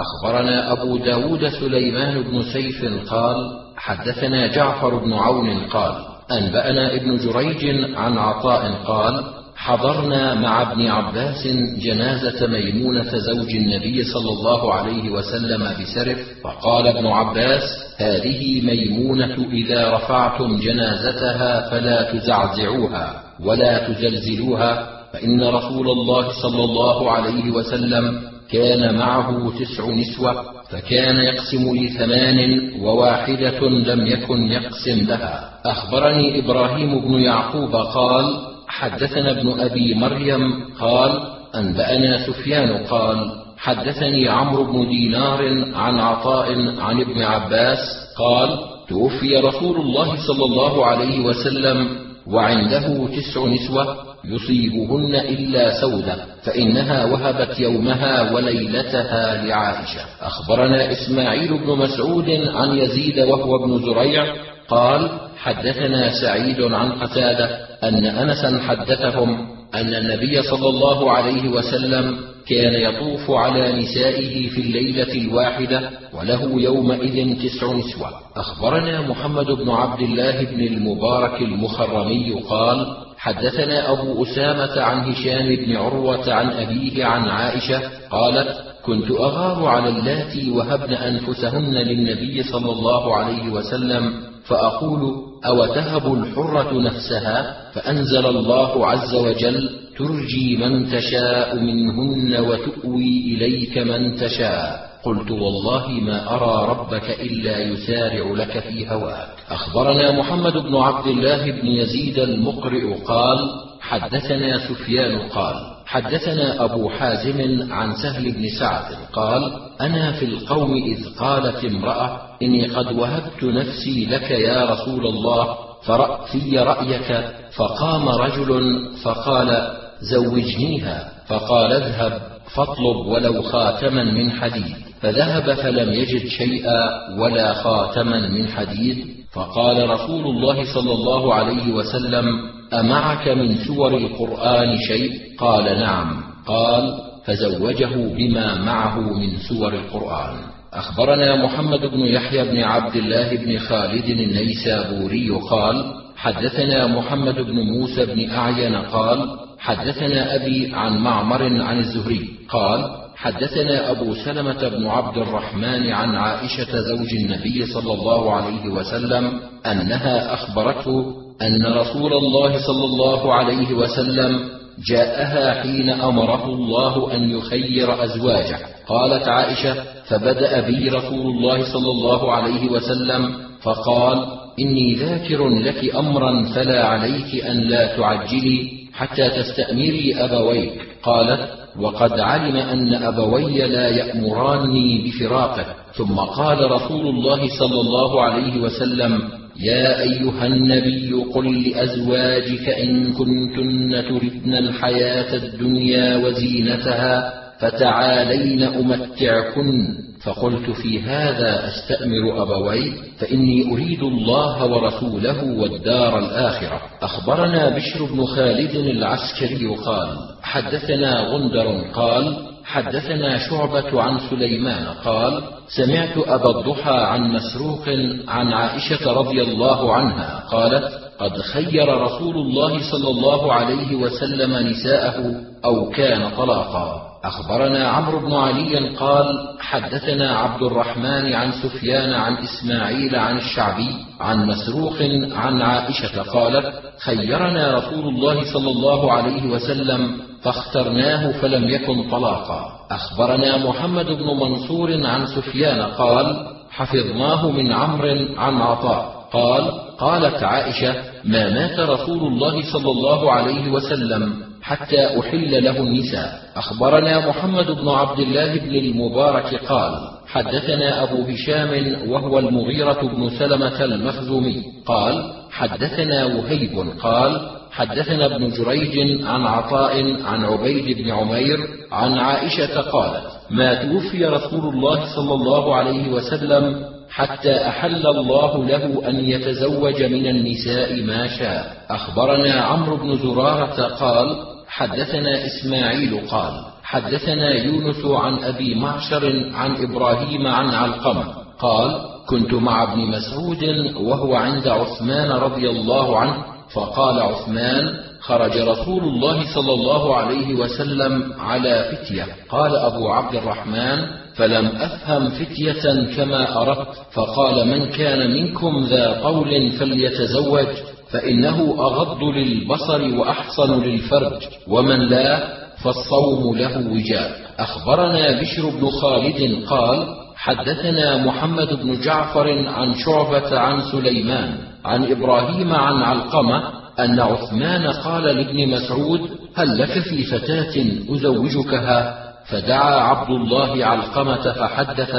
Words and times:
أخبرنا 0.00 0.72
أبو 0.72 0.96
داود 0.96 1.48
سليمان 1.48 2.22
بن 2.22 2.42
سيف 2.42 3.08
قال 3.10 3.36
حدثنا 3.76 4.46
جعفر 4.46 4.94
بن 4.94 5.12
عون 5.12 5.58
قال 5.58 5.92
أنبأنا 6.32 6.94
ابن 6.94 7.16
جريج 7.16 7.84
عن 7.96 8.18
عطاء 8.18 8.72
قال 8.86 9.24
حضرنا 9.56 10.34
مع 10.34 10.62
ابن 10.62 10.86
عباس 10.86 11.46
جنازة 11.78 12.46
ميمونة 12.46 13.18
زوج 13.18 13.50
النبي 13.50 14.04
صلى 14.04 14.30
الله 14.32 14.74
عليه 14.74 15.10
وسلم 15.10 15.74
بسرف 15.80 16.18
فقال 16.44 16.86
ابن 16.86 17.06
عباس 17.06 17.62
هذه 17.96 18.60
ميمونة 18.66 19.36
إذا 19.52 19.90
رفعتم 19.94 20.60
جنازتها 20.60 21.70
فلا 21.70 22.12
تزعزعوها 22.12 23.22
ولا 23.44 23.88
تزلزلوها 23.88 25.00
فإن 25.12 25.42
رسول 25.42 25.90
الله 25.90 26.28
صلى 26.42 26.64
الله 26.64 27.10
عليه 27.10 27.50
وسلم 27.50 28.29
كان 28.52 28.94
معه 28.98 29.52
تسع 29.60 29.84
نسوة 29.86 30.44
فكان 30.70 31.16
يقسم 31.16 31.74
لي 31.74 31.88
ثمان 31.88 32.70
وواحدة 32.82 33.60
لم 33.68 34.06
يكن 34.06 34.50
يقسم 34.50 35.06
لها. 35.06 35.50
أخبرني 35.64 36.38
إبراهيم 36.38 37.00
بن 37.00 37.20
يعقوب 37.20 37.76
قال 37.76 38.24
حدثنا 38.68 39.30
ابن 39.30 39.60
أبي 39.60 39.94
مريم 39.94 40.64
قال 40.80 41.22
أنبأنا 41.54 42.26
سفيان 42.26 42.86
قال 42.86 43.30
حدثني 43.58 44.28
عمرو 44.28 44.64
بن 44.64 44.88
دينار 44.88 45.42
عن 45.74 45.98
عطاء 45.98 46.52
عن 46.80 47.00
ابن 47.00 47.22
عباس 47.22 47.78
قال 48.18 48.58
توفي 48.88 49.36
رسول 49.36 49.76
الله 49.76 50.16
صلى 50.26 50.44
الله 50.44 50.86
عليه 50.86 51.20
وسلم 51.20 51.88
وعنده 52.32 53.08
تسع 53.16 53.46
نسوة 53.46 53.96
يصيبهن 54.24 55.14
إلا 55.14 55.80
سودة 55.80 56.16
فإنها 56.42 57.04
وهبت 57.04 57.60
يومها 57.60 58.32
وليلتها 58.32 59.44
لعائشة. 59.44 60.00
أخبرنا 60.22 60.92
إسماعيل 60.92 61.58
بن 61.58 61.78
مسعود 61.78 62.30
عن 62.54 62.78
يزيد 62.78 63.18
وهو 63.18 63.64
ابن 63.64 63.78
زريع 63.86 64.24
قال 64.68 65.08
حدثنا 65.38 66.20
سعيد 66.20 66.60
عن 66.62 66.92
قتادة 66.92 67.50
أن 67.84 68.06
انسا 68.06 68.60
حدثهم 68.68 69.48
أن 69.74 69.94
النبي 69.94 70.42
صلى 70.42 70.68
الله 70.68 71.12
عليه 71.12 71.48
وسلم 71.48 72.18
كان 72.48 72.74
يطوف 72.74 73.30
على 73.30 73.72
نسائه 73.72 74.48
في 74.48 74.60
الليلة 74.60 75.12
الواحدة 75.12 75.90
وله 76.14 76.60
يومئذ 76.60 77.36
تسع 77.42 77.66
نسوة. 77.72 78.10
أخبرنا 78.36 79.00
محمد 79.00 79.46
بن 79.46 79.70
عبد 79.70 80.00
الله 80.00 80.44
بن 80.44 80.60
المبارك 80.60 81.42
المخرمي 81.42 82.32
قال 82.50 82.96
حدثنا 83.18 83.92
أبو 83.92 84.22
أسامة 84.22 84.82
عن 84.82 85.10
هشام 85.10 85.56
بن 85.56 85.76
عروة 85.76 86.32
عن 86.32 86.50
أبيه 86.50 87.04
عن 87.04 87.28
عائشة 87.28 87.80
قالت 88.10 88.56
كنت 88.84 89.10
أغار 89.10 89.66
على 89.66 89.88
اللاتي 89.88 90.50
وهبن 90.50 90.94
أنفسهن 90.94 91.74
للنبي 91.74 92.42
صلى 92.42 92.72
الله 92.72 93.16
عليه 93.16 93.52
وسلم 93.52 94.12
فأقول 94.44 95.00
أو 95.46 95.66
تهب 95.66 96.14
الحرة 96.14 96.80
نفسها؟ 96.80 97.56
فأنزل 97.72 98.26
الله 98.26 98.86
عز 98.86 99.14
وجل 99.14 99.70
ترجي 100.00 100.56
من 100.56 100.90
تشاء 100.90 101.56
منهن 101.56 102.40
وتؤوي 102.40 103.18
إليك 103.18 103.78
من 103.78 104.16
تشاء. 104.16 104.90
قلت 105.04 105.30
والله 105.30 105.88
ما 105.88 106.34
أرى 106.34 106.68
ربك 106.68 107.10
إلا 107.20 107.58
يسارع 107.58 108.32
لك 108.34 108.58
في 108.58 108.90
هواك. 108.90 109.28
أخبرنا 109.50 110.12
محمد 110.12 110.52
بن 110.52 110.76
عبد 110.76 111.06
الله 111.06 111.50
بن 111.50 111.66
يزيد 111.66 112.18
المقرئ 112.18 112.94
قال 113.04 113.38
حدثنا 113.80 114.58
سفيان 114.68 115.18
قال 115.28 115.54
حدثنا 115.86 116.64
أبو 116.64 116.88
حازم 116.88 117.72
عن 117.72 117.94
سهل 117.94 118.32
بن 118.32 118.48
سعد 118.60 118.84
قال 119.12 119.52
أنا 119.80 120.12
في 120.12 120.24
القوم 120.24 120.72
إذ 120.72 121.18
قالت 121.18 121.64
امرأة 121.64 122.20
إني 122.42 122.66
قد 122.66 122.92
وهبت 122.92 123.44
نفسي 123.44 124.06
لك 124.06 124.30
يا 124.30 124.70
رسول 124.70 125.06
الله 125.06 125.56
فرأ 125.86 126.24
في 126.24 126.58
رأيك. 126.58 127.24
فقام 127.56 128.08
رجل 128.08 128.80
فقال 129.02 129.79
زوجنيها. 130.00 131.08
فقال 131.26 131.72
اذهب 131.72 132.20
فاطلب 132.54 132.96
ولو 133.06 133.42
خاتما 133.42 134.04
من 134.04 134.30
حديد. 134.30 134.76
فذهب 135.00 135.54
فلم 135.54 135.92
يجد 135.92 136.26
شيئا 136.26 136.90
ولا 137.18 137.54
خاتما 137.54 138.28
من 138.28 138.48
حديد. 138.48 139.06
فقال 139.32 139.90
رسول 139.90 140.26
الله 140.26 140.74
صلى 140.74 140.92
الله 140.92 141.34
عليه 141.34 141.72
وسلم 141.72 142.26
أمعك 142.72 143.28
من 143.28 143.54
سور 143.54 143.96
القرآن 143.96 144.76
شيء؟ 144.88 145.12
قال 145.38 145.64
نعم. 145.64 146.22
قال 146.46 146.98
فزوجه 147.24 148.14
بما 148.16 148.54
معه 148.54 149.00
من 149.00 149.36
سور 149.48 149.74
القرآن. 149.74 150.36
أخبرنا 150.74 151.36
محمد 151.36 151.80
بن 151.80 152.00
يحيى 152.00 152.44
بن 152.44 152.62
عبد 152.62 152.96
الله 152.96 153.36
بن 153.36 153.58
خالد 153.58 154.04
النيسابوري 154.04 155.30
قال 155.50 155.84
حدثنا 156.16 156.86
محمد 156.86 157.34
بن 157.34 157.60
موسى 157.60 158.06
بن 158.06 158.30
أعين 158.30 158.76
قال 158.76 159.28
حدثنا 159.60 160.34
أبي 160.34 160.74
عن 160.74 160.98
معمر 160.98 161.62
عن 161.62 161.78
الزهري 161.78 162.28
قال 162.48 162.90
حدثنا 163.16 163.90
أبو 163.90 164.14
سلمة 164.14 164.68
بن 164.68 164.86
عبد 164.86 165.18
الرحمن 165.18 165.92
عن 165.92 166.14
عائشة 166.14 166.80
زوج 166.80 167.14
النبي 167.24 167.66
صلى 167.66 167.92
الله 167.92 168.32
عليه 168.32 168.68
وسلم 168.68 169.40
أنها 169.66 170.34
أخبرته 170.34 171.14
أن 171.42 171.66
رسول 171.66 172.12
الله 172.12 172.58
صلى 172.66 172.84
الله 172.84 173.34
عليه 173.34 173.74
وسلم 173.74 174.48
جاءها 174.86 175.62
حين 175.62 175.90
أمره 175.90 176.44
الله 176.44 177.14
أن 177.14 177.30
يخير 177.30 178.04
أزواجه. 178.04 178.58
قالت 178.88 179.28
عائشة 179.28 179.74
فبدأ 180.08 180.60
بي 180.60 180.88
رسول 180.88 181.26
الله 181.26 181.72
صلى 181.72 181.90
الله 181.90 182.32
عليه 182.32 182.70
وسلم 182.70 183.34
فقال 183.62 184.26
إني 184.58 184.94
ذاكر 184.94 185.48
لك 185.48 185.94
أمرا 185.94 186.44
فلا 186.44 186.86
عليك 186.86 187.44
أن 187.44 187.56
لا 187.56 187.96
تعجلي 187.96 188.79
حتى 189.00 189.28
تستأمري 189.28 190.14
ابويك 190.14 190.72
قالت 191.02 191.40
وقد 191.80 192.20
علم 192.20 192.56
أن 192.56 192.94
أبوي 192.94 193.58
لا 193.66 193.88
يأمراني 193.88 195.04
بفراقه. 195.04 195.64
ثم 195.94 196.14
قال 196.14 196.70
رسول 196.70 197.06
الله 197.08 197.48
صلى 197.58 197.80
الله 197.80 198.22
عليه 198.22 198.60
وسلم 198.60 199.22
يا 199.60 200.00
أيها 200.00 200.46
النبي 200.46 201.12
قل 201.34 201.46
لأزواجك 201.68 202.68
إن 202.68 203.12
كنتن 203.12 204.04
تردن 204.08 204.54
الحياة 204.54 205.36
الدنيا 205.36 206.16
وزينتها 206.16 207.32
فتعالين 207.60 208.62
أمتعكن 208.62 209.96
فقلت 210.22 210.70
في 210.70 211.00
هذا 211.02 211.68
أستأمر 211.68 212.42
أبوي 212.42 212.92
فإني 213.18 213.72
أريد 213.72 214.02
الله 214.02 214.66
ورسوله 214.66 215.44
والدار 215.44 216.18
الآخرة 216.18 216.80
أخبرنا 217.02 217.68
بشر 217.68 218.04
بن 218.04 218.24
خالد 218.24 218.74
العسكري 218.74 219.66
قال 219.66 220.08
حدثنا 220.42 221.20
غندر 221.20 221.84
قال 221.94 222.36
حدثنا 222.64 223.38
شعبة 223.38 224.02
عن 224.02 224.18
سليمان 224.30 224.84
قال: 225.04 225.42
سمعت 225.68 226.18
أبا 226.18 226.58
الضحى 226.58 226.98
عن 226.98 227.32
مسروق 227.32 227.88
عن 228.28 228.52
عائشة 228.52 229.12
رضي 229.12 229.42
الله 229.42 229.94
عنها 229.94 230.44
قالت: 230.50 231.00
قد 231.18 231.38
خير 231.40 232.02
رسول 232.02 232.36
الله 232.36 232.90
صلى 232.90 233.10
الله 233.10 233.52
عليه 233.52 233.94
وسلم 233.94 234.66
نساءه 234.68 235.34
أو 235.64 235.90
كان 235.90 236.30
طلاقا. 236.36 237.09
أخبرنا 237.24 237.88
عمرو 237.88 238.18
بن 238.18 238.32
علي 238.32 238.96
قال: 238.96 239.56
حدثنا 239.60 240.38
عبد 240.38 240.62
الرحمن 240.62 241.32
عن 241.32 241.52
سفيان 241.52 242.12
عن 242.12 242.36
إسماعيل 242.36 243.16
عن 243.16 243.36
الشعبي 243.36 243.94
عن 244.20 244.46
مسروق 244.46 244.96
عن 245.32 245.62
عائشة 245.62 246.22
قالت: 246.22 246.72
خيرنا 246.98 247.74
رسول 247.74 248.08
الله 248.08 248.52
صلى 248.52 248.70
الله 248.70 249.12
عليه 249.12 249.46
وسلم 249.46 250.16
فاخترناه 250.42 251.32
فلم 251.32 251.68
يكن 251.68 252.10
طلاقا. 252.10 252.72
أخبرنا 252.90 253.56
محمد 253.56 254.06
بن 254.06 254.26
منصور 254.26 255.06
عن 255.06 255.26
سفيان 255.26 255.80
قال 255.82 256.46
حفظناه 256.70 257.50
من 257.50 257.72
عمرو 257.72 258.28
عن 258.38 258.60
عطاء. 258.60 259.19
قال 259.32 259.70
قالت 259.98 260.42
عائشة 260.42 260.94
ما 261.24 261.50
مات 261.50 261.78
رسول 261.78 262.32
الله 262.32 262.72
صلى 262.72 262.90
الله 262.90 263.32
عليه 263.32 263.72
وسلم 263.72 264.34
حتى 264.62 265.20
أحل 265.20 265.64
له 265.64 265.76
النساء. 265.76 266.40
أخبرنا 266.56 267.28
محمد 267.28 267.70
بن 267.70 267.88
عبد 267.88 268.20
الله 268.20 268.56
بن 268.56 268.74
المبارك 268.74 269.64
قال 269.68 269.92
حدثنا 270.26 271.02
أبو 271.02 271.22
هشام 271.22 271.96
وهو 272.10 272.38
المغيرة 272.38 273.00
بن 273.02 273.30
سلمة 273.38 273.84
المخزومي. 273.84 274.62
قال 274.86 275.32
حدثنا 275.50 276.24
وهيب 276.24 276.92
قال 277.02 277.40
حدثنا 277.72 278.26
ابن 278.26 278.48
جريج 278.48 279.22
عن 279.24 279.46
عطاء 279.46 280.22
عن 280.22 280.44
عبيد 280.44 280.98
بن 280.98 281.10
عمير 281.10 281.58
عن 281.92 282.18
عائشة 282.18 282.80
قالت 282.80 283.24
ما 283.50 283.74
توفي 283.74 284.24
رسول 284.24 284.74
الله 284.74 285.04
صلى 285.16 285.34
الله 285.34 285.74
عليه 285.74 286.12
وسلم 286.12 286.84
حتى 287.10 287.68
أحل 287.68 288.06
الله 288.06 288.64
له 288.64 289.08
أن 289.08 289.28
يتزوج 289.28 290.02
من 290.02 290.26
النساء 290.26 291.02
ما 291.02 291.26
شاء. 291.26 291.76
أخبرنا 291.90 292.52
عمرو 292.52 292.96
بن 292.96 293.16
زرارة 293.18 293.82
قال 293.82 294.36
حدثنا 294.68 295.46
إسماعيل 295.46 296.20
قال 296.30 296.52
حدثنا 296.82 297.50
يونس 297.50 298.04
عن 298.04 298.44
أبي 298.44 298.74
معشر 298.74 299.50
عن 299.54 299.76
إبراهيم 299.76 300.46
عن 300.46 300.68
علقمه 300.74 301.24
قال 301.58 302.00
كنت 302.26 302.54
مع 302.54 302.82
ابن 302.82 302.98
مسعود 303.00 303.64
وهو 303.96 304.34
عند 304.34 304.68
عثمان 304.68 305.30
رضي 305.30 305.70
الله 305.70 306.18
عنه 306.18 306.44
فقال 306.74 307.20
عثمان 307.20 307.94
خرج 308.20 308.58
رسول 308.58 309.02
الله 309.04 309.54
صلى 309.54 309.72
الله 309.72 310.16
عليه 310.16 310.54
وسلم 310.54 311.32
على 311.38 311.92
فتية. 311.92 312.26
قال 312.48 312.76
أبو 312.76 313.08
عبد 313.08 313.34
الرحمن 313.34 314.19
فلم 314.40 314.66
أفهم 314.66 315.30
فتية 315.30 316.14
كما 316.16 316.62
أردت 316.62 316.88
فقال 317.12 317.68
من 317.68 317.86
كان 317.86 318.30
منكم 318.30 318.84
ذا 318.84 319.20
قول 319.20 319.70
فليتزوج 319.70 320.66
فإنه 321.10 321.76
أغض 321.78 322.22
للبصر 322.22 323.18
وأحصن 323.18 323.82
للفرج 323.82 324.42
ومن 324.68 324.98
لا 325.08 325.48
فالصوم 325.84 326.56
له 326.56 326.92
وجاء 326.92 327.30
أخبرنا 327.58 328.40
بشر 328.40 328.70
بن 328.70 328.90
خالد 328.90 329.64
قال 329.66 330.06
حدثنا 330.36 331.16
محمد 331.16 331.82
بن 331.82 332.00
جعفر 332.00 332.68
عن 332.68 332.94
شعبة 332.94 333.58
عن 333.58 333.82
سليمان 333.92 334.58
عن 334.84 335.04
إبراهيم 335.04 335.74
عن 335.74 336.02
علقمة 336.02 336.62
أن 336.98 337.20
عثمان 337.20 337.86
قال 337.86 338.22
لابن 338.22 338.68
مسعود 338.68 339.20
هل 339.54 339.78
لك 339.78 339.98
في 339.98 340.22
فتاة 340.22 340.74
أزوجكها؟ 341.10 342.19
فدعا 342.50 342.94
عبد 342.94 343.30
الله 343.30 343.84
علقمة 343.86 344.52
فحدث 344.52 345.14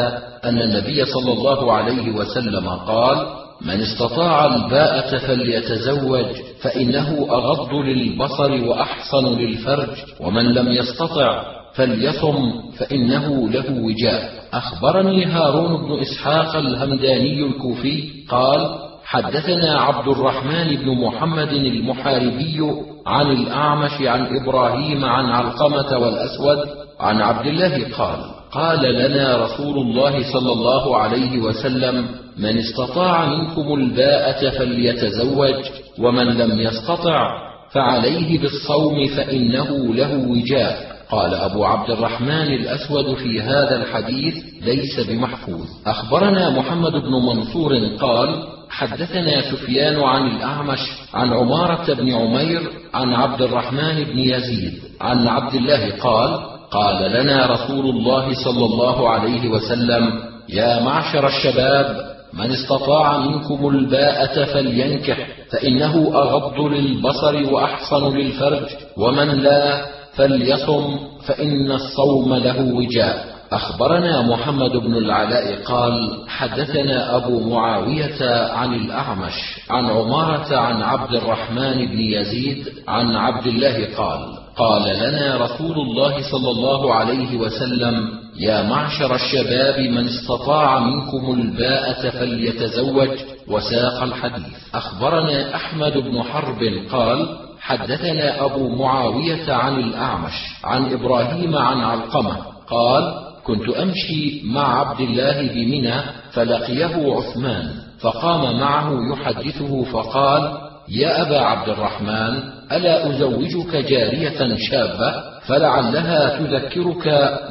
أن 0.46 0.62
النبي 0.62 1.06
صلى 1.06 1.32
الله 1.34 1.74
عليه 1.74 2.12
وسلم 2.12 2.70
قال 2.70 3.26
من 3.62 3.82
استطاع 3.82 4.46
الباءة 4.46 5.18
فليتزوج 5.18 6.26
فإنه 6.62 7.28
أغض 7.30 7.74
للبصر 7.74 8.52
وأحصن 8.52 9.38
للفرج 9.38 9.90
ومن 10.20 10.54
لم 10.54 10.68
يستطع 10.68 11.44
فليصم 11.74 12.52
فإنه 12.78 13.50
له 13.50 13.72
وجاء. 13.72 14.30
أخبرني 14.54 15.26
هارون 15.26 15.88
بن 15.88 16.00
إسحاق 16.00 16.56
الهمداني 16.56 17.46
الكوفي 17.46 18.10
قال 18.30 18.91
حدثنا 19.12 19.80
عبد 19.80 20.08
الرحمن 20.08 20.76
بن 20.76 21.02
محمد 21.06 21.48
المحاربي 21.54 22.60
عن 23.06 23.32
الأعمش 23.32 24.02
عن 24.02 24.38
إبراهيم 24.38 25.06
عن 25.06 25.26
علقمة 25.26 25.98
والأسود 25.98 26.58
عن 27.00 27.22
عبد 27.22 27.48
الله 27.48 27.98
قال 27.98 28.20
قال 28.52 28.96
لنا 28.96 29.46
رسول 29.46 29.78
الله 29.78 30.34
صلى 30.34 30.52
الله 30.52 30.98
عليه 30.98 31.40
وسلم 31.40 32.06
من 32.38 32.58
استطاع 32.58 33.26
منكم 33.26 33.74
الباءة 33.74 34.50
فليتزوج 34.50 35.56
ومن 36.00 36.26
لم 36.26 36.60
يستطع 36.60 37.32
فعليه 37.74 38.40
بالصوم 38.40 39.08
فإنه 39.18 39.94
له 39.94 40.30
وجاء 40.30 40.92
قال 41.10 41.34
أبو 41.34 41.66
عبد 41.66 41.90
الرحمن 41.90 42.54
الأسود 42.54 43.14
في 43.14 43.42
هذا 43.42 43.76
الحديث 43.76 44.36
ليس 44.62 45.00
بمحفوظ. 45.10 45.66
أخبرنا 45.88 46.50
محمد 46.50 46.92
بن 46.92 47.12
منصور 47.12 47.72
قال 48.00 48.61
حدثنا 48.72 49.42
سفيان 49.52 50.00
عن 50.04 50.28
الأعمش 50.28 50.80
عن 51.14 51.34
عمارة 51.34 51.94
بن 51.94 52.14
عمير 52.14 52.62
عن 52.94 53.14
عبد 53.14 53.42
الرحمن 53.42 54.04
بن 54.04 54.20
يزيد 54.20 54.74
عن 55.02 55.28
عبد 55.28 55.56
الله 55.56 55.92
قال 55.98 56.40
قال 56.72 57.12
لنا 57.12 57.46
رسول 57.46 57.86
الله 57.90 58.34
صلى 58.34 58.66
الله 58.66 59.10
عليه 59.10 59.50
وسلم 59.50 60.20
يا 60.50 60.80
معشر 60.84 61.28
الشباب 61.28 62.12
من 62.34 62.52
استطاع 62.52 63.18
منكم 63.18 63.70
الباءة 63.70 64.46
فلينكح 64.54 65.28
فإنه 65.52 66.12
أغض 66.16 66.60
للبصر 66.60 67.54
وأحصن 67.54 68.18
للفرج 68.18 68.66
ومن 68.98 69.28
لا 69.28 69.86
فليصم 70.16 71.00
فإن 71.28 71.72
الصوم 71.72 72.34
له 72.34 72.62
وجاء. 72.62 73.26
أخبرنا 73.52 74.22
محمد 74.22 74.72
بن 74.72 74.96
العلاء 74.98 75.64
قال 75.64 76.24
حدثنا 76.28 77.16
أبو 77.16 77.50
معاوية 77.50 78.52
عن 78.54 78.74
الأعمش 78.74 79.34
عن 79.70 79.86
عمارة 79.86 80.56
عن 80.58 80.82
عبد 80.82 81.16
الرحمن 81.16 81.86
بن 81.88 82.00
يزيد 82.00 82.66
عن 82.88 83.16
عبد 83.16 83.48
الله 83.48 83.88
قال 83.98 84.20
قال 84.58 84.82
لنا 84.84 85.38
رسول 85.38 85.80
الله 85.80 86.32
صلى 86.32 86.52
الله 86.52 86.94
عليه 86.96 87.38
وسلم 87.38 88.10
يا 88.40 88.62
معشر 88.62 89.16
الشباب 89.16 89.80
من 89.80 90.08
استطاع 90.08 90.80
منكم 90.80 91.34
الباءة 91.42 92.10
فليتزوج 92.10 93.10
وساق 93.48 94.04
الحديث. 94.04 94.76
أخبرنا 94.76 95.56
أحمد 95.56 95.98
بن 95.98 96.24
حرب 96.24 96.60
قال 96.92 97.38
حدثنا 97.62 98.46
أبو 98.46 98.76
معاوية 98.76 99.54
عن 99.54 99.80
الأعمش 99.80 100.34
عن 100.64 100.94
إبراهيم 100.94 101.56
عن 101.58 101.78
علقمة 101.82 102.38
قال 102.68 103.31
كنت 103.44 103.70
أمشي 103.70 104.42
مع 104.46 104.80
عبد 104.80 105.00
الله 105.00 105.42
بمنى 105.54 105.94
فلقيه 106.32 107.14
عثمان 107.16 107.70
فقام 108.00 108.60
معه 108.60 108.92
يحدثه 109.14 109.84
فقال 109.84 110.58
يا 110.90 111.22
أبا 111.22 111.40
عبد 111.40 111.70
الرحمن 111.70 112.40
ألا 112.72 113.10
أزوجك 113.10 113.76
جارية 113.76 114.56
شابة؟ 114.70 115.14
فلعلها 115.48 116.38
تذكرك 116.40 117.08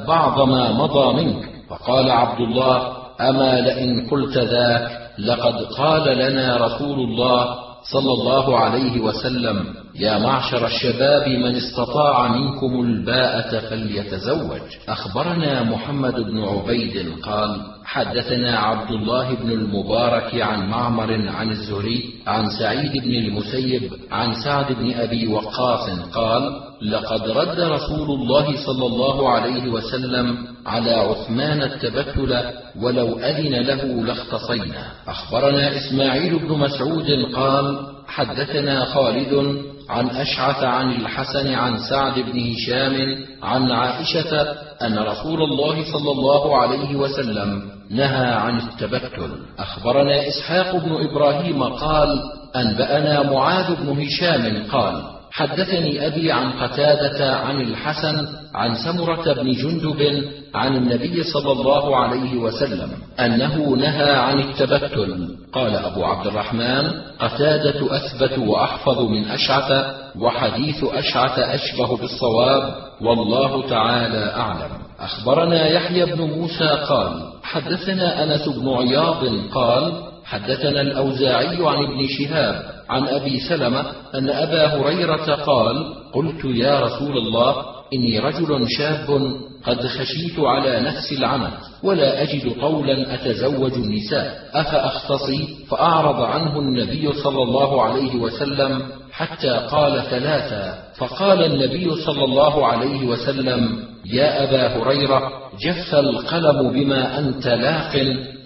بعض 0.09 0.49
ما 0.49 0.73
مضى 0.73 1.25
منك. 1.25 1.45
فقال 1.71 2.11
عبد 2.11 2.41
الله 2.41 2.93
أما 3.21 3.61
لئن 3.61 4.09
قلت 4.11 4.39
ذاك 4.39 4.91
لقد 5.19 5.55
قال 5.55 6.19
لنا 6.19 6.57
رسول 6.57 6.99
الله 7.01 7.70
صلى 7.85 8.13
الله 8.13 8.59
عليه 8.59 9.01
وسلم 9.01 9.75
يا 9.95 10.19
معشر 10.19 10.67
الشباب 10.67 11.29
من 11.29 11.57
استطاع 11.57 12.29
منكم 12.29 12.81
الباءة 12.81 13.61
فليتزوج. 13.61 14.61
أخبرنا 14.89 15.63
محمد 15.63 16.15
بن 16.15 16.45
عبيد 16.45 17.13
قال 17.23 17.61
حدثنا 17.85 18.59
عبد 18.59 18.91
الله 18.91 19.35
بن 19.35 19.51
المبارك 19.51 20.35
عن 20.41 20.69
معمر 20.69 21.29
عن 21.29 21.51
الزهري 21.51 22.15
عن 22.27 22.51
سعيد 22.51 22.93
بن 22.93 23.15
المسيب 23.15 23.93
عن 24.11 24.35
سعد 24.45 24.73
بن 24.73 24.95
أبي 24.95 25.27
وقاص 25.27 25.91
قال 26.15 26.61
لقد 26.83 27.29
رد 27.29 27.61
رسول 27.61 28.11
الله 28.11 28.67
صلى 28.67 28.87
الله 28.87 29.29
عليه 29.31 29.69
وسلم 29.69 30.39
على 30.67 30.91
عثمان 30.91 31.63
التبتل 31.63 32.43
ولو 32.83 33.19
أذن 33.19 33.55
له 33.55 34.05
لاختصينا. 34.05 34.85
أخبرنا 35.09 35.77
إسماعيل 35.77 36.39
بن 36.39 36.59
مسعود 36.59 37.07
قال 37.35 37.70
حدثنا 38.11 38.85
خالد 38.85 39.63
عن 39.89 40.11
أشعث 40.11 40.65
عن 40.65 40.93
الحسن 40.93 41.55
عن 41.55 41.79
سعد 41.79 42.19
بن 42.19 42.53
هشام 42.53 42.97
عن 43.43 43.73
عائشة 43.73 44.43
أن 44.83 44.99
رسول 44.99 45.43
الله 45.43 45.93
صلى 45.93 46.11
الله 46.11 46.57
عليه 46.57 46.97
وسلم 46.97 47.63
نهى 47.91 48.33
عن 48.35 48.59
التبتل. 48.59 49.31
أخبرنا 49.59 50.29
إسحاق 50.29 50.77
بن 50.77 50.93
إبراهيم 51.11 51.63
قال 51.63 52.21
أنبأنا 52.57 53.23
معاذ 53.23 53.75
بن 53.75 54.03
هشام 54.03 54.67
قال 54.73 55.20
حدثني 55.33 56.07
أبي 56.07 56.33
عن 56.33 56.53
قتادة 56.53 57.37
عن 57.37 57.61
الحسن 57.61 58.27
عن 58.55 58.75
سمرة 58.75 59.33
بن 59.33 59.53
جندب 59.53 60.25
عن 60.55 60.77
النبي 60.77 61.23
صلى 61.23 61.53
الله 61.53 61.97
عليه 61.97 62.37
وسلم 62.37 62.91
أنه 63.21 63.57
نهى 63.77 64.11
عن 64.11 64.39
التبتل. 64.39 65.29
قال 65.53 65.77
أبو 65.77 66.05
عبد 66.05 66.27
الرحمن 66.27 66.91
قتادة 67.19 67.97
أثبت 67.97 68.39
وأحفظ 68.39 69.01
من 69.01 69.25
أشعث 69.25 69.87
وحديث 70.21 70.85
أشعث 70.85 71.39
أشبه 71.39 71.97
بالصواب 71.97 72.75
والله 73.01 73.69
تعالى 73.69 74.33
أعلم. 74.37 74.71
أخبرنا 75.01 75.69
يحيى 75.69 76.05
بن 76.07 76.23
موسى 76.23 76.69
قال 76.89 77.33
حدثنا 77.43 78.25
أنس 78.25 78.49
بن 78.49 78.69
عياض 78.69 79.25
قال 79.55 80.10
حدثنا 80.31 80.81
الأوزاعي 80.81 81.57
عن 81.69 81.85
ابن 81.85 82.07
شهاب 82.19 82.63
عن 82.89 83.09
أبي 83.09 83.41
سلمة 83.41 83.81
أن 84.15 84.31
أبا 84.31 84.67
هريرة 84.67 85.35
قال 85.35 85.95
قلت 86.15 86.45
يا 86.45 86.81
رسول 86.81 87.19
الله 87.19 87.55
إني 87.95 88.19
رجل 88.19 88.67
شاب 88.69 89.33
قد 89.65 89.87
خشيت 89.87 90.39
على 90.39 90.81
نفس 90.81 91.13
العنت 91.13 91.55
ولا 91.83 92.23
أجد 92.23 92.53
قولا 92.61 93.15
أتزوج 93.15 93.73
النساء 93.73 94.51
أفأختصي؟ 94.55 95.49
فأعرض 95.71 96.23
عنه 96.23 96.59
النبي 96.59 97.13
صلى 97.13 97.43
الله 97.43 97.83
عليه 97.83 98.17
وسلم 98.17 98.83
حتى 99.13 99.51
قال 99.71 100.03
ثلاثا 100.11 100.79
فقال 100.99 101.45
النبي 101.45 101.95
صلى 101.95 102.25
الله 102.25 102.67
عليه 102.67 103.07
وسلم 103.07 103.85
يا 104.07 104.45
أبا 104.45 104.67
هريرة 104.67 105.33
جف 105.61 105.95
القلم 105.95 106.71
بما 106.73 107.19
أنت 107.19 107.47
لاق 107.47 107.97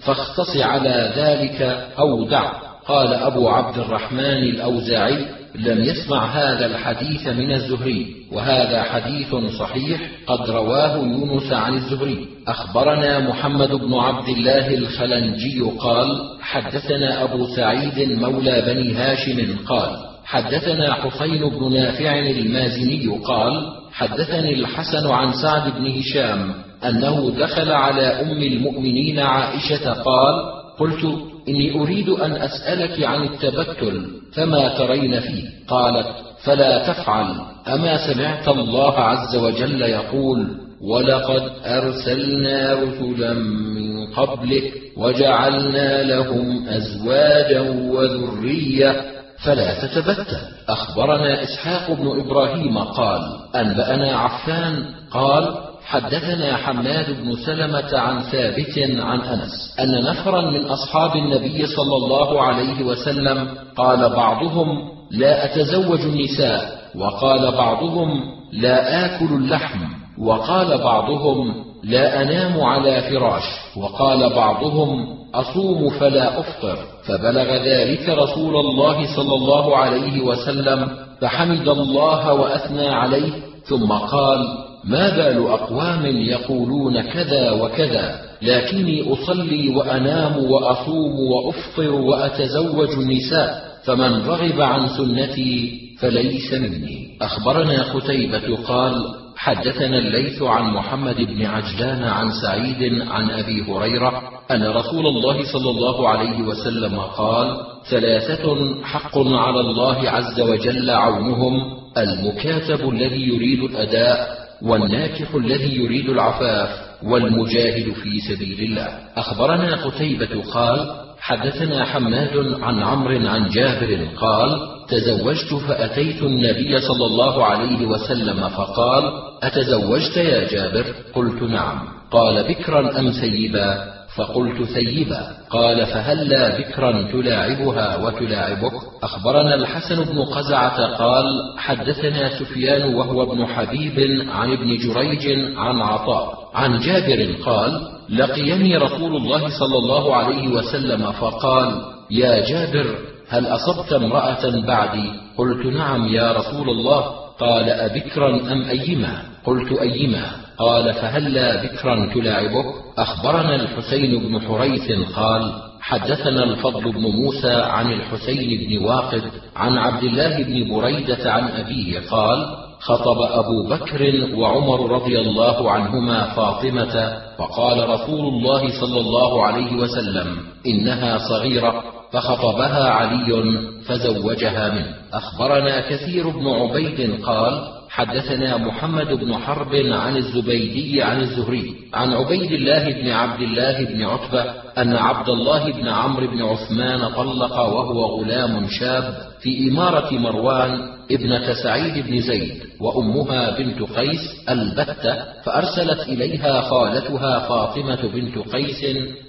فاختص 0.05 0.57
على 0.57 1.13
ذلك 1.15 1.61
أو 1.99 2.27
دع. 2.27 2.51
قال 2.87 3.13
أبو 3.13 3.49
عبد 3.49 3.77
الرحمن 3.77 4.43
الأوزاعي 4.43 5.25
لم 5.55 5.83
يسمع 5.83 6.25
هذا 6.25 6.65
الحديث 6.65 7.27
من 7.27 7.51
الزهري 7.51 8.15
وهذا 8.31 8.83
حديث 8.83 9.35
صحيح 9.59 10.01
قد 10.27 10.49
رواه 10.49 10.97
يونس 10.97 11.53
عن 11.53 11.73
الزهري. 11.73 12.27
أخبرنا 12.47 13.19
محمد 13.19 13.71
بن 13.71 13.93
عبد 13.93 14.29
الله 14.29 14.73
الخلنجي 14.73 15.61
قال 15.79 16.07
حدثنا 16.41 17.23
أبو 17.23 17.47
سعيد 17.55 18.19
مولى 18.19 18.61
بني 18.61 18.93
هاشم 18.93 19.57
قال 19.67 20.15
حدثنا 20.25 20.93
حسين 20.93 21.49
بن 21.49 21.73
نافع 21.73 22.19
المازني 22.19 23.19
قال 23.25 23.73
حدثني 23.93 24.53
الحسن 24.53 25.07
عن 25.07 25.33
سعد 25.33 25.73
بن 25.75 25.99
هشام 25.99 26.53
أنه 26.83 27.31
دخل 27.39 27.71
على 27.71 28.01
أم 28.01 28.43
المؤمنين 28.43 29.19
عائشة 29.19 29.93
قال 29.93 30.35
قلت 30.79 31.05
إني 31.47 31.81
أريد 31.81 32.09
أن 32.09 32.31
أسألك 32.31 33.03
عن 33.03 33.23
التبتل 33.23 34.07
فما 34.33 34.77
ترين 34.77 35.19
فيه؟ 35.19 35.43
قالت 35.67 36.07
فلا 36.43 36.87
تفعل. 36.87 37.35
أما 37.67 38.13
سمعت 38.13 38.47
الله 38.47 38.99
عز 38.99 39.35
وجل 39.35 39.81
يقول 39.81 40.47
ولقد 40.81 41.43
أرسلنا 41.65 42.73
رسلا 42.73 43.33
من 43.33 44.13
قبلك 44.13 44.73
وجعلنا 44.97 46.03
لهم 46.03 46.67
أزواجا 46.69 47.61
وذرية 47.69 49.01
فلا 49.43 49.87
تتبتل. 49.87 50.37
أخبرنا 50.69 51.43
إسحاق 51.43 51.91
بن 51.91 52.19
إبراهيم 52.19 52.77
قال 52.77 53.21
أنبأنا 53.55 54.15
عفان 54.17 54.85
قال 55.11 55.64
حدثنا 55.85 56.57
حماد 56.57 57.21
بن 57.21 57.35
سلمة 57.35 57.99
عن 57.99 58.21
ثابت 58.21 58.79
عن 58.99 59.21
أنس 59.21 59.75
أن 59.79 60.03
نفرا 60.09 60.41
من 60.41 60.65
أصحاب 60.65 61.15
النبي 61.15 61.65
صلى 61.65 61.95
الله 61.95 62.41
عليه 62.41 62.83
وسلم 62.83 63.47
قال 63.77 64.09
بعضهم 64.09 64.67
لا 65.11 65.45
أتزوج 65.45 66.01
النساء 66.01 66.75
وقال 66.95 67.51
بعضهم 67.51 68.21
لا 68.53 69.05
آكل 69.05 69.25
اللحم 69.25 69.79
وقال 70.19 70.77
بعضهم 70.77 71.65
لا 71.83 72.21
أنام 72.21 72.61
على 72.61 73.01
فراش 73.01 73.43
وقال 73.77 74.29
بعضهم 74.29 75.15
أصوم 75.33 75.89
فلا 75.89 76.39
أفطر 76.39 76.77
فبلغ 77.07 77.55
ذلك 77.65 78.09
رسول 78.09 78.55
الله 78.55 79.15
صلى 79.15 79.35
الله 79.35 79.77
عليه 79.77 80.21
وسلم 80.21 80.89
فحمد 81.21 81.67
الله 81.67 82.33
وأثنى 82.33 82.87
عليه 82.87 83.31
ثم 83.69 83.91
قال 83.91 84.39
ما 84.83 85.09
بال 85.09 85.47
أقوام 85.47 86.05
يقولون 86.05 87.01
كذا 87.01 87.51
وكذا 87.51 88.21
لكني 88.41 89.13
أصلي 89.13 89.69
وأنام 89.69 90.37
وأصوم 90.37 91.19
وأفطر 91.19 91.91
وأتزوج 91.91 92.89
النساء 92.89 93.75
فمن 93.85 94.25
رغب 94.25 94.61
عن 94.61 94.87
سنتي 94.97 95.81
فليس 95.99 96.53
مني. 96.53 97.17
أخبرنا 97.21 97.93
قتيبة 97.93 98.57
قال 98.67 98.93
حدثنا 99.37 99.97
الليث 99.97 100.41
عن 100.41 100.73
محمد 100.73 101.15
بن 101.15 101.45
عجلان 101.45 102.03
عن 102.03 102.31
سعيد 102.41 103.01
عن 103.01 103.29
أبي 103.29 103.61
هريرة 103.61 104.21
أن 104.51 104.63
رسول 104.67 105.07
الله 105.07 105.43
صلى 105.53 105.69
الله 105.69 106.09
عليه 106.09 106.41
وسلم 106.41 106.99
قال 106.99 107.57
ثلاثة 107.89 108.75
حق 108.83 109.17
على 109.17 109.59
الله 109.59 110.09
عز 110.09 110.41
وجل 110.41 110.89
عونهم 110.89 111.84
المكاتب 111.97 112.89
الذي 112.89 113.27
يريد 113.27 113.63
الأداء 113.63 114.45
والناكح 114.61 115.35
الذي 115.35 115.75
يريد 115.75 116.09
العفاف 116.09 116.69
والمجاهد 117.03 117.91
في 117.91 118.19
سبيل 118.19 118.59
الله. 118.59 118.99
أخبرنا 119.17 119.75
قتيبة 119.75 120.43
قال 120.53 121.05
حدثنا 121.19 121.85
حماد 121.85 122.37
عن 122.61 122.79
عمرو 122.79 123.27
عن 123.29 123.49
جابر 123.49 124.07
قال 124.17 124.75
تزوجت 124.87 125.53
فأتيت 125.53 126.23
النبي 126.23 126.79
صلى 126.79 127.05
الله 127.05 127.45
عليه 127.45 127.85
وسلم 127.85 128.49
فقال 128.49 129.03
أتزوجت 129.43 130.17
يا 130.17 130.47
جابر؟ 130.47 130.85
قلت 131.13 131.41
نعم. 131.41 131.79
قال 132.11 132.43
بكرا 132.43 132.99
أم 132.99 133.11
سيبا؟ 133.11 133.94
فقلت 134.15 134.63
ثيبا 134.63 135.27
قال 135.49 135.85
فهلا 135.85 136.57
بكرا 136.59 137.11
تلاعبها 137.11 137.97
وتلاعبك. 137.97 138.73
أخبرنا 139.03 139.55
الحسن 139.55 140.03
بن 140.03 140.21
قزعة 140.21 140.95
قال 140.95 141.25
حدثنا 141.57 142.39
سفيان 142.39 142.95
وهو 142.95 143.23
ابن 143.23 143.45
حبيب 143.45 144.27
عن 144.29 144.51
ابن 144.51 144.77
جريج 144.77 145.27
عن 145.57 145.81
عطاء. 145.81 146.49
عن 146.53 146.79
جابر 146.79 147.35
قال 147.45 147.81
لقيني 148.09 148.77
رسول 148.77 149.15
الله 149.15 149.59
صلى 149.59 149.77
الله 149.77 150.15
عليه 150.15 150.47
وسلم 150.47 151.11
فقال 151.11 151.81
يا 152.11 152.49
جابر 152.49 152.95
هل 153.29 153.47
أصبت 153.47 153.93
امرأة 153.93 154.65
بعدي؟ 154.67 155.11
قلت 155.37 155.65
نعم 155.65 156.07
يا 156.07 156.31
رسول 156.31 156.69
الله. 156.69 157.01
قال 157.39 157.69
أبكرا 157.69 158.29
أم 158.51 158.61
أيما؟ 158.69 159.21
قلت 159.45 159.79
أيما. 159.81 160.44
قال 160.59 160.93
فهلا 160.93 161.63
بكرا 161.63 162.13
تلاعبه؟ 162.13 162.65
أخبرنا 162.97 163.55
الحسين 163.55 164.19
بن 164.19 164.39
حريث 164.39 164.91
قال 165.15 165.51
حدثنا 165.81 166.43
الفضل 166.43 166.91
بن 166.91 167.01
موسى 167.01 167.53
عن 167.53 167.91
الحسين 167.91 168.67
بن 168.67 168.85
واقد 168.85 169.23
عن 169.55 169.77
عبد 169.77 170.03
الله 170.03 170.43
بن 170.43 170.75
بريدة 170.75 171.31
عن 171.31 171.47
أبيه 171.47 171.99
قال 172.09 172.45
خطب 172.79 173.21
أبو 173.21 173.69
بكر 173.69 174.29
وعمر 174.37 174.91
رضي 174.91 175.19
الله 175.19 175.71
عنهما 175.71 176.23
فاطمة 176.23 177.17
فقال 177.37 177.89
رسول 177.89 178.27
الله 178.27 178.81
صلى 178.81 178.99
الله 178.99 179.45
عليه 179.45 179.75
وسلم 179.75 180.37
إنها 180.67 181.17
صغيرة 181.17 181.83
فخطبها 182.11 182.89
علي 182.89 183.43
فزوجها 183.87 184.73
منه. 184.73 184.95
أخبرنا 185.13 185.89
كثير 185.89 186.29
بن 186.29 186.47
عبيد 186.47 187.21
قال 187.23 187.74
حدثنا 187.95 188.57
محمد 188.57 189.07
بن 189.07 189.33
حرب 189.33 189.75
عن 189.75 190.17
الزبيدي 190.17 191.03
عن 191.03 191.21
الزهري 191.21 191.75
عن 191.93 192.13
عبيد 192.13 192.51
الله 192.51 192.91
بن 192.91 193.09
عبد 193.09 193.41
الله 193.41 193.85
بن 193.85 194.03
عتبة 194.03 194.43
أن 194.77 194.95
عبد 194.95 195.29
الله 195.29 195.71
بن 195.71 195.87
عمرو 195.87 196.27
بن 196.27 196.41
عثمان 196.41 196.99
طلق 196.99 197.59
وهو 197.59 198.05
غلام 198.05 198.67
شاب 198.69 199.17
في 199.41 199.69
إمارة 199.71 200.13
مروان 200.13 200.79
ابنة 201.11 201.53
سعيد 201.63 202.07
بن 202.07 202.21
زيد 202.21 202.63
وأمها 202.79 203.57
بنت 203.57 203.81
قيس 203.81 204.49
البتة 204.49 205.41
فأرسلت 205.43 205.99
إليها 206.07 206.61
خالتها 206.61 207.39
فاطمة 207.39 208.11
بنت 208.13 208.37
قيس 208.37 208.85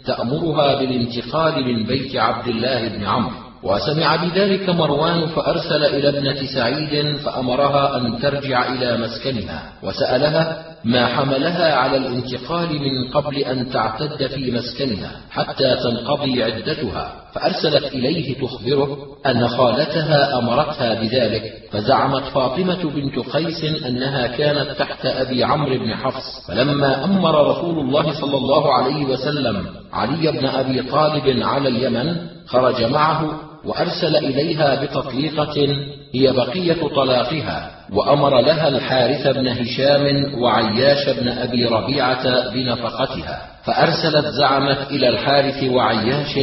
تأمرها 0.06 0.74
بالانتقال 0.78 1.64
من 1.64 1.84
بيت 1.84 2.16
عبد 2.16 2.48
الله 2.48 2.88
بن 2.88 3.04
عمرو 3.04 3.45
وسمع 3.66 4.16
بذلك 4.16 4.68
مروان 4.68 5.26
فأرسل 5.26 5.84
إلى 5.84 6.08
ابنة 6.08 6.46
سعيد 6.54 7.16
فأمرها 7.16 7.96
أن 7.96 8.18
ترجع 8.18 8.72
إلى 8.72 8.96
مسكنها 8.96 9.72
وسألها 9.82 10.62
ما 10.84 11.06
حملها 11.06 11.74
على 11.74 11.96
الانتقال 11.96 12.68
من 12.68 13.10
قبل 13.10 13.36
أن 13.36 13.70
تعتد 13.70 14.26
في 14.26 14.52
مسكنها 14.52 15.10
حتى 15.30 15.76
تنقضي 15.82 16.42
عدتها 16.42 17.12
فأرسلت 17.34 17.84
إليه 17.84 18.34
تخبره 18.40 18.98
أن 19.26 19.48
خالتها 19.48 20.38
أمرتها 20.38 20.94
بذلك 20.94 21.52
فزعمت 21.70 22.22
فاطمة 22.22 22.90
بنت 22.90 23.18
قيس 23.18 23.64
أنها 23.86 24.26
كانت 24.26 24.70
تحت 24.78 25.06
أبي 25.06 25.44
عمرو 25.44 25.78
بن 25.78 25.94
حفص 25.94 26.46
فلما 26.48 27.04
أمر 27.04 27.50
رسول 27.50 27.78
الله 27.78 28.20
صلى 28.20 28.36
الله 28.36 28.72
عليه 28.72 29.04
وسلم 29.04 29.66
علي 29.92 30.32
بن 30.32 30.46
أبي 30.46 30.82
طالب 30.82 31.42
على 31.42 31.68
اليمن 31.68 32.35
خرج 32.46 32.82
معه 32.84 33.40
وأرسل 33.64 34.16
إليها 34.16 34.82
بتطليقة 34.84 35.66
هي 36.14 36.32
بقية 36.32 36.88
طلاقها 36.94 37.70
وأمر 37.92 38.40
لها 38.40 38.68
الحارث 38.68 39.26
بن 39.26 39.48
هشام 39.48 40.34
وعياش 40.42 41.08
بن 41.08 41.28
أبي 41.28 41.64
ربيعة 41.64 42.50
بنفقتها 42.50 43.42
فأرسلت 43.64 44.26
زعمت 44.26 44.78
إلى 44.90 45.08
الحارث 45.08 45.64
وعياش 45.64 46.38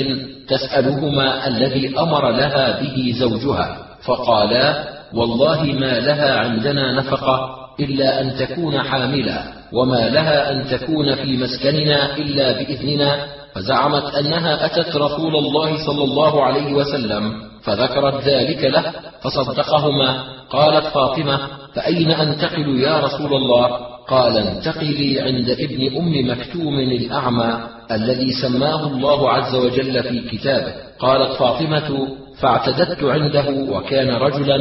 تسألهما 0.48 1.48
الذي 1.48 2.00
أمر 2.00 2.32
لها 2.32 2.82
به 2.82 3.14
زوجها 3.18 3.78
فقالا 4.06 4.84
والله 5.14 5.64
ما 5.64 6.00
لها 6.00 6.40
عندنا 6.40 7.00
نفقة 7.00 7.50
إلا 7.80 8.22
أن 8.22 8.36
تكون 8.36 8.82
حاملا 8.82 9.44
وما 9.74 10.10
لها 10.10 10.52
أن 10.52 10.66
تكون 10.68 11.16
في 11.16 11.38
مسكننا 11.38 12.18
إلا 12.18 12.52
بإذننا 12.52 13.26
فزعمت 13.56 14.16
أنها 14.16 14.66
أتت 14.66 14.96
رسول 14.96 15.36
الله 15.36 15.86
صلى 15.86 16.04
الله 16.04 16.44
عليه 16.44 16.74
وسلم 16.74 17.34
فذكرت 17.64 18.24
ذلك 18.24 18.64
له 18.64 18.94
فصدقهما. 19.22 20.24
قالت 20.50 20.86
فاطمة 20.86 21.40
فأين 21.76 22.12
أنتقل 22.12 22.80
يا 22.80 23.00
رسول 23.00 23.34
الله؟ 23.34 23.68
قال 24.08 24.38
انتقلي 24.38 25.22
عند 25.22 25.50
ابن 25.50 25.98
أم 25.98 26.32
مكتوم 26.32 26.80
الأعمى 26.80 27.60
الذي 27.92 28.32
سماه 28.34 28.88
الله 28.88 29.30
عز 29.30 29.56
وجل 29.56 30.04
في 30.04 30.38
كتابه. 30.38 30.74
قالت 31.00 31.32
فاطمة 31.32 32.08
فاعتددت 32.40 33.04
عنده 33.04 33.50
وكان 33.72 34.10
رجلا 34.10 34.58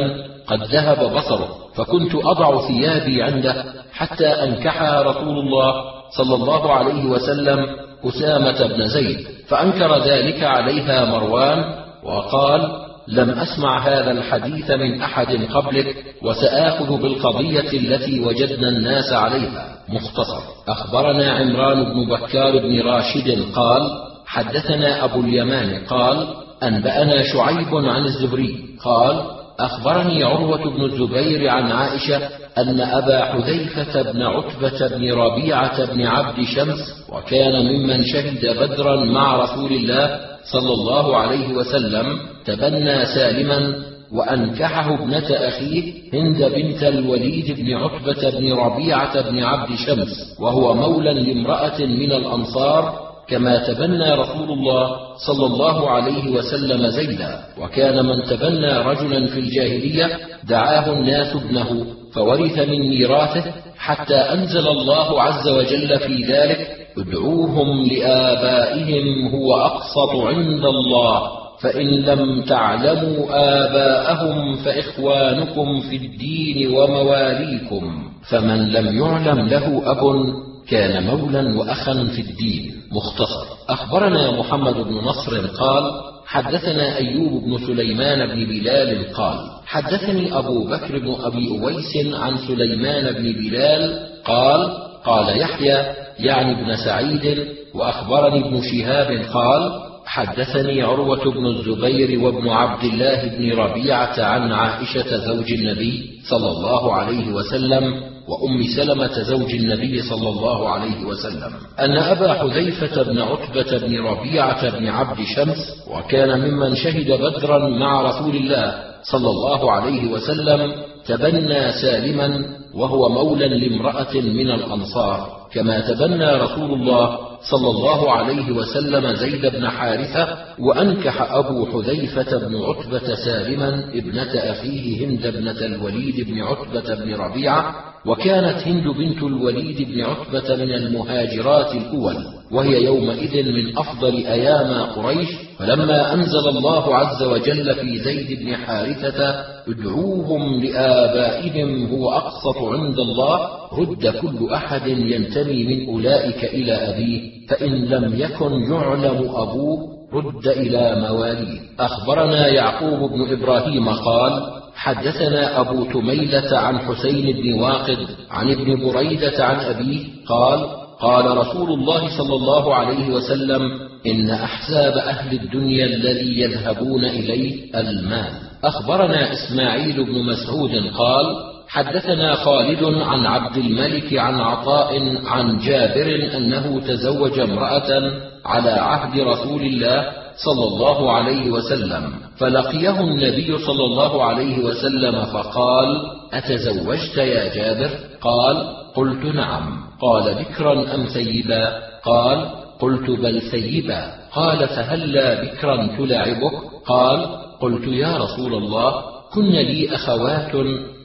قد 0.47 0.63
ذهب 0.63 1.15
بصره 1.15 1.49
فكنت 1.75 2.15
أضع 2.15 2.67
ثيابي 2.67 3.23
عنده 3.23 3.65
حتى 3.93 4.27
انكحها 4.27 5.01
رسول 5.01 5.39
الله 5.39 5.73
صلى 6.17 6.35
الله 6.35 6.73
عليه 6.73 7.05
وسلم 7.05 7.67
أسامة 8.05 8.67
بن 8.67 8.87
زيد 8.87 9.27
فأنكر 9.47 9.97
ذلك 9.97 10.43
عليها 10.43 11.05
مروان 11.05 11.63
وقال 12.03 12.83
لم 13.07 13.29
أسمع 13.29 13.79
هذا 13.79 14.11
الحديث 14.11 14.71
من 14.71 15.01
أحد 15.01 15.47
قبلك 15.53 15.95
وسآخذ 16.23 17.01
بالقضية 17.01 17.73
التي 17.73 18.19
وجدنا 18.19 18.69
الناس 18.69 19.13
عليها. 19.13 19.73
مختصر. 19.89 20.41
أخبرنا 20.67 21.31
عمران 21.31 21.83
بن 21.83 22.05
بكار 22.05 22.57
بن 22.57 22.81
راشد 22.81 23.45
قال 23.55 23.81
حدثنا 24.25 25.05
أبو 25.05 25.19
اليمان 25.19 25.85
قال 25.85 26.27
أنبأنا 26.63 27.23
شعيب 27.23 27.75
عن 27.75 28.05
الزهري 28.05 28.65
قال 28.83 29.21
أخبرني 29.59 30.23
عروة 30.23 30.69
بن 30.69 30.85
الزبير 30.85 31.49
عن 31.49 31.71
عائشة 31.71 32.21
أن 32.57 32.81
أبا 32.81 33.25
حذيفة 33.25 34.01
بن 34.11 34.21
عتبة 34.21 34.87
بن 34.87 35.13
ربيعة 35.13 35.93
بن 35.93 36.01
عبد 36.01 36.43
شمس 36.43 36.79
وكان 37.09 37.65
ممن 37.65 38.03
شهد 38.03 38.57
بدرا 38.57 39.05
مع 39.05 39.37
رسول 39.37 39.71
الله 39.71 40.19
صلى 40.51 40.73
الله 40.73 41.17
عليه 41.17 41.53
وسلم 41.53 42.19
تبنى 42.45 43.05
سالما 43.05 43.75
وأنكحه 44.11 44.93
ابنة 44.93 45.29
أخيه 45.31 45.93
هند 46.13 46.43
بنت 46.43 46.83
الوليد 46.83 47.51
بن 47.59 47.73
عتبة 47.73 48.29
بن 48.29 48.53
ربيعة 48.53 49.29
بن 49.29 49.43
عبد 49.43 49.75
شمس 49.75 50.35
وهو 50.39 50.73
مولى 50.73 51.13
لامرأة 51.13 51.79
من 51.79 52.11
الأنصار 52.11 53.03
كما 53.27 53.57
تبنى 53.67 54.11
رسول 54.11 54.51
الله 54.51 54.97
صلى 55.27 55.45
الله 55.45 55.89
عليه 55.89 56.31
وسلم 56.31 56.87
زيدا 56.87 57.39
وكان 57.61 58.05
من 58.05 58.23
تبنى 58.23 58.77
رجلا 58.77 59.27
في 59.27 59.39
الجاهلية 59.39 60.19
دعاه 60.43 60.93
الناس 60.93 61.35
ابنه. 61.35 61.85
فورث 62.13 62.59
من 62.59 62.89
ميراثه 62.89 63.43
حتى 63.77 64.15
أنزل 64.15 64.67
الله 64.67 65.21
عز 65.21 65.47
وجل 65.47 65.99
في 65.99 66.23
ذلك 66.23 66.67
ادعوهم 66.97 67.85
لآبائهم 67.85 69.27
هو 69.27 69.53
أقسط 69.55 70.09
عند 70.09 70.65
الله 70.65 71.43
فإن 71.61 71.87
لم 71.87 72.41
تعلموا 72.41 73.25
آباءهم 73.29 74.55
فإخوانكم 74.55 75.79
في 75.79 75.95
الدين 75.95 76.75
ومواليكم 76.75 78.11
فمن 78.29 78.69
لم 78.69 78.97
يعلم 78.97 79.47
له 79.47 79.81
أب 79.85 80.33
كان 80.67 81.03
مولا 81.03 81.57
واخا 81.57 81.93
في 82.15 82.21
الدين. 82.21 82.73
مختصر. 82.91 83.45
أخبرنا 83.69 84.31
محمد 84.31 84.73
بن 84.73 84.93
نصر 84.93 85.47
قال 85.47 86.12
حدثنا 86.25 86.97
أيوب 86.97 87.43
بن 87.43 87.57
سليمان 87.67 88.27
بن 88.27 88.45
بلال 88.45 89.13
قال 89.13 89.37
حدثني 89.65 90.37
أبو 90.37 90.67
بكر 90.67 90.99
بن 90.99 91.15
أبي 91.21 91.49
أويس 91.49 92.15
عن 92.15 92.37
سليمان 92.37 93.11
بن 93.11 93.31
بلال 93.31 94.07
قال 94.25 94.77
قال 95.05 95.39
يحيى 95.39 95.85
يعني 96.19 96.51
ابن 96.51 96.75
سعيد 96.75 97.47
وأخبرني 97.73 98.39
ابن 98.47 98.61
شهاب 98.61 99.25
قال 99.33 99.71
حدثني 100.05 100.81
عروة 100.81 101.31
بن 101.31 101.45
الزبير 101.45 102.19
وابن 102.19 102.49
عبد 102.49 102.83
الله 102.83 103.37
بن 103.37 103.51
ربيعة 103.51 104.23
عن 104.23 104.51
عائشة 104.51 105.17
زوج 105.17 105.51
النبي 105.53 106.19
صلى 106.29 106.51
الله 106.51 106.93
عليه 106.93 107.33
وسلم 107.33 108.12
وأم 108.27 108.63
سلمة 108.75 109.23
زوج 109.23 109.53
النبي 109.55 110.01
صلى 110.01 110.29
الله 110.29 110.69
عليه 110.69 111.05
وسلم 111.05 111.51
أن 111.79 111.97
أبا 111.97 112.33
حذيفة 112.33 113.03
بن 113.03 113.19
عتبة 113.19 113.77
بن 113.77 113.99
ربيعة 113.99 114.79
بن 114.79 114.87
عبد 114.87 115.17
شمس 115.35 115.57
وكان 115.91 116.39
ممن 116.39 116.75
شهد 116.75 117.11
بدرا 117.11 117.69
مع 117.69 118.01
رسول 118.01 118.35
الله 118.35 118.75
صلى 119.03 119.29
الله 119.29 119.71
عليه 119.71 120.11
وسلم 120.11 120.71
تبنى 121.05 121.71
سالما 121.71 122.45
وهو 122.73 123.09
مولى 123.09 123.47
لامرأة 123.47 124.13
من 124.13 124.49
الأنصار 124.51 125.43
كما 125.53 125.79
تبنى 125.79 126.31
رسول 126.35 126.73
الله 126.73 127.19
صلى 127.51 127.69
الله 127.69 128.11
عليه 128.11 128.51
وسلم 128.51 129.15
زيد 129.15 129.45
بن 129.45 129.69
حارثة 129.69 130.37
وأنكح 130.59 131.31
أبو 131.31 131.65
حذيفة 131.65 132.37
بن 132.37 132.55
عتبة 132.63 133.15
سالما 133.15 133.89
ابنة 133.93 134.31
أخيه 134.33 135.05
هند 135.07 135.25
ابنة 135.25 135.65
الوليد 135.65 136.27
بن 136.29 136.41
عتبة 136.41 136.95
بن 136.95 137.15
ربيعة 137.15 137.92
وكانت 138.05 138.67
هند 138.67 138.87
بنت 138.87 139.23
الوليد 139.23 139.87
بن 139.91 140.01
عتبة 140.01 140.55
من 140.55 140.71
المهاجرات 140.73 141.75
الأول 141.75 142.17
وهي 142.51 142.83
يومئذ 142.83 143.51
من 143.51 143.77
أفضل 143.77 144.15
أيام 144.15 144.73
قريش 144.73 145.29
فلما 145.59 146.13
أنزل 146.13 146.47
الله 146.49 146.95
عز 146.95 147.23
وجل 147.23 147.75
في 147.75 147.99
زيد 147.99 148.39
بن 148.39 148.55
حارثة 148.55 149.35
ادعوهم 149.67 150.63
لآبائهم 150.63 151.85
هو 151.85 152.11
أقسط 152.11 152.57
عند 152.57 152.99
الله 152.99 153.39
رد 153.79 154.07
كل 154.07 154.53
أحد 154.53 154.87
ينتمي 154.87 155.63
من 155.63 155.89
أولئك 155.89 156.43
إلى 156.43 156.73
أبيه 156.73 157.21
فإن 157.49 157.85
لم 157.85 158.13
يكن 158.19 158.51
يعلم 158.73 159.29
أبوه 159.35 159.93
رد 160.13 160.47
إلى 160.47 161.07
مواليه. 161.09 161.59
أخبرنا 161.79 162.47
يعقوب 162.47 163.11
بن 163.11 163.33
إبراهيم 163.33 163.89
قال 163.89 164.62
حدثنا 164.75 165.59
أبو 165.59 165.85
تميلة 165.85 166.57
عن 166.57 166.79
حسين 166.79 167.35
بن 167.41 167.53
واقد 167.53 167.97
عن 168.31 168.51
ابن 168.51 168.91
بريدة 168.91 169.45
عن 169.45 169.59
أبيه 169.59 170.05
قال 170.27 170.59
قال 170.99 171.37
رسول 171.37 171.69
الله 171.69 172.17
صلى 172.17 172.35
الله 172.35 172.75
عليه 172.75 173.09
وسلم 173.09 173.61
إن 174.07 174.29
أحزاب 174.29 174.97
أهل 174.97 175.39
الدنيا 175.39 175.85
الذي 175.85 176.39
يذهبون 176.41 177.05
إليه 177.05 177.79
المال. 177.79 178.31
أخبرنا 178.63 179.33
إسماعيل 179.33 180.03
بن 180.03 180.23
مسعود 180.23 180.71
قال 180.97 181.25
حدثنا 181.67 182.35
خالد 182.35 182.83
عن 182.83 183.25
عبد 183.25 183.57
الملك 183.57 184.13
عن 184.13 184.39
عطاء 184.41 185.17
عن 185.25 185.57
جابر 185.57 186.37
أنه 186.37 186.79
تزوج 186.87 187.39
امرأة 187.39 188.11
على 188.45 188.69
عهد 188.69 189.19
رسول 189.19 189.61
الله 189.61 190.22
صلى 190.37 190.67
الله 190.67 191.11
عليه 191.11 191.51
وسلم. 191.51 192.13
فلقيه 192.37 192.99
النبي 192.99 193.57
صلى 193.57 193.83
الله 193.85 194.23
عليه 194.23 194.63
وسلم 194.63 195.25
فقال 195.25 195.87
أتزوجت 196.33 197.17
يا 197.17 197.53
جابر؟ 197.55 197.89
قال 198.21 198.75
قلت 198.95 199.25
نعم. 199.35 199.83
قال 200.01 200.35
بكرا 200.35 200.95
أم 200.95 201.05
ثيبا 201.05 201.79
قال 202.05 202.49
قلت 202.79 203.09
بل 203.09 203.41
ثيبا 203.41 204.11
قال 204.33 204.67
فهلا 204.67 205.43
بكرا 205.43 205.97
تلاعبك 205.97 206.53
قال 206.85 207.25
قلت 207.61 207.87
يا 207.87 208.17
رسول 208.17 208.53
الله 208.53 209.03
كن 209.33 209.51
لي 209.51 209.95
أخوات 209.95 210.51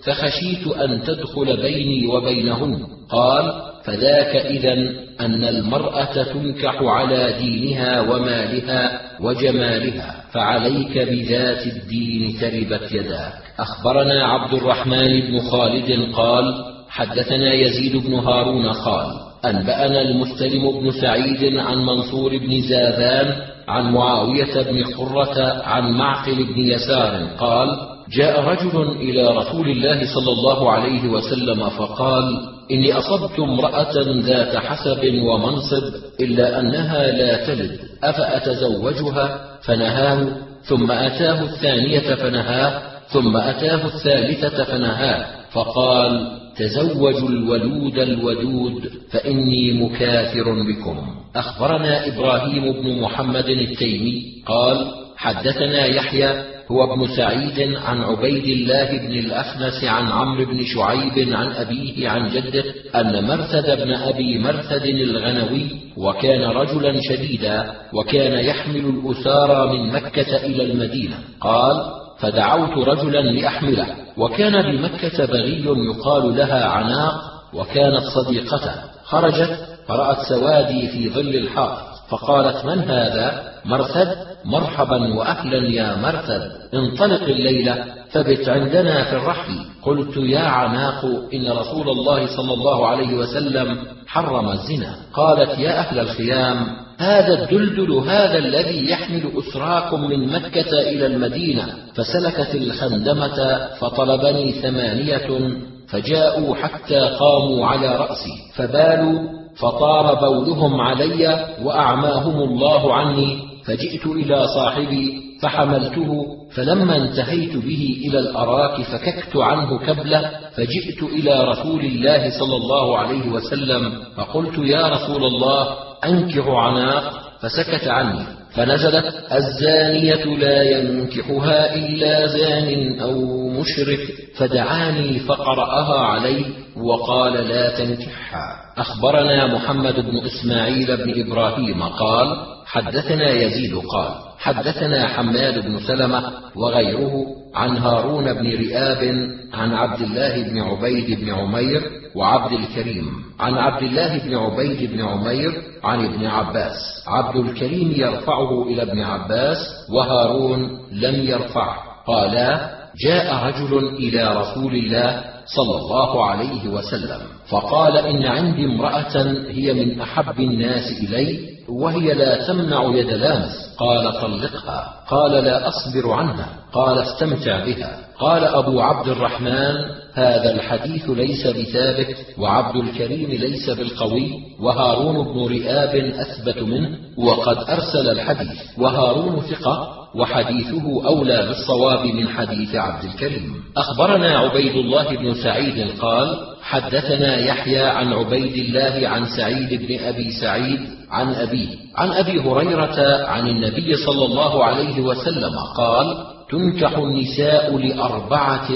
فخشيت 0.05 0.67
أن 0.67 1.03
تدخل 1.03 1.57
بيني 1.57 2.07
وبينهن 2.07 2.87
قال 3.11 3.53
فذاك 3.85 4.37
إذا 4.37 4.75
أن 5.21 5.45
المرأة 5.45 6.23
تنكح 6.23 6.83
على 6.83 7.35
دينها 7.39 8.01
ومالها 8.01 9.01
وجمالها 9.21 10.25
فعليك 10.33 10.99
بذات 10.99 11.67
الدين 11.67 12.37
تربت 12.41 12.93
يداك. 12.93 13.33
أخبرنا 13.59 14.25
عبد 14.27 14.55
الرحمن 14.55 15.21
بن 15.21 15.39
خالد 15.41 16.15
قال 16.15 16.45
حدثنا 16.89 17.55
يزيد 17.55 17.97
بن 17.97 18.15
هارون 18.15 18.67
قال 18.73 19.07
أنبأنا 19.45 20.01
المستلم 20.01 20.81
بن 20.81 20.91
سعيد 20.91 21.57
عن 21.57 21.79
منصور 21.79 22.39
بن 22.39 22.61
زاذان 22.61 23.37
عن 23.69 23.93
معاوية 23.93 24.63
بن 24.63 24.85
قرة 24.85 25.63
عن 25.63 25.93
معقل 25.93 26.45
بن 26.55 26.61
يسار 26.61 27.29
قال 27.41 27.69
جاء 28.17 28.41
رجل 28.41 28.89
إلى 28.97 29.23
رسول 29.37 29.71
الله 29.71 30.15
صلى 30.15 30.33
الله 30.33 30.73
عليه 30.73 31.09
وسلم 31.09 31.69
فقال 31.69 32.25
إني 32.71 32.93
أصبت 32.93 33.39
امرأة 33.39 33.95
ذات 34.21 34.57
حسب 34.57 35.15
ومنصب 35.23 35.95
إلا 36.21 36.61
أنها 36.61 37.07
لا 37.07 37.47
تلد 37.47 37.79
أفأتزوجها؟ 38.03 39.59
فنهاه 39.63 40.29
ثم 40.63 40.91
أتاه 40.91 41.43
الثانية 41.43 42.15
فنهاه 42.15 42.83
ثم 43.09 43.37
أتاه 43.37 43.87
الثالثة 43.87 44.65
فنهاه 44.65 45.27
فقال 45.51 46.39
تزوجوا 46.57 47.29
الولود 47.29 47.99
الودود 47.99 48.91
فإني 49.11 49.73
مكاثر 49.73 50.63
بكم. 50.63 50.99
أخبرنا 51.37 52.07
إبراهيم 52.07 52.73
بن 52.73 53.01
محمد 53.01 53.49
التيمي 53.49 54.23
قال 54.47 54.87
حدثنا 55.17 55.87
يحيى 55.87 56.58
هو 56.71 56.95
ابن 56.95 57.17
سعيد 57.17 57.77
عن 57.77 58.01
عبيد 58.01 58.45
الله 58.45 58.99
بن 58.99 59.13
الأخنس 59.13 59.85
عن 59.85 60.07
عمرو 60.09 60.45
بن 60.45 60.65
شعيب 60.65 61.35
عن 61.35 61.53
أبيه 61.53 62.09
عن 62.09 62.31
جده 62.31 62.65
أن 62.95 63.25
مرثد 63.25 63.83
بن 63.83 63.95
أبي 63.95 64.39
مرثد 64.39 64.85
الغنوي 64.85 65.71
وكان 65.97 66.43
رجلا 66.43 67.01
شديدا 67.01 67.73
وكان 67.95 68.45
يحمل 68.45 68.77
الأسارى 68.77 69.79
من 69.79 69.93
مكة 69.93 70.37
إلى 70.37 70.63
المدينة. 70.63 71.19
قال 71.41 71.77
فدعوت 72.21 72.89
رجلا 72.89 73.21
لأحمله. 73.21 73.87
وكان 74.17 74.63
بمكة 74.63 75.25
بغي 75.27 75.65
يقال 75.65 76.37
لها 76.37 76.65
عناق 76.65 77.15
وكانت 77.55 78.05
صديقته. 78.15 78.73
خرجت 79.05 79.59
فرأت 79.89 80.19
سوادي 80.29 80.89
في 80.89 81.09
ظل 81.09 81.35
الحائط. 81.37 81.88
فقالت 82.09 82.65
من 82.65 82.79
هذا؟ 82.79 83.53
مرثد. 83.65 84.09
مرحبا 84.45 85.15
واهلا 85.15 85.69
يا 85.69 85.97
مرثد. 85.97 86.51
انطلق 86.75 87.23
الليلة 87.23 87.85
فبت 88.11 88.49
عندنا 88.49 89.05
في 89.05 89.17
الرحل. 89.17 89.53
قلت 89.83 90.17
يا 90.17 90.41
عناق 90.41 91.05
إن 91.35 91.49
رسول 91.49 91.89
الله 91.89 92.37
صلى 92.37 92.55
الله 92.55 92.87
عليه 92.87 93.15
وسلم 93.15 93.79
حرم 94.07 94.49
الزنا. 94.49 94.97
قالت 95.15 95.59
يا 95.59 95.79
أهل 95.79 96.01
الخيام 96.01 96.67
هذا 96.99 97.43
الدلدل 97.43 97.93
هذا 97.93 98.39
الذي 98.39 98.91
يحمل 98.91 99.33
أسراكم 99.39 100.01
من 100.01 100.33
مكة 100.33 100.73
إلى 100.81 101.07
المدينة. 101.07 101.67
فسلكت 101.95 102.55
الخندمة 102.55 103.69
فطلبني 103.81 104.53
ثمانية 104.53 105.59
فجاءوا 105.89 106.55
حتى 106.55 107.01
قاموا 107.01 107.67
على 107.67 107.97
رأسي 107.97 108.33
فبالوا 108.55 109.38
فطار 109.61 110.15
بولهم 110.15 110.81
علي 110.81 111.47
وأعماهم 111.63 112.37
الله 112.43 112.95
عني 112.95 113.39
فجئت 113.67 114.07
إلى 114.07 114.47
صاحبي 114.55 115.23
فحملته 115.43 116.25
فلما 116.55 116.97
انتهيت 116.97 117.57
به 117.57 118.03
إلى 118.07 118.19
الأراك 118.19 118.83
فككت 118.83 119.37
عنه 119.37 119.79
كبلة 119.79 120.31
فجئت 120.57 121.03
إلى 121.03 121.45
رسول 121.45 121.81
الله 121.81 122.31
صلى 122.39 122.57
الله 122.57 122.99
عليه 122.99 123.29
وسلم 123.29 123.93
فقلت 124.17 124.59
يا 124.59 124.89
رسول 124.89 125.25
الله 125.25 125.69
أنكح 126.05 126.47
عناق 126.49 127.13
فسكت 127.41 127.89
عني. 127.89 128.38
فنزلت 128.59 129.05
الزانية 129.33 130.25
لا 130.25 130.63
ينكحها 130.63 131.75
إلا 131.75 132.27
زان 132.27 133.01
أو 133.01 133.49
مشرك 133.49 134.01
فدعاني 134.37 135.19
فقرأها 135.19 136.01
عليه 136.01 136.45
وقال 136.77 137.33
لا 137.33 137.79
تنكحها. 137.79 138.73
أخبرنا 138.77 139.47
محمد 139.47 139.95
بن 139.95 140.19
إسماعيل 140.19 140.97
بن 140.97 141.27
إبراهيم 141.27 141.83
قال 141.83 142.37
حدثنا 142.67 143.31
يزيد 143.31 143.75
قال 143.77 144.28
حدثنا 144.39 145.09
حماد 145.09 145.65
بن 145.65 145.79
سلمة 145.79 146.23
وغيره 146.57 147.27
عن 147.55 147.77
هارون 147.77 148.33
بن 148.33 148.47
رئاب 148.47 149.29
عن 149.55 149.75
عبد 149.75 150.01
الله 150.01 150.43
بن 150.43 150.59
عبيد 150.61 151.21
بن 151.21 151.31
عمير 151.35 151.83
وعبد 152.17 152.53
الكريم 152.53 153.07
عن 153.41 153.55
عبد 153.55 153.83
الله 153.83 154.19
بن 154.19 154.35
عبيد 154.35 154.93
بن 154.93 155.01
عمير 155.01 155.53
عن 155.85 156.05
ابن 156.05 156.27
عباس. 156.27 157.05
عبد 157.07 157.37
الكريم 157.37 157.93
يرفعه 157.97 158.63
إلى 158.63 158.83
ابن 158.83 159.01
عباس 159.01 159.59
وهارون 159.91 160.81
لم 160.93 161.15
يرفعه. 161.15 161.77
قالا 162.07 162.79
جاء 163.05 163.47
رجل 163.47 163.89
إلى 163.89 164.41
رسول 164.41 164.75
الله 164.75 165.25
صلى 165.47 165.77
الله 165.77 166.25
عليه 166.25 166.69
وسلم 166.69 167.21
فقال 167.49 167.97
إن 167.97 168.25
عندي 168.25 168.65
امرأة 168.65 169.17
هي 169.51 169.73
من 169.73 170.01
أحب 170.01 170.41
الناس 170.41 171.01
إلي 171.03 171.58
وهي 171.69 172.15
لا 172.15 172.47
تمنع 172.47 172.85
يد 172.85 173.11
لامس. 173.11 173.77
قال 173.79 174.21
طلقها. 174.21 174.95
قال 175.09 175.33
لا 175.33 175.69
أصبر 175.69 176.11
عنها. 176.11 176.49
قال 176.73 176.99
استمتع 176.99 177.65
بها. 177.65 177.99
قال 178.19 178.45
أبو 178.45 178.81
عبد 178.81 179.09
الرحمن 179.09 179.75
هذا 180.15 180.55
الحديث 180.55 181.11
ليس 181.11 181.47
بثابت 181.47 182.17
وعبد 182.39 182.77
الكريم 182.77 183.31
ليس 183.31 183.71
بالقوي 183.71 184.33
وهارون 184.61 185.25
بن 185.25 185.47
رئاب 185.57 185.95
أثبت 185.97 186.63
منه 186.63 186.99
وقد 187.19 187.57
أرسل 187.57 188.11
الحديث. 188.11 188.79
وهارون 188.79 189.41
ثقة 189.41 189.89
وحديثه 190.15 191.07
أولى 191.07 191.47
بالصواب 191.47 192.07
من 192.07 192.29
حديث 192.29 192.75
عبد 192.75 193.05
الكريم. 193.05 193.55
أخبرنا 193.77 194.39
عبيد 194.39 194.75
الله 194.75 195.17
بن 195.17 195.35
سعيد 195.35 195.99
قال 196.01 196.37
حدثنا 196.63 197.39
يحيى 197.39 197.83
عن 197.83 198.13
عبيد 198.13 198.65
الله 198.67 199.09
عن 199.09 199.27
سعيد 199.37 199.87
بن 199.87 200.05
أبي 200.05 200.31
سعيد 200.31 200.98
عن 201.11 201.35
أبيه 201.35 201.69
عن 201.97 202.11
أبي 202.11 202.41
هريرة 202.41 203.27
عن 203.27 203.49
النبي 203.49 203.97
صلى 203.97 204.25
الله 204.25 204.65
عليه 204.65 205.01
وسلم 205.01 205.55
قال 205.77 206.17
تنكح 206.51 206.99
النساء 206.99 207.77
لأربعة 207.79 208.69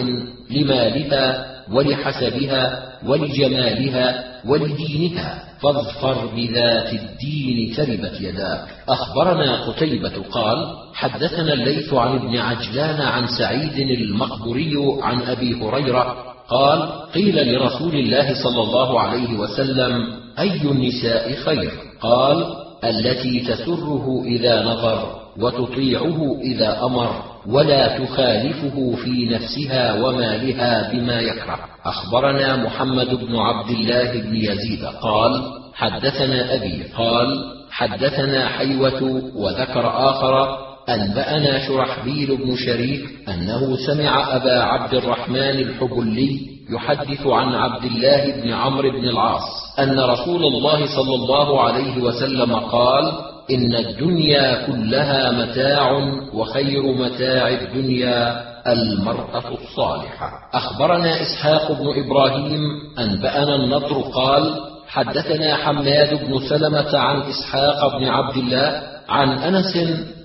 لمالها 0.50 1.46
ولحسبها 1.72 2.82
ولجمالها 3.06 4.24
ولدينها 4.46 5.44
فاظفر 5.62 6.26
بذات 6.36 6.92
الدين 6.92 7.74
تربت 7.76 8.20
يداك. 8.20 8.64
أخبرنا 8.88 9.64
قتيبة 9.64 10.12
قال 10.30 10.66
حدثنا 10.94 11.52
الليث 11.52 11.94
عن 11.94 12.14
ابن 12.16 12.36
عجلان 12.38 13.00
عن 13.00 13.26
سعيد 13.26 13.78
المقبري 13.90 14.74
عن 15.02 15.22
أبي 15.22 15.54
هريرة 15.54 16.16
قال 16.48 16.88
قيل 17.14 17.54
لرسول 17.54 17.94
الله 17.94 18.42
صلى 18.42 18.62
الله 18.62 19.00
عليه 19.00 19.38
وسلم 19.38 20.21
أي 20.38 20.62
النساء 20.62 21.34
خير؟ 21.34 21.70
قال 22.00 22.46
التي 22.84 23.40
تسره 23.40 24.22
إذا 24.24 24.62
نظر 24.62 25.22
وتطيعه 25.38 26.38
إذا 26.40 26.84
أمر 26.84 27.22
ولا 27.46 27.98
تخالفه 27.98 28.94
في 29.04 29.26
نفسها 29.30 30.04
ومالها 30.04 30.92
بما 30.92 31.20
يكره. 31.20 31.58
أخبرنا 31.84 32.56
محمد 32.56 33.14
بن 33.14 33.36
عبد 33.36 33.70
الله 33.70 34.12
بن 34.12 34.36
يزيد 34.36 34.84
قال 34.84 35.42
حدثنا 35.74 36.54
أبي 36.54 36.82
قال 36.96 37.44
حدثنا 37.70 38.48
حيوة 38.48 39.22
وذكر 39.36 39.86
آخر 40.10 40.58
أنبأنا 40.88 41.66
شرحبيل 41.68 42.36
بن 42.36 42.56
شريك 42.56 43.04
أنه 43.28 43.76
سمع 43.86 44.36
أبا 44.36 44.62
عبد 44.62 44.94
الرحمن 44.94 45.36
الحبلي 45.36 46.40
يحدث 46.70 47.26
عن 47.26 47.54
عبد 47.54 47.84
الله 47.84 48.42
بن 48.42 48.50
عمرو 48.52 48.90
بن 48.90 49.08
العاص 49.08 49.78
أن 49.78 50.00
رسول 50.00 50.44
الله 50.44 50.86
صلى 50.96 51.14
الله 51.14 51.60
عليه 51.60 52.02
وسلم 52.02 52.54
قال 52.54 53.12
إن 53.50 53.74
الدنيا 53.74 54.66
كلها 54.66 55.30
متاع 55.30 55.92
وخير 56.34 56.82
متاع 56.82 57.48
الدنيا 57.48 58.42
المرأة 58.66 59.54
الصالحة. 59.62 60.30
أخبرنا 60.54 61.22
إسحاق 61.22 61.72
بن 61.72 62.04
إبراهيم 62.04 62.60
أنبأنا 62.98 63.54
النضر 63.54 64.00
قال 64.14 64.54
حدثنا 64.88 65.56
حماد 65.56 66.26
بن 66.26 66.38
سلمة 66.48 66.98
عن 66.98 67.20
إسحاق 67.20 67.98
بن 67.98 68.04
عبد 68.04 68.36
الله 68.36 68.82
عن 69.08 69.28
أنس 69.28 69.76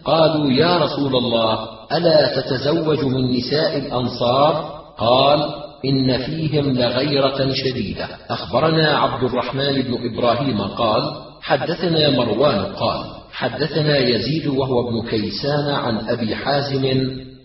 قالوا 0.07 0.51
يا 0.51 0.77
رسول 0.77 1.15
الله 1.15 1.59
ألا 1.91 2.41
تتزوج 2.41 3.05
من 3.05 3.37
نساء 3.37 3.77
الأنصار؟ 3.77 4.77
قال 4.97 5.39
إن 5.85 6.17
فيهم 6.17 6.65
لغيرة 6.73 7.51
شديدة. 7.53 8.07
أخبرنا 8.29 8.97
عبد 8.97 9.23
الرحمن 9.23 9.81
بن 9.81 9.97
إبراهيم 10.13 10.61
قال 10.61 11.03
حدثنا 11.41 12.09
مروان 12.09 12.65
قال 12.65 13.05
حدثنا 13.33 13.97
يزيد 13.97 14.47
وهو 14.47 14.89
ابن 14.89 15.09
كيسان 15.09 15.69
عن 15.69 16.09
أبي 16.09 16.35
حازم 16.35 16.85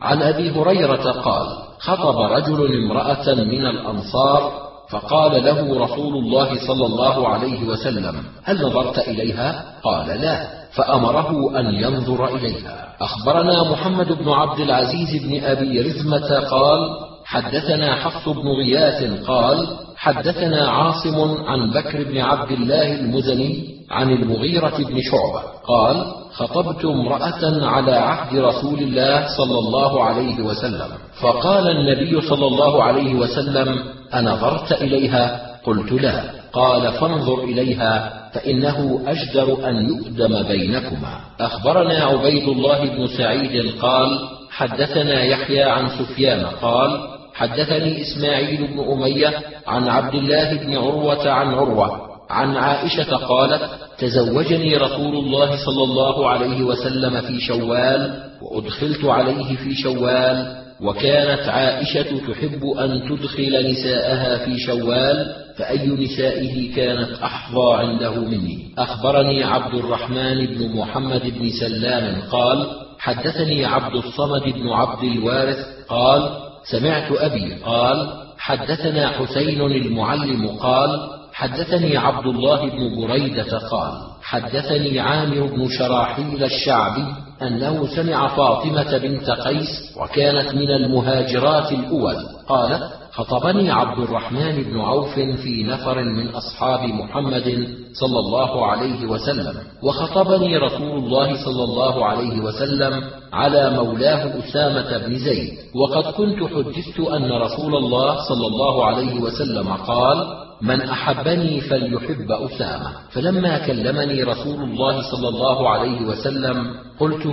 عن 0.03 0.23
أبي 0.23 0.51
هريرة 0.51 1.11
قال 1.11 1.47
خطب 1.79 2.19
رجل 2.19 2.85
امرأة 2.85 3.35
من 3.35 3.67
الأنصار 3.67 4.53
فقال 4.91 5.45
له 5.45 5.85
رسول 5.85 6.15
الله 6.15 6.67
صلى 6.67 6.87
الله 6.87 7.29
عليه 7.29 7.65
وسلم 7.65 8.23
هل 8.45 8.57
نظرت 8.67 8.99
إليها؟ 8.99 9.65
قال 9.83 10.07
لا. 10.21 10.62
فأمره 10.75 11.61
أن 11.61 11.75
ينظر 11.75 12.37
إليها. 12.37 12.97
أخبرنا 13.01 13.71
محمد 13.71 14.13
بن 14.13 14.29
عبد 14.29 14.61
العزيز 14.61 15.23
بن 15.25 15.45
أبي 15.45 15.81
رزمة 15.81 16.39
قال 16.39 16.91
حدثنا 17.25 17.95
حفص 17.95 18.29
بن 18.29 18.49
غياث 18.49 19.27
قال 19.27 19.77
حدثنا 19.97 20.69
عاصم 20.69 21.45
عن 21.47 21.71
بكر 21.71 22.05
بن 22.05 22.19
عبد 22.19 22.51
الله 22.51 22.95
المزني 22.95 23.73
عن 23.91 24.11
المغيرة 24.11 24.77
بن 24.79 25.01
شعبة 25.03 25.43
قال 25.69 26.05
خطبت 26.33 26.85
امرأة 26.85 27.67
على 27.67 27.93
عهد 27.93 28.39
رسول 28.39 28.79
الله 28.79 29.27
صلى 29.37 29.59
الله 29.59 30.05
عليه 30.05 30.43
وسلم. 30.43 30.89
فقال 31.21 31.71
النبي 31.71 32.21
صلى 32.21 32.47
الله 32.47 32.83
عليه 32.83 33.15
وسلم 33.15 33.79
أنظرت 34.15 34.73
إليها؟ 34.73 35.41
قلت 35.65 35.93
لا. 35.93 36.23
قال 36.53 36.93
فانظر 36.93 37.45
إليها. 37.45 38.22
فإنه 38.33 39.01
أجدر 39.07 39.69
أن 39.69 39.87
يؤدم 39.89 40.43
بينكما. 40.43 41.21
أخبرنا 41.41 42.05
عبيد 42.05 42.49
الله 42.49 42.85
بن 42.85 43.07
سعيد 43.07 43.73
قال 43.81 44.19
حدثنا 44.51 45.25
يحيى 45.25 45.63
عن 45.63 45.89
سفيان 45.89 46.47
قال 46.47 47.01
حدثني 47.35 48.01
إسماعيل 48.01 48.67
بن 48.67 48.93
أمية 48.93 49.33
عن 49.67 49.89
عبد 49.89 50.15
الله 50.15 50.55
بن 50.55 50.77
عروة 50.77 51.31
عن 51.31 51.55
عروة 51.55 52.01
عن 52.31 52.57
عائشة 52.57 53.17
قالت 53.17 53.63
تزوجني 53.99 54.77
رسول 54.77 55.17
الله 55.17 55.57
صلى 55.57 55.85
الله 55.85 56.29
عليه 56.29 56.63
وسلم 56.63 57.21
في 57.21 57.41
شوال 57.41 58.23
وأدخلت 58.43 59.05
عليه 59.05 59.57
في 59.57 59.75
شوال. 59.75 60.62
وكانت 60.83 61.49
عائشة 61.49 62.33
تحب 62.33 62.65
أن 62.65 63.09
تدخل 63.09 63.71
نساءها 63.71 64.45
في 64.45 64.59
شوال 64.59 65.35
فأي 65.59 65.87
نسائه 65.87 66.75
كانت 66.77 67.11
أحظى 67.23 67.75
عنده 67.75 68.15
مني. 68.15 68.75
أخبرني 68.79 69.45
عبد 69.45 69.75
الرحمن 69.75 70.47
بن 70.47 70.77
محمد 70.77 71.23
بن 71.23 71.51
سلام 71.61 72.23
قال 72.31 72.67
حدثني 72.99 73.65
عبد 73.65 73.95
الصمد 73.95 74.43
بن 74.43 74.69
عبد 74.69 75.05
الوارث 75.05 75.59
قال 75.89 76.31
سمعت 76.71 77.13
أبي 77.13 77.55
قال 77.55 78.23
حدثنا 78.39 79.09
حسين 79.09 79.61
المعلم 79.61 80.47
قال 80.49 81.01
حدثني 81.33 81.97
عبد 81.97 82.27
الله 82.27 82.71
بن 82.71 82.97
بريدة 83.07 83.59
قال 83.59 83.93
حدثني 84.23 85.01
عامر 85.01 85.47
بن 85.47 85.69
شراحيل 85.69 86.45
الشعبي 86.45 87.05
أنه 87.47 87.87
سمع 87.87 88.29
فاطمة 88.29 88.99
بنت 88.99 89.31
قيس 89.31 89.97
وكانت 89.97 90.55
من 90.55 90.71
المهاجرات 90.71 91.73
الأول. 91.73 92.17
قالت 92.49 93.02
خطبني 93.13 93.71
عبد 93.71 93.99
الرحمن 93.99 94.63
بن 94.63 94.81
عوف 94.81 95.15
في 95.15 95.63
نفر 95.63 96.03
من 96.05 96.29
أصحاب 96.29 96.81
محمد 96.81 97.69
صلى 97.93 98.19
الله 98.19 98.67
عليه 98.67 99.07
وسلم 99.07 99.55
وخطبني 99.83 100.57
رسول 100.57 100.99
الله 100.99 101.45
صلى 101.45 101.65
الله 101.65 102.07
عليه 102.07 102.41
وسلم 102.41 103.05
على 103.33 103.71
مولاه 103.71 104.39
أسامة 104.39 104.99
بن 105.07 105.19
زيد 105.19 105.53
وقد 105.75 106.13
كنت 106.13 106.39
حدثت 106.39 107.01
أن 107.01 107.33
رسول 107.33 107.77
الله 107.77 108.29
صلى 108.29 108.47
الله 108.47 108.85
عليه 108.87 109.21
وسلم 109.21 109.69
قال 109.69 110.27
من 110.63 110.81
أحبني 110.81 111.61
فليحب 111.61 112.33
أسامة. 112.33 112.93
فلما 113.11 113.59
كلمني 113.67 114.23
رسول 114.23 114.63
الله 114.63 115.03
صلى 115.11 115.29
الله 115.29 115.69
عليه 115.71 116.01
وسلم 116.01 116.75
قلت 117.01 117.27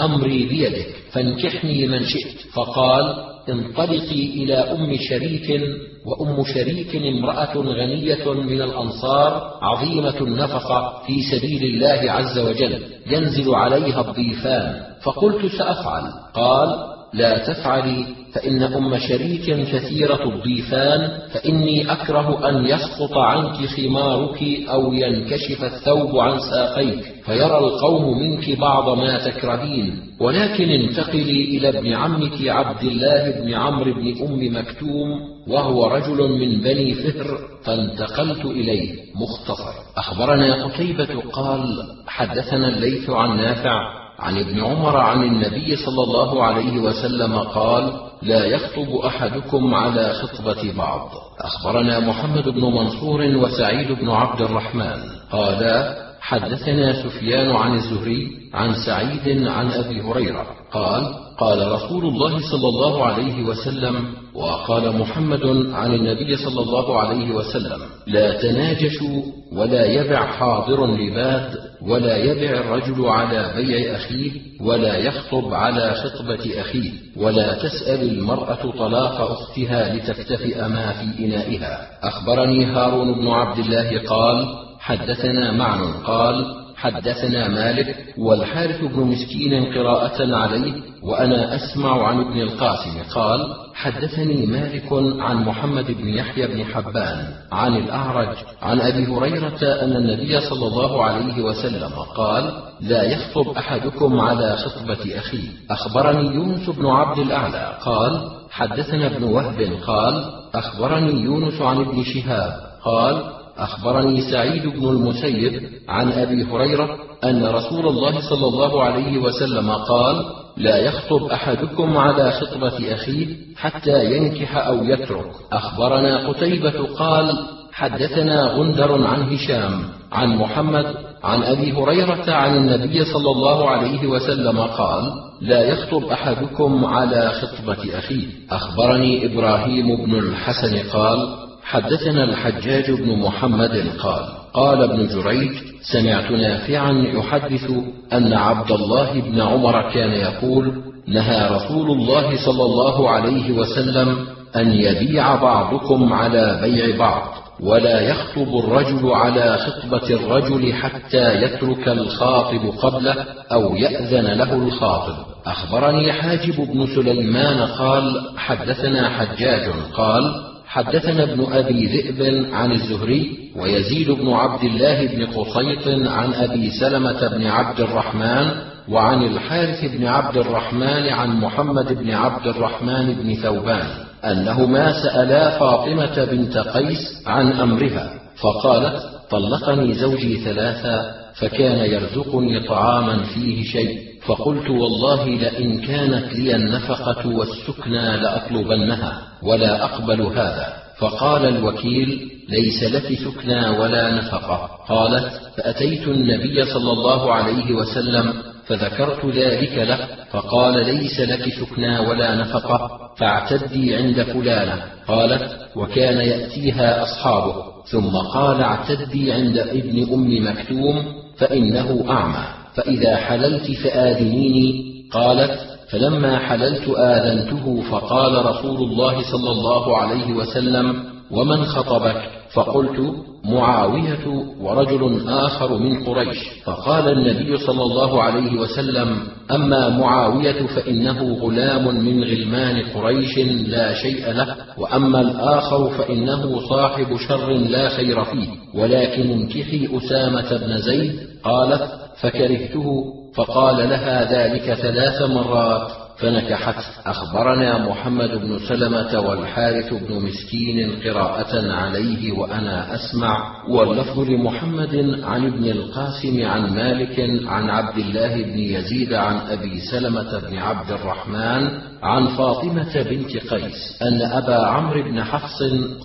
أمري 0.00 0.46
بيدك 0.46 0.94
فانكحني 1.12 1.86
من 1.86 2.02
شئت. 2.04 2.52
فقال 2.52 3.35
انطلقي 3.48 4.24
إلى 4.24 4.54
أم 4.54 4.96
شريك 4.96 5.60
وأم 6.06 6.44
شريك 6.44 6.96
امرأة 6.96 7.56
غنية 7.56 8.32
من 8.32 8.62
الأنصار 8.62 9.58
عظيمة 9.62 10.20
النفقة 10.20 11.02
في 11.06 11.22
سبيل 11.22 11.64
الله 11.64 12.12
عز 12.12 12.38
وجل 12.38 12.82
ينزل 13.06 13.54
عليها 13.54 14.00
الضيفان. 14.00 14.82
فقلت 15.02 15.46
سأفعل. 15.46 16.02
قال 16.34 16.95
لا 17.14 17.38
تفعلي 17.38 18.06
فإن 18.36 18.62
أم 18.62 18.98
شريك 18.98 19.68
كثيرة 19.72 20.24
الضيفان 20.24 21.10
فإني 21.34 21.92
أكره 21.92 22.48
أن 22.48 22.66
يسقط 22.66 23.18
عنك 23.18 23.66
خمارك 23.66 24.42
أو 24.68 24.92
ينكشف 24.92 25.64
الثوب 25.64 26.18
عن 26.18 26.38
ساقيك 26.38 27.00
فيرى 27.24 27.58
القوم 27.58 28.18
منك 28.18 28.58
بعض 28.58 28.98
ما 28.98 29.30
تكرهين. 29.30 30.00
ولكن 30.20 30.70
انتقلي 30.70 31.44
إلى 31.58 31.68
ابن 31.68 31.92
عمك 31.92 32.48
عبد 32.48 32.82
الله 32.82 33.30
بن 33.30 33.54
عمرو 33.54 33.94
بن 33.94 34.14
أم 34.22 34.56
مكتوم 34.56 35.20
وهو 35.48 35.86
رجل 35.86 36.28
من 36.28 36.60
بني 36.60 36.94
فهر 36.94 37.38
فانتقلت 37.64 38.44
إليه. 38.44 38.94
مختصر. 39.14 39.72
أخبرنا 39.96 40.64
قتيبة 40.64 41.20
قال 41.32 41.62
حدثنا 42.06 42.68
الليث 42.68 43.10
عن 43.10 43.36
نافع 43.36 44.05
عن 44.18 44.38
ابن 44.38 44.64
عمر 44.64 44.96
عن 44.96 45.22
النبي 45.22 45.76
صلى 45.76 46.02
الله 46.02 46.44
عليه 46.44 46.78
وسلم 46.78 47.38
قال 47.38 47.92
لا 48.22 48.44
يخطب 48.44 48.94
أحدكم 49.06 49.74
على 49.74 50.12
خطبة 50.12 50.72
بعض. 50.78 51.08
أخبرنا 51.40 52.00
محمد 52.00 52.48
بن 52.48 52.60
منصور 52.60 53.20
وسعيد 53.20 53.92
بن 53.92 54.10
عبد 54.10 54.40
الرحمن. 54.40 55.00
قالا 55.32 56.05
حدثنا 56.26 57.02
سفيان 57.02 57.50
عن 57.50 57.74
الزهري 57.74 58.28
عن 58.54 58.74
سعيد 58.86 59.46
عن 59.46 59.70
أبي 59.70 60.00
هريرة 60.00 60.46
قال 60.72 61.14
قال 61.38 61.72
رسول 61.72 62.04
الله 62.04 62.38
صلى 62.50 62.68
الله 62.68 63.04
عليه 63.04 63.42
وسلم 63.42 64.04
وقال 64.34 64.98
محمد 64.98 65.46
عن 65.72 65.94
النبي 65.94 66.36
صلى 66.36 66.60
الله 66.60 66.98
عليه 67.00 67.34
وسلم 67.34 67.80
لا 68.06 68.42
تناجشوا 68.42 69.22
ولا 69.52 69.84
يبع 69.84 70.26
حاضر 70.26 70.86
لباد 70.86 71.58
ولا 71.82 72.16
يبع 72.16 72.50
الرجل 72.60 73.06
على 73.06 73.52
بيع 73.56 73.96
أخيه 73.96 74.30
ولا 74.60 74.96
يخطب 74.96 75.54
على 75.54 75.94
خطبة 75.94 76.60
أخيه 76.60 76.92
ولا 77.16 77.54
تسأل 77.54 78.10
المرأة 78.10 78.70
طلاق 78.78 79.20
أختها 79.30 79.94
لتفتفئ 79.94 80.68
ما 80.68 80.92
في 80.92 81.24
إنائها. 81.24 81.88
أخبرني 82.02 82.64
هارون 82.64 83.14
بن 83.20 83.28
عبد 83.28 83.58
الله 83.58 84.02
قال 84.08 84.65
حدثنا 84.86 85.52
معن 85.52 85.92
قال 85.92 86.46
حدثنا 86.76 87.48
مالك 87.48 88.14
والحارث 88.18 88.80
بن 88.80 89.00
مسكين 89.00 89.74
قراءة 89.74 90.36
عليه 90.36 90.72
وأنا 91.02 91.54
أسمع 91.54 92.08
عن 92.08 92.20
ابن 92.20 92.40
القاسم 92.40 93.02
قال 93.14 93.56
حدثني 93.74 94.46
مالك 94.46 94.92
عن 95.20 95.44
محمد 95.44 95.86
بن 95.90 96.08
يحيى 96.08 96.46
بن 96.46 96.64
حبان 96.64 97.28
عن 97.52 97.76
الأعرج 97.76 98.36
عن 98.62 98.80
أبي 98.80 99.06
هريرة 99.06 99.62
أن 99.62 99.96
النبي 99.96 100.40
صلى 100.40 100.66
الله 100.66 101.04
عليه 101.04 101.42
وسلم 101.42 101.92
قال 102.16 102.52
لا 102.80 103.02
يخطب 103.02 103.48
أحدكم 103.48 104.20
على 104.20 104.56
خطبة 104.56 105.18
أخيه 105.18 105.48
أخبرني 105.70 106.34
يونس 106.34 106.70
بن 106.70 106.86
عبد 106.86 107.18
الأعلى 107.18 107.78
قال 107.84 108.30
حدثنا 108.50 109.06
ابن 109.06 109.24
وهب 109.24 109.78
قال 109.86 110.24
أخبرني 110.54 111.20
يونس 111.22 111.60
عن 111.62 111.80
ابن 111.80 112.02
شهاب 112.04 112.52
قال 112.84 113.36
أخبرني 113.58 114.20
سعيد 114.20 114.66
بن 114.66 114.88
المسيب 114.88 115.62
عن 115.88 116.12
أبي 116.12 116.44
هريرة 116.44 116.98
أن 117.24 117.46
رسول 117.46 117.88
الله 117.88 118.20
صلى 118.30 118.46
الله 118.46 118.82
عليه 118.82 119.18
وسلم 119.18 119.70
قال 119.70 120.24
لا 120.56 120.76
يخطب 120.76 121.24
أحدكم 121.24 121.98
على 121.98 122.30
خطبة 122.30 122.94
أخيه 122.94 123.26
حتى 123.56 124.16
ينكح 124.16 124.56
أو 124.56 124.84
يترك. 124.84 125.30
أخبرنا 125.52 126.28
قتيبة 126.28 126.86
قال 126.98 127.46
حدثنا 127.72 128.42
غندر 128.42 129.06
عن 129.06 129.22
هشام 129.22 129.82
عن 130.12 130.36
محمد 130.36 130.94
عن 131.24 131.42
أبي 131.42 131.72
هريرة 131.72 132.32
عن 132.32 132.56
النبي 132.56 133.04
صلى 133.04 133.30
الله 133.30 133.70
عليه 133.70 134.06
وسلم 134.06 134.60
قال 134.60 135.12
لا 135.40 135.62
يخطب 135.62 136.04
أحدكم 136.04 136.84
على 136.84 137.30
خطبة 137.30 137.98
أخيه. 137.98 138.26
أخبرني 138.50 139.26
إبراهيم 139.26 139.96
بن 140.04 140.18
الحسن 140.18 140.90
قال 140.92 141.45
حدثنا 141.66 142.24
الحجاج 142.24 142.90
بن 142.90 143.18
محمد 143.18 143.92
قال 144.02 144.24
قال 144.54 144.82
ابن 144.82 145.06
جريج 145.06 145.50
سمعت 145.92 146.30
نافعا 146.30 146.92
يحدث 146.92 147.70
أن 148.12 148.32
عبد 148.32 148.70
الله 148.70 149.20
بن 149.20 149.40
عمر 149.40 149.92
كان 149.94 150.12
يقول 150.12 150.72
نهى 151.08 151.48
رسول 151.56 151.90
الله 151.90 152.46
صلى 152.46 152.62
الله 152.62 153.10
عليه 153.10 153.52
وسلم 153.52 154.26
أن 154.56 154.72
يبيع 154.72 155.36
بعضكم 155.36 156.12
على 156.12 156.60
بيع 156.62 156.96
بعض 156.96 157.22
ولا 157.60 158.00
يخطب 158.00 158.58
الرجل 158.58 159.10
على 159.10 159.58
خطبة 159.58 160.10
الرجل 160.10 160.72
حتى 160.72 161.42
يترك 161.42 161.88
الخاطب 161.88 162.72
قبله 162.82 163.24
أو 163.52 163.76
يأذن 163.76 164.26
له 164.26 164.52
الخاطب. 164.54 165.14
أخبرني 165.46 166.12
حاجب 166.12 166.54
بن 166.56 166.86
سليمان 166.86 167.68
قال 167.68 168.22
حدثنا 168.36 169.08
حجاج 169.08 169.70
قال 169.94 170.45
حدثنا 170.76 171.22
ابن 171.22 171.46
أبي 171.52 171.86
ذئب 171.86 172.46
عن 172.54 172.72
الزهري 172.72 173.50
ويزيد 173.56 174.10
بن 174.10 174.32
عبد 174.32 174.64
الله 174.64 175.06
بن 175.06 175.26
قصيط 175.26 175.88
عن 175.88 176.34
أبي 176.34 176.70
سلمة 176.70 177.28
بن 177.28 177.46
عبد 177.46 177.80
الرحمن 177.80 178.50
وعن 178.88 179.22
الحارث 179.22 179.84
بن 179.84 180.06
عبد 180.06 180.36
الرحمن 180.36 181.08
عن 181.08 181.40
محمد 181.40 181.92
بن 181.92 182.10
عبد 182.10 182.46
الرحمن 182.46 183.14
بن 183.14 183.34
ثوبان 183.34 183.86
أنهما 184.24 184.92
سألا 185.02 185.58
فاطمة 185.58 186.24
بنت 186.24 186.58
قيس 186.58 187.22
عن 187.26 187.52
أمرها 187.52 188.10
فقالت 188.36 189.02
طلقني 189.30 189.94
زوجي 189.94 190.36
ثلاثا 190.36 191.14
فكان 191.34 191.90
يرزقني 191.90 192.60
طعاما 192.60 193.22
فيه 193.22 193.64
شيء. 193.64 193.98
فقلت 194.26 194.70
والله 194.70 195.24
لئن 195.24 195.80
كانت 195.80 196.32
لي 196.32 196.56
النفقة 196.56 197.28
والسكنى 197.28 198.16
لأطلبنها 198.16 199.22
ولا 199.42 199.84
أقبل 199.84 200.22
هذا. 200.22 200.72
فقال 200.98 201.44
الوكيل 201.44 202.30
ليس 202.48 202.82
لك 202.82 203.18
سكنى 203.18 203.68
ولا 203.68 204.10
نفقة. 204.10 204.70
قالت 204.88 205.40
فأتيت 205.56 206.08
النبي 206.08 206.64
صلى 206.64 206.92
الله 206.92 207.32
عليه 207.32 207.72
وسلم 207.72 208.32
فذكرت 208.66 209.26
ذلك 209.26 209.78
له 209.78 209.98
فقال 210.30 210.86
ليس 210.86 211.20
لك 211.20 211.48
سكنى 211.60 211.98
ولا 211.98 212.34
نفقة 212.34 212.90
فاعتدي 213.18 213.94
عند 213.94 214.22
فلانة 214.22 214.82
قالت 215.08 215.58
وكان 215.76 216.18
يأتيها 216.18 217.02
أصحابه 217.02 217.54
ثم 217.90 218.16
قال 218.16 218.60
اعتدي 218.62 219.32
عند 219.32 219.58
ابن 219.58 220.14
أم 220.14 220.48
مكتوم 220.48 221.04
فإنه 221.38 222.04
أعمى. 222.08 222.55
فإذا 222.76 223.16
حللت 223.16 223.70
فآذنيني. 223.70 224.96
قالت 225.12 225.58
فلما 225.90 226.38
حللت 226.38 226.88
آذنته 226.88 227.82
فقال 227.90 228.46
رسول 228.46 228.76
الله 228.76 229.22
صلى 229.22 229.50
الله 229.50 229.96
عليه 229.96 230.32
وسلم 230.32 231.15
ومن 231.30 231.64
خطبك؟ 231.64 232.22
فقلت 232.52 233.14
معاوية 233.44 234.44
ورجل 234.60 235.28
آخر 235.28 235.78
من 235.78 236.04
قريش. 236.04 236.38
فقال 236.64 237.08
النبي 237.08 237.56
صلى 237.56 237.82
الله 237.82 238.22
عليه 238.22 238.60
وسلم 238.60 239.18
أما 239.50 239.88
معاوية 239.88 240.66
فإنه 240.66 241.38
غلام 241.42 242.04
من 242.04 242.24
غلمان 242.24 242.82
قريش 242.94 243.38
لا 243.68 243.94
شيء 243.94 244.32
له 244.32 244.56
وأما 244.78 245.20
الآخر 245.20 245.90
فإنه 245.90 246.60
صاحب 246.68 247.16
شر 247.28 247.52
لا 247.52 247.88
خير 247.88 248.24
فيه. 248.24 248.80
ولكن 248.80 249.30
انكحي 249.30 249.88
أسامة 249.96 250.56
بن 250.56 250.78
زيد. 250.78 251.20
قالت 251.44 251.88
فكرهته 252.20 253.04
فقال 253.34 253.76
لها 253.76 254.32
ذلك 254.32 254.74
ثلاث 254.74 255.22
مرات. 255.22 256.05
فنكحته 256.18 256.84
أخبرنا 257.06 257.88
محمد 257.88 258.30
بن 258.30 258.58
سلمة 258.68 259.20
والحارث 259.20 259.94
بن 259.94 260.14
مسكين 260.14 261.00
قراءة 261.04 261.72
عليه 261.72 262.32
وأنا 262.32 262.94
أسمع 262.94 263.64
واللفظ 263.68 264.20
لمحمد 264.20 265.20
عن 265.24 265.46
ابن 265.46 265.64
القاسم 265.70 266.46
عن 266.46 266.74
مالك 266.74 267.20
عن 267.46 267.70
عبد 267.70 267.98
الله 267.98 268.42
بن 268.42 268.58
يزيد 268.58 269.12
عن 269.12 269.36
أبي 269.36 269.80
سلمة 269.90 270.38
بن 270.38 270.58
عبد 270.58 270.90
الرحمن 270.90 271.68
عن 272.02 272.26
فاطمة 272.26 273.02
بنت 273.02 273.36
قيس 273.36 274.02
أن 274.02 274.22
أبا 274.22 274.66
عمرو 274.66 275.02
بن 275.02 275.24
حفص 275.24 275.58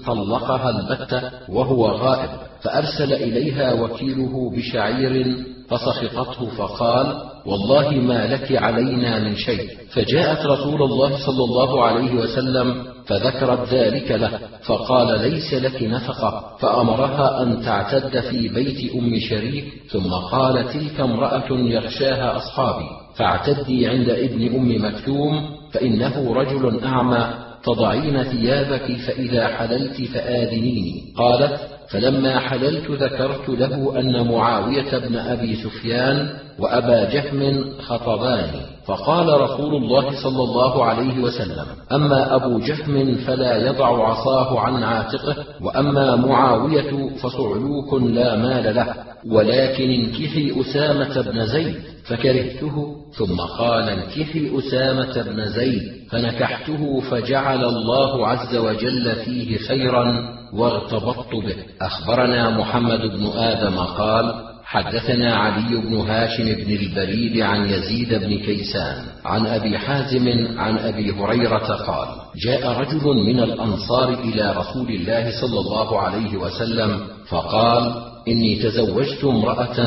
طلقها 0.05 0.69
البتة 0.69 1.31
وهو 1.49 1.85
غائب 1.87 2.29
فأرسل 2.61 3.13
إليها 3.13 3.73
وكيله 3.73 4.51
بشعير 4.55 5.35
فسخطته 5.71 6.45
فقال 6.57 7.31
والله 7.45 7.89
ما 7.89 8.27
لك 8.27 8.51
علينا 8.51 9.19
من 9.19 9.35
شيء. 9.35 9.69
فجاءت 9.93 10.45
رسول 10.45 10.83
الله 10.83 11.25
صلى 11.25 11.43
الله 11.43 11.83
عليه 11.85 12.13
وسلم 12.13 12.83
فذكرت 13.05 13.73
ذلك 13.73 14.11
له 14.11 14.39
فقال 14.63 15.21
ليس 15.31 15.53
لك 15.53 15.83
نفقة. 15.83 16.57
فأمرها 16.59 17.43
أن 17.43 17.61
تعتد 17.61 18.19
في 18.19 18.47
بيت 18.47 18.95
أم 18.95 19.19
شريك 19.19 19.65
ثم 19.91 20.09
قال 20.31 20.67
تلك 20.73 20.99
امرأة 20.99 21.51
يغشاها 21.51 22.37
أصحابي 22.37 22.85
فاعتدي 23.15 23.87
عند 23.87 24.09
ابن 24.09 24.55
أم 24.55 24.85
مكتوم 24.85 25.45
فإنه 25.71 26.33
رجل 26.33 26.83
أعمى 26.83 27.33
تضعين 27.63 28.23
ثيابك 28.23 28.97
فإذا 29.07 29.47
حللت 29.47 30.01
فآذنيني. 30.01 31.13
قالت 31.17 31.59
فلما 31.91 32.39
حللت 32.39 32.91
ذكرت 32.91 33.49
له 33.49 33.99
أن 33.99 34.27
معاوية 34.31 34.97
بن 34.97 35.15
أبي 35.15 35.55
سفيان 35.55 36.29
وأبا 36.59 37.09
جهم 37.09 37.63
خطباني 37.79 38.61
فقال 38.85 39.41
رسول 39.41 39.75
الله 39.75 40.23
صلى 40.23 40.43
الله 40.43 40.85
عليه 40.85 41.19
وسلم 41.19 41.65
أما 41.91 42.35
أبو 42.35 42.59
جهم 42.59 43.15
فلا 43.15 43.57
يضع 43.57 44.07
عصاه 44.07 44.59
عن 44.59 44.83
عاتقه 44.83 45.35
وأما 45.61 46.15
معاوية 46.15 47.09
فصعلوك 47.23 47.93
لا 47.93 48.35
مال 48.35 48.75
له 48.75 48.95
ولكن 49.31 49.89
انكحي 49.89 50.61
أسامة 50.61 51.21
بن 51.21 51.45
زيد 51.45 51.75
فكرهته 52.03 52.95
ثم 53.17 53.35
قال 53.35 53.89
انكحي 53.89 54.51
أسامة 54.59 55.21
بن 55.21 55.45
زيد 55.45 55.81
فنكحته 56.09 56.99
فجعل 56.99 57.65
الله 57.65 58.27
عز 58.27 58.55
وجل 58.55 59.15
فيه 59.15 59.57
خيرا 59.57 60.40
واغتبطت 60.53 61.31
به. 61.31 61.55
أخبرنا 61.81 62.49
محمد 62.49 62.99
بن 63.01 63.25
آدم 63.37 63.79
قال 63.79 64.51
حدثنا 64.63 65.35
علي 65.35 65.77
بن 65.77 65.95
هاشم 65.97 66.43
بن 66.43 66.71
البريد 66.71 67.41
عن 67.41 67.69
يزيد 67.69 68.13
بن 68.13 68.37
كيسان 68.37 69.05
عن 69.25 69.47
أبي 69.47 69.77
حازم 69.77 70.27
عن 70.57 70.77
أبي 70.77 71.11
هريرة 71.11 71.75
قال 71.75 72.07
جاء 72.45 72.81
رجل 72.81 73.05
من 73.05 73.39
الأنصار 73.39 74.13
إلى 74.13 74.53
رسول 74.57 74.89
الله 74.89 75.41
صلى 75.41 75.59
الله 75.59 75.99
عليه 75.99 76.37
وسلم 76.37 76.99
فقال 77.29 77.93
إني 78.27 78.55
تزوجت 78.55 79.23
امرأة 79.23 79.77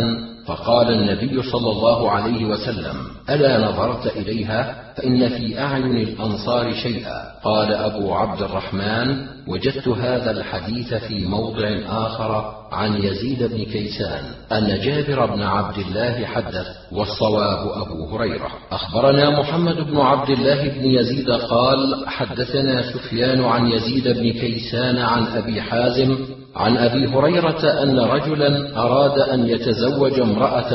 فقال 0.47 0.91
النبي 0.93 1.43
صلى 1.43 1.71
الله 1.71 2.11
عليه 2.11 2.45
وسلم 2.45 2.97
ألا 3.31 3.69
نظرت 3.69 4.07
إليها؟ 4.17 4.93
فإن 4.97 5.29
في 5.29 5.61
أعين 5.61 5.97
الأنصار 5.97 6.75
شيئا. 6.75 7.35
قال 7.45 7.73
أبو 7.75 8.15
عبد 8.15 8.43
الرحمن 8.43 9.27
وجدت 9.47 9.89
هذا 9.89 10.31
الحديث 10.31 10.95
في 10.95 11.27
موضع 11.27 11.69
آخر 11.89 12.64
عن 12.75 13.03
يزيد 13.03 13.43
بن 13.43 13.65
كيسان 13.65 14.25
أن 14.53 14.81
جابر 14.81 15.27
بن 15.27 15.43
عبد 15.43 15.79
الله 15.79 16.27
حدث 16.27 16.67
والصواب 16.93 17.69
أبو 17.83 18.17
هريرة. 18.17 18.49
أخبرنا 18.73 19.41
محمد 19.41 19.77
بن 19.77 19.97
عبد 20.01 20.31
الله 20.31 20.69
بن 20.69 20.85
يزيد 20.85 21.31
قال 21.31 22.05
حدثنا 22.07 22.83
سفيان 22.93 23.45
عن 23.45 23.67
يزيد 23.67 24.09
بن 24.09 24.33
كيسان 24.33 24.97
عن 24.99 25.27
أبي 25.27 25.61
حازم 25.61 26.17
عن 26.57 26.77
أبي 26.77 27.07
هريرة 27.07 27.83
أن 27.83 27.99
رجلا 27.99 28.79
أراد 28.79 29.19
أن 29.19 29.49
يتزوج 29.49 30.21
امرأة 30.21 30.73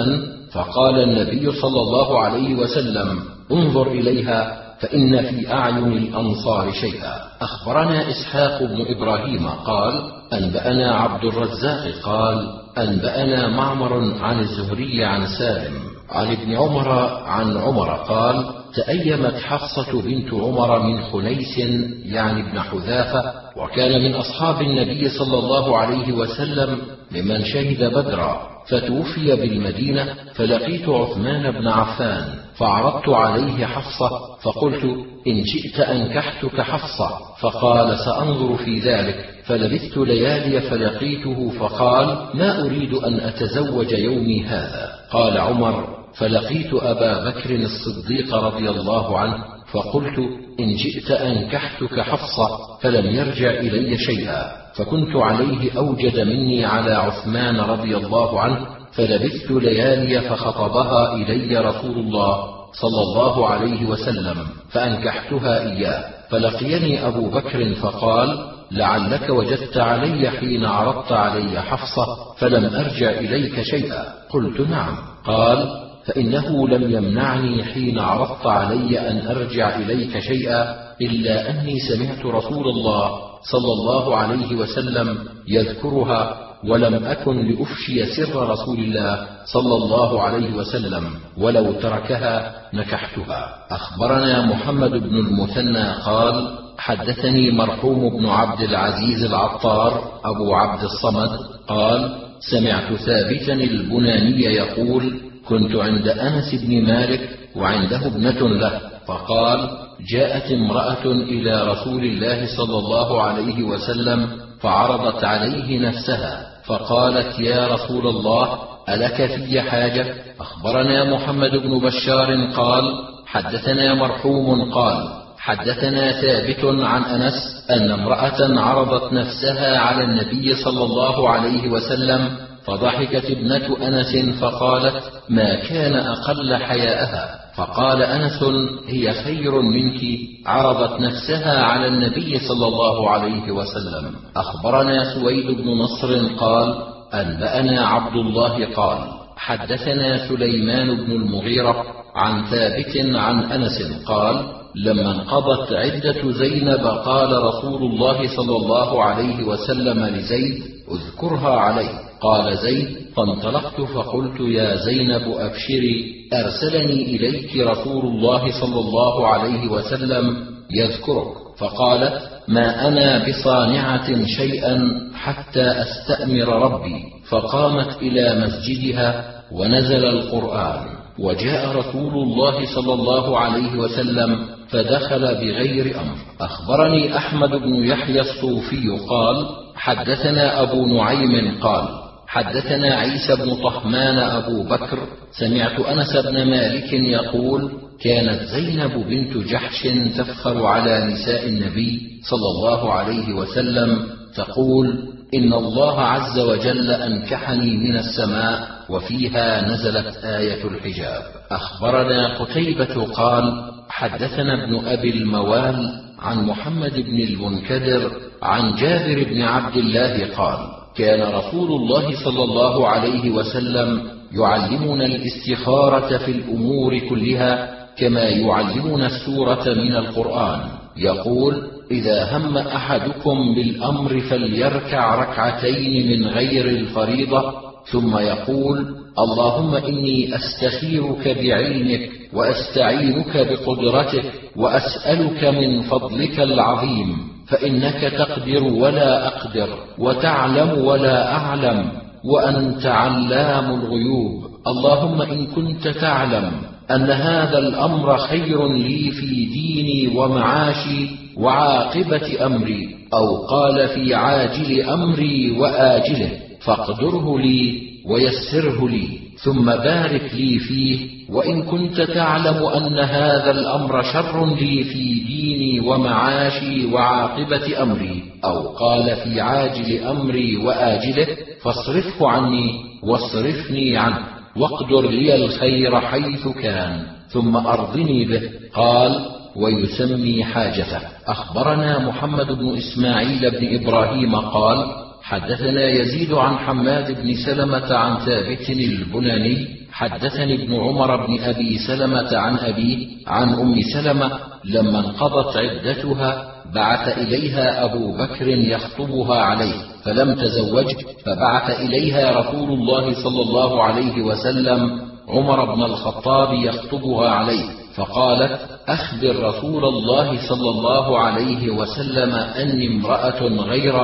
فقال 0.51 0.95
النبي 1.03 1.51
صلى 1.51 1.81
الله 1.81 2.19
عليه 2.19 2.55
وسلم 2.55 3.19
انظر 3.51 3.87
إليها 3.87 4.68
فإن 4.79 5.21
في 5.21 5.53
أعين 5.53 5.93
الأنصار 5.97 6.71
شيئا. 6.71 7.13
أخبرنا 7.41 8.09
إسحاق 8.09 8.63
بن 8.63 8.85
إبراهيم 8.95 9.47
قال 9.47 10.11
أنبأنا 10.33 10.95
عبد 10.95 11.25
الرزاق 11.25 11.91
قال 12.03 12.47
أنبأنا 12.77 13.47
معمر 13.47 14.13
عن 14.21 14.39
الزهري 14.39 15.03
عن 15.03 15.27
سالم 15.27 15.73
عن 16.09 16.31
ابن 16.31 16.55
عمر 16.55 16.89
عن 17.25 17.57
عمر 17.57 17.89
قال 17.95 18.45
تأيمت 18.75 19.33
حفصة 19.33 20.01
بنت 20.01 20.33
عمر 20.33 20.79
من 20.79 21.01
خنيس 21.01 21.57
يعني 22.05 22.41
ابن 22.41 22.59
حذافة 22.59 23.33
وكان 23.57 24.01
من 24.01 24.15
أصحاب 24.15 24.61
النبي 24.61 25.09
صلى 25.09 25.39
الله 25.39 25.77
عليه 25.77 26.13
وسلم 26.13 26.77
ممن 27.11 27.45
شهد 27.45 27.83
بدرا 27.83 28.41
فتوفي 28.67 29.35
بالمدينة 29.35 30.15
فلقيت 30.33 30.89
عثمان 30.89 31.51
بن 31.51 31.67
عفان 31.67 32.25
فعرضت 32.59 33.09
عليه 33.09 33.65
حفصة 33.65 34.09
فقلت 34.41 34.83
إن 35.27 35.43
شئت 35.45 35.79
أنكحتك 35.79 36.61
حفصة. 36.61 37.09
فقال 37.41 37.99
سأنظر 37.99 38.55
في 38.55 38.79
ذلك. 38.79 39.25
فلبثت 39.45 39.97
ليالي 39.97 40.61
فلقيته 40.61 41.49
فقال 41.49 42.17
ما 42.33 42.65
أريد 42.65 42.93
أن 42.93 43.19
أتزوج 43.19 43.91
يومي 43.91 44.43
هذا؟ 44.43 44.91
قال 45.11 45.37
عمر 45.37 45.87
فلقيت 46.17 46.73
أبا 46.73 47.29
بكر 47.29 47.55
الصديق 47.55 48.35
رضي 48.35 48.69
الله 48.69 49.19
عنه 49.19 49.37
فقلت 49.71 50.19
إن 50.59 50.75
جئت 50.75 51.11
أنكحتك 51.11 51.99
حفصة 51.99 52.77
فلم 52.81 53.15
يرجع 53.15 53.49
إلي 53.49 53.97
شيئا. 53.97 54.51
فكنت 54.75 55.15
عليه 55.15 55.77
أوجد 55.77 56.19
مني 56.19 56.65
على 56.65 56.93
عثمان 56.93 57.59
رضي 57.59 57.97
الله 57.97 58.41
عنه 58.41 58.78
فلبثت 58.91 59.51
ليالي 59.51 60.21
فخطبها 60.21 61.13
إلي 61.13 61.57
رسول 61.57 61.99
الله 61.99 62.59
صلى 62.73 63.01
الله 63.01 63.47
عليه 63.47 63.85
وسلم 63.85 64.35
فأنكحتها 64.71 65.71
إياه. 65.71 66.03
فلقيني 66.29 67.07
أبو 67.07 67.29
بكر 67.29 67.73
فقال 67.73 68.45
لعلك 68.71 69.29
وجدت 69.29 69.77
علي 69.77 70.29
حين 70.31 70.65
عرضت 70.65 71.11
علي 71.11 71.61
حفصة 71.61 72.35
فلم 72.37 72.65
أرجع 72.65 73.09
إليك 73.09 73.61
شيئا. 73.61 74.13
قلت 74.29 74.61
نعم. 74.61 74.95
قال 75.25 75.89
فإنه 76.05 76.67
لم 76.67 76.91
يمنعني 76.91 77.63
حين 77.63 77.99
عرضت 77.99 78.45
علي 78.45 78.99
أن 79.11 79.27
أرجع 79.27 79.75
إليك 79.75 80.19
شيئا 80.19 80.75
إلا 81.01 81.49
أني 81.49 81.79
سمعت 81.79 82.25
رسول 82.25 82.67
الله 82.67 83.09
صلى 83.51 83.73
الله 83.73 84.15
عليه 84.15 84.55
وسلم 84.55 85.17
يذكرها 85.47 86.48
ولم 86.67 87.05
أكن 87.05 87.47
لأفشي 87.47 88.05
سر 88.05 88.49
رسول 88.49 88.79
الله 88.79 89.27
صلى 89.45 89.75
الله 89.75 90.21
عليه 90.21 90.53
وسلم 90.53 91.09
ولو 91.37 91.71
تركها 91.73 92.55
نكحتها. 92.73 93.55
أخبرنا 93.71 94.45
محمد 94.45 94.91
بن 94.91 95.15
المثنى 95.15 95.93
قال 96.05 96.57
حدثني 96.77 97.51
مرحوم 97.51 98.09
بن 98.17 98.25
عبد 98.25 98.61
العزيز 98.61 99.23
العطار 99.23 100.03
أبو 100.25 100.55
عبد 100.55 100.83
الصمد 100.83 101.29
قال 101.67 102.15
سمعت 102.39 102.93
ثابتا 102.93 103.53
البناني 103.53 104.41
يقول 104.41 105.19
كنت 105.47 105.75
عند 105.75 106.07
أنس 106.07 106.55
بن 106.55 106.83
مالك 106.83 107.29
وعنده 107.55 108.05
ابنة 108.07 108.47
له 108.47 108.81
فقال 109.07 109.69
جاءت 110.13 110.51
امرأة 110.51 111.05
إلى 111.05 111.71
رسول 111.71 112.03
الله 112.03 112.57
صلى 112.57 112.77
الله 112.77 113.21
عليه 113.21 113.63
وسلم 113.63 114.29
فعرضت 114.59 115.23
عليه 115.23 115.79
نفسها. 115.79 116.48
فقالت 116.69 117.39
يا 117.39 117.67
رسول 117.67 118.07
الله 118.07 118.59
ألك 118.89 119.25
في 119.25 119.61
حاجة؟ 119.61 120.15
أخبرنا 120.39 121.03
محمد 121.03 121.51
بن 121.51 121.79
بشار 121.79 122.45
قال 122.55 122.83
حدثنا 123.27 123.93
مرحوم 123.93 124.71
قال 124.73 125.09
حدثنا 125.39 126.21
ثابت 126.21 126.65
عن 126.65 127.03
أنس 127.03 127.33
أن 127.69 127.91
امرأة 127.91 128.59
عرضت 128.59 129.13
نفسها 129.13 129.79
على 129.79 130.03
النبي 130.03 130.55
صلى 130.55 130.83
الله 130.83 131.29
عليه 131.29 131.69
وسلم 131.69 132.48
فضحكت 132.65 133.25
ابنة 133.25 133.87
أنس 133.87 134.39
فقالت 134.41 135.03
ما 135.29 135.55
كان 135.55 135.93
أقل 135.93 136.55
حياءها؟ 136.55 137.39
فقال 137.55 138.03
أنس 138.03 138.43
هي 138.87 139.13
خير 139.23 139.61
منك 139.61 140.01
عرضت 140.45 141.01
نفسها 141.01 141.63
على 141.63 141.87
النبي 141.87 142.39
صلى 142.39 142.67
الله 142.67 143.09
عليه 143.09 143.51
وسلم. 143.51 144.15
أخبرنا 144.35 145.13
سويد 145.13 145.45
بن 145.57 145.69
نصر 145.69 146.35
قال 146.35 146.75
أنبأنا 147.13 147.87
عبد 147.87 148.15
الله 148.15 148.73
قال 148.75 148.97
حدثنا 149.37 150.27
سليمان 150.27 151.05
بن 151.05 151.11
المغيرة 151.11 151.83
عن 152.15 152.45
ثابت 152.45 153.15
عن 153.15 153.43
أنس 153.43 154.03
قال 154.05 154.45
لما 154.75 155.11
انقضت 155.11 155.73
عدة 155.73 156.31
زينب 156.31 156.85
قال 157.05 157.43
رسول 157.43 157.81
الله 157.83 158.35
صلى 158.35 158.55
الله 158.55 159.03
عليه 159.03 159.43
وسلم 159.43 160.05
لزيد 160.05 160.63
اذكرها 160.91 161.59
عليه 161.59 162.08
قال 162.21 162.57
زيد 162.57 162.97
فانطلقت 163.15 163.81
فقلت 163.81 164.39
يا 164.39 164.75
زينب 164.75 165.21
أبشري 165.27 166.15
أرسلني 166.33 167.15
إليك 167.15 167.57
رسول 167.57 168.05
الله 168.05 168.61
صلى 168.61 168.79
الله 168.79 169.27
عليه 169.27 169.67
وسلم 169.67 170.45
يذكرك. 170.71 171.33
فقالت 171.57 172.21
ما 172.47 172.87
أنا 172.87 173.27
بصانعة 173.27 174.25
شيئا 174.25 174.91
حتى 175.13 175.61
أستأمر 175.61 176.47
ربي. 176.47 177.03
فقامت 177.29 177.97
إلى 178.01 178.45
مسجدها 178.45 179.25
ونزل 179.51 180.05
القرآن. 180.05 180.85
وجاء 181.19 181.75
رسول 181.75 182.13
الله 182.13 182.75
صلى 182.75 182.93
الله 182.93 183.39
عليه 183.39 183.75
وسلم 183.75 184.45
فدخل 184.69 185.21
بغير 185.21 185.95
أمر. 186.01 186.17
أخبرني 186.41 187.17
أحمد 187.17 187.49
بن 187.49 187.75
يحيى 187.75 188.21
الصوفي 188.21 188.89
قال 189.09 189.45
حدثنا 189.75 190.61
أبو 190.61 190.85
نعيم 190.85 191.59
قال 191.61 192.08
حدثنا 192.31 192.95
عيسى 192.95 193.35
بن 193.35 193.55
طهمان 193.55 194.19
أبو 194.19 194.63
بكر 194.63 194.99
سمعت 195.39 195.79
أنس 195.79 196.15
بن 196.15 196.45
مالك 196.49 196.93
يقول 196.93 197.71
كانت 198.01 198.43
زينب 198.43 199.07
بنت 199.07 199.37
جحش 199.37 199.87
تفخر 200.17 200.65
على 200.65 201.05
نساء 201.05 201.47
النبي 201.47 202.01
صلى 202.29 202.49
الله 202.55 202.93
عليه 202.93 203.33
وسلم 203.33 204.03
تقول 204.35 205.09
إن 205.33 205.53
الله 205.53 206.01
عز 206.01 206.39
وجل 206.39 206.91
أنكحني 206.91 207.77
من 207.77 207.95
السماء 207.97 208.67
وفيها 208.89 209.61
نزلت 209.61 210.17
آية 210.17 210.63
الحجاب. 210.67 211.21
أخبرنا 211.51 212.37
قتيبة 212.37 213.05
قال 213.05 213.71
حدثنا 213.89 214.63
ابن 214.63 214.87
أبي 214.87 215.09
الموال 215.09 215.91
عن 216.19 216.45
محمد 216.45 216.93
بن 216.93 217.19
المنكدر 217.19 218.11
عن 218.41 218.75
جابر 218.75 219.23
بن 219.23 219.41
عبد 219.41 219.77
الله 219.77 220.35
قال 220.37 220.78
كان 220.99 221.21
رسول 221.21 221.71
الله 221.71 222.23
صلى 222.23 222.43
الله 222.43 222.87
عليه 222.87 223.29
وسلم 223.29 224.01
يعلمنا 224.39 225.05
الاستخارة 225.05 226.17
في 226.17 226.31
الأمور 226.31 226.99
كلها 227.09 227.69
كما 227.97 228.23
يعلمنا 228.23 229.07
السورة 229.07 229.63
من 229.67 229.95
القرآن. 229.95 230.61
يقول 230.97 231.53
إذا 231.91 232.37
هم 232.37 232.57
أحدكم 232.57 233.55
بالأمر 233.55 234.19
فليركع 234.19 235.15
ركعتين 235.15 236.11
من 236.11 236.27
غير 236.27 236.65
الفريضة. 236.65 237.53
ثم 237.91 238.17
يقول 238.17 238.95
اللهم 239.19 239.75
إني 239.75 240.35
أستخيرك 240.35 241.37
بعلمك 241.41 242.09
وأستعينك 242.33 243.33
بقدرتك 243.49 244.25
وأسألك 244.55 245.43
من 245.43 245.81
فضلك 245.81 246.39
العظيم. 246.39 247.38
فإنك 247.49 248.01
تقدر 248.01 248.63
ولا 248.63 249.27
أقدر 249.27 249.69
وتعلم 249.97 250.85
ولا 250.85 251.35
أعلم 251.35 251.91
وأنت 252.23 252.85
علام 252.85 253.73
الغيوب. 253.79 254.49
اللهم 254.67 255.21
إن 255.21 255.45
كنت 255.47 255.87
تعلم 255.87 256.51
أن 256.91 257.09
هذا 257.11 257.57
الأمر 257.57 258.17
خير 258.17 258.67
لي 258.73 259.11
في 259.11 259.45
ديني 259.45 260.17
ومعاشي 260.17 261.07
وعاقبة 261.37 262.45
أمري 262.45 262.95
أو 263.13 263.45
قال 263.45 263.87
في 263.87 264.15
عاجل 264.15 264.81
أمري 264.81 265.51
وآجله 265.59 266.31
فاقدره 266.61 267.39
لي 267.39 267.88
ويسره 268.05 268.89
لي 268.89 269.07
ثم 269.43 269.65
بارك 269.65 270.31
لي 270.33 270.59
فيه 270.59 271.19
وإن 271.29 271.63
كنت 271.63 272.01
تعلم 272.01 272.65
أن 272.65 272.99
هذا 272.99 273.51
الأمر 273.51 274.03
شر 274.03 274.55
لي 274.55 274.83
في 274.83 275.19
ديني 275.19 275.79
ومعاشي 275.79 276.85
وعاقبة 276.85 277.81
أمري 277.81 278.23
أو 278.45 278.67
قال 278.67 279.15
في 279.15 279.41
عاجل 279.41 280.03
أمري 280.03 280.57
وآجله 280.57 281.27
فاصرفه 281.61 282.27
عني 282.27 282.75
واصرفني 283.03 283.97
عنه 283.97 284.19
واقدر 284.55 285.09
لي 285.09 285.35
الخير 285.35 285.99
حيث 285.99 286.47
كان 286.47 287.03
ثم 287.29 287.57
أرضني 287.57 288.25
به. 288.25 288.41
قال 288.73 289.25
ويسمي 289.55 290.43
حاجته. 290.43 290.99
أخبرنا 291.27 291.99
محمد 292.07 292.47
بن 292.51 292.77
إسماعيل 292.77 293.51
بن 293.51 293.75
إبراهيم 293.75 294.35
قال 294.35 295.08
حدثنا 295.29 295.87
يزيد 295.87 296.33
عن 296.33 296.57
حماد 296.57 297.21
بن 297.21 297.35
سلمة 297.45 297.95
عن 297.95 298.17
ثابت 298.25 298.69
البناني 298.69 299.67
حدثني 299.91 300.63
ابن 300.63 300.75
عمر 300.75 301.27
بن 301.27 301.39
أبي 301.43 301.77
سلمة 301.87 302.37
عن 302.37 302.57
أبيه 302.57 303.07
عن 303.27 303.49
أم 303.53 303.75
سلمة 303.93 304.31
لما 304.65 304.99
انقضت 304.99 305.57
عدتها 305.57 306.51
بعث 306.75 307.17
إليها 307.17 307.85
أبو 307.85 308.17
بكر 308.17 308.47
يخطبها 308.47 309.37
عليه 309.37 309.73
فلم 310.03 310.33
تزوج 310.35 310.85
فبعث 311.25 311.79
إليها 311.79 312.39
رسول 312.39 312.69
الله 312.69 313.23
صلى 313.23 313.41
الله 313.41 313.83
عليه 313.83 314.21
وسلم 314.21 315.01
عمر 315.27 315.75
بن 315.75 315.83
الخطاب 315.83 316.53
يخطبها 316.53 317.29
عليه 317.29 317.65
فقالت 317.95 318.59
أخبر 318.87 319.43
رسول 319.43 319.85
الله 319.85 320.49
صلى 320.49 320.69
الله 320.69 321.19
عليه 321.19 321.69
وسلم 321.69 322.33
أني 322.33 322.87
امرأة 322.87 323.43
غير 323.43 323.95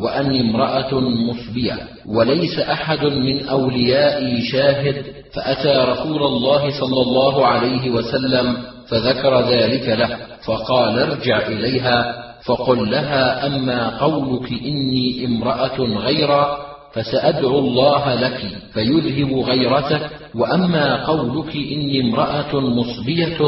وأني 0.00 0.40
امرأة 0.40 1.00
مصبيه 1.00 1.78
وليس 2.08 2.58
أحد 2.58 3.04
من 3.04 3.46
أوليائي 3.48 4.42
شاهد 4.42 5.04
فأتى 5.34 5.90
رسول 5.92 6.22
الله 6.22 6.80
صلى 6.80 7.02
الله 7.02 7.46
عليه 7.46 7.90
وسلم 7.90 8.56
فذكر 8.88 9.40
ذلك 9.40 9.88
له 9.88 10.16
فقال 10.46 10.98
ارجع 10.98 11.46
إليها 11.46 12.14
فقل 12.44 12.90
لها 12.90 13.46
أما 13.46 13.98
قولك 13.98 14.52
إني 14.52 15.24
امرأة 15.26 15.80
غيرا 15.80 16.56
فسأدعو 16.92 17.58
الله 17.58 18.14
لك 18.14 18.40
فيذهب 18.74 19.38
غيرتك 19.38 20.10
وأما 20.34 21.06
قولك 21.06 21.54
إني 21.54 22.00
امرأة 22.00 22.60
مصبية 22.60 23.38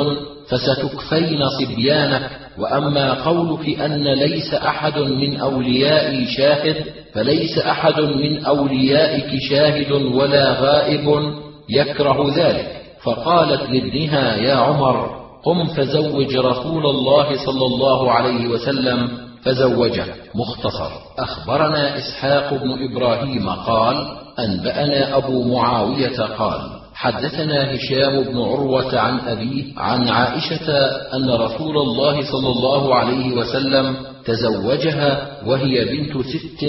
فستكفين 0.52 1.48
صبيانك. 1.60 2.30
وأما 2.58 3.12
قولك 3.12 3.80
أن 3.80 4.08
ليس 4.08 4.54
أحد 4.54 4.98
من 4.98 5.40
اوليائي 5.40 6.26
شاهد 6.26 6.84
فليس 7.14 7.58
أحد 7.58 8.00
من 8.00 8.44
أوليائك 8.44 9.40
شاهد 9.50 9.92
ولا 9.92 10.60
غائب 10.60 11.08
يكره 11.70 12.32
ذلك. 12.36 12.82
فقالت 13.02 13.70
لابنها 13.70 14.36
يا 14.36 14.54
عمر 14.54 15.10
قم 15.44 15.64
فزوج 15.64 16.36
رسول 16.36 16.86
الله 16.86 17.46
صلى 17.46 17.66
الله 17.66 18.12
عليه 18.12 18.48
وسلم. 18.48 19.08
فزوجه. 19.44 20.04
مختصر. 20.34 20.90
أخبرنا 21.18 21.98
إسحاق 21.98 22.54
بن 22.54 22.90
إبراهيم 22.90 23.48
قال 23.50 24.06
أنبأنا 24.38 25.16
أبو 25.16 25.54
معاوية 25.54 26.20
قال 26.38 26.81
حدثنا 26.94 27.74
هشام 27.74 28.22
بن 28.22 28.38
عروة 28.38 28.98
عن 28.98 29.18
أبيه 29.18 29.64
عن 29.76 30.08
عائشة 30.08 30.68
أن 31.14 31.30
رسول 31.30 31.76
الله 31.78 32.32
صلى 32.32 32.48
الله 32.48 32.94
عليه 32.94 33.32
وسلم 33.32 33.96
تزوجها 34.24 35.38
وهي 35.46 35.84
بنت 35.84 36.26
ست 36.26 36.62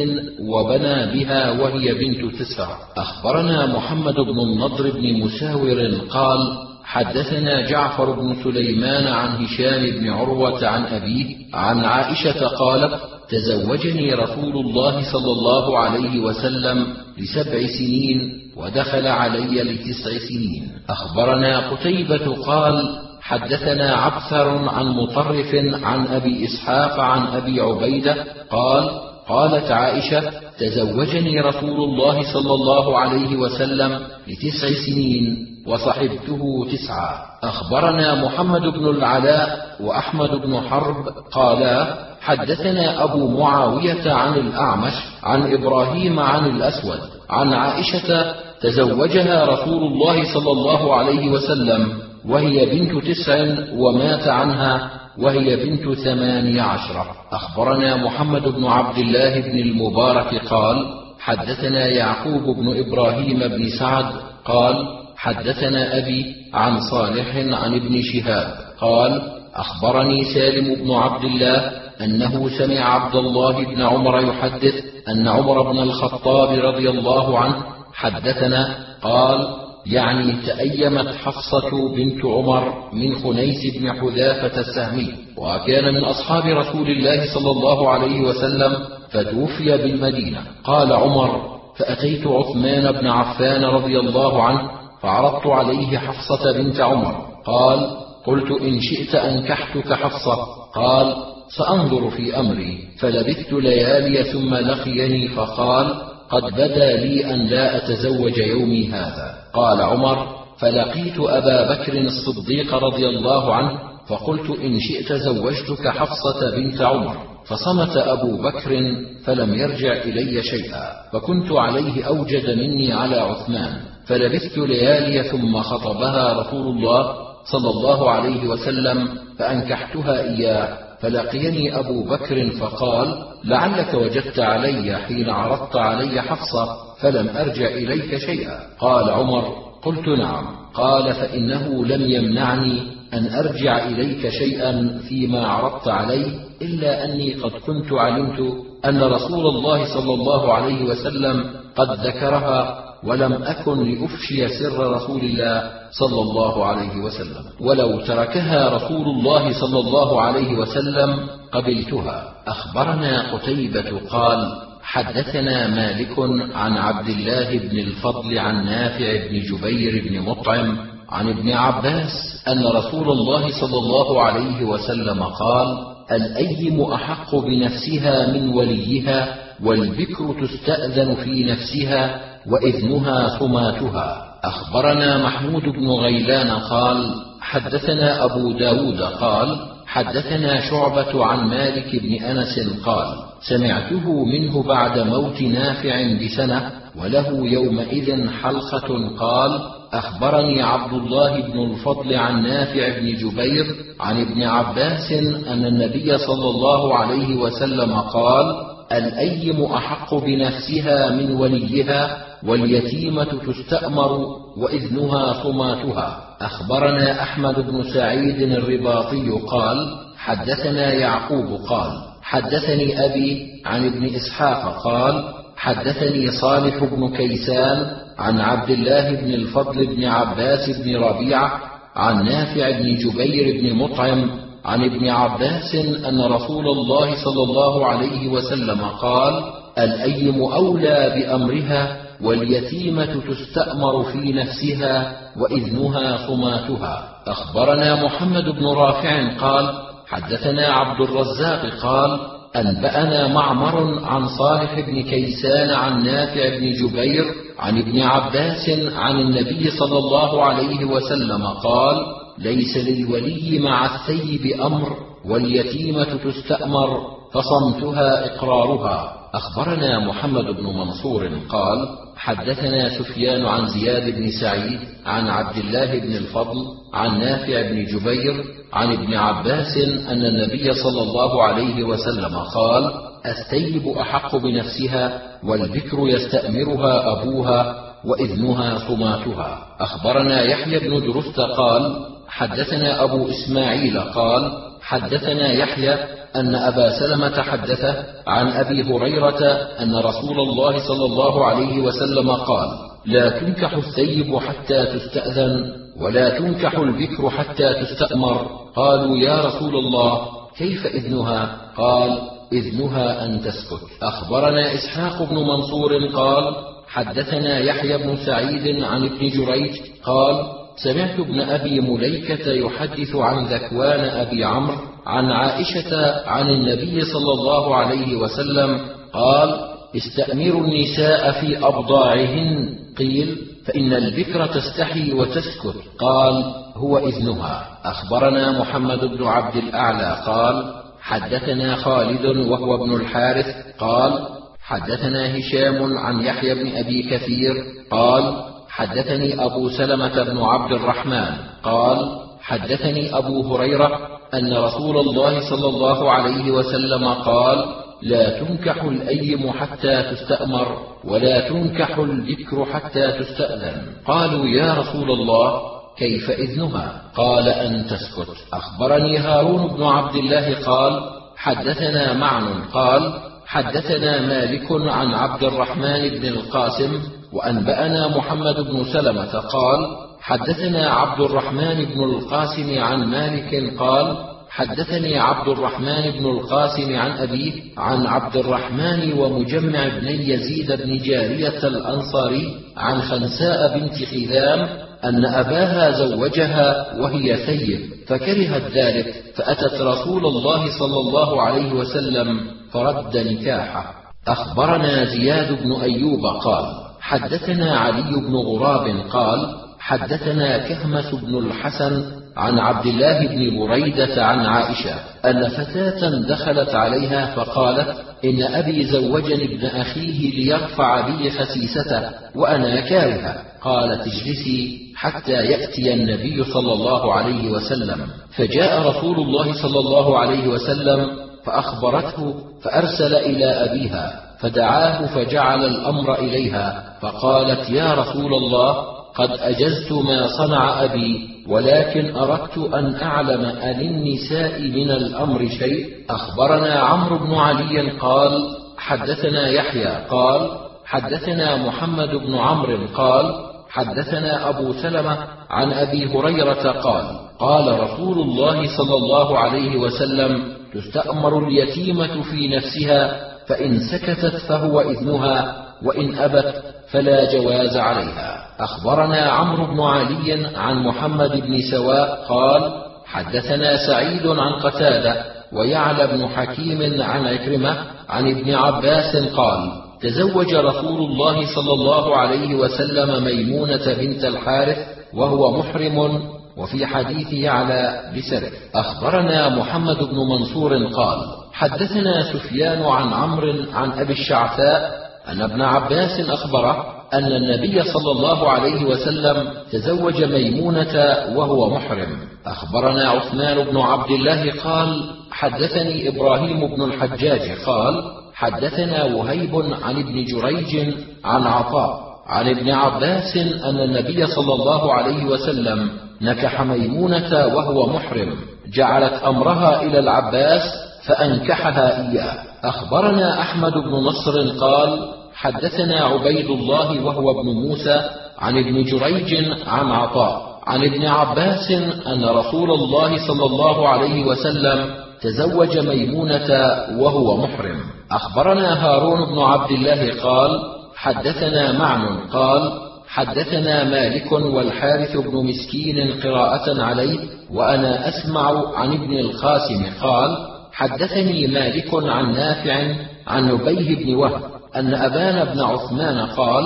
وبنى 0.50 1.14
بها 1.14 1.52
وهي 1.52 1.94
بنت 1.94 2.36
تسع. 2.40 2.68
أخبرنا 2.98 3.66
محمد 3.66 4.16
بن 4.16 4.40
النضر 4.40 4.92
بن 4.92 5.20
مساور 5.20 5.92
قال 6.10 6.40
حدثنا 6.84 7.70
جعفر 7.70 8.12
بن 8.12 8.44
سليمان 8.44 9.08
عن 9.08 9.46
هشام 9.46 10.00
بن 10.00 10.10
عروة 10.10 10.68
عن 10.68 10.84
أبيه 10.86 11.36
عن 11.54 11.80
عائشة 11.80 12.48
قالت 12.48 13.00
تزوجني 13.30 14.14
رسول 14.14 14.58
الله 14.66 15.12
صلى 15.12 15.32
الله 15.32 15.78
عليه 15.78 16.20
وسلم 16.20 16.88
لسبع 17.18 17.68
سنين 17.80 18.43
ودخل 18.58 19.08
علي 19.08 19.64
لتسع 19.64 20.18
سنين. 20.30 20.72
أخبرنا 20.90 21.70
قتيبة 21.70 22.44
قال 22.46 23.00
حدثنا 23.22 23.96
عبثر 23.96 24.70
عن 24.70 24.86
مطرف 24.86 25.56
عن 25.84 26.08
أبي 26.08 26.46
إسحاق 26.46 27.00
عن 27.00 27.28
أبي 27.28 27.62
عبيدة 27.62 28.26
قال 28.52 28.90
قالت 29.28 29.72
عائشة 29.72 30.32
تزوجني 30.60 31.42
رسول 31.42 31.84
الله 31.84 32.34
صلى 32.34 32.54
الله 32.54 33.00
عليه 33.00 33.36
وسلم 33.36 34.00
لتسع 34.28 34.68
سنين 34.86 35.48
وصحبته 35.68 36.68
تسعا 36.72 37.16
أخبرنا 37.44 38.26
محمد 38.26 38.62
بن 38.62 38.88
العلاء 38.90 39.76
وأحمد 39.80 40.30
بن 40.30 40.62
حرب 40.62 41.08
قالا 41.32 41.98
حدثنا 42.24 43.04
أبو 43.04 43.28
معاوية 43.28 44.12
عن 44.12 44.34
الأعمش 44.34 44.94
عن 45.24 45.54
إبراهيم 45.54 46.20
عن 46.20 46.46
الأسود 46.46 47.00
عن 47.30 47.54
عائشة 47.54 48.34
تزوجها 48.62 49.46
رسول 49.46 49.84
الله 49.84 50.34
صلى 50.34 50.52
الله 50.52 50.96
عليه 50.96 51.32
وسلم 51.32 51.94
وهي 52.30 52.66
بنت 52.66 53.06
تسع 53.08 53.46
ومات 53.78 54.28
عنها 54.28 54.90
وهي 55.20 55.56
بنت 55.56 55.98
ثماني 55.98 56.60
عشرة 56.60 57.06
أخبرنا 57.32 57.96
محمد 57.98 58.42
بن 58.48 58.66
عبد 58.66 58.98
الله 58.98 59.40
بن 59.40 59.60
المبارك 59.60 60.46
قال 60.46 60.86
حدثنا 61.20 61.88
يعقوب 61.88 62.56
بن 62.58 62.80
إبراهيم 62.80 63.40
بن 63.40 63.70
سعد 63.80 64.06
قال 64.46 64.76
حدثنا 65.18 65.98
أبي 65.98 66.26
عن 66.54 66.80
صالح 66.92 67.36
عن 67.36 67.76
ابن 67.76 68.02
شهاب 68.02 68.48
قال 68.82 69.22
أخبرني 69.56 70.24
سالم 70.34 70.76
بن 70.76 70.92
عبد 70.92 71.24
الله 71.24 71.83
أنه 72.02 72.50
سمع 72.58 72.80
عبد 72.80 73.16
الله 73.16 73.66
بن 73.66 73.82
عمر 73.82 74.24
يحدث 74.24 74.84
أن 75.08 75.28
عمر 75.28 75.72
بن 75.72 75.80
الخطاب 75.80 76.60
رضي 76.60 76.90
الله 76.90 77.40
عنه 77.40 77.64
حدثنا 77.94 78.76
قال 79.02 79.64
يعني 79.86 80.34
تأيمت 80.46 81.08
حفصة 81.08 81.96
بنت 81.96 82.26
عمر 82.26 82.74
من 82.94 83.16
خنيس 83.16 83.76
بن 83.78 83.92
حذافة 83.92 84.60
السهمي 84.60 85.14
وكان 85.38 85.94
من 85.94 86.04
أصحاب 86.04 86.46
رسول 86.46 86.90
الله 86.90 87.34
صلى 87.34 87.52
الله 87.52 87.90
عليه 87.90 88.22
وسلم 88.22 88.78
فتوفي 89.12 89.78
بالمدينة. 89.78 90.42
قال 90.64 90.94
عمر 90.94 91.54
فأتيت 91.78 92.28
عثمان 92.28 92.92
بن 92.92 93.08
عفان 93.08 93.64
رضي 93.64 94.00
الله 94.00 94.44
عنه 94.44 94.72
فعرضت 95.02 95.48
عليه 95.48 95.98
حفصة 95.98 96.52
بنت 96.52 96.80
عمر. 96.80 97.16
قال 97.46 97.98
قلت 98.26 98.62
إن 98.62 98.82
شئت 98.82 99.16
أنكحتك 99.16 99.94
حفصة. 99.94 100.38
قال 100.76 101.16
سأنظر 101.50 102.10
في 102.10 102.40
أمري 102.40 102.88
فلبثت 103.00 103.54
ليالي 103.54 104.24
ثم 104.24 104.56
لقيني 104.56 105.28
فقال 105.28 105.96
قد 106.30 106.44
بدا 106.44 106.98
لي 106.98 107.34
أن 107.34 107.48
لا 107.48 107.78
أتزوج 107.78 108.38
يومي 108.38 108.90
هذا. 108.90 109.36
قال 109.54 109.82
عمر 109.82 110.28
فلقيت 110.60 111.20
أبا 111.20 111.74
بكر 111.74 112.02
الصديق 112.02 112.74
رضي 112.76 113.08
الله 113.08 113.56
عنه 113.56 113.80
فقلت 114.08 114.60
إن 114.60 114.80
شئت 114.80 115.14
زوجتك 115.14 115.88
حفصة 115.88 116.56
بنت 116.56 116.82
عمر. 116.82 117.18
فصمت 117.46 117.98
أبو 117.98 118.42
بكر 118.42 118.82
فلم 119.26 119.54
يرجع 119.54 119.92
إلي 119.92 120.44
شيئا 120.44 120.92
فكنت 121.14 121.52
عليه 121.52 122.04
أوجد 122.04 122.50
مني 122.50 122.94
على 122.94 123.16
عثمان. 123.16 123.78
فلبثت 124.06 124.58
ليالي 124.58 125.24
ثم 125.24 125.62
خطبها 125.62 126.34
رسول 126.34 126.68
الله 126.68 127.16
صلى 127.46 127.70
الله 127.70 128.12
عليه 128.12 128.48
وسلم 128.48 129.10
فأنكحتها 129.40 130.22
إياه. 130.24 130.78
فلقيني 131.00 131.80
أبو 131.80 132.04
بكر 132.04 132.50
فقال 132.50 133.26
لعلك 133.44 133.94
وجدت 133.94 134.40
علي 134.40 134.98
حين 134.98 135.30
عرضت 135.30 135.76
علي 135.76 136.22
حفصة 136.22 136.68
فلم 137.02 137.30
أرجع 137.30 137.68
إليك 137.68 138.18
شيئا. 138.18 138.60
قال 138.80 139.10
عمر 139.10 139.54
قلت 139.84 140.08
نعم. 140.08 140.46
قال 140.74 141.14
فإنه 141.14 141.86
لم 141.86 142.12
يمنعني 142.12 142.82
أن 143.14 143.34
أرجع 143.34 143.86
إليك 143.86 144.30
شيئا 144.30 145.00
فيما 145.10 145.48
عرضت 145.48 145.88
عليه 145.88 146.28
إلا 146.62 147.06
أني 147.06 147.34
قد 147.34 147.52
كنت 147.52 147.94
علمت 147.94 148.40
أن 148.86 149.04
رسول 149.04 149.48
الله 149.48 149.94
صلى 149.94 150.14
الله 150.14 150.54
عليه 150.54 150.84
وسلم 150.84 151.46
قد 151.76 152.08
ذكرها 152.08 152.84
ولم 153.06 153.34
أكن 153.34 153.84
لأفشي 153.84 154.48
سر 154.48 154.92
رسول 154.92 155.22
الله 155.22 155.72
صلى 155.92 156.22
الله 156.22 156.66
عليه 156.66 156.98
وسلم. 156.98 157.44
ولو 157.60 158.02
تركها 158.02 158.70
رسول 158.70 159.08
الله 159.08 159.60
صلى 159.60 159.80
الله 159.80 160.22
عليه 160.22 160.58
وسلم 160.58 161.20
قبلتها. 161.52 162.34
أخبرنا 162.48 163.34
قتيبة 163.34 164.00
قال 164.10 164.52
حدثنا 164.84 165.68
مالك 165.68 166.20
عن 166.56 166.78
عبد 166.78 167.10
الله 167.10 167.58
بن 167.58 167.80
الفضل 167.80 168.40
عن 168.40 168.66
نافع 168.66 169.28
بن 169.28 169.40
جبير 169.40 170.04
بن 170.10 170.20
مطعم 170.30 170.78
عن 171.10 171.30
ابن 171.30 171.52
عباس 171.52 172.44
أن 172.48 172.68
رسول 172.68 173.10
الله 173.12 173.62
صلى 173.62 173.78
الله 173.78 174.22
عليه 174.22 174.64
وسلم 174.64 175.24
قال 175.24 175.78
الأيم 176.12 176.82
أحق 176.82 177.36
بنفسها 177.36 178.32
من 178.32 178.50
وليها 178.50 179.36
والبكر 179.64 180.48
تستأذن 180.48 181.16
في 181.16 181.44
نفسها 181.44 182.33
وإذنها 182.48 183.40
ثماتها 183.40 184.34
أخبرنا 184.44 185.18
محمود 185.18 185.64
بن 185.64 185.90
غيلان 185.90 186.50
قال 186.50 187.16
حدثنا 187.42 188.26
أبو 188.26 188.52
داود 188.52 189.02
قال 189.02 189.58
حدثنا 189.88 190.62
شعبة 190.62 191.26
عن 191.26 191.48
مالك 191.48 191.96
بن 191.96 192.24
أنس 192.24 192.60
قال 192.86 193.08
سمعته 193.50 194.26
منه 194.26 194.64
بعد 194.64 195.00
موت 195.00 195.42
نافع 195.42 196.18
بسنة 196.24 196.72
وله 197.02 197.28
يومئذ 197.48 198.30
حلقة 198.30 199.10
قال 199.20 199.60
أخبرني 199.94 200.62
عبد 200.62 200.94
الله 200.94 201.42
بن 201.42 201.60
الفضل 201.72 202.16
عن 202.16 202.44
نافع 202.44 203.00
بن 203.00 203.06
جبير 203.06 203.66
عن 204.00 204.22
ابن 204.22 204.44
عباس 204.44 205.12
أن 205.48 205.66
النبي 205.66 206.18
صلى 206.18 206.50
الله 206.50 206.96
عليه 206.98 207.36
وسلم 207.36 207.94
قال 207.96 208.73
الأيم 208.92 209.64
أحق 209.64 210.16
بنفسها 210.16 211.10
من 211.10 211.36
وليها 211.36 212.18
واليتيمة 212.44 213.24
تستأمر 213.48 214.12
وإذنها 214.58 215.44
صماتها. 215.44 216.24
أخبرنا 216.42 217.22
أحمد 217.22 217.56
بن 217.56 217.84
سعيد 217.94 218.42
الرباطي 218.42 219.30
قال 219.48 219.78
حدثنا 220.18 220.94
يعقوب 220.94 221.60
قال 221.70 221.92
حدثني 222.22 223.06
أبي 223.06 223.48
عن 223.66 223.86
ابن 223.86 224.16
إسحاق 224.16 224.84
قال 224.84 225.24
حدثني 225.58 226.32
صالح 226.32 226.84
بن 226.84 227.10
كيسان 227.16 227.92
عن 228.18 228.40
عبد 228.40 228.70
الله 228.70 229.12
بن 229.12 229.34
الفضل 229.34 229.88
بن 229.88 230.06
عباس 230.06 230.70
بن 230.70 230.96
ربيعة 230.96 231.62
عن 231.96 232.26
نافع 232.26 232.72
بن 232.72 232.98
جبير 232.98 233.62
بن 233.62 233.78
مطعم 233.78 234.30
عن 234.66 234.84
ابن 234.84 235.10
عباس 235.10 235.76
أن 236.10 236.22
رسول 236.22 236.68
الله 236.68 237.16
صلى 237.26 237.44
الله 237.44 237.86
عليه 237.86 238.28
وسلم 238.28 238.82
قال 238.82 239.44
الأيم 239.78 240.44
أولى 240.44 241.14
بأمرها 241.16 241.98
واليتيمة 242.22 243.22
تستأمر 243.30 244.04
في 244.04 244.34
نفسها 244.34 245.18
وإذنها 245.38 246.28
صماتها 246.28 247.10
أخبرنا 247.28 248.04
محمد 248.06 248.44
بن 248.44 248.66
رافع 248.66 249.38
قال 249.38 249.74
حدثنا 250.08 250.68
عبد 250.68 251.02
الرزاق 251.02 251.66
قال 251.82 252.20
أنبأنا 252.56 253.28
معمر 253.28 254.00
عن 254.06 254.28
صالح 254.28 254.80
بن 254.80 255.02
كيسان 255.02 255.70
عن 255.70 256.04
نافع 256.04 256.58
بن 256.60 256.72
جبير 256.72 257.26
عن 257.60 257.78
ابن 257.78 258.02
عباس 258.02 258.70
عن 258.96 259.16
النبي 259.20 259.70
صلى 259.70 259.98
الله 259.98 260.44
عليه 260.44 260.86
وسلم 260.86 261.48
قال 261.48 262.23
ليس 262.38 262.78
للولي 262.78 263.60
مع 263.60 263.96
الثيب 263.96 264.60
أمر 264.62 264.98
واليتيمة 265.26 266.20
تستأمر 266.24 267.00
فصمتها 267.34 268.36
إقرارها. 268.36 269.14
أخبرنا 269.34 270.00
محمد 270.00 270.46
بن 270.46 270.64
منصور 270.64 271.30
قال 271.50 271.88
حدثنا 272.16 273.00
سفيان 273.00 273.46
عن 273.46 273.68
زياد 273.68 274.16
بن 274.16 274.32
سعيد 274.42 274.80
عن 275.06 275.28
عبد 275.28 275.58
الله 275.58 276.00
بن 276.00 276.16
الفضل 276.16 276.66
عن 276.94 277.20
نافع 277.20 277.62
بن 277.62 277.86
جبير 277.86 278.44
عن 278.74 278.92
ابن 278.94 279.14
عباس 279.14 279.78
أن 280.10 280.26
النبي 280.26 280.74
صلى 280.74 281.02
الله 281.02 281.44
عليه 281.44 281.84
وسلم 281.84 282.36
قال 282.36 282.92
الثيب 283.26 283.88
أحق 283.88 284.36
بنفسها 284.36 285.22
والبكر 285.44 286.08
يستأمرها 286.08 287.12
أبوها 287.12 287.84
وإذنها 288.06 288.88
صماتها. 288.88 289.66
أخبرنا 289.80 290.42
يحيى 290.44 290.80
بن 290.80 291.00
درست 291.00 291.40
قال 291.40 292.13
حدثنا 292.34 293.04
أبو 293.04 293.30
إسماعيل 293.30 294.00
قال 294.00 294.52
حدثنا 294.82 295.52
يحيى 295.52 295.94
أن 296.36 296.56
أبا 296.56 297.00
سلمة 297.00 297.42
حدثه 297.42 298.06
عن 298.28 298.48
أبي 298.48 298.84
هريرة 298.84 299.44
أن 299.80 299.96
رسول 299.96 300.40
الله 300.40 300.88
صلى 300.88 301.06
الله 301.06 301.46
عليه 301.46 301.82
وسلم 301.82 302.32
قال 302.32 302.70
لا 303.06 303.30
تنكح 303.30 303.74
الثيب 303.74 304.38
حتى 304.38 304.86
تستأذن 304.86 305.72
ولا 306.00 306.40
تنكح 306.40 306.78
البكر 306.78 307.30
حتى 307.30 307.74
تستأمر. 307.74 308.48
قالوا 308.76 309.18
يا 309.18 309.42
رسول 309.42 309.76
الله 309.76 310.28
كيف 310.58 310.86
إذنها؟ 310.86 311.58
قال 311.78 312.20
إذنها 312.54 313.26
أن 313.26 313.42
تسكت. 313.42 314.04
أخبرنا 314.04 314.74
إسحاق 314.74 315.24
بن 315.24 315.36
منصور 315.36 316.08
قال 316.08 316.56
حدثنا 316.88 317.60
يحيى 317.60 317.98
بن 317.98 318.18
سعيد 318.26 318.84
عن 318.84 319.04
ابن 319.06 319.30
جريج 319.30 319.76
قال 320.04 320.63
سمعت 320.78 321.20
ابن 321.20 321.42
أبي 321.42 321.82
مليكة 321.82 322.52
يحدث 322.52 323.16
عن 323.16 323.46
ذكوان 323.46 324.00
أبي 324.00 324.44
عمرو 324.44 324.78
عن 325.06 325.26
عائشة 325.26 326.22
عن 326.30 326.50
النبي 326.50 327.02
صلى 327.02 327.34
الله 327.34 327.76
عليه 327.76 328.16
وسلم 328.16 328.80
قال 329.14 329.60
استأمروا 329.98 330.62
النساء 330.62 331.32
في 331.32 331.58
أبضاعهن 331.68 332.70
قيل 332.98 333.38
فإن 333.66 333.94
البكر 333.94 334.46
تستحي 334.46 335.14
وتسكت. 335.14 335.76
قال 336.00 336.44
هو 336.76 336.98
إذنها. 336.98 337.68
أخبرنا 337.86 338.60
محمد 338.60 339.06
بن 339.06 339.24
عبد 339.24 339.56
الأعلى 339.56 340.24
قال 340.26 340.74
حدثنا 341.02 341.76
خالد 341.76 342.26
وهو 342.26 342.76
ابن 342.76 342.96
الحارث 342.96 343.46
قال 343.80 344.28
حدثنا 344.62 345.38
هشام 345.38 345.98
عن 345.98 346.22
يحيى 346.22 346.54
بن 346.56 346.78
أبي 346.78 347.04
كثير 347.04 347.54
قال 347.92 348.53
حدثني 348.76 349.46
أبو 349.46 349.70
سلمة 349.70 350.24
بن 350.24 350.38
عبد 350.38 350.72
الرحمن 350.72 351.32
قال 351.64 352.20
حدثني 352.42 353.18
أبو 353.18 353.56
هريرة 353.56 354.00
أن 354.34 354.54
رسول 354.54 354.98
الله 354.98 355.50
صلى 355.50 355.68
الله 355.68 356.12
عليه 356.12 356.52
وسلم 356.52 357.08
قال 357.08 357.66
لا 358.02 358.40
تنكح 358.40 358.84
الأيم 358.84 359.52
حتى 359.52 360.04
تستأمر 360.04 360.78
ولا 361.04 361.50
تنكح 361.50 361.98
البكر 361.98 362.66
حتى 362.66 363.12
تستأذن. 363.12 363.82
قالوا 364.06 364.46
يا 364.46 364.74
رسول 364.74 365.12
الله 365.12 365.62
كيف 365.98 366.32
إذنها 366.32 367.02
قال 367.16 367.48
أن 367.48 367.86
تسكت. 367.86 368.28
أخبرني 368.54 369.18
هارون 369.18 369.68
بن 369.68 369.84
عبد 369.84 370.16
الله 370.16 370.56
قال 370.66 371.00
حدثنا 371.38 372.14
معن 372.14 372.64
قال 372.74 373.14
حدثنا 373.46 374.22
مالك 374.22 374.72
عن 374.72 375.14
عبد 375.14 375.44
الرحمن 375.44 376.10
بن 376.10 376.28
القاسم 376.28 377.02
وأنبأنا 377.34 378.18
محمد 378.18 378.56
بن 378.56 378.84
سلمة 378.94 379.40
قال 379.40 379.88
حدثنا 380.22 380.90
عبد 380.90 381.22
الرحمن 381.22 381.86
بن 381.86 382.04
القاسم 382.04 382.80
عن 382.80 383.04
مالك 383.04 383.80
قال 383.80 384.18
حدثني 384.50 385.20
عبد 385.20 385.48
الرحمن 385.48 386.12
بن 386.12 386.26
القاسم 386.26 386.96
عن 386.96 387.12
أبيه 387.12 387.54
عن 387.78 388.08
عبد 388.08 388.38
الرحمن 388.38 389.14
ومجمع 389.20 389.88
بن 389.88 390.08
يزيد 390.08 390.72
بن 390.72 390.98
جارية 390.98 391.68
الأنصاري 391.68 392.56
عن 392.78 393.02
خنساء 393.02 393.80
بنت 393.80 393.94
خذام 393.94 394.68
أن 395.04 395.26
أباها 395.26 395.92
زوجها 395.92 396.98
وهي 397.00 397.38
ثيب 397.38 397.80
فكرهت 398.08 398.72
ذلك 398.72 399.24
فأتت 399.36 399.82
رسول 399.82 400.26
الله 400.26 400.80
صلى 400.80 401.00
الله 401.00 401.42
عليه 401.42 401.74
وسلم 401.74 402.40
فرد 402.72 403.18
نكاحه. 403.18 403.94
أخبرنا 404.28 405.06
زياد 405.06 405.64
بن 405.64 405.72
أيوب 405.72 406.26
قال 406.26 406.83
حدثنا 407.04 407.78
علي 407.78 408.12
بن 408.12 408.36
غراب 408.36 408.96
قال 409.10 409.56
حدثنا 409.80 410.58
كهمة 410.58 411.12
بن 411.12 411.38
الحسن 411.38 412.04
عن 412.38 412.60
عبد 412.60 412.86
الله 412.86 413.28
بن 413.28 413.60
بريدة 413.60 414.26
عن 414.26 414.40
عائشة 414.46 414.96
أن 415.26 415.50
فتاة 415.50 416.10
دخلت 416.10 416.70
عليها 416.76 417.26
فقالت 417.26 417.96
إن 418.26 418.44
أبي 418.44 418.84
زوجني 418.84 419.46
ابن 419.46 419.66
أخيه 419.66 420.32
ليرفع 420.32 421.02
بي 421.02 421.32
خسيسته 421.32 422.10
وأنا 422.36 422.80
كارهة. 422.80 423.36
قالت 423.62 424.02
اجلسي 424.02 424.80
حتى 424.96 425.32
يأتي 425.32 425.94
النبي 425.94 426.44
صلى 426.44 426.74
الله 426.74 427.14
عليه 427.14 427.52
وسلم. 427.52 428.08
فجاء 428.36 428.90
رسول 428.90 429.16
الله 429.16 429.54
صلى 429.62 429.80
الله 429.80 430.20
عليه 430.20 430.48
وسلم 430.48 431.08
فأخبرته 431.46 432.36
فأرسل 432.64 433.16
إلى 433.16 433.46
أبيها. 433.46 434.23
فدعاه 434.44 435.06
فجعل 435.06 435.66
الأمر 435.66 436.20
إليها 436.20 436.84
فقالت 437.02 437.70
يا 437.70 437.94
رسول 437.94 438.34
الله 438.34 438.74
قد 439.16 439.30
أجزت 439.32 439.92
ما 439.92 440.28
صنع 440.28 440.84
أبي 440.84 441.30
ولكن 441.50 442.16
أردت 442.16 442.58
أن 442.58 442.96
أعلم 442.96 443.46
أللنساء 443.46 444.62
من 444.62 444.92
الأمر 444.92 445.48
شيء. 445.48 445.88
أخبرنا 446.10 446.74
عمرو 446.80 447.18
بن 447.18 447.36
علي 447.36 447.90
قال 447.90 448.32
حدثنا 448.78 449.48
يحيى 449.50 450.06
قال 450.10 450.50
حدثنا 450.86 451.56
محمد 451.68 452.10
بن 452.10 452.36
عمرو 452.36 452.78
قال 452.96 453.34
حدثنا 453.70 454.50
أبو 454.50 454.74
سلمة 454.74 455.18
عن 455.50 455.72
أبي 455.72 456.06
هريرة 456.06 456.72
قال 456.72 457.06
قال 457.40 457.80
رسول 457.80 458.20
الله 458.20 458.78
صلى 458.78 458.96
الله 458.96 459.38
عليه 459.40 459.78
وسلم 459.78 460.44
تستأمر 460.74 461.48
اليتيمة 461.48 462.22
في 462.22 462.48
نفسها 462.48 463.33
فإن 463.48 463.80
سكتت 463.80 464.36
فهو 464.36 464.82
إذنها 464.82 465.64
وإن 465.84 466.18
أبت 466.18 466.64
فلا 466.92 467.34
جواز 467.34 467.78
عليها. 467.78 468.44
أخبرنا 468.60 469.22
عمرو 469.22 469.66
بن 469.66 469.82
علي 469.82 470.48
عن 470.56 470.84
محمد 470.84 471.32
بن 471.32 471.62
سواء 471.72 472.26
قال 472.30 472.84
حدثنا 473.06 473.88
سعيد 473.88 474.28
عن 474.28 474.54
قتادة 474.54 475.26
ويعلى 475.54 476.08
بن 476.08 476.28
حكيم 476.28 477.02
عن 477.02 477.28
عكرمة 477.28 477.78
عن 478.10 478.32
ابن 478.32 478.54
عباس 478.54 479.16
قال 479.16 479.72
تزوج 480.02 480.56
رسول 480.56 481.02
الله 481.02 481.56
صلى 481.56 481.74
الله 481.74 482.18
عليه 482.18 482.56
وسلم 482.56 483.24
ميمونة 483.24 483.94
بنت 483.94 484.26
الحارث 484.26 484.78
وهو 485.14 485.58
محرم 485.58 486.22
وفي 486.58 486.86
حديث 486.86 487.34
يعلى 487.34 488.12
بسره. 488.18 488.52
أخبرنا 488.76 489.50
محمد 489.50 489.98
بن 489.98 490.18
منصور 490.18 490.86
قال 490.86 491.43
حدثنا 491.54 492.34
سفيان 492.34 492.84
عن 492.84 493.14
عمرو 493.14 493.54
عن 493.74 493.92
أبي 493.92 494.14
الشعثاء 494.14 494.92
أن 495.28 495.42
ابن 495.42 495.62
عباس 495.62 496.20
أخبره 496.30 496.86
أن 497.14 497.26
النبي 497.26 497.84
صلى 497.84 498.12
الله 498.12 498.50
عليه 498.50 498.86
وسلم 498.86 499.54
تزوج 499.72 500.24
ميمونة 500.24 500.96
وهو 501.36 501.70
محرم. 501.70 502.18
أخبرنا 502.46 503.10
عثمان 503.10 503.64
بن 503.64 503.78
عبد 503.78 504.12
الله 504.12 504.52
قال 504.64 505.04
حدثني 505.32 506.10
إبراهيم 506.10 506.76
بن 506.76 506.82
الحجاج 506.84 507.52
قال 507.66 508.04
حدثنا 508.34 509.04
وهيب 509.04 509.56
عن 509.84 509.96
ابن 510.00 510.26
جريج 510.26 510.94
عن 511.26 511.44
عطاء 511.44 512.00
عن 512.28 512.50
ابن 512.50 512.72
عباس 512.72 513.38
أن 513.38 513.78
النبي 513.78 514.28
صلى 514.28 514.54
الله 514.54 514.94
عليه 514.94 515.26
وسلم 515.26 515.90
نكح 516.22 516.62
ميمونة 516.62 517.46
وهو 517.46 517.94
محرم. 517.94 518.36
جعلت 518.74 519.14
أمرها 519.14 519.82
إلى 519.82 520.00
العباس 520.00 520.62
فأنكحها 521.08 522.12
إياه. 522.12 522.34
أخبرنا 522.64 523.42
أحمد 523.42 523.74
بن 523.74 523.92
نصر 523.92 524.58
قال 524.60 525.10
حدثنا 525.34 526.00
عبيد 526.06 526.50
الله 526.50 527.06
وهو 527.06 527.32
ابن 527.32 527.50
موسى 527.50 528.02
عن 528.40 528.58
ابن 528.58 528.84
جريج 528.84 529.52
عن 529.68 529.92
عطاء 529.92 530.54
عن 530.68 530.84
ابن 530.86 531.06
عباس 531.06 531.72
أن 532.08 532.26
رسول 532.26 532.72
الله 532.72 533.28
صلى 533.28 533.46
الله 533.46 533.90
عليه 533.90 534.26
وسلم 534.26 534.96
تزوج 535.22 535.78
ميمونة 535.78 536.50
وهو 536.98 537.38
محرم. 537.38 537.80
أخبرنا 538.12 538.86
هارون 538.86 539.26
بن 539.26 539.40
عبد 539.40 539.72
الله 539.72 540.22
قال 540.24 540.60
حدثنا 540.96 541.72
معن 541.72 542.18
قال 542.34 542.72
حدثنا 543.08 543.84
مالك 543.84 544.32
والحارث 544.32 545.18
بن 545.18 545.46
مسكين 545.46 546.22
قراءة 546.24 546.82
عليه 546.82 547.20
وأنا 547.54 548.10
أسمع 548.10 548.76
عن 548.76 548.94
ابن 548.94 549.20
القاسم 549.20 549.86
قال 550.02 550.53
حدثني 550.74 551.48
مالك 551.48 551.90
عن 551.94 552.34
نافع 552.34 552.96
عن 553.28 553.52
نبيه 553.52 554.06
بن 554.06 554.16
وهب 554.16 554.42
أن 554.76 554.94
أبان 554.94 555.54
بن 555.54 555.60
عثمان 555.60 556.20
قال 556.20 556.64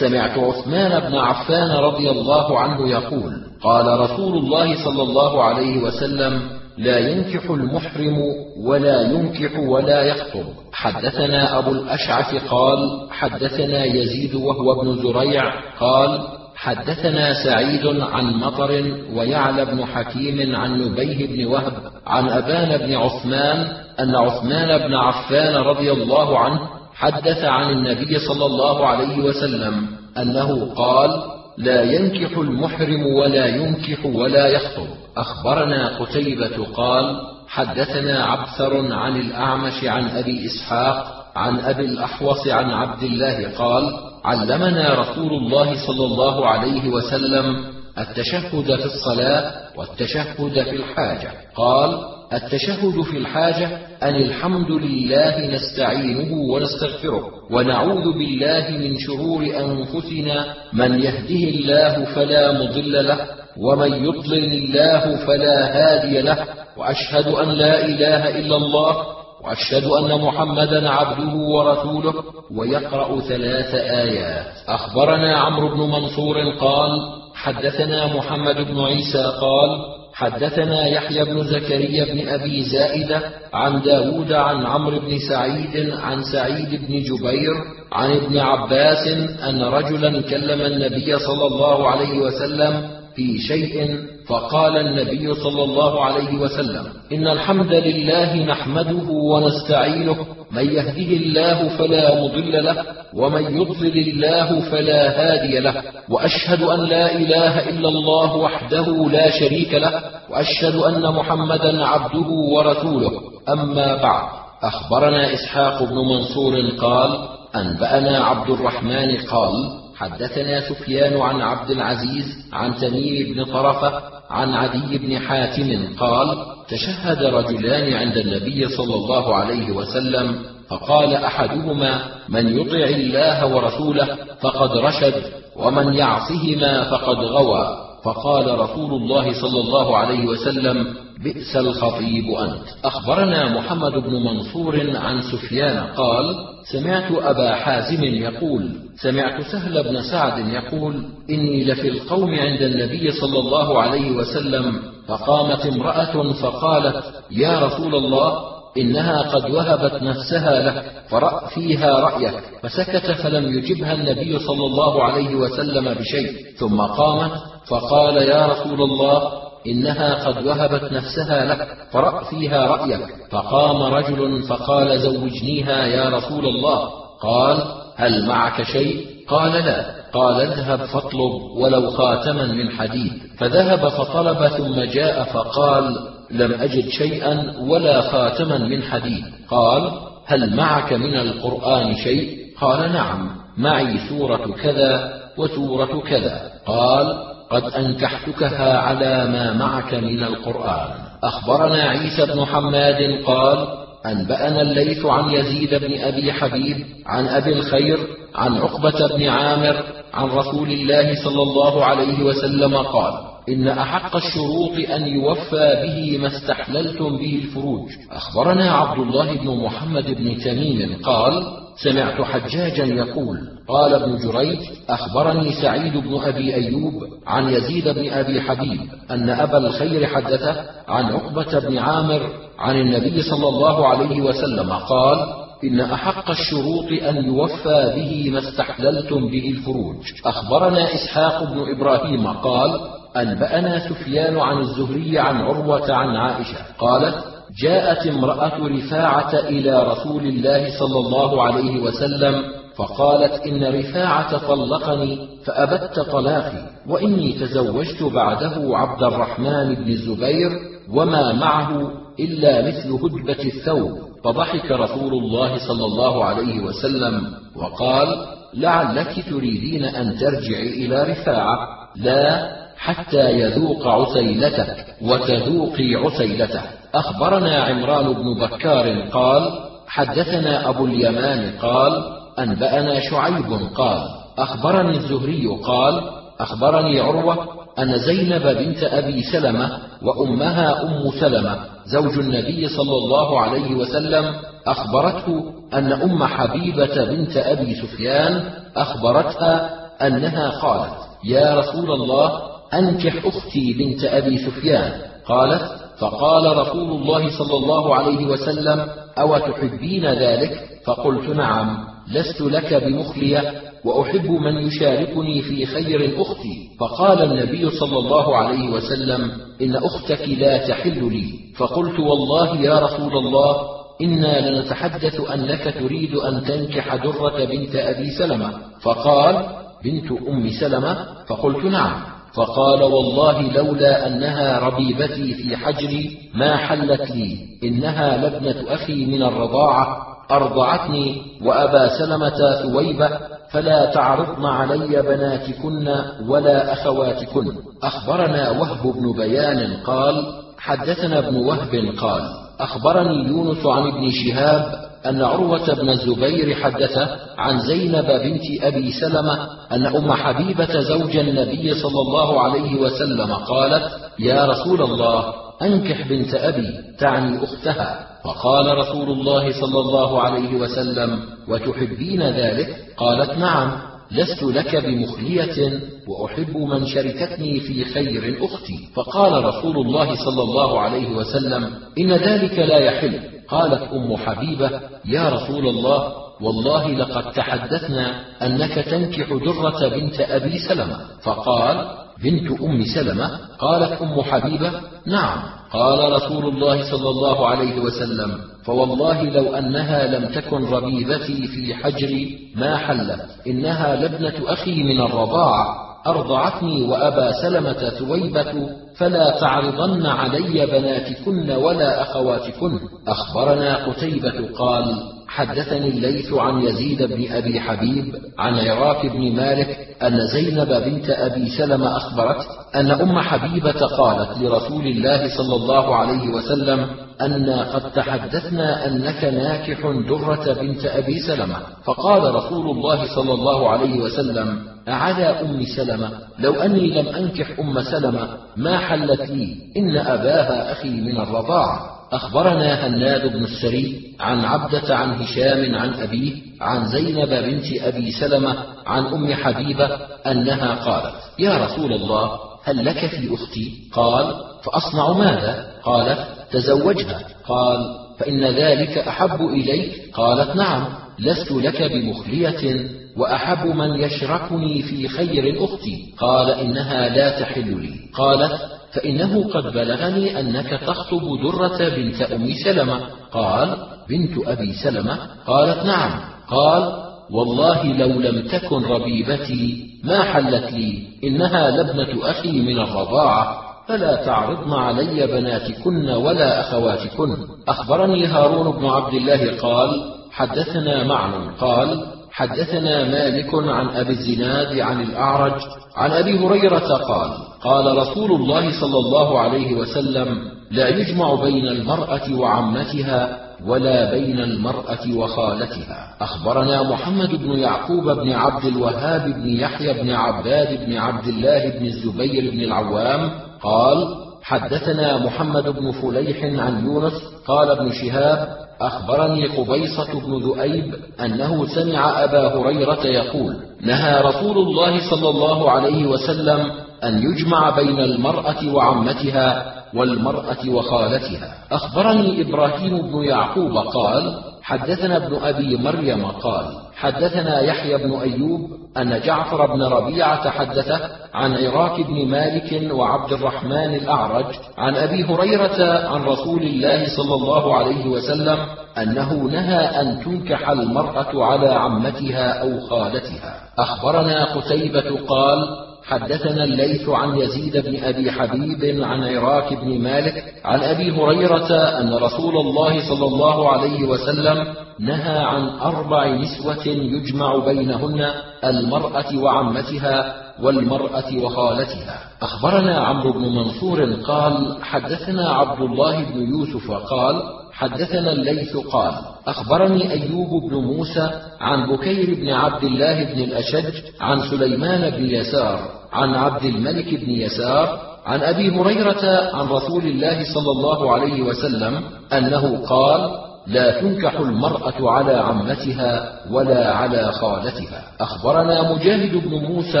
سمعت 0.00 0.38
عثمان 0.38 1.00
بن 1.00 1.16
عفان 1.16 1.70
رضي 1.70 2.10
الله 2.10 2.58
عنه 2.58 2.88
يقول 2.88 3.32
قال 3.62 4.00
رسول 4.00 4.38
الله 4.38 4.84
صلى 4.84 5.02
الله 5.02 5.44
عليه 5.44 5.82
وسلم 5.82 6.42
لا 6.78 6.98
ينكح 6.98 7.50
المحرم 7.50 8.18
ولا 8.66 9.02
ينكح 9.02 9.58
ولا 9.58 10.02
يخطب. 10.02 10.44
حدثنا 10.72 11.58
أبو 11.58 11.70
الأشعث 11.70 12.44
قال 12.50 12.78
حدثنا 13.10 13.84
يزيد 13.84 14.34
وهو 14.34 14.80
ابن 14.80 15.02
زريع 15.02 15.44
قال 15.80 16.39
حدثنا 16.60 17.44
سعيد 17.44 17.86
عن 17.86 18.24
مطر 18.34 18.94
ويعلى 19.14 19.64
بن 19.64 19.84
حكيم 19.84 20.56
عن 20.56 20.78
نبيه 20.78 21.26
بن 21.26 21.46
وهب 21.46 21.72
عن 22.06 22.28
أبان 22.28 22.86
بن 22.86 22.94
عثمان 22.94 23.68
أن 24.00 24.14
عثمان 24.14 24.78
بن 24.78 24.94
عفان 24.94 25.56
رضي 25.56 25.92
الله 25.92 26.38
عنه 26.38 26.60
حدث 26.94 27.44
عن 27.44 27.70
النبي 27.70 28.18
صلى 28.18 28.46
الله 28.46 28.86
عليه 28.86 29.18
وسلم 29.18 29.86
أنه 30.18 30.74
قال 30.74 31.10
لا 31.58 31.82
ينكح 31.82 32.38
المحرم 32.38 33.06
ولا 33.06 33.46
ينكح 33.46 34.06
ولا 34.06 34.46
يخطب. 34.46 34.86
أخبرنا 35.16 35.98
قتيبة 35.98 36.64
قال 36.76 37.16
حدثنا 37.48 38.24
عبثر 38.24 38.92
عن 38.94 39.16
الأعمش 39.16 39.84
عن 39.84 40.08
أبي 40.08 40.46
إسحاق 40.46 41.26
عن 41.36 41.60
أبي 41.60 41.84
الأحوص 41.84 42.48
عن 42.48 42.70
عبد 42.70 43.02
الله 43.02 43.50
قال 43.58 44.09
علمنا 44.24 44.94
رسول 44.94 45.32
الله 45.32 45.86
صلى 45.86 46.04
الله 46.04 46.46
عليه 46.46 46.88
وسلم 46.88 47.64
التشهد 47.98 48.76
في 48.76 48.84
الصلاة 48.84 49.52
والتشهد 49.76 50.62
في 50.62 50.76
الحاجة. 50.76 51.30
قال 51.54 51.98
التشهد 52.32 53.00
في 53.02 53.16
الحاجة 53.18 53.78
أن 54.02 54.14
الحمد 54.16 54.70
لله 54.70 55.46
نستعينه 55.54 56.32
ونستغفره 56.52 57.22
ونعوذ 57.50 58.12
بالله 58.12 58.70
من 58.70 58.98
شرور 58.98 59.42
أنفسنا 59.42 60.54
من 60.72 61.02
يهده 61.02 61.50
الله 61.50 62.04
فلا 62.04 62.52
مضل 62.52 63.06
له 63.06 63.18
ومن 63.56 63.92
يضلل 64.04 64.52
الله 64.52 65.16
فلا 65.26 65.56
هادي 65.76 66.20
له 66.20 66.38
وأشهد 66.76 67.26
أن 67.28 67.48
لا 67.48 67.84
إله 67.84 68.38
إلا 68.38 68.56
الله 68.56 68.96
وأشهد 69.44 69.84
أن 69.84 70.20
محمدا 70.20 70.90
عبده 70.90 71.34
ورسوله 71.36 72.14
ويقرأ 72.56 73.20
ثلاث 73.20 73.74
آيات. 73.74 74.46
أخبرنا 74.68 75.36
عمرو 75.36 75.68
بن 75.68 75.80
منصور 75.80 76.36
قال 76.60 76.90
حدثنا 77.34 78.16
محمد 78.16 78.56
بن 78.56 78.80
عيسى 78.80 79.22
قال 79.40 79.70
حدثنا 80.14 80.86
يحيى 80.88 81.24
بن 81.24 81.42
زكريا 81.44 82.04
بن 82.04 82.28
أبي 82.28 82.62
زائدة 82.62 83.22
عن 83.52 83.82
داود 83.82 84.32
عن 84.32 84.66
عمرو 84.66 84.98
بن 84.98 85.18
سعيد 85.28 85.90
عن 85.90 86.22
سعيد 86.32 86.70
بن 86.70 87.02
جبير 87.02 87.54
عن 87.92 88.10
ابن 88.10 88.38
عباس 88.38 89.06
أن 89.48 89.62
رجلا 89.62 90.22
كلم 90.22 90.60
النبي 90.60 91.18
صلى 91.18 91.46
الله 91.46 91.88
عليه 91.90 92.18
وسلم 92.18 92.99
في 93.16 93.38
شيء 93.38 93.98
فقال 94.26 94.76
النبي 94.76 95.34
صلى 95.34 95.62
الله 95.62 96.04
عليه 96.04 96.38
وسلم 96.38 96.84
إن 97.12 97.28
الحمد 97.28 97.72
لله 97.72 98.36
نحمده 98.36 99.10
ونستعينه 99.10 100.16
من 100.50 100.66
يهده 100.72 101.16
الله 101.16 101.68
فلا 101.68 102.22
مضل 102.22 102.64
له 102.64 102.76
ومن 103.14 103.42
يضلل 103.56 104.08
الله 104.08 104.60
فلا 104.60 105.02
هادي 105.20 105.58
له 105.58 105.82
وأشهد 106.08 106.62
أن 106.62 106.80
لا 106.80 107.16
إله 107.16 107.68
إلا 107.68 107.88
الله 107.88 108.36
وحده 108.36 108.86
لا 109.12 109.30
شريك 109.30 109.74
له 109.74 110.00
وأشهد 110.30 110.74
أن 110.74 111.02
محمدا 111.02 111.84
عبده 111.86 112.28
ورسوله. 112.28 113.12
أما 113.48 113.96
بعد 114.02 114.28
أخبرنا 114.62 115.34
إسحاق 115.34 115.82
بن 115.82 115.94
منصور 115.94 116.54
قال 116.80 117.18
أنبأنا 117.56 118.18
عبد 118.18 118.50
الرحمن 118.50 119.16
قال 119.16 119.79
حدثنا 120.00 120.60
سفيان 120.60 121.20
عن 121.20 121.40
عبد 121.40 121.70
العزيز 121.70 122.24
عن 122.52 122.74
تميم 122.74 123.34
بن 123.34 123.44
طرفة 123.44 124.02
عن 124.30 124.54
عدي 124.54 124.98
بن 124.98 125.18
حاتم 125.18 125.88
قال 125.98 126.46
تشهد 126.68 127.22
رجلان 127.22 127.92
عند 127.92 128.16
النبي 128.16 128.68
صلى 128.68 128.94
الله 128.94 129.34
عليه 129.34 129.70
وسلم 129.70 130.38
فقال 130.68 131.14
أحدهما 131.14 132.00
من 132.28 132.58
يطع 132.58 132.84
الله 132.84 133.46
ورسوله 133.46 134.16
فقد 134.40 134.76
رشد 134.76 135.22
ومن 135.56 135.94
يعصهما 135.94 136.90
فقد 136.90 137.16
غوى. 137.16 137.89
فقال 138.04 138.58
رسول 138.58 139.02
الله 139.02 139.40
صلى 139.40 139.60
الله 139.60 139.96
عليه 139.96 140.26
وسلم 140.26 140.94
بئس 141.24 141.56
الخطيب 141.56 142.30
أنت. 142.30 142.84
أخبرنا 142.84 143.58
محمد 143.58 143.92
بن 143.92 144.12
منصور 144.12 144.96
عن 144.96 145.22
سفيان 145.22 145.78
قال 145.96 146.34
سمعت 146.72 147.12
أبا 147.12 147.54
حازم 147.54 148.04
يقول 148.04 148.68
سمعت 149.02 149.40
سهل 149.40 149.82
بن 149.82 150.02
سعد 150.02 150.48
يقول 150.48 151.04
إني 151.30 151.64
لفي 151.64 151.88
القوم 151.88 152.34
عند 152.34 152.62
النبي 152.62 153.10
صلى 153.10 153.38
الله 153.38 153.82
عليه 153.82 154.10
وسلم 154.10 154.78
فقامت 155.08 155.66
امرأة 155.66 156.32
فقالت 156.32 157.04
يا 157.30 157.58
رسول 157.60 157.94
الله 157.94 158.50
إنها 158.76 159.22
قد 159.22 159.50
وهبت 159.50 160.02
نفسها 160.02 160.62
لك 160.62 160.84
فرأ 161.10 161.46
فيها 161.54 161.90
رأيك. 162.00 162.34
فسكت 162.62 163.10
فلم 163.10 163.58
يجبها 163.58 163.92
النبي 163.92 164.38
صلى 164.38 164.66
الله 164.66 165.04
عليه 165.04 165.34
وسلم 165.34 165.94
بشيء 165.94 166.32
ثم 166.58 166.80
قامت 166.80 167.32
فقال 167.68 168.16
يا 168.16 168.46
رسول 168.46 168.82
الله 168.82 169.32
إنها 169.66 170.14
قد 170.14 170.46
وهبت 170.46 170.92
نفسها 170.92 171.44
لك 171.44 171.68
فرأ 171.92 172.24
فيها 172.24 172.66
رأيك. 172.66 173.06
فقام 173.30 173.82
رجل 173.82 174.42
فقال 174.42 175.00
زوجنيها 175.00 175.86
يا 175.86 176.08
رسول 176.08 176.46
الله. 176.46 176.90
قال 177.22 177.64
هل 177.96 178.26
معك 178.26 178.62
شيء؟ 178.62 179.06
قال 179.28 179.52
لا. 179.52 179.94
قال 180.12 180.40
اذهب 180.40 180.84
فاطلب 180.84 181.32
ولو 181.56 181.90
خاتما 181.90 182.46
من 182.46 182.70
حديد. 182.70 183.12
فذهب 183.38 183.88
فطلب 183.88 184.46
ثم 184.46 184.82
جاء 184.82 185.22
فقال 185.22 185.96
لم 186.30 186.52
أجد 186.52 186.88
شيئا 186.88 187.54
ولا 187.60 188.00
خاتما 188.00 188.58
من 188.58 188.82
حديد. 188.82 189.24
قال 189.50 189.90
هل 190.26 190.56
معك 190.56 190.92
من 190.92 191.16
القرآن 191.16 191.94
شيء؟ 191.94 192.38
قال 192.60 192.92
نعم 192.92 193.30
معي 193.58 193.98
سورة 194.08 194.54
كذا 194.62 195.20
وسورة 195.38 196.00
كذا. 196.00 196.50
قال 196.66 197.29
قد 197.50 197.64
أنكحتكها 197.64 198.78
على 198.78 199.28
ما 199.32 199.52
معك 199.52 199.94
من 199.94 200.22
القرآن. 200.22 200.88
أخبرنا 201.22 201.82
عيسى 201.82 202.26
بن 202.26 202.44
حماد 202.44 203.24
قال 203.26 203.68
أنبأنا 204.06 204.62
الليث 204.62 205.06
عن 205.06 205.30
يزيد 205.30 205.74
بن 205.74 206.00
أبي 206.00 206.32
حبيب 206.32 206.86
عن 207.06 207.26
أبي 207.26 207.52
الخير 207.52 207.98
عن 208.34 208.56
عقبة 208.56 209.16
بن 209.16 209.28
عامر 209.28 209.82
عن 210.14 210.28
رسول 210.28 210.70
الله 210.70 211.24
صلى 211.24 211.42
الله 211.42 211.84
عليه 211.84 212.22
وسلم 212.24 212.76
قال 212.76 213.12
إن 213.48 213.68
أحق 213.68 214.16
الشروط 214.16 214.90
أن 214.90 215.06
يوفى 215.06 215.82
به 215.82 216.18
ما 216.18 216.26
استحللتم 216.26 217.16
به 217.16 217.40
الفروج. 217.44 217.88
أخبرنا 218.10 218.70
عبد 218.72 218.98
الله 218.98 219.34
بن 219.34 219.56
محمد 219.64 220.06
بن 220.06 220.38
تميم 220.38 221.02
قال 221.02 221.42
سمعت 221.84 222.20
حجاجا 222.22 222.84
يقول 222.84 223.38
قال 223.72 223.94
ابن 223.94 224.16
جريج 224.18 224.58
أخبرني 224.88 225.52
سعيد 225.62 225.96
بن 225.96 226.20
أبي 226.20 226.54
أيوب 226.54 226.92
عن 227.26 227.48
يزيد 227.52 227.88
بن 227.88 228.10
أبي 228.10 228.40
حبيب 228.40 228.80
أن 229.10 229.30
أبا 229.30 229.58
الخير 229.58 230.06
حدثه 230.06 230.56
عن 230.88 231.04
عقبة 231.04 231.58
بن 231.58 231.78
عامر 231.78 232.20
عن 232.58 232.76
النبي 232.76 233.22
صلى 233.22 233.48
الله 233.48 233.86
عليه 233.88 234.20
وسلم 234.20 234.72
قال 234.72 235.18
إن 235.64 235.80
أحق 235.80 236.30
الشروط 236.30 237.02
أن 237.08 237.16
يوفى 237.24 237.92
به 237.96 238.30
ما 238.32 238.38
استحللتم 238.38 239.28
به 239.28 239.48
الفروج. 239.48 239.96
أخبرنا 240.24 240.94
إسحاق 240.94 241.44
بن 241.44 241.74
إبراهيم 241.76 242.26
قال 242.26 242.80
أنبأنا 243.16 243.88
سفيان 243.88 244.38
عن 244.38 244.58
الزهري 244.58 245.18
عن 245.18 245.36
عروة 245.36 245.92
عن 245.92 246.16
عائشة 246.16 246.56
قالت 246.78 247.14
جاءت 247.62 248.06
امرأة 248.06 248.66
رفاعة 248.68 249.34
إلى 249.34 249.82
رسول 249.82 250.26
الله 250.26 250.78
صلى 250.78 250.98
الله 251.06 251.42
عليه 251.42 251.80
وسلم 251.80 252.44
فقالت 252.80 253.46
إن 253.46 253.64
رفاعة 253.64 254.48
طلقني 254.48 255.28
فأبت 255.44 256.00
طلاقي 256.00 256.62
وإني 256.88 257.32
تزوجت 257.32 258.02
بعده 258.02 258.76
عبد 258.76 259.02
الرحمن 259.02 259.74
بن 259.74 259.88
الزبير 259.88 260.50
وما 260.92 261.32
معه 261.32 261.90
إلا 262.20 262.66
مثل 262.66 262.92
هدبة 262.92 263.44
الثوب 263.44 263.98
فضحك 264.24 264.70
رسول 264.70 265.12
الله 265.12 265.68
صلى 265.68 265.84
الله 265.84 266.24
عليه 266.24 266.60
وسلم 266.60 267.32
وقال 267.56 268.26
لعلك 268.54 269.24
تريدين 269.30 269.84
أن 269.84 270.18
ترجعي 270.18 270.86
إلى 270.86 271.02
رفاعة؟ 271.02 271.68
لا 271.96 272.48
حتى 272.76 273.30
يذوق 273.30 273.86
عسيلتك 273.86 274.86
وتذوقي 275.02 275.94
عسيلته. 275.94 276.62
أخبرنا 276.94 277.62
عمران 277.62 278.12
بن 278.12 278.34
بكار 278.40 279.08
قال 279.12 279.52
حدثنا 279.88 280.68
أبو 280.68 280.86
اليمان 280.86 281.52
قال 281.62 282.19
أنبأنا 282.40 283.00
شعيب 283.00 283.68
قال 283.74 284.08
أخبرني 284.38 284.96
الزهري 284.96 285.46
قال 285.64 286.02
أخبرني 286.40 287.00
عروة 287.00 287.48
أن 287.78 287.98
زينب 287.98 288.42
بنت 288.42 288.82
أبي 288.82 289.22
سلمة 289.22 289.78
وأمها 290.02 290.82
أم 290.82 291.10
سلمة 291.20 291.56
زوج 291.86 292.18
النبي 292.18 292.68
صلى 292.68 292.96
الله 292.96 293.40
عليه 293.40 293.74
وسلم 293.74 294.34
أخبرته 294.66 295.44
أن 295.74 295.92
أم 295.92 296.24
حبيبة 296.24 297.04
بنت 297.04 297.36
أبي 297.36 297.74
سفيان 297.74 298.44
أخبرتها 298.76 299.70
أنها 300.06 300.50
قالت 300.50 300.92
يا 301.24 301.54
رسول 301.60 301.92
الله 301.92 302.40
أنكح 302.74 303.26
أختي 303.26 303.72
بنت 303.72 304.04
أبي 304.04 304.38
سفيان. 304.38 304.92
قالت 305.26 305.62
فقال 305.98 306.56
رسول 306.56 306.90
الله 306.90 307.38
صلى 307.38 307.56
الله 307.56 307.94
عليه 307.94 308.26
وسلم 308.26 308.86
أو 309.18 309.38
تحبين 309.38 310.06
ذلك؟ 310.06 310.64
فقلت 310.86 311.28
نعم. 311.28 311.89
لست 312.10 312.40
لك 312.40 312.74
بمخلية 312.84 313.52
وأحب 313.84 314.30
من 314.30 314.66
يشاركني 314.66 315.42
في 315.42 315.66
خير 315.66 316.22
أختي 316.22 316.68
فقال 316.80 317.22
النبي 317.22 317.70
صلى 317.70 317.98
الله 317.98 318.36
عليه 318.36 318.70
وسلم 318.70 319.30
إن 319.62 319.76
أختك 319.76 320.28
لا 320.28 320.68
تحل 320.68 321.12
لي. 321.12 321.24
فقلت 321.56 322.00
والله 322.00 322.60
يا 322.60 322.78
رسول 322.78 323.16
الله 323.16 323.56
إنا 324.02 324.50
لنتحدث 324.50 325.20
أنك 325.20 325.74
تريد 325.80 326.14
أن 326.14 326.44
تنكح 326.44 326.94
درة 326.94 327.44
بنت 327.44 327.74
أبي 327.74 328.10
سلمة. 328.10 328.50
فقال 328.82 329.46
بنت 329.84 330.12
أم 330.28 330.50
سلمة؟ 330.60 331.06
فقلت 331.28 331.64
نعم. 331.64 332.02
فقال 332.34 332.82
والله 332.82 333.52
لولا 333.52 334.06
أنها 334.06 334.58
ربيبتي 334.58 335.34
في 335.34 335.56
حجري 335.56 336.18
ما 336.34 336.56
حلت 336.56 337.10
لي. 337.10 337.36
إنها 337.64 338.16
لابنة 338.16 338.74
أخي 338.74 339.06
من 339.06 339.22
الرضاعة. 339.22 340.09
أرضعتني 340.30 341.22
وأبا 341.44 341.88
سلمة 341.98 342.62
ثويبة 342.62 343.10
فلا 343.50 343.94
تعرضن 343.94 344.46
علي 344.46 345.02
بناتكن 345.02 345.88
ولا 346.28 346.72
أخواتكن. 346.72 347.52
أخبرنا 347.82 348.50
وهب 348.50 348.82
بن 348.82 349.12
بيان 349.12 349.76
قال 349.84 350.26
حدثنا 350.58 351.18
ابن 351.18 351.36
وهب 351.36 351.94
قال 351.98 352.22
أخبرني 352.60 353.28
يونس 353.28 353.66
عن 353.66 353.86
ابن 353.86 354.10
شهاب 354.10 354.89
أن 355.06 355.22
عروة 355.22 355.74
بن 355.74 355.88
الزبير 355.88 356.54
حدثه 356.54 357.16
عن 357.38 357.60
زينب 357.60 358.06
بنت 358.06 358.62
أبي 358.62 358.92
سلمة 358.92 359.48
أن 359.72 359.86
أم 359.86 360.12
حبيبة 360.12 360.80
زوج 360.80 361.16
النبي 361.16 361.74
صلى 361.74 362.00
الله 362.00 362.40
عليه 362.40 362.80
وسلم 362.80 363.32
قالت 363.32 363.90
يا 364.18 364.46
رسول 364.46 364.82
الله 364.82 365.34
أنكح 365.62 366.08
بنت 366.08 366.34
أبي 366.34 366.68
تعني 366.98 367.44
أختها. 367.44 368.06
فقال 368.24 368.78
رسول 368.78 369.10
الله 369.10 369.60
صلى 369.60 369.80
الله 369.80 370.22
عليه 370.22 370.54
وسلم 370.54 371.20
وتحبين 371.48 372.22
ذلك؟ 372.22 372.76
قالت 372.96 373.38
نعم 373.38 373.72
لست 374.12 374.42
لك 374.42 374.76
بمخلية 374.76 375.80
وأحب 376.08 376.56
من 376.56 376.86
شركتني 376.86 377.60
في 377.60 377.84
خير 377.84 378.38
أختي. 378.44 378.88
فقال 378.94 379.44
رسول 379.44 379.76
الله 379.86 380.24
صلى 380.24 380.42
الله 380.42 380.80
عليه 380.80 381.10
وسلم 381.10 381.70
إن 381.98 382.12
ذلك 382.12 382.58
لا 382.58 382.78
يحل. 382.78 383.20
قالت 383.50 383.82
أم 383.92 384.16
حبيبة 384.16 384.70
يا 385.04 385.28
رسول 385.28 385.66
الله 385.66 386.12
والله 386.40 386.88
لقد 386.88 387.32
تحدثنا 387.32 388.20
أنك 388.42 388.74
تنكح 388.74 389.28
درة 389.28 389.88
بنت 389.88 390.20
أبي 390.20 390.58
سلمة. 390.58 390.98
فقال 391.22 391.86
بنت 392.22 392.60
أم 392.60 392.84
سلمة؟ 392.94 393.38
قالت 393.58 394.02
أم 394.02 394.22
حبيبة 394.22 394.72
نعم. 395.06 395.38
قال 395.72 396.12
رسول 396.12 396.48
الله 396.48 396.90
صلى 396.90 397.10
الله 397.10 397.46
عليه 397.46 397.80
وسلم 397.80 398.38
فوالله 398.64 399.22
لو 399.22 399.54
أنها 399.54 400.06
لم 400.06 400.26
تكن 400.26 400.64
ربيبتي 400.64 401.46
في 401.46 401.74
حجري 401.74 402.38
ما 402.56 402.76
حلت 402.76 403.20
إنها 403.46 403.96
لابنة 403.96 404.52
أخي 404.52 404.82
من 404.82 405.00
الرضاعة 405.00 405.76
أرضعتني 406.06 406.82
وأبا 406.82 407.32
سلمة 407.42 407.90
ثويبة 407.90 408.68
فلا 409.00 409.40
تعرضن 409.40 410.06
علي 410.06 410.66
بناتكن 410.66 411.50
ولا 411.50 412.02
أخواتكن. 412.02 412.78
أخبرنا 413.08 413.86
قتيبة 413.86 414.48
قال 414.58 414.96
حدثني 415.28 415.88
الليث 415.88 416.32
عن 416.32 416.62
يزيد 416.62 417.02
بن 417.02 417.32
أبي 417.32 417.60
حبيب 417.60 418.14
عن 418.38 418.58
عراك 418.58 419.06
بن 419.06 419.36
مالك 419.36 419.78
أن 420.02 420.20
زينب 420.26 420.68
بنت 420.68 421.10
أبي 421.10 421.48
سلمة 421.58 421.96
أخبرت 421.96 422.46
أن 422.74 422.90
أم 422.90 423.18
حبيبة 423.18 423.80
قالت 423.98 424.42
لرسول 424.42 424.86
الله 424.86 425.36
صلى 425.36 425.56
الله 425.56 425.96
عليه 425.96 426.28
وسلم 426.28 426.86
أنا 427.20 427.72
قد 427.72 427.92
تحدثنا 427.92 428.86
أنك 428.86 429.24
ناكح 429.24 429.80
درة 430.08 430.52
بنت 430.52 430.84
أبي 430.84 431.18
سلمة. 431.20 431.56
فقال 431.84 432.34
رسول 432.34 432.70
الله 432.70 433.14
صلى 433.14 433.32
الله 433.32 433.68
عليه 433.68 434.00
وسلم 434.00 434.69
أعلى 434.88 435.24
أم 435.24 435.62
سلمة. 435.76 436.10
لو 436.38 436.54
أني 436.54 436.90
لم 436.90 437.08
أنكح 437.08 437.58
أم 437.58 437.82
سلمة 437.82 438.28
ما 438.56 438.78
حلت 438.78 439.30
لي؟ 439.30 439.56
إن 439.76 439.96
أباها 439.96 440.72
أخي 440.72 440.90
من 440.90 441.20
الرضاعة 441.20 441.90
أخبرنا 442.12 442.86
هناد 442.86 443.32
بن 443.32 443.44
السري 443.44 444.14
عن 444.20 444.44
عبدة 444.44 444.96
عن 444.96 445.10
هشام 445.10 445.74
عن 445.74 445.94
أبيه 445.94 446.32
عن 446.60 446.88
زينب 446.88 447.28
بنت 447.28 447.82
أبي 447.82 448.10
سلمة 448.10 448.56
عن 448.86 449.06
أم 449.06 449.34
حبيبة 449.34 449.88
أنها 450.26 450.74
قالت 450.74 451.14
يا 451.38 451.66
رسول 451.66 451.92
الله 451.92 452.30
هل 452.64 452.84
لك 452.84 453.06
في 453.06 453.34
أختي؟ 453.34 453.72
قال 453.92 454.34
فأصنع 454.64 455.12
ماذا؟ 455.12 455.66
قالت 455.84 456.26
تزوجها. 456.50 457.20
قال 457.48 457.78
فإن 458.18 458.44
ذلك 458.44 458.98
أحب 458.98 459.40
إليك؟ 459.40 460.10
قالت 460.14 460.56
نعم 460.56 460.84
لست 461.18 461.52
لك 461.52 461.92
بمخلية 461.92 462.88
وأحب 463.16 463.66
من 463.66 464.00
يشركني 464.00 464.82
في 464.82 465.08
خير 465.08 465.64
أختي. 465.64 466.14
قال 466.18 466.50
إنها 466.50 467.08
لا 467.08 467.40
تحل 467.40 467.80
لي. 467.80 467.94
قالت 468.14 468.52
فإنه 468.92 469.50
قد 469.50 469.72
بلغني 469.72 470.40
أنك 470.40 470.80
تخطب 470.86 471.20
درة 471.42 471.88
بنت 471.88 472.22
أم 472.22 472.50
سلمة. 472.64 473.00
قال 473.32 473.76
بنت 474.08 474.48
أبي 474.48 474.72
سلمة؟ 474.72 475.18
قالت 475.46 475.86
نعم. 475.86 476.20
قال 476.48 476.92
والله 477.30 477.84
لو 477.84 478.20
لم 478.20 478.48
تكن 478.48 478.84
ربيبتي 478.84 479.86
ما 480.04 480.22
حلت 480.22 480.72
لي. 480.72 481.02
إنها 481.24 481.70
لابنة 481.70 482.30
أخي 482.30 482.60
من 482.60 482.78
الرضاعة. 482.78 483.56
فلا 483.88 484.14
تعرضن 484.14 484.72
علي 484.72 485.26
بناتكن 485.26 486.10
ولا 486.10 486.60
أخواتكن. 486.60 487.36
أخبرني 487.68 488.26
هارون 488.26 488.76
بن 488.76 488.86
عبد 488.86 489.14
الله 489.14 489.60
قال 489.60 489.90
حدثنا 490.32 491.04
معن. 491.04 491.50
قال 491.60 492.19
حدثنا 492.32 493.04
مالك 493.04 493.54
عن 493.54 493.88
أبي 493.88 494.10
الزناد 494.10 494.78
عن 494.80 495.00
الأعرج 495.00 495.60
عن 495.96 496.10
أبي 496.10 496.38
هريرة 496.38 496.88
قال 496.96 497.30
قال 497.62 497.96
رسول 497.96 498.32
الله 498.32 498.80
صلى 498.80 498.98
الله 498.98 499.38
عليه 499.40 499.74
وسلم 499.74 500.38
لا 500.70 500.88
يجمع 500.88 501.34
بين 501.34 501.66
المرأة 501.66 502.34
وعمتها 502.34 503.38
ولا 503.66 504.10
بين 504.10 504.40
المرأة 504.40 505.16
وخالتها. 505.16 506.16
أخبرنا 506.20 506.82
محمد 506.82 507.28
بن 507.28 507.58
يعقوب 507.58 508.10
بن 508.10 508.32
عبد 508.32 508.64
الوهاب 508.64 509.24
بن 509.24 509.48
يحيى 509.48 510.02
بن 510.02 510.10
عباد 510.10 510.86
بن 510.86 510.96
عبد 510.96 511.26
الله 511.26 511.68
بن 511.68 511.86
الزبير 511.86 512.50
بن 512.50 512.60
العوام 512.60 513.30
قال 513.62 514.14
حدثنا 514.42 515.26
محمد 515.26 515.68
بن 515.68 515.92
فليح 515.92 516.44
عن 516.44 516.84
يونس 516.86 517.12
قال 517.46 517.70
ابن 517.70 517.92
شهاب 517.92 518.48
أخبرني 518.80 519.46
قبيصة 519.46 520.12
بن 520.26 520.42
ذؤيب 520.42 520.94
أنه 521.20 521.66
سمع 521.66 522.24
أبا 522.24 522.54
هريرة 522.54 523.06
يقول 523.06 523.56
نهى 523.80 524.20
رسول 524.20 524.58
الله 524.58 525.10
صلى 525.10 525.28
الله 525.28 525.70
عليه 525.70 526.06
وسلم 526.06 526.70
أن 527.04 527.22
يجمع 527.22 527.70
بين 527.70 528.00
المرأة 528.00 528.74
وعمتها 528.74 529.74
والمرأة 529.94 530.68
وخالتها. 530.68 531.54
أخبرني 531.72 532.40
إبراهيم 532.42 533.10
بن 533.12 533.24
يعقوب 533.24 533.76
قال 533.76 534.49
حدثنا 534.70 535.16
ابن 535.16 535.36
أبي 535.42 535.76
مريم 535.76 536.26
قال 536.26 536.64
حدثنا 536.96 537.60
يحيى 537.60 537.96
بن 537.96 538.12
أيوب 538.14 538.60
أن 538.96 539.20
جعفر 539.20 539.66
بن 539.66 539.82
ربيعة 539.82 540.50
حدثه 540.50 541.00
عن 541.34 541.54
عراك 541.54 542.00
بن 542.00 542.28
مالك 542.28 542.92
وعبد 542.92 543.32
الرحمن 543.32 543.94
الأعرج 543.94 544.44
عن 544.78 544.94
أبي 544.94 545.24
هريرة 545.24 546.08
عن 546.08 546.22
رسول 546.22 546.62
الله 546.62 547.16
صلى 547.16 547.34
الله 547.34 547.76
عليه 547.76 548.06
وسلم 548.06 548.58
أنه 548.98 549.32
نهى 549.32 550.00
أن 550.00 550.20
تنكح 550.24 550.68
المرأة 550.68 551.44
على 551.44 551.68
عمتها 551.68 552.62
أو 552.62 552.80
خالتها. 552.80 553.54
أخبرنا 553.78 554.44
قتيبة 554.44 555.26
قال 555.28 555.89
حدثنا 556.10 556.64
الليث 556.64 557.08
عن 557.08 557.38
يزيد 557.38 557.76
بن 557.76 558.04
أبي 558.04 558.30
حبيب 558.30 559.02
عن 559.04 559.22
عراك 559.22 559.74
بن 559.74 560.00
مالك 560.02 560.44
عن 560.64 560.80
أبي 560.80 561.10
هريرة 561.10 561.72
أن 561.74 562.14
رسول 562.14 562.56
الله 562.56 563.08
صلى 563.08 563.26
الله 563.26 563.68
عليه 563.70 564.04
وسلم 564.08 564.74
نهى 564.98 565.38
عن 565.38 565.68
أربع 565.68 566.26
نسوة 566.34 566.86
يجمع 566.86 567.56
بينهن 567.56 568.30
المرأة 568.64 569.38
وعمتها 569.38 570.34
والمرأة 570.62 571.42
وخالتها. 571.42 572.18
أخبرنا 572.42 572.98
عمرو 572.98 573.32
بن 573.32 573.40
منصور 573.40 574.12
قال 574.12 574.76
حدثنا 574.82 575.50
عبد 575.50 575.80
الله 575.80 576.24
بن 576.24 576.40
يوسف 576.40 576.90
قال 576.90 577.42
حدثنا 577.72 578.32
الليث 578.32 578.76
قال 578.76 579.14
أخبرني 579.46 580.12
أيوب 580.12 580.70
بن 580.70 580.76
موسى 580.76 581.30
عن 581.60 581.92
بكير 581.92 582.34
بن 582.34 582.48
عبد 582.50 582.84
الله 582.84 583.24
بن 583.24 583.42
الأشج 583.42 583.94
عن 584.20 584.40
سليمان 584.50 585.10
بن 585.10 585.30
يسار 585.30 585.99
عن 586.12 586.34
عبد 586.34 586.64
الملك 586.64 587.14
بن 587.14 587.30
يسار 587.30 587.98
عن 588.26 588.42
أبي 588.42 588.70
هريرة 588.80 589.50
عن 589.54 589.68
رسول 589.68 590.02
الله 590.06 590.44
صلى 590.54 590.70
الله 590.70 591.12
عليه 591.12 591.42
وسلم 591.42 592.00
أنه 592.32 592.86
قال 592.86 593.30
لا 593.66 594.00
تنكح 594.00 594.40
المرأة 594.40 595.10
على 595.10 595.32
عمتها 595.32 596.32
ولا 596.50 596.92
على 596.96 597.32
خالتها. 597.32 598.02
أخبرنا 598.20 598.92
مجاهد 598.92 599.48
بن 599.48 599.54
موسى 599.54 600.00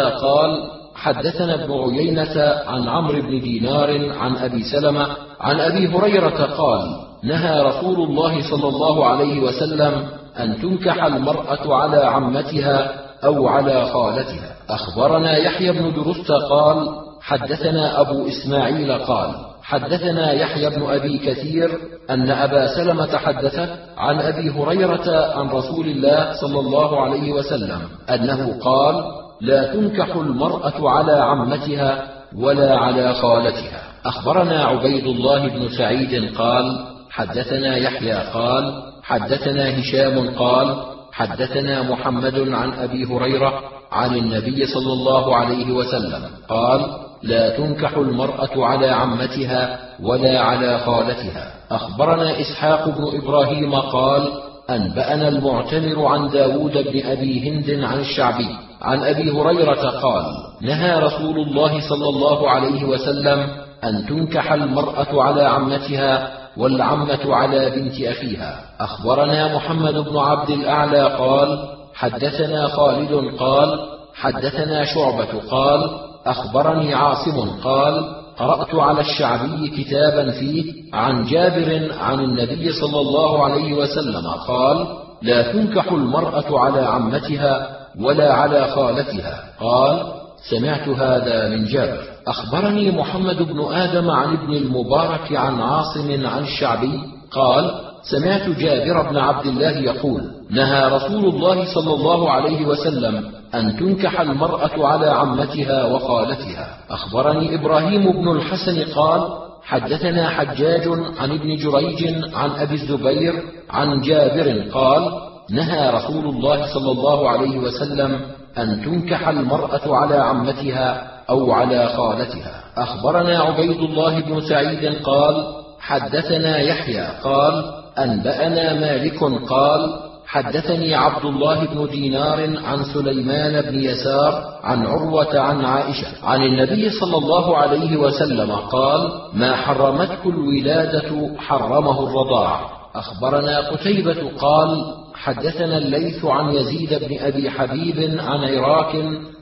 قال 0.00 0.50
حدثنا 0.94 1.64
ابن 1.64 1.72
عيينة 1.72 2.54
عن 2.66 2.88
عمرو 2.88 3.22
بن 3.22 3.40
دينار 3.40 4.18
عن 4.18 4.36
أبي 4.36 4.62
سلمة 4.62 5.06
عن 5.40 5.60
أبي 5.60 5.86
هريرة 5.88 6.44
قال 6.56 6.96
نهى 7.24 7.62
رسول 7.62 8.10
الله 8.10 8.50
صلى 8.50 8.68
الله 8.68 9.06
عليه 9.06 9.40
وسلم 9.40 10.06
أن 10.38 10.62
تنكح 10.62 11.04
المرأة 11.04 11.74
على 11.74 11.96
عمتها 11.96 12.99
أو 13.24 13.48
على 13.48 13.84
خالتها 13.84 14.56
أخبرنا 14.70 15.36
يحيى 15.36 15.72
بن 15.72 15.92
درست 15.92 16.32
قال 16.32 16.88
حدثنا 17.22 18.00
أبو 18.00 18.28
إسماعيل 18.28 18.92
قال 18.92 19.34
حدثنا 19.62 20.32
يحيى 20.32 20.70
بن 20.70 20.82
أبي 20.82 21.18
كثير 21.18 21.70
أن 22.10 22.30
أبا 22.30 22.66
سلمة 22.66 23.16
حدثه 23.16 23.68
عن 23.96 24.20
أبي 24.20 24.50
هريرة 24.50 25.34
عن 25.36 25.48
رسول 25.48 25.86
الله 25.86 26.32
صلى 26.40 26.60
الله 26.60 27.00
عليه 27.00 27.32
وسلم 27.32 27.80
أنه 28.10 28.58
قال 28.60 29.04
لا 29.40 29.72
تنكح 29.72 30.16
المرأة 30.16 30.90
على 30.90 31.12
عمتها 31.12 32.08
ولا 32.36 32.78
على 32.78 33.14
خالتها. 33.14 33.82
أخبرنا 34.04 34.64
عبيد 34.64 35.06
الله 35.06 35.48
بن 35.48 35.68
سعيد 35.68 36.36
قال 36.36 36.86
حدثنا 37.10 37.76
يحيى 37.76 38.14
قال 38.34 38.82
حدثنا 39.02 39.80
هشام 39.80 40.30
قال 40.38 40.76
حدثنا 41.12 41.82
محمد 41.82 42.48
عن 42.48 42.72
أبي 42.72 43.04
هريرة 43.04 43.60
عن 43.92 44.16
النبي 44.16 44.66
صلى 44.66 44.92
الله 44.92 45.36
عليه 45.36 45.72
وسلم 45.72 46.22
قال 46.48 46.80
لا 47.22 47.56
تنكح 47.56 47.96
المرأة 47.96 48.66
على 48.66 48.86
عمتها 48.88 49.78
ولا 50.02 50.40
على 50.40 50.78
خالتها. 50.78 51.52
أخبرنا 51.70 52.40
إسحاق 52.40 52.88
بن 52.88 53.18
إبراهيم 53.22 53.74
قال 53.74 54.32
أنبأنا 54.70 55.28
المعتمر 55.28 56.06
عن 56.06 56.28
داود 56.30 56.72
بن 56.72 57.06
أبي 57.06 57.50
هند 57.50 57.84
عن 57.84 58.00
الشعبي 58.00 58.48
عن 58.82 59.02
أبي 59.02 59.30
هريرة 59.30 59.90
قال 59.90 60.24
نهى 60.62 61.00
رسول 61.00 61.38
الله 61.38 61.88
صلى 61.88 62.08
الله 62.08 62.50
عليه 62.50 62.84
وسلم 62.84 63.46
أن 63.84 64.06
تنكح 64.06 64.52
المرأة 64.52 65.22
على 65.22 65.42
عمتها 65.42 66.39
والعمة 66.60 67.34
على 67.34 67.70
بنت 67.70 68.00
أخيها. 68.02 68.60
أخبرنا 68.80 69.54
محمد 69.54 69.94
بن 69.94 70.16
عبد 70.18 70.50
الأعلى 70.50 71.02
قال 71.02 71.68
حدثنا 71.94 72.68
خالد 72.68 73.38
قال 73.38 73.78
حدثنا 74.14 74.84
شعبة 74.84 75.50
قال 75.50 75.90
أخبرني 76.26 76.94
عاصم 76.94 77.50
قال 77.64 78.20
قرأت 78.38 78.74
على 78.74 79.00
الشعبي 79.00 79.68
كتابا 79.68 80.30
فيه 80.30 80.72
عن 80.94 81.24
جابر 81.24 81.92
عن 82.00 82.20
النبي 82.20 82.72
صلى 82.72 83.00
الله 83.00 83.44
عليه 83.44 83.74
وسلم 83.74 84.26
قال 84.26 84.86
لا 85.22 85.52
تنكح 85.52 85.92
المرأة 85.92 86.58
على 86.58 86.80
عمتها 86.80 87.76
ولا 88.00 88.32
على 88.32 88.68
خالتها. 88.68 89.44
قال 89.60 90.12
سمعت 90.50 90.88
هذا 90.88 91.48
من 91.48 91.64
جابر. 91.64 92.02
أخبرني 92.30 92.90
محمد 92.90 93.42
بن 93.42 93.60
آدم 93.72 94.10
عن 94.10 94.32
ابن 94.32 94.52
المبارك 94.52 95.32
عن 95.32 95.60
عاصم 95.60 96.26
عن 96.26 96.42
الشعبي 96.42 97.00
قال 97.30 97.70
سمعت 98.02 98.48
جابر 98.48 99.10
بن 99.10 99.16
عبد 99.16 99.46
الله 99.46 99.78
يقول 99.78 100.22
نهى 100.50 100.88
رسول 100.88 101.24
الله 101.24 101.74
صلى 101.74 101.94
الله 101.94 102.30
عليه 102.30 102.66
وسلم 102.66 103.30
أن 103.54 103.76
تنكح 103.76 104.20
المرأة 104.20 104.86
على 104.86 105.06
عمتها 105.06 105.84
وخالتها. 105.84 106.66
أخبرني 106.90 107.54
إبراهيم 107.54 108.12
بن 108.12 108.28
الحسن 108.28 108.84
قال 108.94 109.20
حدثنا 109.62 110.28
حجاج 110.28 110.88
عن 111.18 111.30
ابن 111.30 111.56
جريج 111.56 112.14
عن 112.34 112.50
أبي 112.50 112.74
الزبير 112.74 113.42
عن 113.70 114.00
جابر 114.00 114.68
قال 114.72 115.12
نهى 115.50 115.90
رسول 115.90 116.24
الله 116.26 116.74
صلى 116.74 116.92
الله 116.92 117.28
عليه 117.30 117.58
وسلم 117.58 118.20
أن 118.58 118.82
تنكح 118.84 119.28
المرأة 119.28 119.96
على 119.96 120.14
عمتها 120.16 121.09
أو 121.30 121.52
على 121.52 121.88
خالتها. 121.88 122.60
أخبرنا 122.76 123.38
عبيد 123.38 123.80
الله 123.80 124.20
بن 124.20 124.40
سعيد 124.40 125.02
قال 125.02 125.44
حدثنا 125.80 126.58
يحيى 126.58 127.08
قال 127.24 127.64
أنبأنا 127.98 128.74
مالك 128.74 129.24
قال 129.48 130.10
حدثني 130.26 130.94
عبد 130.94 131.24
الله 131.24 131.64
بن 131.64 131.88
دينار 131.90 132.58
عن 132.64 132.84
سليمان 132.94 133.60
بن 133.60 133.80
يسار 133.80 134.42
عن 134.62 134.86
عروة 134.86 135.40
عن 135.40 135.64
عائشة 135.64 136.06
عن 136.22 136.42
النبي 136.42 136.90
صلى 136.90 137.16
الله 137.16 137.56
عليه 137.56 137.96
وسلم 137.96 138.52
قال 138.52 139.10
ما 139.32 139.56
حرمته 139.56 140.22
الولادة 140.26 141.36
حرمه 141.38 142.08
الرضاع. 142.08 142.60
أخبرنا 142.94 143.70
قتيبة 143.70 144.30
قال 144.40 144.84
حدثنا 145.20 145.78
الليث 145.78 146.24
عن 146.24 146.54
يزيد 146.54 146.94
بن 146.94 147.18
أبي 147.18 147.50
حبيب 147.50 148.20
عن 148.20 148.44
عراك 148.44 148.94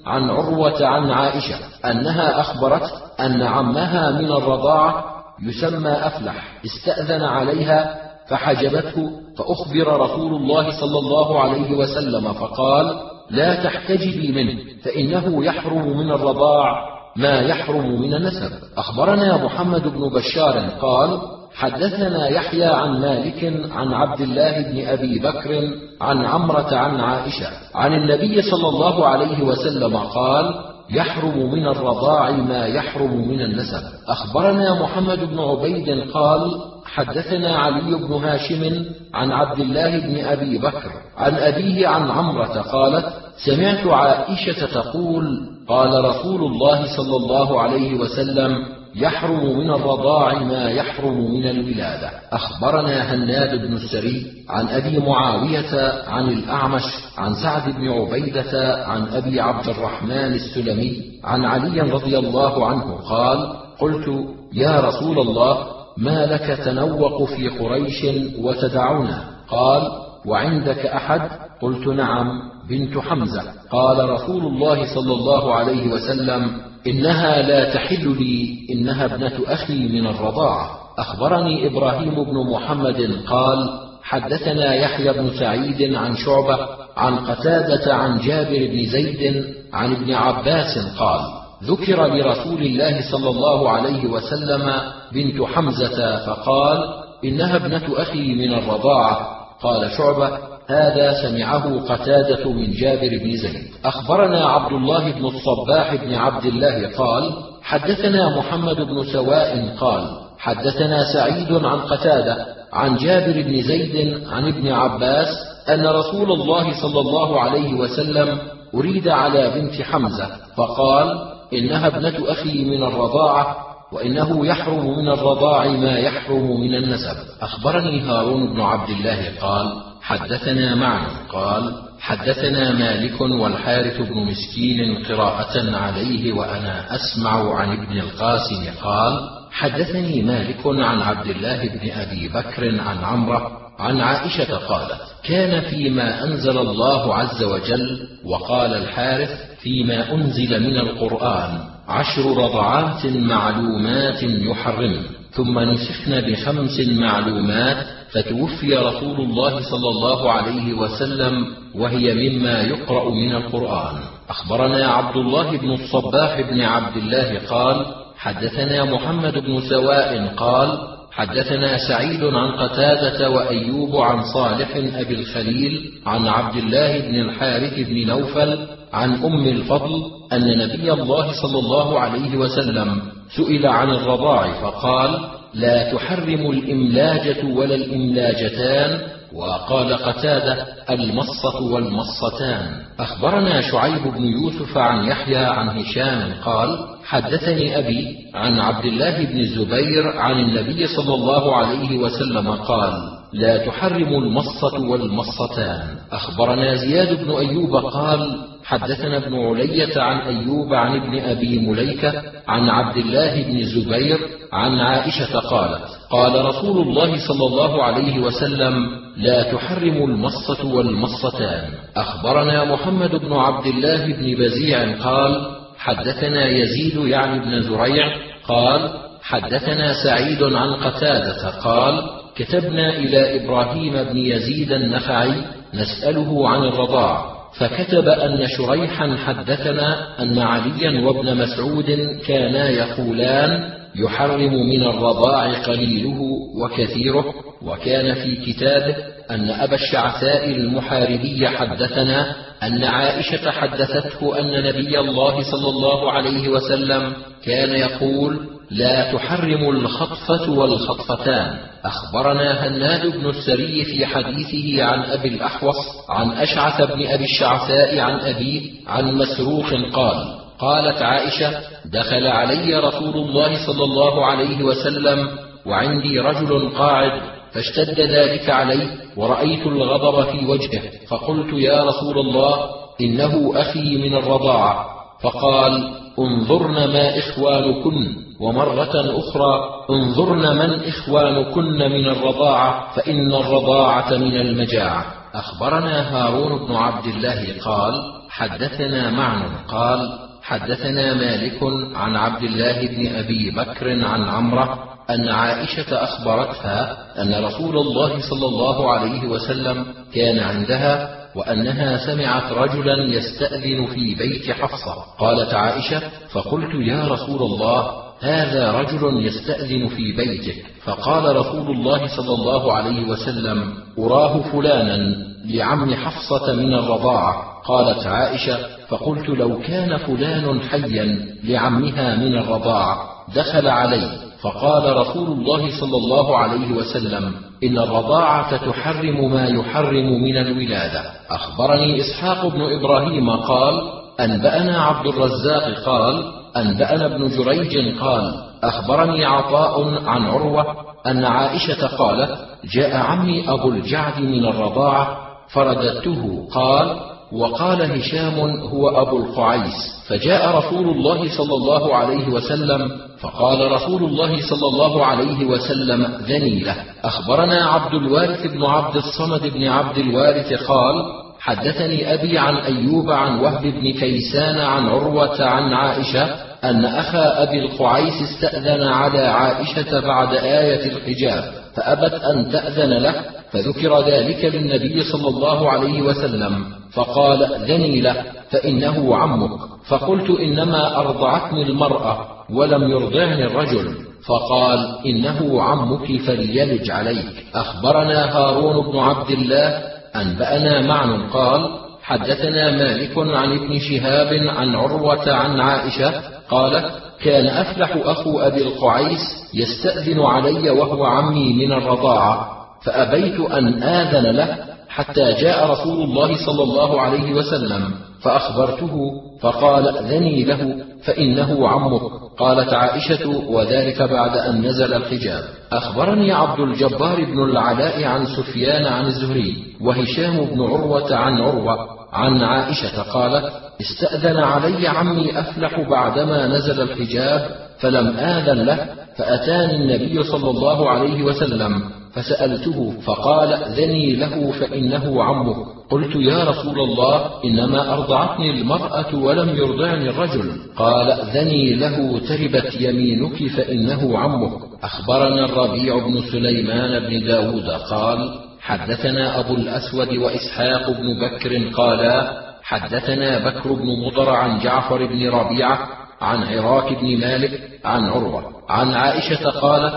عن 0.06 0.30
عروة 0.30 0.86
عن 0.86 1.10
عائشة 1.10 1.56
أنها 1.84 2.40
أخبرت 2.40 2.82
أن 3.20 3.42
عمها 3.42 4.10
من 4.10 4.30
الرضاعه 4.30 5.04
يسمى 5.42 5.90
أفلح 5.90 6.60
استأذن 6.64 7.22
عليها 7.22 7.96
فحجبته 8.28 9.10
فأخبر 9.38 10.00
رسول 10.00 10.34
الله 10.34 10.80
صلى 10.80 10.98
الله 10.98 11.40
عليه 11.40 11.76
وسلم 11.76 12.32
فقال 12.32 13.00
لا 13.30 13.64
تحتجبي 13.64 14.32
منه 14.32 14.58
فإنه 14.84 15.44
يحرم 15.44 15.98
من 15.98 16.10
الرضاع 16.10 16.98
ما 17.16 17.40
يحرم 17.40 18.00
من 18.00 18.14
النسب. 18.14 18.50
أخبرنا 18.76 19.44
محمد 19.44 19.88
بن 19.88 20.08
بشار 20.08 20.58
قال 20.80 21.37
حدثنا 21.54 22.28
يحيى 22.28 22.64
عن 22.64 23.00
مالك 23.00 23.52
عن 23.72 23.94
عبد 23.94 24.20
الله 24.20 24.62
بن 24.62 24.86
أبي 24.86 25.18
بكر 25.18 25.70
عن 26.00 26.24
عمرة 26.24 26.74
عن 26.76 27.00
عائشة 27.00 27.46
عن 27.74 27.92
النبي 27.92 28.42
صلى 28.42 28.68
الله 28.68 29.06
عليه 29.06 29.42
وسلم 29.42 29.96
قال 29.96 30.54
يحرم 30.90 31.52
من 31.52 31.66
الرضاع 31.68 32.30
ما 32.30 32.66
يحرم 32.66 33.28
من 33.28 33.40
النسب. 33.40 33.82
أخبرنا 34.08 34.82
محمد 34.82 35.18
بن 35.18 35.38
عبيد 35.40 36.10
قال 36.12 36.50
حدثنا 36.84 37.56
علي 37.56 37.94
بن 37.94 38.12
هاشم 38.14 38.84
عن 39.14 39.32
عبد 39.32 39.60
الله 39.60 39.98
بن 39.98 40.24
أبي 40.24 40.58
بكر 40.58 40.90
عن 41.16 41.34
أبيه 41.34 41.88
عن 41.88 42.10
عمرة 42.10 42.60
قالت 42.60 43.04
سمعت 43.46 43.86
عائشة 43.86 44.66
تقول 44.66 45.40
قال 45.68 46.04
رسول 46.04 46.40
الله 46.40 46.96
صلى 46.96 47.16
الله 47.16 47.60
عليه 47.60 47.94
وسلم 47.94 48.77
يحرم 48.94 49.58
من 49.58 49.70
الرضاع 49.70 50.38
ما 50.38 50.70
يحرم 50.70 51.34
من 51.34 51.46
الولادة. 51.46 52.10
أخبرنا 52.32 53.14
هناد 53.14 53.66
بن 53.66 53.72
السري 53.74 54.26
عن 54.48 54.68
أبي 54.68 54.98
معاوية 54.98 55.92
عن 56.08 56.28
الأعمش 56.28 56.84
عن 57.18 57.34
سعد 57.34 57.76
بن 57.76 57.88
عبيدة 57.88 58.84
عن 58.86 59.06
أبي 59.08 59.40
عبد 59.40 59.68
الرحمن 59.68 60.34
السلمي 60.34 61.02
عن 61.24 61.44
علي 61.44 61.80
رضي 61.80 62.18
الله 62.18 62.66
عنه 62.66 62.94
قال 62.94 63.56
قلت 63.80 64.08
يا 64.52 64.80
رسول 64.80 65.18
الله 65.18 65.66
ما 65.96 66.26
لك 66.26 66.58
تنوق 66.64 67.24
في 67.24 67.48
قريش 67.48 68.06
وتدعونا؟ 68.38 69.24
قال 69.48 69.82
وعندك 70.26 70.86
أحد؟ 70.86 71.20
قلت 71.62 71.86
نعم 71.86 72.26
بنت 72.68 72.98
حمزة. 72.98 73.42
قال 73.70 74.10
رسول 74.10 74.46
الله 74.46 74.94
صلى 74.94 75.12
الله 75.12 75.54
عليه 75.54 75.92
وسلم 75.92 76.67
إنها 76.86 77.42
لا 77.42 77.74
تحل 77.74 78.16
لي 78.18 78.66
إنها 78.70 79.04
ابنة 79.04 79.32
أخي 79.46 79.88
من 79.88 80.06
الرضاعة 80.06 80.70
أخبرني 80.98 81.66
إبراهيم 81.66 82.24
بن 82.24 82.50
محمد 82.52 83.10
قال 83.26 83.88
حدثنا 84.02 84.74
يحيى 84.74 85.12
بن 85.12 85.30
سعيد 85.38 85.94
عن 85.94 86.16
شعبة 86.16 86.58
عن 86.96 87.18
قتادة 87.18 87.94
عن 87.94 88.18
جابر 88.20 88.66
بن 88.72 88.86
زيد 88.86 89.44
عن 89.72 89.92
ابن 89.92 90.14
عباس 90.14 90.78
قال 90.98 91.20
ذكر 91.64 92.06
لرسول 92.06 92.62
الله 92.62 93.10
صلى 93.10 93.28
الله 93.30 93.70
عليه 93.70 94.06
وسلم 94.06 94.72
بنت 95.12 95.42
حمزة 95.42 96.26
فقال 96.26 96.78
إنها 97.24 97.56
ابنة 97.56 97.82
أخي 97.96 98.34
من 98.34 98.54
الرضاعة 98.54 99.38
قال 99.62 99.90
شعبة 99.90 100.47
هذا 100.68 101.12
سمعه 101.22 101.80
قتادة 101.80 102.52
من 102.52 102.72
جابر 102.72 103.08
بن 103.08 103.36
زيد. 103.36 103.68
أخبرنا 103.84 104.46
عبد 104.46 104.72
الله 104.72 105.12
بن 105.12 105.24
الصباح 105.24 105.94
بن 105.94 106.14
عبد 106.14 106.44
الله 106.44 106.96
قال 106.96 107.32
حدثنا 107.62 108.38
محمد 108.38 108.76
بن 108.76 109.04
سواء 109.12 109.74
قال 109.80 110.10
حدثنا 110.38 111.12
سعيد 111.12 111.52
عن 111.52 111.78
قتادة 111.78 112.46
عن 112.72 112.96
جابر 112.96 113.42
بن 113.42 113.62
زيد 113.62 114.24
عن 114.28 114.48
ابن 114.48 114.68
عباس 114.68 115.28
أن 115.68 115.86
رسول 115.86 116.32
الله 116.32 116.82
صلى 116.82 117.00
الله 117.00 117.40
عليه 117.40 117.74
وسلم 117.74 118.38
أريد 118.74 119.08
على 119.08 119.50
بنت 119.50 119.82
حمزة 119.82 120.26
فقال 120.56 121.18
إنها 121.52 121.86
ابنة 121.86 122.32
أخي 122.32 122.64
من 122.64 122.82
الرضاعة 122.82 123.56
وإنه 123.92 124.46
يحرم 124.46 124.98
من 124.98 125.08
الرضاع 125.08 125.68
ما 125.68 125.98
يحرم 125.98 126.60
من 126.60 126.74
النسب. 126.74 127.16
أخبرني 127.42 128.00
هارون 128.00 128.52
بن 128.52 128.60
عبد 128.60 128.90
الله 128.90 129.32
قال 129.40 129.66
حدثنا 130.08 130.74
معن 130.74 131.06
قال 131.28 131.72
حدثنا 132.00 132.72
مالك 132.72 133.20
والحارث 133.20 134.00
بن 134.00 134.16
مسكين 134.16 135.04
قراءة 135.04 135.76
عليه 135.76 136.32
وأنا 136.32 136.94
أسمع 136.94 137.54
عن 137.60 137.72
ابن 137.72 137.98
القاسم 137.98 138.64
قال 138.82 139.20
حدثني 139.52 140.22
مالك 140.22 140.60
عن 140.66 141.00
عبد 141.00 141.26
الله 141.26 141.68
بن 141.68 141.90
أبي 141.90 142.28
بكر 142.28 142.80
عن 142.80 143.04
عمرة 143.04 143.50
عن 143.78 144.00
عائشة 144.00 144.56
قالت 144.56 145.00
كان 145.24 145.60
فيما 145.60 146.24
أنزل 146.24 146.58
الله 146.58 147.14
عز 147.14 147.42
وجل 147.42 148.08
وقال 148.24 148.74
الحارث 148.74 149.30
فيما 149.62 150.14
أنزل 150.14 150.62
من 150.62 150.76
القرآن 150.76 151.58
عشر 151.88 152.36
رضعات 152.36 153.06
معلومات 153.06 154.22
يحرم 154.22 155.02
ثم 155.32 155.58
نسخن 155.58 156.20
بخمس 156.20 156.80
معلومات 156.80 157.97
فتوفي 158.12 158.74
رسول 158.74 159.20
الله 159.20 159.60
صلى 159.70 159.88
الله 159.88 160.32
عليه 160.32 160.74
وسلم 160.74 161.46
وهي 161.74 162.14
مما 162.14 162.60
يقرأ 162.60 163.10
من 163.10 163.34
القرآن. 163.34 163.96
أخبرنا 164.30 164.86
عبد 164.86 165.16
الله 165.16 165.56
بن 165.56 165.72
الصباح 165.72 166.40
بن 166.40 166.60
عبد 166.60 166.96
الله 166.96 167.40
قال 167.50 167.86
حدثنا 168.16 168.84
محمد 168.84 169.38
بن 169.38 169.60
سواء 169.60 170.34
قال 170.36 170.78
حدثنا 171.12 171.78
سعيد 171.88 172.24
عن 172.24 172.52
قتادة 172.52 173.30
وأيوب 173.30 173.96
عن 173.96 174.22
صالح 174.22 174.76
أبي 174.76 175.14
الخليل 175.14 175.92
عن 176.06 176.28
عبد 176.28 176.56
الله 176.56 176.98
بن 176.98 177.14
الحارث 177.14 177.74
بن 177.88 178.06
نوفل 178.06 178.58
عن 178.92 179.14
أم 179.24 179.48
الفضل 179.48 180.10
أن 180.32 180.58
نبي 180.58 180.92
الله 180.92 181.32
صلى 181.42 181.58
الله 181.58 182.00
عليه 182.00 182.36
وسلم 182.36 183.02
سئل 183.36 183.66
عن 183.66 183.90
الرضاع 183.90 184.52
فقال 184.52 185.37
لا 185.54 185.92
تحرم 185.92 186.50
الإملاجة 186.50 187.46
ولا 187.46 187.74
الإملاجتان 187.74 189.00
وقال 189.32 189.94
قتادة 189.94 190.66
المصة 190.90 191.60
والمصتان. 191.62 192.80
أخبرنا 193.00 193.60
شعيب 193.60 194.02
بن 194.02 194.24
يوسف 194.24 194.78
عن 194.78 195.04
يحيى 195.04 195.36
عن 195.36 195.68
هشام 195.68 196.32
قال 196.44 196.78
حدثني 197.08 197.78
أبي 197.78 198.16
عن 198.34 198.60
عبد 198.60 198.84
الله 198.84 199.24
بن 199.24 199.40
الزبير 199.40 200.18
عن 200.18 200.40
النبي 200.40 200.86
صلى 200.86 201.14
الله 201.14 201.56
عليه 201.56 201.98
وسلم 201.98 202.50
قال 202.50 202.92
لا 203.32 203.66
تحرم 203.66 204.08
المصة 204.08 204.74
والمصتان. 204.90 205.96
أخبرنا 206.12 206.74
زياد 206.76 207.24
بن 207.24 207.30
أيوب 207.30 207.76
قال 207.76 208.38
حدثنا 208.64 209.16
ابن 209.16 209.34
علية 209.34 210.00
عن 210.00 210.18
أيوب 210.18 210.74
عن 210.74 210.96
ابن 210.96 211.18
أبي 211.18 211.58
مليكة 211.58 212.22
عن 212.48 212.68
عبد 212.68 212.96
الله 212.96 213.42
بن 213.42 213.56
الزبير 213.58 214.18
عن 214.52 214.80
عائشة 214.80 215.38
قالت 215.38 215.84
قال 216.10 216.44
رسول 216.44 216.88
الله 216.88 217.28
صلى 217.28 217.46
الله 217.46 217.82
عليه 217.82 218.20
وسلم 218.20 218.86
لا 219.16 219.52
تحرم 219.52 219.96
المصة 220.10 220.74
والمصتان. 220.74 221.64
أخبرنا 221.96 222.64
محمد 222.64 223.10
بن 223.10 223.32
عبد 223.32 223.66
الله 223.66 224.06
بن 224.06 224.44
بزيع 224.44 225.02
قال 225.02 225.58
حدثنا 225.78 226.46
يزيد 226.46 226.96
يعني 226.96 227.38
بن 227.40 227.62
زريع 227.62 228.08
قال 228.48 228.90
حدثنا 229.22 229.92
سعيد 230.04 230.42
عن 230.42 230.74
قتادة 230.74 231.48
قال 231.50 232.02
كتبنا 232.36 232.96
إلى 232.96 233.44
إبراهيم 233.44 233.92
بن 234.04 234.16
يزيد 234.16 234.72
النخعي 234.72 235.34
نسأله 235.74 236.48
عن 236.48 236.62
الرضاع 236.62 237.38
فكتب 237.58 238.08
أن 238.08 238.46
شريحا 238.48 239.16
حدثنا 239.26 240.22
أن 240.22 240.38
عليا 240.38 241.06
وابن 241.06 241.36
مسعود 241.36 241.96
كانا 242.26 242.68
يقولان 242.68 243.77
يحرم 243.96 244.68
من 244.68 244.82
الرضاع 244.82 245.62
قليله 245.62 246.20
وكثيره 246.62 247.24
وكان 247.62 248.14
في 248.14 248.36
كتابه 248.36 248.96
أن 249.30 249.50
أبا 249.50 249.74
الشعثاء 249.74 250.50
المحاربي 250.50 251.48
حدثنا 251.48 252.36
أن 252.62 252.84
عائشة 252.84 253.50
حدثته 253.50 254.38
أن 254.38 254.64
نبي 254.64 255.00
الله 255.00 255.42
صلى 255.42 255.68
الله 255.68 256.12
عليه 256.12 256.48
وسلم 256.48 257.12
كان 257.44 257.70
يقول 257.70 258.40
لا 258.70 259.12
تحرم 259.12 259.70
الخطفة 259.70 260.50
والخطفتان. 260.50 261.58
أخبرنا 261.84 262.68
هناد 262.68 263.06
بن 263.06 263.28
السري 263.28 263.84
في 263.84 264.06
حديثه 264.06 264.84
عن 264.84 265.02
أبي 265.02 265.28
الأحوص 265.28 265.76
عن 266.08 266.30
أشعث 266.30 266.82
بن 266.82 267.06
أبي 267.06 267.24
الشعثاء 267.24 267.98
عن 267.98 268.20
أبيه 268.20 268.70
عن 268.86 269.14
مسروق 269.14 269.70
قال 269.92 270.47
قالت 270.60 271.02
عائشة 271.02 271.60
دخل 271.84 272.26
علي 272.26 272.78
رسول 272.78 273.14
الله 273.14 273.66
صلى 273.66 273.84
الله 273.84 274.26
عليه 274.26 274.62
وسلم 274.62 275.28
وعندي 275.66 276.18
رجل 276.20 276.70
قاعد 276.78 277.12
فاشتد 277.52 278.00
ذلك 278.00 278.50
عليه 278.50 278.86
ورأيت 279.16 279.66
الغضب 279.66 280.30
في 280.30 280.46
وجهه 280.46 280.82
فقلت 281.08 281.52
يا 281.52 281.84
رسول 281.84 282.18
الله 282.18 282.56
إنه 283.00 283.52
أخي 283.56 283.98
من 283.98 284.14
الرضاعة 284.16 284.86
فقال 285.22 285.94
انظرن 286.18 286.74
ما 286.74 287.18
إخوانكن 287.18 288.16
ومرة 288.40 289.18
أخرى 289.18 289.60
انظرن 289.90 290.56
من 290.56 290.84
إخوانكن 290.84 291.78
من 291.78 292.08
الرضاعة 292.08 292.94
فإن 292.96 293.34
الرضاعة 293.34 294.12
من 294.12 294.36
المجاعة 294.36 295.04
أخبرنا 295.34 296.16
هارون 296.16 296.66
بن 296.66 296.74
عبد 296.74 297.06
الله 297.06 297.54
قال 297.64 297.94
حدثنا 298.30 299.10
معن 299.10 299.42
قال 299.68 300.27
حدثنا 300.48 301.14
مالك 301.14 301.58
عن 301.94 302.16
عبد 302.16 302.42
الله 302.42 302.86
بن 302.86 303.16
أبي 303.16 303.50
بكر 303.50 304.04
عن 304.06 304.22
عمرة 304.22 304.84
أن 305.10 305.28
عائشة 305.28 306.04
أخبرتها 306.04 306.96
أن 307.22 307.44
رسول 307.44 307.78
الله 307.78 308.20
صلى 308.30 308.46
الله 308.46 308.92
عليه 308.92 309.28
وسلم 309.28 309.86
كان 310.14 310.38
عندها 310.38 311.18
وأنها 311.34 312.06
سمعت 312.06 312.52
رجلا 312.52 313.04
يستأذن 313.04 313.86
في 313.86 314.14
بيت 314.14 314.50
حفصة. 314.50 314.94
قالت 315.18 315.54
عائشة 315.54 316.02
فقلت 316.32 316.74
يا 316.74 317.08
رسول 317.08 317.42
الله 317.42 318.07
هذا 318.20 318.72
رجل 318.72 319.26
يستأذن 319.26 319.88
في 319.88 320.12
بيتك 320.12 320.64
فقال 320.84 321.36
رسول 321.36 321.70
الله 321.70 322.16
صلى 322.16 322.34
الله 322.34 322.72
عليه 322.72 323.08
وسلم 323.08 323.74
أراه 323.98 324.42
فلانا 324.42 325.16
لعم 325.44 325.94
حفصة 325.94 326.52
من 326.52 326.74
الرضاعة. 326.74 327.62
قالت 327.64 328.06
عائشة 328.06 328.58
فقلت 328.88 329.28
لو 329.28 329.58
كان 329.58 329.96
فلان 329.96 330.60
حيا 330.60 331.26
لعمها 331.44 332.16
من 332.16 332.38
الرضاعة 332.38 332.96
دخل 333.34 333.68
علي. 333.68 334.10
فقال 334.40 334.96
رسول 334.96 335.28
الله 335.28 335.80
صلى 335.80 335.96
الله 335.96 336.36
عليه 336.36 336.72
وسلم 336.72 337.34
إن 337.64 337.78
الرضاعة 337.78 338.70
تحرم 338.70 339.32
ما 339.32 339.48
يحرم 339.48 340.22
من 340.22 340.36
الولادة. 340.36 341.02
أخبرني 341.30 342.00
إسحاق 342.00 342.46
بن 342.46 342.62
إبراهيم 342.62 343.30
قال 343.30 343.74
أنبأنا 344.20 344.82
عبد 344.82 345.06
الرزاق 345.06 345.84
قال 345.86 346.37
انبانا 346.60 347.06
ابن 347.06 347.28
جريج 347.28 347.98
قال 347.98 348.34
أخبرني 348.62 349.24
عطاء 349.24 350.04
عن 350.06 350.22
عروة 350.22 350.76
أن 351.06 351.24
عائشة 351.24 351.86
قالت 351.86 352.30
جاء 352.74 352.96
عمي 352.96 353.50
أبو 353.50 353.68
الجعد 353.68 354.20
من 354.20 354.44
الرضاعة 354.44 355.18
فرددته 355.48 356.48
قال 356.54 356.96
وقال 357.32 357.98
هشام 357.98 358.40
هو 358.60 358.88
أبو 358.88 359.16
القعيس 359.16 360.04
فجاء 360.08 360.58
رسول 360.58 360.88
الله 360.88 361.36
صلى 361.36 361.54
الله 361.54 361.96
عليه 361.96 362.28
وسلم 362.28 362.90
فقال 363.20 363.72
رسول 363.72 364.04
الله 364.04 364.48
صلى 364.50 364.66
الله 364.66 365.06
عليه 365.06 365.44
وسلم 365.44 366.02
ذني 366.04 366.60
له. 366.60 366.76
أخبرنا 367.04 367.66
عبد 367.66 367.94
الوارث 367.94 368.46
بن 368.46 368.64
عبد 368.64 368.96
الصمد 368.96 369.46
بن 369.46 369.68
عبد 369.68 369.98
الوارث 369.98 370.52
قال 370.52 370.94
حدثني 371.40 372.14
أبي 372.14 372.38
عن 372.38 372.56
أيوب 372.56 373.10
عن 373.10 373.38
وهب 373.40 373.62
بن 373.62 373.92
كيسان 373.92 374.58
عن 374.58 374.88
عروة 374.88 375.44
عن 375.44 375.72
عائشة 375.72 376.47
أن 376.64 376.84
أخا 376.84 377.42
أبي 377.42 377.58
القعيس 377.58 378.22
استأذن 378.22 378.82
على 378.82 379.20
عائشة 379.20 380.00
بعد 380.00 380.34
آية 380.34 380.92
الحجاب 380.92 381.44
فأبت 381.74 382.14
أن 382.14 382.50
تأذن 382.50 382.92
له 382.92 383.14
فذكر 383.50 384.00
ذلك 384.00 384.44
للنبي 384.44 385.02
صلى 385.02 385.28
الله 385.28 385.70
عليه 385.70 386.02
وسلم 386.02 386.64
فقال 386.92 387.48
ذني 387.68 388.00
له 388.00 388.16
فإنه 388.50 389.16
عمك. 389.16 389.60
فقلت 389.88 390.30
إنما 390.30 390.96
أرضعتني 391.00 391.62
المرأة 391.62 392.26
ولم 392.50 392.90
يرضعني 392.90 393.44
الرجل. 393.44 393.94
فقال 394.26 394.98
إنه 395.06 395.62
عمك 395.62 396.20
فليلج 396.20 396.90
عليك. 396.90 397.44
أخبرنا 397.54 398.36
هارون 398.36 398.92
بن 398.92 398.98
عبد 398.98 399.30
الله 399.30 399.82
أنبأنا 400.16 400.86
معن 400.86 401.30
قال 401.30 401.68
حدثنا 402.02 402.70
مالك 402.70 403.18
عن 403.18 403.52
ابن 403.52 403.78
شهاب 403.78 404.32
عن 404.32 404.74
عروة 404.74 405.32
عن 405.32 405.60
عائشة 405.60 406.37
قالت 406.50 406.84
كان 407.24 407.46
أفلح 407.46 407.96
أخو 408.04 408.40
أبي 408.40 408.62
القعيس 408.62 409.20
يستأذن 409.54 410.20
علي 410.20 410.70
وهو 410.70 411.04
عمي 411.04 411.52
من 411.52 411.72
الرضاعة 411.72 412.50
فأبيت 412.82 413.40
أن 413.40 413.82
آذن 413.82 414.36
له 414.36 414.56
حتى 414.88 415.32
جاء 415.32 415.70
رسول 415.70 416.02
الله 416.02 416.46
صلى 416.46 416.62
الله 416.62 417.00
عليه 417.00 417.34
وسلم. 417.34 417.94
فأخبرته 418.22 419.10
فقال 419.40 419.94
ذني 420.04 420.44
له 420.44 420.76
فإنه 421.02 421.68
عمك. 421.68 422.02
قالت 422.38 422.72
عائشة 422.72 423.28
وذلك 423.48 424.02
بعد 424.02 424.36
أن 424.36 424.66
نزل 424.66 424.94
الحجاب. 424.94 425.44
أخبرني 425.72 426.32
عبد 426.32 426.60
الجبار 426.60 427.24
بن 427.24 427.42
العلاء 427.42 428.04
عن 428.04 428.26
سفيان 428.26 428.86
عن 428.86 429.06
الزهري 429.06 429.56
وهشام 429.80 430.36
بن 430.36 430.60
عروة 430.60 431.14
عن 431.14 431.40
عروة. 431.40 431.98
عن 432.12 432.42
عائشة 432.42 433.02
قالت 433.02 433.52
استأذن 433.80 434.36
علي 434.36 434.88
عمي 434.88 435.40
أفلح 435.40 435.80
بعدما 435.80 436.46
نزل 436.46 436.80
الحجاب 436.80 437.50
فلم 437.80 438.06
آذن 438.16 438.62
له 438.62 438.88
فأتاني 439.16 439.76
النبي 439.76 440.22
صلى 440.22 440.50
الله 440.50 440.90
عليه 440.90 441.22
وسلم 441.22 441.82
فسألته 442.12 442.94
فقال 443.06 443.58
ذني 443.68 444.16
له 444.16 444.52
فإنه 444.52 445.22
عمك. 445.22 445.77
قلت 445.90 446.16
يا 446.16 446.44
رسول 446.44 446.80
الله 446.80 447.44
إنما 447.44 447.92
أرضعتني 447.94 448.50
المرأة 448.50 449.14
ولم 449.14 449.48
يرضعني 449.56 450.10
الرجل. 450.10 450.52
قال 450.76 451.18
ذني 451.34 451.74
له 451.74 452.20
تربت 452.28 452.80
يمينك 452.80 453.46
فإنه 453.56 454.18
عمك. 454.18 454.52
أخبرنا 454.82 455.44
الربيع 455.44 455.98
بن 455.98 456.20
سليمان 456.32 457.08
بن 457.08 457.26
داود 457.26 457.70
قال 457.70 458.48
حدثنا 458.60 459.40
أبو 459.40 459.54
الأسود 459.54 460.16
وإسحاق 460.16 460.90
بن 460.90 461.20
بكر 461.20 461.68
قالا 461.68 462.48
حدثنا 462.62 463.38
بكر 463.38 463.72
بن 463.72 463.86
مضر 463.86 464.30
عن 464.30 464.58
جعفر 464.58 465.06
بن 465.06 465.28
ربيعة 465.28 465.88
عن 466.20 466.42
عراك 466.42 466.98
بن 466.98 467.20
مالك 467.20 467.60
عن 467.84 468.04
عروة 468.04 468.42
عن 468.68 468.92
عائشة 468.94 469.50
قالت 469.50 469.94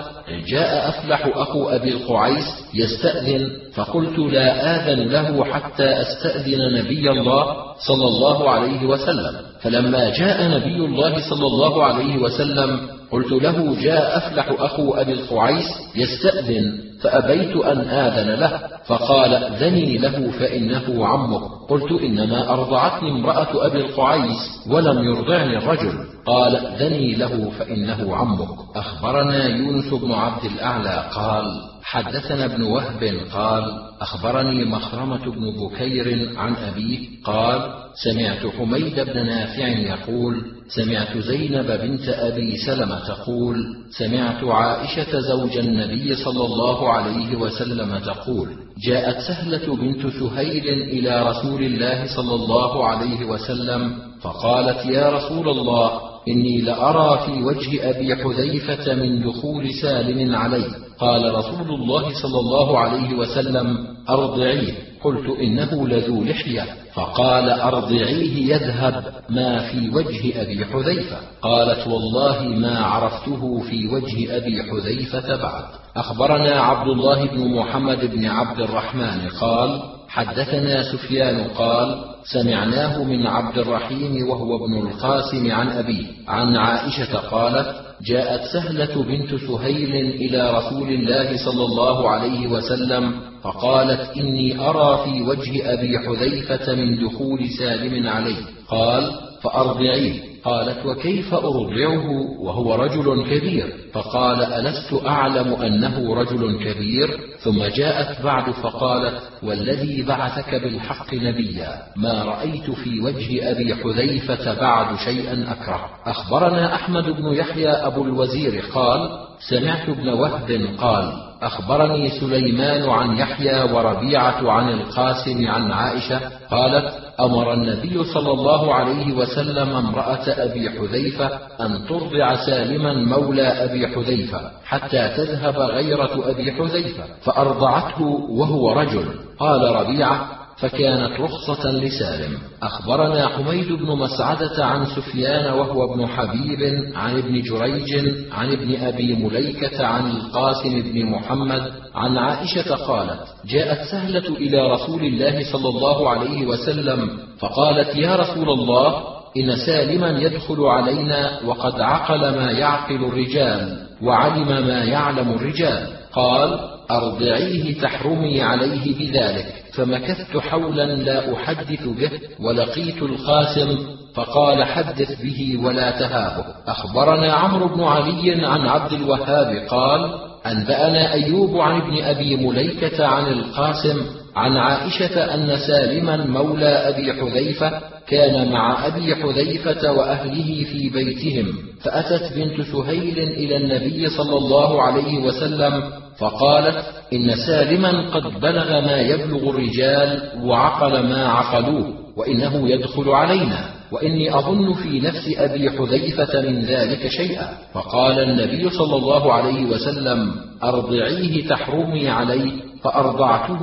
جاء 0.47 0.89
أفلح 0.89 1.28
أخو 1.36 1.69
أبي 1.69 1.89
القعيس 1.89 2.45
يستأذن 2.74 3.49
فقلت 3.74 4.19
لا 4.19 4.76
آذن 4.76 4.99
له 5.09 5.45
حتى 5.45 6.01
أستأذن 6.01 6.74
نبي 6.78 7.11
الله 7.11 7.55
صلى 7.88 8.07
الله 8.07 8.49
عليه 8.49 8.86
وسلم. 8.86 9.36
فلما 9.61 10.09
جاء 10.09 10.47
نبي 10.57 10.76
الله 10.76 11.30
صلى 11.30 11.47
الله 11.47 11.84
عليه 11.84 12.17
وسلم 12.17 12.80
قلت 13.12 13.32
له 13.32 13.82
جاء 13.82 14.18
أفلح 14.18 14.55
أخو 14.59 14.93
أبي 14.93 15.14
القعيس 15.14 15.66
يستأذن 15.95 16.80
فأبيت 17.01 17.55
أن 17.55 17.80
آذن 17.80 18.39
له 18.39 18.59
فقال 18.86 19.51
ذني 19.59 19.97
له 19.97 20.32
فإنه 20.39 21.05
عمك. 21.05 21.41
قلت 21.70 22.01
إنما 22.01 22.49
أرضعتني 22.49 23.12
امرأة 23.12 23.66
أبي 23.66 23.82
القعيس 23.82 24.68
ولم 24.70 25.03
يرضعني 25.03 25.57
الرجل. 25.57 25.93
قال 26.26 26.76
ذني 26.80 27.16
له 27.16 27.51
فإنه 27.59 28.16
عمك. 28.16 28.49
أخبرنا 28.76 29.47
يونس 29.47 29.93
بن 29.93 30.12
عبد 30.12 30.45
الأعلى 30.45 31.05
قال 31.14 31.70
حدثنا 31.84 32.45
ابن 32.45 32.63
وهب 32.63 33.03
قال 33.34 33.63
أخبرني 34.01 34.65
مخرمة 34.65 35.25
بن 35.32 35.51
بكير 35.51 36.29
عن 36.38 36.55
أبيه 36.55 37.07
قال 37.23 37.73
سمعت 38.03 38.47
حميد 38.57 38.99
بن 38.99 39.25
نافع 39.25 39.67
يقول 39.67 40.41
سمعت 40.67 41.17
زينب 41.17 41.67
بنت 41.82 42.09
أبي 42.09 42.57
سلمة 42.57 42.99
تقول 43.07 43.55
سمعت 43.97 44.43
عائشة 44.43 45.19
زوج 45.19 45.57
النبي 45.57 46.15
صلى 46.15 46.45
الله 46.45 46.89
عليه 46.93 47.36
وسلم 47.36 47.97
تقول 47.97 48.47
جاءت 48.88 49.17
سهلة 49.21 49.75
بنت 49.75 50.01
سهيل 50.07 50.67
إلى 50.69 51.29
رسول 51.29 51.63
الله 51.63 52.15
صلى 52.15 52.36
الله 52.36 52.88
عليه 52.88 53.25
وسلم 53.25 53.97
فقالت 54.21 54.86
يا 54.86 55.09
رسول 55.09 55.49
الله 55.49 56.11
إني 56.28 56.61
لأرى 56.61 57.19
في 57.26 57.43
وجه 57.43 57.89
أبي 57.89 58.15
حذيفة 58.15 58.95
من 58.95 59.24
دخول 59.24 59.69
سالم 59.82 60.36
علي 60.36 60.65
قال 60.99 61.35
رسول 61.35 61.69
الله 61.69 62.03
صلى 62.22 62.39
الله 62.39 62.80
عليه 62.80 63.14
وسلم 63.14 63.77
أرضعيه. 64.10 64.73
قلت 65.03 65.39
إنه 65.39 65.88
لذو 65.88 66.23
لحية. 66.23 66.65
فقال 66.93 67.49
أرضعيه 67.49 68.56
يذهب. 68.56 69.03
ما 69.30 69.60
في 69.60 69.89
وجه 69.89 70.41
أبي 70.41 70.65
حذيفة. 70.65 71.18
قالت 71.41 71.88
والله 71.88 72.43
ما 72.43 72.80
عرفته 72.80 73.60
في 73.60 73.88
وجه 73.88 74.38
أبي 74.38 74.64
حذيفة 74.64 75.35
بعد. 75.35 75.64
أخبرنا 75.98 76.61
عبد 76.61 76.88
الله 76.88 77.26
بن 77.26 77.56
محمد 77.56 78.15
بن 78.15 78.26
عبد 78.26 78.60
الرحمن 78.60 79.30
قال 79.41 79.81
حدثنا 80.11 80.83
سفيان 80.83 81.43
قال 81.43 82.03
سمعناه 82.23 83.03
من 83.03 83.27
عبد 83.27 83.57
الرحيم 83.57 84.29
وهو 84.29 84.65
ابن 84.65 84.88
القاسم 84.88 85.51
عن 85.51 85.69
أبيه 85.69 86.05
عن 86.27 86.55
عائشة 86.55 87.17
قالت 87.17 87.75
جاءت 88.05 88.41
سهلة 88.53 89.03
بنت 89.03 89.35
سهيل 89.35 89.95
إلى 89.95 90.57
رسول 90.57 90.89
الله 90.89 91.38
صلى 91.45 91.65
الله 91.65 92.09
عليه 92.09 92.47
وسلم 92.47 93.13
فقالت 93.43 94.17
إني 94.17 94.59
أرى 94.59 95.03
في 95.05 95.21
وجه 95.21 95.73
أبي 95.73 95.99
حذيفة 95.99 96.75
من 96.75 97.05
دخول 97.07 97.49
سالم 97.49 98.07
عليه. 98.07 98.43
قال 98.67 99.11
فأرضعيه 99.41 100.31
قالت 100.43 100.85
وكيف 100.85 101.34
أرضعه 101.34 102.11
وهو 102.39 102.76
رجل 102.76 103.23
كبير؟ 103.23 103.73
فقال 103.93 104.43
ألست 104.43 105.05
أعلم 105.05 105.53
أنه 105.53 106.15
رجل 106.15 106.63
كبير. 106.63 107.19
ثم 107.39 107.63
جاءت 107.63 108.22
بعد 108.22 108.51
فقالت 108.51 109.22
والذي 109.43 110.03
بعثك 110.03 110.55
بالحق 110.55 111.13
نبيا 111.13 111.81
ما 111.95 112.23
رأيت 112.23 112.72
في 112.72 112.99
وجه 112.99 113.51
أبي 113.51 113.76
حذيفة 113.76 114.53
بعد 114.61 114.97
شيئا 114.97 115.45
أكره. 115.51 115.89
أخبرنا 116.05 116.76
أحمد 116.76 117.03
بن 117.03 117.34
يحيى 117.34 117.69
أبو 117.69 118.03
الوزير 118.03 118.63
قال 118.73 119.09
سمعت 119.49 119.89
ابن 119.89 120.09
وهب 120.09 120.76
قال 120.77 121.13
أخبرني 121.41 122.09
سليمان 122.09 122.89
عن 122.89 123.18
يحيى 123.18 123.61
وربيعة 123.61 124.51
عن 124.51 124.69
القاسم 124.69 125.47
عن 125.47 125.72
عائشة 125.72 126.19
قالت 126.51 127.10
أمر 127.22 127.53
النبي 127.53 128.03
صلى 128.03 128.31
الله 128.31 128.73
عليه 128.76 129.14
وسلم 129.14 129.69
امرأة 129.76 130.26
أبي 130.27 130.69
حذيفة 130.69 131.30
أن 131.61 131.85
ترضع 131.89 132.35
سالما 132.45 132.93
مولى 132.93 133.48
أبي 133.48 133.88
حذيفة 133.88 134.52
حتى 134.65 135.10
تذهب 135.18 135.57
غيرة 135.57 136.30
أبي 136.30 136.52
حذيفة 136.52 137.03
فأرضعته 137.23 138.02
وهو 138.30 138.72
رجل. 138.72 139.06
قال 139.39 139.76
ربيعة 139.76 140.40
فكانت 140.61 141.19
رخصة 141.19 141.71
لسالم. 141.71 142.38
أخبرنا 142.63 143.27
حميد 143.27 143.71
بن 143.71 143.97
مسعدة 143.97 144.65
عن 144.65 144.85
سفيان 144.85 145.53
وهو 145.53 145.93
ابن 145.93 146.07
حبيب 146.07 146.59
عن 146.95 147.17
ابن 147.17 147.41
جريج 147.41 148.09
عن 148.31 148.51
ابن 148.51 148.75
أبي 148.75 149.15
مليكة 149.15 149.85
عن 149.85 150.11
القاسم 150.11 150.81
بن 150.81 151.05
محمد 151.05 151.71
عن 151.95 152.17
عائشة 152.17 152.75
قالت 152.75 153.19
جاءت 153.45 153.88
سهلة 153.91 154.27
إلى 154.38 154.71
رسول 154.71 155.03
الله 155.03 155.51
صلى 155.51 155.69
الله 155.69 156.09
عليه 156.09 156.45
وسلم 156.45 157.09
فقالت 157.39 157.95
يا 157.95 158.15
رسول 158.15 158.49
الله 158.49 159.03
إن 159.38 159.55
سالما 159.55 160.21
يدخل 160.21 160.63
علينا 160.63 161.39
وقد 161.45 161.81
عقل 161.81 162.19
ما 162.19 162.51
يعقل 162.51 162.95
الرجال 162.95 163.77
وعلم 164.03 164.47
ما 164.47 164.83
يعلم 164.83 165.29
الرجال. 165.29 165.88
قال 166.13 166.59
أرضعيه 166.91 167.81
تحرمي 167.81 168.41
عليه 168.41 168.95
بذلك. 168.99 169.60
فمكثت 169.73 170.38
حولا 170.38 170.85
لا 170.85 171.34
أحدث 171.34 171.88
به 171.88 172.11
ولقيت 172.39 173.02
القاسم 173.02 173.77
فقال 174.15 174.64
حدث 174.64 175.22
به 175.22 175.60
ولا 175.64 175.91
تهابه. 175.91 176.45
أخبرنا 176.68 177.34
عمرو 177.34 177.68
بن 177.68 177.84
علي 177.84 178.45
عن 178.45 178.68
عبد 178.68 178.93
الوهاب 178.93 179.68
قال 179.69 180.31
أنبأنا 180.45 181.14
أيوب 181.14 181.57
عن 181.57 181.81
ابن 181.81 182.03
أبي 182.03 182.35
مليكة 182.35 183.06
عن 183.07 183.27
القاسم 183.27 184.06
عن 184.35 184.57
عائشة 184.57 185.34
أن 185.34 185.57
سالما 185.68 186.26
مولى 186.26 186.68
أبي 186.68 187.14
حذيفة 187.14 187.72
كان 188.11 188.51
مع 188.51 188.88
أبي 188.88 189.15
حذيفة 189.15 189.91
وأهله 189.91 190.63
في 190.63 190.89
بيتهم 190.89 191.53
فأتت 191.81 192.33
بنت 192.35 192.61
سهيل 192.61 193.19
إلى 193.19 193.57
النبي 193.57 194.09
صلى 194.09 194.38
الله 194.38 194.81
عليه 194.81 195.17
وسلم 195.17 195.83
فقالت 196.19 196.85
إن 197.13 197.35
سالما 197.35 198.09
قد 198.09 198.39
بلغ 198.41 198.81
ما 198.81 198.97
يبلغ 198.97 199.49
الرجال 199.49 200.31
وعقل 200.43 201.03
ما 201.03 201.25
عقلوه 201.27 201.93
وإنه 202.17 202.69
يدخل 202.69 203.09
علينا 203.09 203.69
وإني 203.91 204.38
أظن 204.38 204.73
في 204.73 204.99
نفس 204.99 205.33
أبي 205.38 205.69
حذيفة 205.69 206.41
من 206.41 206.65
ذلك 206.65 207.07
شيئا. 207.07 207.49
فقال 207.73 208.19
النبي 208.19 208.69
صلى 208.69 208.95
الله 208.95 209.33
عليه 209.33 209.65
وسلم 209.65 210.31
أرضعيه 210.63 211.47
تحرمي 211.47 212.09
عليه 212.09 212.51
فأرضعته 212.83 213.59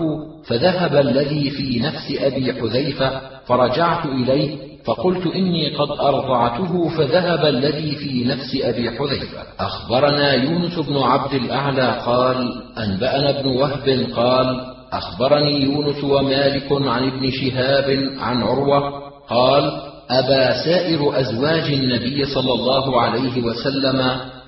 فذهب 0.46 0.96
الذي 0.96 1.50
في 1.50 1.80
نفس 1.80 2.16
أبي 2.20 2.52
حذيفة 2.52 3.20
فرجعت 3.48 4.06
إليه 4.06 4.68
فقلت 4.84 5.26
إني 5.26 5.76
قد 5.76 5.90
أرضعته 5.90 6.88
فذهب 6.88 7.46
الذي 7.46 7.94
في 7.94 8.24
نفس 8.24 8.56
أبي 8.62 8.90
حذيفة. 8.90 9.42
أخبرنا 9.60 10.32
يونس 10.32 10.78
بن 10.78 10.96
عبد 10.96 11.34
الأعلى 11.34 12.00
قال 12.06 12.62
أنبأنا 12.78 13.40
ابن 13.40 13.56
وهب 13.56 14.06
قال 14.16 14.60
أخبرني 14.92 15.62
يونس 15.62 16.04
ومالك 16.04 16.72
عن 16.72 17.06
ابن 17.08 17.30
شهاب 17.30 18.10
عن 18.20 18.42
عروة 18.42 19.02
قال 19.28 19.80
أبى 20.10 20.55
سائر 20.64 21.20
أزواج 21.20 21.72
النبي 21.72 22.24
صلى 22.24 22.52
الله 22.52 23.01
عليه 23.01 23.43
وسلم 23.43 24.01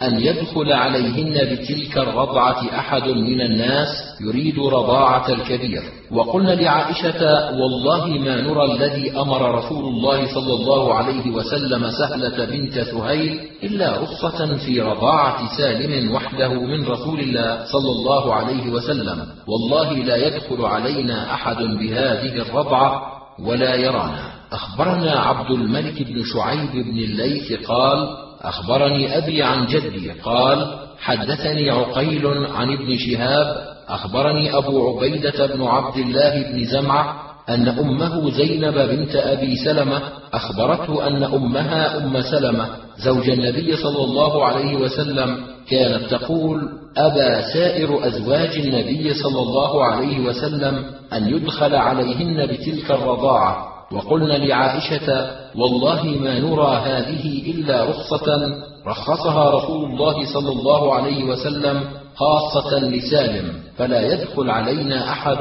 أن 0.02 0.20
يدخل 0.20 0.72
عليهن 0.72 1.34
بتلك 1.34 1.98
الرضعة 1.98 2.78
أحد 2.78 3.08
من 3.08 3.40
الناس 3.40 3.88
يريد 4.20 4.58
رضاعة 4.58 5.28
الكبير. 5.28 5.82
وقلنا 6.12 6.50
لعائشة 6.50 7.50
والله 7.60 8.06
ما 8.06 8.40
نرى 8.40 8.64
الذي 8.64 9.20
أمر 9.20 9.54
رسول 9.54 9.84
الله 9.84 10.34
صلى 10.34 10.54
الله 10.54 10.94
عليه 10.94 11.30
وسلم 11.30 11.90
سهلة 11.90 12.44
بنت 12.44 12.80
سهيل 12.80 13.40
إلا 13.62 14.02
رخصة 14.02 14.56
في 14.56 14.80
رضاعة 14.80 15.56
سالم 15.56 16.14
وحده 16.14 16.52
من 16.52 16.86
رسول 16.86 17.20
الله 17.20 17.64
صلى 17.64 17.90
الله 17.90 18.34
عليه 18.34 18.70
وسلم. 18.70 19.26
والله 19.46 19.92
لا 19.92 20.16
يدخل 20.16 20.64
علينا 20.64 21.34
أحد 21.34 21.56
بهذه 21.56 22.42
الرضعة 22.42 23.02
ولا 23.44 23.74
يرانا. 23.74 24.39
أخبرنا 24.52 25.12
عبد 25.20 25.50
الملك 25.50 26.02
بن 26.02 26.22
شعيب 26.24 26.70
بن 26.72 26.98
الليث 26.98 27.52
قال 27.52 28.08
أخبرني 28.42 29.18
أبي 29.18 29.42
عن 29.42 29.66
جدي 29.66 30.10
قال 30.10 30.78
حدثني 30.98 31.70
عقيل 31.70 32.26
عن 32.26 32.72
ابن 32.72 32.96
شهاب 32.98 33.56
أخبرني 33.88 34.56
أبو 34.56 34.88
عبيدة 34.98 35.46
بن 35.46 35.62
عبد 35.62 35.96
الله 35.96 36.42
بن 36.42 36.64
زمعة 36.64 37.16
أن 37.48 37.68
أمه 37.68 38.30
زينب 38.30 38.74
بنت 38.74 39.16
أبي 39.16 39.56
سلمة 39.56 40.02
أخبرته 40.32 41.06
أن 41.06 41.22
أمها 41.24 41.96
أم 41.98 42.20
سلمة 42.20 42.66
زوج 42.98 43.30
النبي 43.30 43.76
صلى 43.76 44.04
الله 44.04 44.44
عليه 44.46 44.76
وسلم 44.76 45.36
كانت 45.70 46.10
تقول 46.14 46.68
أبى 46.96 47.42
سائر 47.52 48.06
أزواج 48.06 48.56
النبي 48.58 49.14
صلى 49.14 49.40
الله 49.42 49.84
عليه 49.84 50.20
وسلم 50.20 50.84
أن 51.12 51.28
يدخل 51.28 51.74
عليهن 51.74 52.46
بتلك 52.46 52.90
الرضاعة. 52.90 53.66
وقلنا 53.92 54.32
لعائشة 54.32 55.30
والله 55.56 56.04
ما 56.04 56.38
نرى 56.38 56.76
هذه 56.84 57.50
إلا 57.50 57.84
رخصة 57.84 58.56
رخصها 58.86 59.50
رسول 59.50 59.84
الله 59.90 60.32
صلى 60.32 60.52
الله 60.52 60.94
عليه 60.94 61.24
وسلم 61.24 61.84
خاصة 62.16 62.78
لسالم 62.78 63.52
فلا 63.78 64.12
يدخل 64.12 64.50
علينا 64.50 65.12
أحد 65.12 65.38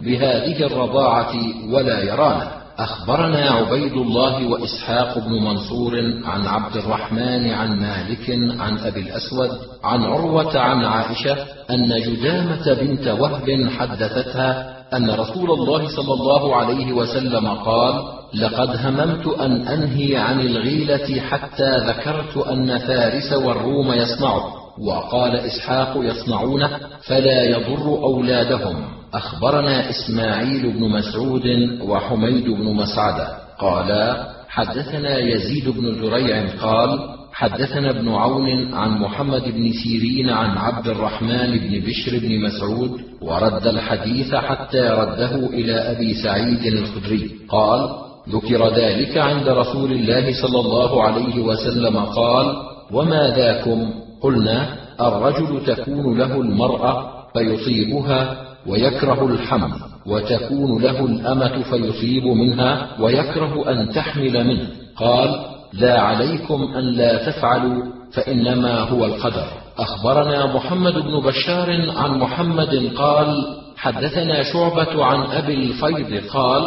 بهذه 0.00 0.66
الرضاعة 0.66 1.34
ولا 1.70 2.02
يرانا. 2.02 2.58
أخبرنا 2.78 3.50
عبيد 3.50 3.92
الله 3.92 4.46
وإسحاق 4.46 5.18
بن 5.18 5.32
منصور 5.44 5.94
عن 6.24 6.46
عبد 6.46 6.76
الرحمن 6.76 7.50
عن 7.50 7.80
مالك 7.80 8.30
عن 8.60 8.78
أبي 8.78 9.00
الأسود 9.00 9.50
عن 9.84 10.04
عروة 10.04 10.58
عن 10.58 10.84
عائشة 10.84 11.36
أن 11.70 11.88
جدامة 12.06 12.74
بنت 12.80 13.08
وهب 13.08 13.70
حدثتها 13.78 14.77
أن 14.94 15.10
رسول 15.10 15.50
الله 15.50 15.88
صلى 15.96 16.14
الله 16.14 16.56
عليه 16.56 16.92
وسلم 16.92 17.48
قال: 17.48 18.02
لقد 18.34 18.86
هممت 18.86 19.26
أن 19.26 19.68
أنهي 19.68 20.16
عن 20.16 20.40
الغيلة 20.40 21.20
حتى 21.20 21.78
ذكرت 21.78 22.36
أن 22.36 22.78
فارس 22.78 23.32
والروم 23.32 23.92
يصنعه، 23.92 24.44
وقال 24.86 25.36
إسحاق 25.36 25.96
يصنعونه 25.96 26.70
فلا 27.06 27.42
يضر 27.42 27.86
أولادهم. 27.86 28.76
أخبرنا 29.14 29.90
إسماعيل 29.90 30.72
بن 30.72 30.88
مسعود 30.88 31.44
وحميد 31.82 32.44
بن 32.44 32.74
مسعدة 32.74 33.28
قالا: 33.58 34.28
حدثنا 34.48 35.18
يزيد 35.18 35.68
بن 35.68 35.94
زريع 35.94 36.46
قال: 36.62 37.17
حدثنا 37.38 37.90
ابن 37.90 38.08
عون 38.08 38.74
عن 38.74 38.98
محمد 38.98 39.42
بن 39.42 39.72
سيرين 39.72 40.30
عن 40.30 40.58
عبد 40.58 40.88
الرحمن 40.88 41.58
بن 41.58 41.80
بشر 41.86 42.18
بن 42.18 42.40
مسعود 42.40 43.00
ورد 43.22 43.66
الحديث 43.66 44.34
حتى 44.34 44.80
رده 44.80 45.34
إلى 45.34 45.72
أبي 45.72 46.14
سعيد 46.14 46.66
الخدري. 46.66 47.30
قال 47.48 47.90
ذكر 48.28 48.68
ذلك 48.74 49.18
عند 49.18 49.48
رسول 49.48 49.92
الله 49.92 50.42
صلى 50.42 50.60
الله 50.60 51.02
عليه 51.02 51.40
وسلم. 51.40 51.96
قال 51.96 52.56
وما 52.92 53.34
ذاكم؟ 53.36 53.90
قلنا 54.20 54.66
الرجل 55.00 55.64
تكون 55.66 56.18
له 56.18 56.40
المرأة 56.40 57.10
فيصيبها 57.32 58.36
ويكره 58.66 59.26
الحمل 59.26 59.72
وتكون 60.06 60.82
له 60.82 61.04
الأمة 61.04 61.62
فيصيب 61.62 62.24
منها 62.24 62.88
ويكره 63.00 63.70
أن 63.70 63.88
تحمل 63.88 64.46
منه. 64.46 64.68
قال 64.96 65.57
لا 65.72 66.00
عليكم 66.00 66.62
أن 66.76 66.84
لا 66.84 67.30
تفعلوا 67.30 67.84
فإنما 68.12 68.80
هو 68.80 69.04
القدر. 69.04 69.46
أخبرنا 69.78 70.54
محمد 70.54 70.94
بن 70.94 71.20
بشار 71.20 71.90
عن 71.96 72.18
محمد 72.18 72.92
قال 72.96 73.56
حدثنا 73.76 74.42
شعبة 74.42 75.04
عن 75.04 75.20
أبي 75.20 75.54
الفيض 75.54 76.30
قال 76.32 76.62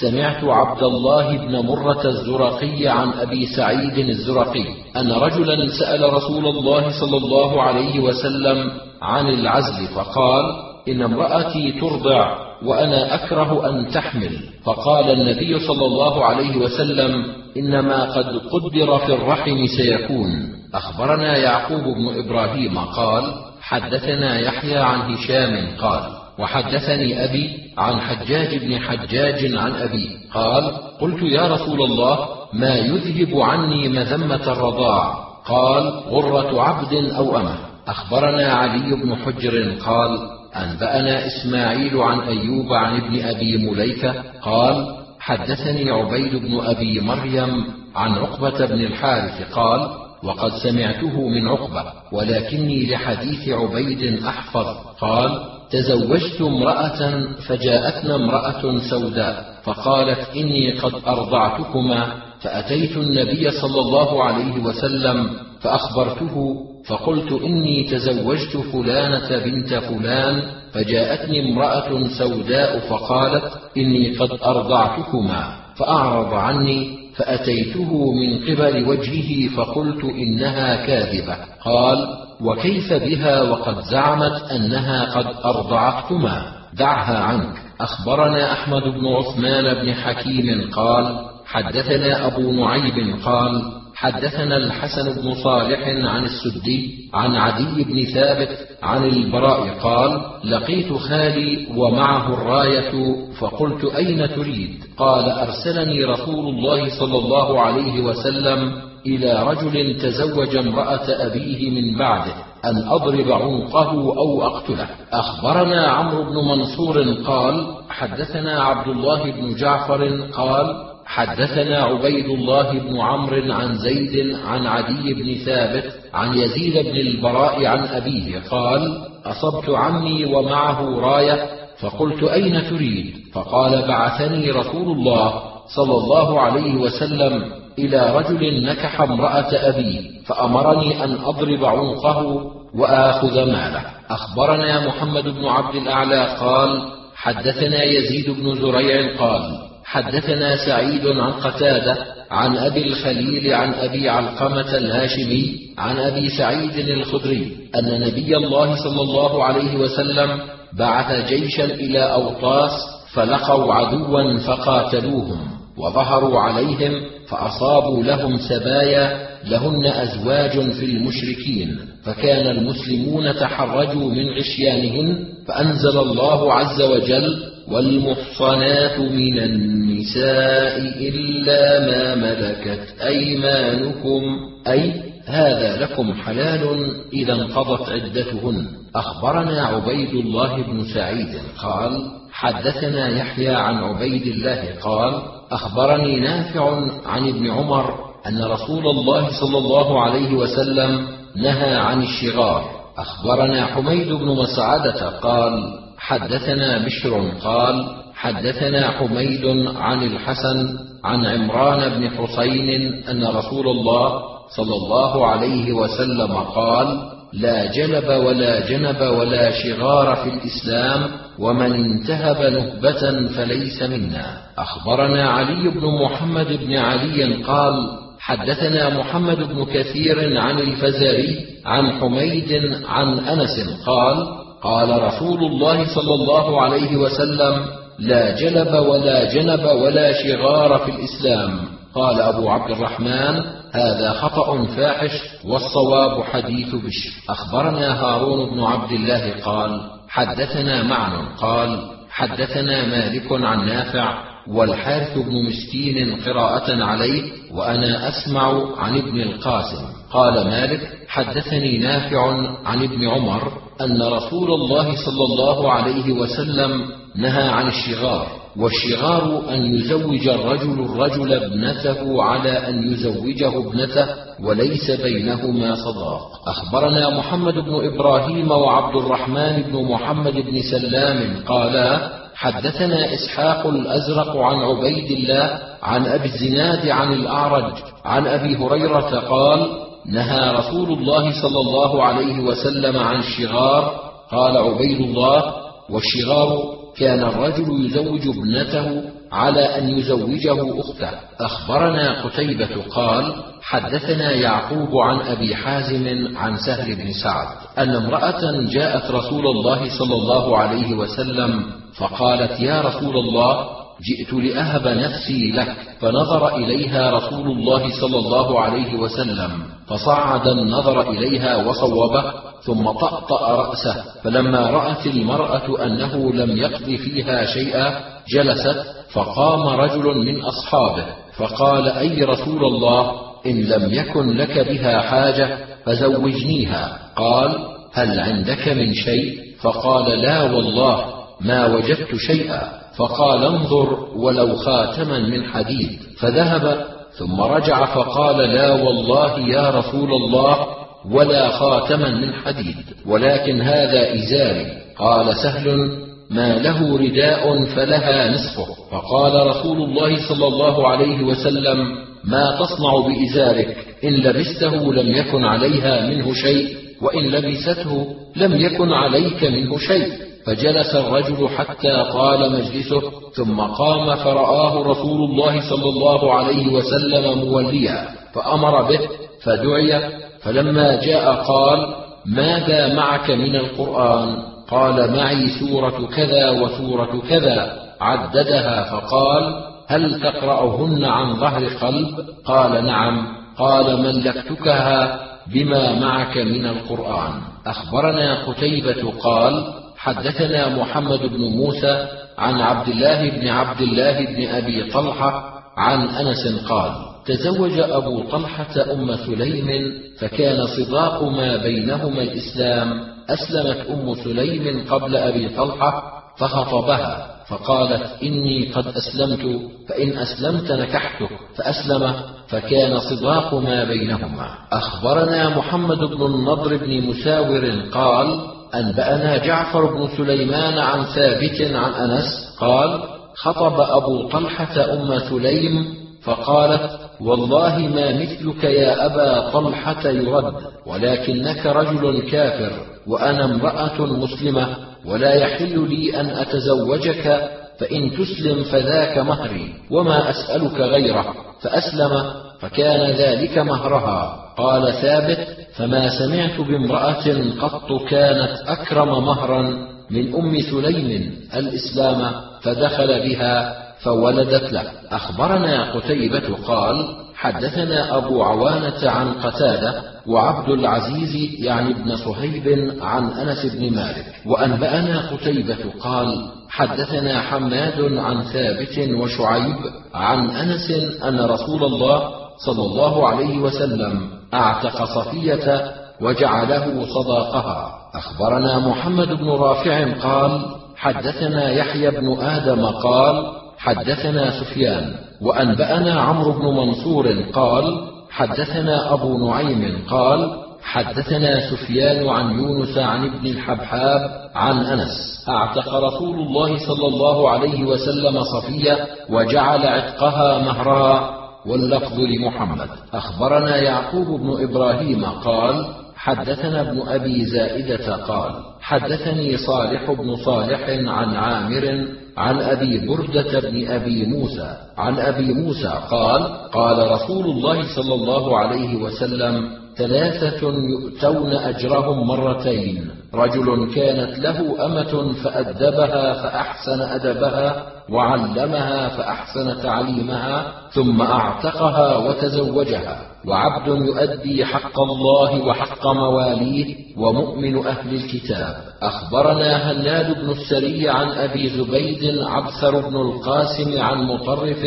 سمعت 0.00 0.44
عبد 0.44 0.82
الله 0.82 1.36
بن 1.36 1.58
مرة 1.58 2.06
الزرقي 2.06 2.88
عن 2.88 3.08
أبي 3.08 3.46
سعيد 3.46 4.08
الزرقي 4.08 4.64
أن 4.96 5.12
رجلا 5.12 5.68
سأل 5.78 6.12
رسول 6.12 6.46
الله 6.46 7.00
صلى 7.00 7.16
الله 7.16 7.62
عليه 7.62 8.00
وسلم 8.00 8.70
عن 9.02 9.26
العزل 9.28 9.86
فقال 9.94 10.44
إن 10.88 11.02
امرأتي 11.02 11.72
ترضع 11.72 12.36
وأنا 12.64 13.14
أكره 13.14 13.70
أن 13.70 13.90
تحمل. 13.90 14.38
فقال 14.64 15.10
النبي 15.10 15.58
صلى 15.58 15.86
الله 15.86 16.24
عليه 16.24 16.56
وسلم 16.56 17.39
إنما 17.56 18.04
قد 18.04 18.26
قدر 18.36 18.98
في 18.98 19.14
الرحم 19.14 19.66
سيكون. 19.66 20.60
أخبرنا 20.74 21.36
يعقوب 21.36 21.84
بن 21.84 22.18
إبراهيم 22.18 22.78
قال 22.78 23.24
حدثنا 23.60 24.38
يحيى 24.38 24.78
عن 24.78 25.12
هشام 25.12 25.66
قال 25.80 26.02
وحدثني 26.38 27.24
أبي 27.24 27.50
عن 27.78 28.00
حجاج 28.00 28.64
بن 28.64 28.78
حجاج 28.78 29.56
عن 29.56 29.72
أبي 29.72 30.10
قال 30.34 30.72
قلت 31.00 31.22
يا 31.22 31.54
رسول 31.54 31.82
الله 31.82 32.28
ما 32.52 32.76
يذهب 32.76 33.40
عني 33.40 33.88
مذمة 33.88 34.52
الرضاع؟ 34.52 35.14
قال 35.46 35.82
غرة 35.88 36.62
عبد 36.62 36.94
أو 36.94 37.36
أمة. 37.36 37.54
أخبرنا 37.86 38.52
علي 38.52 38.96
بن 38.96 39.16
حجر 39.16 39.72
قال 39.86 40.18
أنبأنا 40.56 41.26
إسماعيل 41.26 41.98
عن 41.98 42.20
أيوب 42.20 42.72
عن 42.72 42.96
ابن 42.96 43.24
أبي 43.24 43.70
مليكة 43.70 44.14
قال 44.42 44.99
حدثني 45.20 45.90
عبيد 45.90 46.36
بن 46.36 46.60
أبي 46.60 47.00
مريم 47.00 47.64
عن 47.94 48.12
عقبة 48.12 48.66
بن 48.66 48.80
الحارث 48.80 49.52
قال 49.52 49.90
وقد 50.22 50.52
سمعته 50.52 51.28
من 51.28 51.48
عقبة 51.48 51.84
ولكني 52.12 52.86
لحديث 52.90 53.48
عبيد 53.48 54.24
أحفظ. 54.24 54.66
قال 55.00 55.40
تزوجت 55.70 56.40
امرأة 56.40 57.20
فجاءتنا 57.48 58.14
امرأة 58.14 58.78
سوداء 58.90 59.60
فقالت 59.62 60.28
إني 60.36 60.72
قد 60.72 60.94
أرضعتكما 61.06 62.29
فأتيت 62.42 62.96
النبي 62.96 63.50
صلى 63.50 63.80
الله 63.80 64.24
عليه 64.24 64.62
وسلم 64.64 65.30
فأخبرته 65.60 66.54
فقلت 66.86 67.32
إني 67.32 67.84
تزوجت 67.84 68.56
فلانة 68.56 69.44
بنت 69.44 69.74
فلان 69.74 70.42
فجاءتني 70.72 71.52
امرأة 71.52 72.08
سوداء 72.18 72.78
فقالت 72.78 73.44
إني 73.76 74.16
قد 74.16 74.30
أرضعتكما 74.44 75.54
فأعرض 75.76 76.34
عني 76.34 76.98
فأتيته 77.16 78.12
من 78.12 78.38
قبل 78.38 78.88
وجهه 78.88 79.56
فقلت 79.56 80.04
إنها 80.04 80.86
كاذبة 80.86 81.36
قال 81.64 82.08
وكيف 82.40 82.92
بها 82.92 83.42
وقد 83.42 83.80
زعمت 83.80 84.42
أنها 84.50 85.04
قد 85.04 85.26
أرضعتكما؟ 85.44 86.52
دعها 86.74 87.18
عنك. 87.18 87.54
أخبرنا 87.80 88.52
أحمد 88.52 88.82
بن 88.82 89.06
عثمان 89.06 89.74
بن 89.74 89.94
حكيم 89.94 90.70
قال 90.70 91.16
حدثنا 91.52 92.26
أبو 92.26 92.52
نعيم 92.52 93.16
قال 93.24 93.62
حدثنا 93.94 94.56
الحسن 94.56 95.22
بن 95.22 95.34
صالح 95.34 95.88
عن 95.88 96.24
السدي 96.24 97.10
عن 97.14 97.36
عدي 97.36 97.84
بن 97.84 98.04
ثابت 98.14 98.58
عن 98.82 99.04
البراء 99.04 99.78
قال 99.82 100.20
لقيت 100.44 100.92
خالي 100.92 101.66
ومعه 101.76 102.34
الراية 102.34 103.16
فقلت 103.40 103.84
أين 103.84 104.34
تريد؟ 104.34 104.84
قال 104.96 105.24
أرسلني 105.30 106.04
رسول 106.04 106.48
الله 106.48 106.98
صلى 106.98 107.18
الله 107.18 107.60
عليه 107.60 108.00
وسلم 108.00 108.72
إلى 109.06 109.42
رجل 109.42 109.98
تزوج 110.00 110.56
امرأة 110.56 111.26
أبيه 111.26 111.70
من 111.70 111.98
بعده 111.98 112.34
أن 112.64 112.88
أضرب 112.88 113.32
عنقه 113.32 113.92
أو 113.92 114.42
أقتله. 114.42 114.88
أخبرنا 115.12 115.86
عمرو 115.86 116.24
بن 116.24 116.34
منصور 116.34 117.02
قال 117.26 117.66
حدثنا 117.88 118.60
عبد 118.62 118.88
الله 118.88 119.30
بن 119.30 119.54
جعفر 119.54 120.20
قال 120.32 120.89
حدثنا 121.10 121.82
عبيد 121.82 122.26
الله 122.26 122.72
بن 122.72 123.00
عمرو 123.00 123.52
عن 123.52 123.74
زيد 123.74 124.36
عن 124.46 124.66
عدي 124.66 125.14
بن 125.14 125.34
ثابت 125.44 125.84
عن 126.14 126.38
يزيد 126.38 126.86
بن 126.86 126.96
البراء 126.96 127.66
عن 127.66 127.78
أبيه 127.78 128.42
قال 128.50 129.06
أصبت 129.24 129.70
عمي 129.70 130.24
ومعه 130.24 131.00
راية 131.00 131.46
فقلت 131.78 132.22
أين 132.22 132.70
تريد؟ 132.70 133.14
فقال 133.32 133.88
بعثني 133.88 134.50
رسول 134.50 134.98
الله 134.98 135.42
صلى 135.76 135.94
الله 135.94 136.40
عليه 136.40 136.74
وسلم 136.74 137.44
إلى 137.78 138.16
رجل 138.16 138.66
نكح 138.66 139.00
امرأة 139.00 139.50
أبي 139.52 140.10
فأمرني 140.26 141.04
أن 141.04 141.18
أضرب 141.24 141.64
عنقه 141.64 142.50
وآخذ 142.74 143.34
ماله. 143.34 143.84
أخبرنا 144.10 144.86
محمد 144.86 145.28
بن 145.28 145.44
عبد 145.44 145.74
الأعلى 145.74 146.36
قال 146.40 146.82
حدثنا 147.14 147.84
يزيد 147.84 148.30
بن 148.30 148.54
زريع 148.54 149.16
قال 149.18 149.69
حدثنا 149.90 150.56
سعيد 150.56 151.06
عن 151.06 151.32
قتادة 151.32 151.96
عن 152.30 152.56
أبي 152.56 152.86
الخليل 152.86 153.54
عن 153.54 153.74
أبي 153.74 154.08
علقمة 154.08 154.76
الهاشمي 154.76 155.56
عن 155.78 155.98
أبي 155.98 156.28
سعيد 156.28 156.88
الخدري 156.88 157.56
أن 157.74 158.00
نبي 158.00 158.36
الله 158.36 158.74
صلى 158.74 159.02
الله 159.02 159.44
عليه 159.44 159.76
وسلم 159.76 160.40
بعث 160.78 161.28
جيشا 161.28 161.64
إلى 161.64 161.98
أوطاس 161.98 162.70
فلقوا 163.12 163.74
عدوا 163.74 164.38
فقاتلوهم 164.38 165.50
وظهروا 165.78 166.40
عليهم 166.40 166.92
فأصابوا 167.28 168.02
لهم 168.02 168.38
سبايا 168.38 169.29
لهن 169.44 169.86
أزواج 169.86 170.72
في 170.72 170.84
المشركين 170.84 171.78
فكان 172.04 172.46
المسلمون 172.46 173.34
تحرجوا 173.34 174.10
من 174.10 174.28
عشيانهن 174.38 175.24
فأنزل 175.48 175.98
الله 175.98 176.54
عز 176.54 176.82
وجل 176.82 177.50
والمحصنات 177.68 178.98
من 178.98 179.38
النساء 179.38 180.78
إلا 181.08 181.80
ما 181.86 182.14
ملكت 182.14 182.94
أيمانكم 183.02 184.22
أي 184.68 184.92
هذا 185.26 185.76
لكم 185.82 186.12
حلال 186.12 186.94
إذا 187.12 187.32
انقضت 187.32 187.88
عدتهن 187.88 188.66
أخبرنا 188.94 189.62
عبيد 189.62 190.14
الله 190.14 190.62
بن 190.62 190.84
سعيد 190.94 191.38
قال 191.62 192.20
حدثنا 192.32 193.08
يحيى 193.08 193.54
عن 193.54 193.74
عبيد 193.74 194.26
الله 194.26 194.64
قال 194.82 195.22
أخبرني 195.50 196.20
نافع 196.20 196.90
عن 197.06 197.28
ابن 197.28 197.50
عمر 197.50 198.09
أن 198.26 198.44
رسول 198.44 198.86
الله 198.86 199.40
صلى 199.40 199.58
الله 199.58 200.02
عليه 200.02 200.34
وسلم 200.34 201.08
نهى 201.36 201.76
عن 201.76 202.02
الشغار. 202.02 202.64
أخبرنا 202.98 203.66
حميد 203.66 204.12
بن 204.12 204.26
مسعدة 204.26 205.08
قال 205.08 205.52
حدثنا 205.98 206.78
بشر 206.78 207.30
قال 207.44 207.86
حدثنا 208.14 208.90
حميد 208.90 209.44
عن 209.76 210.02
الحسن 210.02 210.78
عن 211.04 211.26
عمران 211.26 211.88
بن 211.88 212.10
حسين 212.10 213.02
أن 213.08 213.24
رسول 213.24 213.68
الله 213.68 214.22
صلى 214.56 214.74
الله 214.74 215.26
عليه 215.26 215.72
وسلم 215.72 216.32
قال 216.32 217.10
لا 217.32 217.72
جلب 217.72 218.08
ولا 218.08 218.68
جنب 218.68 219.00
ولا 219.00 219.50
شغار 219.50 220.16
في 220.16 220.30
الإسلام 220.30 221.10
ومن 221.38 221.72
انتهب 221.72 222.52
نهبة 222.52 223.28
فليس 223.28 223.82
منا. 223.82 224.40
أخبرنا 224.58 225.30
علي 225.30 225.70
بن 225.70 226.04
محمد 226.04 226.46
بن 226.46 226.76
علي 226.76 227.42
قال 227.42 227.74
حدثنا 228.20 228.98
محمد 228.98 229.36
بن 229.36 229.64
كثير 229.64 230.38
عن 230.38 230.58
الفزاري 230.58 231.46
عن 231.66 231.92
حميد 231.92 232.52
عن 232.88 233.18
أنس 233.18 233.84
قال 233.86 234.26
قال 234.62 235.02
رسول 235.02 235.44
الله 235.44 235.94
صلى 235.94 236.14
الله 236.14 236.60
عليه 236.62 236.96
وسلم 236.96 237.66
لا 237.98 238.30
جلب 238.30 238.74
ولا 238.74 239.34
جنب 239.34 239.64
ولا 239.64 240.12
شغار 240.12 240.78
في 240.78 240.90
الإسلام. 240.90 241.60
قال 241.94 242.20
أبو 242.20 242.50
عبد 242.50 242.70
الرحمن 242.70 243.40
هذا 243.74 244.12
خطأ 244.12 244.64
فاحش 244.64 245.10
والصواب 245.44 246.22
حديث 246.22 246.74
بشر 246.74 247.10
أخبرنا 247.28 248.02
هارون 248.02 248.50
بن 248.50 248.60
عبد 248.60 248.92
الله 248.92 249.34
قال 249.44 249.80
حدثنا 250.08 250.82
معن 250.82 251.26
قال 251.26 251.90
حدثنا 252.10 252.86
مالك 252.86 253.32
عن 253.32 253.66
نافع 253.66 254.29
والحارث 254.48 255.18
بن 255.18 255.44
مسكين 255.44 256.20
قراءة 256.26 256.84
عليه 256.84 257.22
وأنا 257.54 258.08
أسمع 258.08 258.76
عن 258.78 258.96
ابن 258.98 259.20
القاسم. 259.20 259.84
قال 260.12 260.44
مالك 260.44 260.80
حدثني 261.08 261.78
نافع 261.78 262.20
عن 262.64 262.82
ابن 262.82 263.08
عمر 263.08 263.52
أن 263.80 264.02
رسول 264.02 264.52
الله 264.52 264.94
صلى 265.06 265.24
الله 265.24 265.72
عليه 265.72 266.12
وسلم 266.12 266.84
نهى 267.16 267.48
عن 267.48 267.66
الشغار 267.66 268.26
والشغار 268.56 269.42
أن 269.50 269.74
يزوج 269.74 270.28
الرجل 270.28 270.80
الرجل 270.84 271.32
ابنته 271.32 272.22
على 272.22 272.68
أن 272.68 272.92
يزوجه 272.92 273.58
ابنته 273.58 274.06
وليس 274.42 274.90
بينهما 274.90 275.74
صداق. 275.74 276.48
أخبرنا 276.48 277.18
محمد 277.18 277.54
بن 277.54 277.94
إبراهيم 277.94 278.50
وعبد 278.50 278.96
الرحمن 278.96 279.62
بن 279.62 279.84
محمد 279.84 280.34
بن 280.34 280.62
سلام 280.70 281.44
قالا 281.46 282.19
حدثنا 282.40 283.14
إسحاق 283.14 283.66
الأزرق 283.66 284.36
عن 284.36 284.56
عبيد 284.56 285.10
الله 285.10 285.58
عن 285.82 286.06
أبي 286.06 286.24
الزناد 286.24 286.88
عن 286.88 287.12
الأعرج 287.12 287.72
عن 288.04 288.26
أبي 288.26 288.56
هريرة 288.56 289.18
قال 289.18 289.68
نهى 290.06 290.52
رسول 290.52 290.92
الله 290.92 291.42
صلى 291.42 291.60
الله 291.60 292.04
عليه 292.04 292.40
وسلم 292.40 292.96
عن 292.96 293.18
الشغار 293.18 294.00
قال 294.30 294.56
عبيد 294.56 295.00
الله 295.00 295.54
والشغار 295.90 296.58
كان 296.96 297.22
الرجل 297.22 297.86
يزوج 297.86 298.28
ابنته 298.28 299.02
على 299.32 299.78
أن 299.78 299.98
يزوجه 299.98 300.80
أخته. 300.80 301.10
أخبرنا 301.40 302.22
قتيبة 302.22 302.82
قال 302.94 303.34
حدثنا 303.62 304.32
يعقوب 304.32 304.96
عن 304.96 305.20
أبي 305.20 305.54
حازم 305.54 306.36
عن 306.36 306.56
سهل 306.56 306.94
بن 306.94 307.12
سعد 307.12 307.46
أن 307.78 307.90
امرأة 307.94 308.40
جاءت 308.70 309.10
رسول 309.10 309.46
الله 309.46 309.98
صلى 309.98 310.14
الله 310.14 310.58
عليه 310.58 310.94
وسلم 310.94 311.64
فقالت 311.96 312.60
يا 312.60 312.80
رسول 312.80 313.16
الله 313.16 313.66
جئت 314.00 314.32
لأهب 314.32 314.88
نفسي 314.88 315.52
لك. 315.52 315.76
فنظر 316.00 316.56
إليها 316.56 317.10
رسول 317.10 317.50
الله 317.50 318.00
صلى 318.00 318.18
الله 318.18 318.60
عليه 318.60 318.94
وسلم 318.94 319.50
فصعد 319.88 320.48
النظر 320.48 321.10
إليها 321.10 321.56
وصوبه 321.56 322.32
ثم 322.62 322.90
طأطأ 322.90 323.54
رأسه 323.54 324.04
فلما 324.24 324.70
رأت 324.70 325.06
المرأة 325.06 325.84
أنه 325.84 326.32
لم 326.32 326.56
يقض 326.56 326.96
فيها 326.96 327.44
شيئا 327.44 328.00
جلست 328.28 328.84
فقام 329.12 329.80
رجل 329.80 330.16
من 330.18 330.42
أصحابه 330.42 331.06
فقال 331.36 331.88
أي 331.88 332.24
رسول 332.24 332.64
الله؟ 332.64 333.29
إن 333.46 333.60
لم 333.60 333.94
يكن 333.94 334.36
لك 334.36 334.58
بها 334.58 335.00
حاجة 335.00 335.58
فزوجنيها. 335.84 336.98
قال 337.16 337.58
هل 337.92 338.20
عندك 338.20 338.68
من 338.68 338.94
شيء؟ 338.94 339.38
فقال 339.60 340.20
لا 340.20 340.42
والله 340.42 341.04
ما 341.40 341.66
وجدت 341.66 342.14
شيئا. 342.16 342.80
فقال 342.96 343.44
انظر 343.44 344.08
ولو 344.16 344.56
خاتما 344.56 345.18
من 345.18 345.44
حديد. 345.44 345.98
فذهب 346.18 346.84
ثم 347.18 347.40
رجع 347.40 347.84
فقال 347.84 348.36
لا 348.36 348.70
والله 348.72 349.38
يا 349.38 349.70
رسول 349.70 350.12
الله 350.12 350.66
ولا 351.10 351.48
خاتما 351.48 352.08
من 352.08 352.32
حديد 352.32 352.76
ولكن 353.06 353.60
هذا 353.60 354.14
ازاري 354.14 354.66
قال 354.98 355.36
سهل 355.36 355.88
ما 356.30 356.58
له 356.58 356.98
رداء 356.98 357.64
فلها 357.64 358.30
نصفه. 358.30 358.66
فقال 358.90 359.46
رسول 359.46 359.82
الله 359.82 360.28
صلى 360.28 360.46
الله 360.46 360.88
عليه 360.88 361.22
وسلم 361.22 362.09
ما 362.24 362.58
تصنع 362.58 362.92
بإزارك 363.06 363.76
إن 364.04 364.14
لبسته 364.14 364.94
لم 364.94 365.16
يكن 365.16 365.44
عليها 365.44 366.06
منه 366.06 366.34
شيء 366.34 366.76
وإن 367.02 367.20
لبسته 367.20 368.06
لم 368.36 368.60
يكن 368.60 368.92
عليك 368.92 369.44
منه 369.44 369.78
شيء. 369.78 370.12
فجلس 370.46 370.94
الرجل 370.94 371.48
حتى 371.48 372.04
طال 372.12 372.52
مجلسه 372.52 373.02
ثم 373.36 373.60
قام 373.60 374.14
فرآه 374.14 374.82
رسول 374.82 375.30
الله 375.30 375.70
صلى 375.70 375.88
الله 375.88 376.34
عليه 376.34 376.72
وسلم 376.72 377.38
موليا 377.38 378.08
فأمر 378.34 378.82
به 378.82 379.00
فدعي. 379.44 380.10
فلما 380.42 381.00
جاء 381.04 381.34
قال 381.34 381.94
ماذا 382.26 382.94
معك 382.94 383.30
من 383.30 383.56
القرآن؟ 383.56 384.36
قال 384.70 385.10
معي 385.12 385.46
سورة 385.60 386.08
كذا 386.16 386.50
وسورة 386.50 387.22
كذا. 387.28 387.80
عددها 388.00 388.84
فقال 388.84 389.69
هل 389.90 390.20
تقرأهن 390.20 391.04
عن 391.04 391.40
ظهر 391.40 391.64
قلب؟ 391.64 392.26
قال 392.44 392.86
نعم. 392.86 393.26
قال 393.58 394.02
ملكتكها 394.02 395.20
بما 395.46 395.98
معك 396.00 396.36
من 396.36 396.66
القرآن. 396.66 397.32
أخبرنا 397.66 398.44
قتيبة 398.44 399.12
قال 399.24 399.74
حدثنا 399.96 400.76
محمد 400.76 401.18
بن 401.18 401.40
موسى 401.40 402.06
عن 402.38 402.60
عبد 402.60 402.88
الله 402.88 403.30
بن 403.30 403.48
عبد 403.48 403.80
الله 403.80 404.20
بن 404.20 404.48
أبي 404.48 404.90
طلحة 404.90 405.62
عن 405.76 406.08
أنس 406.08 406.64
قال 406.68 406.92
تزوج 407.26 407.78
أبو 407.78 408.22
طلحة 408.22 408.92
أم 408.92 409.16
سليم 409.16 409.92
فكان 410.18 410.66
صداق 410.66 411.22
ما 411.22 411.56
بينهما 411.56 412.22
الإسلام. 412.22 413.00
أسلمت 413.28 413.86
أم 413.90 414.14
سليم 414.14 414.84
قبل 414.90 415.16
أبي 415.16 415.48
طلحة 415.48 416.22
فخطبها. 416.38 417.39
فقالت 417.50 418.22
إني 418.22 418.72
قد 418.72 418.86
أسلمت 418.86 419.60
فإن 419.88 420.18
أسلمت 420.18 420.72
نكحتك 420.72 421.28
فأسلم 421.56 422.14
فكان 422.48 422.98
صداق 423.00 423.54
ما 423.54 423.84
بينهما. 423.84 424.48
أخبرنا 424.72 425.48
محمد 425.48 425.98
بن 425.98 426.26
النضر 426.26 426.76
بن 426.76 427.06
مساور 427.06 427.82
قال 427.92 428.40
أنبأنا 428.74 429.36
جعفر 429.36 429.94
بن 429.94 430.08
سليمان 430.16 430.78
عن 430.78 431.04
ثابت 431.04 431.60
عن 431.60 431.92
أنس 431.92 432.56
قال 432.60 433.02
خطب 433.34 433.80
أبو 433.80 434.28
طلحة 434.28 434.94
أم 434.94 435.18
سليم 435.18 435.94
فقالت 436.22 437.00
والله 437.20 437.78
ما 437.78 438.20
مثلك 438.22 438.64
يا 438.64 439.06
أبا 439.06 439.50
طلحة 439.50 440.08
يرد 440.08 440.54
ولكنك 440.86 441.66
رجل 441.66 442.30
كافر. 442.30 442.89
وأنا 443.06 443.44
امرأة 443.44 444.06
مسلمة 444.06 444.76
ولا 445.04 445.34
يحل 445.34 445.88
لي 445.88 446.20
أن 446.20 446.26
أتزوجك 446.26 447.50
فإن 447.78 448.10
تسلم 448.10 448.64
فذاك 448.64 449.18
مهري 449.18 449.74
وما 449.90 450.30
أسألك 450.30 450.80
غيره. 450.80 451.34
فأسلم 451.62 452.24
فكان 452.60 453.10
ذلك 453.10 453.58
مهرها. 453.58 454.36
قال 454.56 454.92
ثابت 454.92 455.46
فما 455.76 456.08
سمعت 456.18 456.60
بامرأة 456.60 457.24
قط 457.60 458.08
كانت 458.08 458.58
أكرم 458.66 459.24
مهرا 459.24 459.62
من 460.10 460.34
أم 460.34 460.60
سليم 460.70 461.34
الإسلام 461.56 462.32
فدخل 462.62 463.06
بها 463.28 463.76
فولدت 464.02 464.72
له. 464.72 464.84
أخبرنا 465.10 465.92
قتيبة 465.92 466.56
قال 466.66 467.16
حدثنا 467.34 468.16
أبو 468.16 468.42
عوانة 468.42 469.10
عن 469.10 469.32
قتادة 469.32 470.02
وعبد 470.26 470.68
العزيز 470.68 471.60
يعني 471.64 471.90
ابن 471.90 472.16
صهيب 472.16 472.92
عن 473.02 473.24
أنس 473.24 473.66
بن 473.66 473.94
مالك. 473.94 474.26
وأنبأنا 474.46 475.30
قتيبة 475.30 475.78
قال 476.00 476.50
حدثنا 476.68 477.40
حماد 477.40 478.12
عن 478.18 478.42
ثابت 478.42 478.98
وشعيب 478.98 479.76
عن 480.14 480.50
أنس 480.50 480.90
أن 481.24 481.40
رسول 481.40 481.84
الله 481.84 482.30
صلى 482.66 482.82
الله 482.82 483.28
عليه 483.28 483.58
وسلم 483.58 484.28
أعتق 484.54 485.04
صفية 485.04 485.92
وجعله 486.20 487.06
صداقها. 487.06 487.96
أخبرنا 488.14 488.78
محمد 488.78 489.28
بن 489.28 489.48
رافع 489.48 490.12
قال 490.22 490.60
حدثنا 490.96 491.70
يحيى 491.70 492.10
بن 492.10 492.36
آدم 492.40 492.86
قال 492.86 493.46
حدثنا 493.78 494.60
سفيان. 494.60 495.14
وأنبأنا 495.42 496.20
عمرو 496.20 496.52
بن 496.52 496.64
منصور 496.64 497.42
قال 497.52 498.10
حدثنا 498.30 499.12
أبو 499.14 499.48
نعيم 499.48 500.04
قال 500.10 500.50
حدثنا 500.82 501.70
سفيان 501.70 502.28
عن 502.28 502.58
يونس 502.58 502.98
عن 502.98 503.26
ابن 503.26 503.46
الحبحاب 503.46 504.50
عن 504.54 504.78
أنس. 504.78 505.44
أعتق 505.48 505.94
رسول 505.94 506.38
الله 506.38 506.78
صلى 506.86 507.06
الله 507.06 507.50
عليه 507.50 507.84
وسلم 507.84 508.42
صفية 508.42 509.06
وجعل 509.28 509.86
عتقها 509.86 510.58
مهرها 510.58 511.30
واللفظ 511.66 512.20
لمحمد. 512.20 512.88
أخبرنا 513.14 513.76
يعقوب 513.76 514.40
بن 514.40 514.64
إبراهيم 514.64 515.24
قال 515.24 515.86
حدثنا 516.16 516.80
ابن 516.80 517.08
أبي 517.08 517.44
زائدة 517.44 518.16
قال 518.16 518.52
حدثني 518.80 519.56
صالح 519.56 520.10
بن 520.10 520.36
صالح 520.36 520.80
عن 520.88 521.36
عامر 521.36 522.06
عن 522.36 522.60
أبي 522.60 523.06
بردة 523.06 523.60
بن 523.60 523.88
أبي 523.88 524.26
موسى 524.26 524.76
عن 524.98 525.18
أبي 525.18 525.52
موسى 525.54 525.92
قال 526.10 526.42
قال 526.72 527.10
رسول 527.10 527.44
الله 527.46 527.94
صلى 527.96 528.14
الله 528.14 528.58
عليه 528.58 528.96
وسلم 528.96 529.79
ثلاثة 530.00 530.66
يؤتون 530.90 531.52
أجرهم 531.52 532.26
مرتين. 532.26 533.10
رجل 533.34 533.94
كانت 533.94 534.38
له 534.38 534.86
أمة 534.86 535.32
فأدبها 535.32 536.32
فأحسن 536.32 537.00
أدبها 537.00 537.86
وعلمها 538.10 539.08
فأحسن 539.08 539.82
تعليمها 539.82 540.72
ثم 540.92 541.22
أعتقها 541.22 542.16
وتزوجها. 542.16 543.16
وعبد 543.46 543.88
يؤدي 543.88 544.64
حق 544.64 545.00
الله 545.00 545.66
وحق 545.66 546.06
مواليه 546.06 546.96
ومؤمن 547.16 547.86
أهل 547.86 548.14
الكتاب. 548.14 548.76
أخبرنا 549.02 549.92
هناد 549.92 550.40
بن 550.40 550.50
السري 550.50 551.08
عن 551.08 551.28
أبي 551.28 551.68
زبيد 551.68 552.38
عبثر 552.38 553.08
بن 553.08 553.16
القاسم 553.16 554.00
عن 554.02 554.22
مطرف 554.22 554.84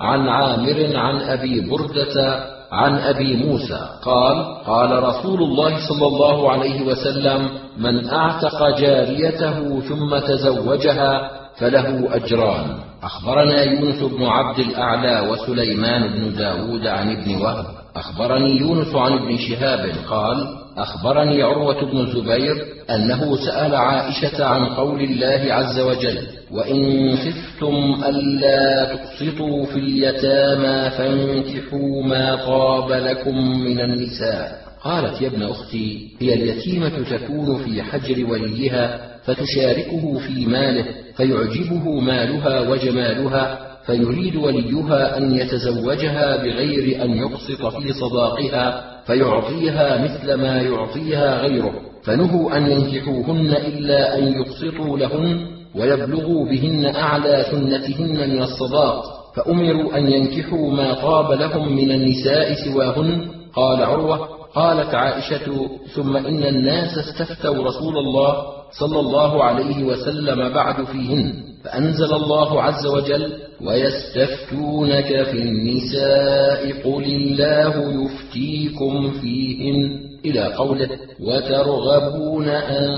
عن 0.00 0.28
عامر 0.28 0.96
عن 0.96 1.20
أبي 1.20 1.70
بردة 1.70 2.53
عن 2.74 2.94
أبي 2.94 3.36
موسى 3.36 3.88
قال 4.02 4.64
قال 4.66 5.02
رسول 5.02 5.42
الله 5.42 5.88
صلى 5.88 6.06
الله 6.06 6.50
عليه 6.50 6.82
وسلم 6.82 7.48
من 7.78 8.08
أعتق 8.08 8.78
جاريته 8.78 9.80
ثم 9.80 10.18
تزوجها 10.18 11.30
فله 11.58 12.16
أجران. 12.16 12.66
أخبرنا 13.02 13.62
يونس 13.62 14.02
بن 14.02 14.24
عبد 14.24 14.58
الأعلى 14.58 15.30
وسليمان 15.30 16.08
بن 16.08 16.36
داود 16.36 16.86
عن 16.86 17.10
ابن 17.10 17.42
وهب. 17.42 17.66
أخبرني 17.96 18.56
يونس 18.58 18.94
عن 18.94 19.12
ابن 19.12 19.36
شهاب 19.36 19.92
قال 20.10 20.63
أخبرني 20.76 21.42
عروة 21.42 21.84
بن 21.90 22.00
الزبير 22.00 22.64
أنه 22.90 23.36
سأل 23.36 23.74
عائشة 23.74 24.44
عن 24.44 24.66
قول 24.66 25.00
الله 25.02 25.54
عز 25.54 25.80
وجل 25.80 26.18
وإن 26.50 27.16
خفتم 27.16 28.04
ألا 28.08 28.94
تقسطوا 28.94 29.66
في 29.66 29.78
اليتامى 29.78 30.90
فانكحوا 30.90 32.02
ما 32.02 32.34
طاب 32.46 32.92
لكم 32.92 33.60
من 33.64 33.80
النساء. 33.80 34.64
قالت 34.84 35.22
يا 35.22 35.28
ابن 35.28 35.42
أختي 35.42 36.08
هي 36.20 36.34
اليتيمة 36.34 36.88
تكون 37.10 37.58
في 37.64 37.82
حجر 37.82 38.26
وليها 38.30 39.00
فتشاركه 39.24 40.18
في 40.18 40.46
ماله 40.46 40.84
فيعجبه 41.16 42.00
مالها 42.00 42.60
وجمالها 42.60 43.58
فيريد 43.86 44.36
وليها 44.36 45.18
أن 45.18 45.32
يتزوجها 45.32 46.36
بغير 46.36 47.04
أن 47.04 47.10
يقسط 47.10 47.66
في 47.66 47.92
صداقها 47.92 48.84
فيعطيها 49.06 50.04
مثل 50.04 50.34
ما 50.34 50.60
يعطيها 50.60 51.40
غيره 51.40 51.72
فنهوا 52.04 52.56
أن 52.56 52.70
ينكحوهن 52.70 53.50
إلا 53.50 54.18
أن 54.18 54.32
يقسطوا 54.32 54.98
لهن 54.98 55.46
ويبلغوا 55.74 56.46
بهن 56.46 56.86
أعلى 56.86 57.44
سنتهن 57.50 58.30
من 58.30 58.42
الصداق 58.42 59.04
فأمروا 59.36 59.98
أن 59.98 60.12
ينكحوا 60.12 60.72
ما 60.72 60.94
طاب 60.94 61.32
لهم 61.32 61.76
من 61.76 61.90
النساء 61.90 62.54
سواهن. 62.54 63.28
قال 63.54 63.82
عروة 63.82 64.16
قالت 64.54 64.94
عائشة 64.94 65.68
ثم 65.94 66.16
إن 66.16 66.42
الناس 66.42 66.98
استفتوا 66.98 67.64
رسول 67.64 67.98
الله 67.98 68.36
صلى 68.80 69.00
الله 69.00 69.44
عليه 69.44 69.84
وسلم 69.84 70.48
بعد 70.54 70.84
فيهن. 70.84 71.53
فأنزل 71.64 72.14
الله 72.14 72.62
عز 72.62 72.86
وجل 72.86 73.32
ويستفتونك 73.60 75.22
في 75.22 75.38
النساء 75.42 76.72
قل 76.84 77.04
الله 77.04 78.04
يفتيكم 78.04 79.10
فيهن 79.10 80.00
إلى 80.24 80.54
قوله 80.54 80.88
وترغبون 81.20 82.48
أن 82.48 82.94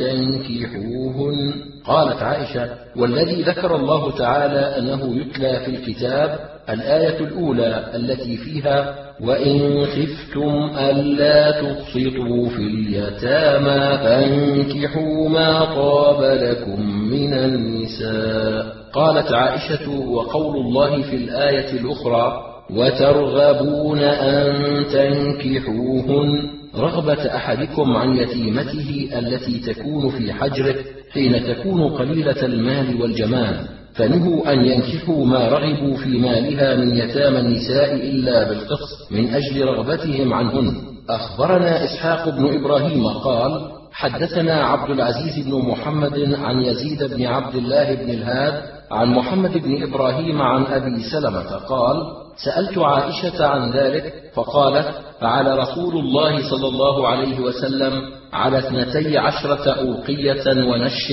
تنكحوهن. 0.00 1.54
قالت 1.84 2.22
عائشة 2.22 2.70
والذي 2.96 3.42
ذكر 3.42 3.76
الله 3.76 4.10
تعالى 4.18 4.78
أنه 4.78 5.16
يتلى 5.16 5.60
في 5.60 5.70
الكتاب 5.70 6.57
الآية 6.70 7.20
الأولى 7.20 7.84
التي 7.94 8.36
فيها 8.36 8.94
وإن 9.20 9.84
خفتم 9.86 10.70
ألا 10.78 11.50
تقسطوا 11.50 12.48
في 12.48 12.62
اليتامى 12.62 13.98
فانكحوا 13.98 15.28
ما 15.28 15.64
طاب 15.64 16.22
لكم 16.42 17.08
من 17.10 17.32
النساء 17.34 18.66
قالت 18.92 19.32
عائشة 19.32 19.90
وقول 20.10 20.56
الله 20.56 21.02
في 21.02 21.16
الآية 21.16 21.80
الأخرى 21.80 22.44
وترغبون 22.70 23.98
أن 23.98 24.84
تنكحوهن 24.92 26.57
رغبة 26.76 27.36
أحدكم 27.36 27.96
عن 27.96 28.16
يتيمته 28.16 29.08
التي 29.18 29.58
تكون 29.58 30.10
في 30.10 30.32
حجره 30.32 30.74
حين 31.12 31.44
تكون 31.44 31.88
قليلة 31.88 32.46
المال 32.46 33.02
والجمال 33.02 33.66
فنهوا 33.94 34.52
أن 34.52 34.64
ينكحوا 34.64 35.26
ما 35.26 35.48
رغبوا 35.48 35.96
في 35.96 36.08
مالها 36.08 36.76
من 36.76 36.94
يتامى 36.94 37.40
النساء 37.40 37.94
إلا 37.94 38.48
بالقسط 38.48 39.12
من 39.12 39.34
أجل 39.34 39.64
رغبتهم 39.64 40.34
عنهن. 40.34 40.76
أخبرنا 41.10 41.84
إسحاق 41.84 42.28
بن 42.28 42.54
إبراهيم 42.54 43.06
قال 43.06 43.70
حدثنا 43.92 44.54
عبد 44.54 44.90
العزيز 44.90 45.46
بن 45.46 45.54
محمد 45.54 46.34
عن 46.34 46.58
يزيد 46.58 47.04
بن 47.04 47.26
عبد 47.26 47.54
الله 47.54 47.94
بن 47.94 48.10
الهاد 48.10 48.62
عن 48.90 49.08
محمد 49.08 49.58
بن 49.58 49.82
إبراهيم 49.82 50.42
عن 50.42 50.62
أبي 50.62 51.02
سلمة 51.02 51.50
قال 51.68 51.96
سألت 52.44 52.78
عائشة 52.78 53.46
عن 53.46 53.70
ذلك 53.70 54.12
فقالت 54.34 54.94
فعل 55.20 55.58
رسول 55.58 55.96
الله 55.98 56.50
صلى 56.50 56.68
الله 56.68 57.08
عليه 57.08 57.40
وسلم 57.40 58.02
على 58.32 58.58
اثنتي 58.58 59.18
عشرة 59.18 59.70
أوقية 59.70 60.44
ونش 60.70 61.12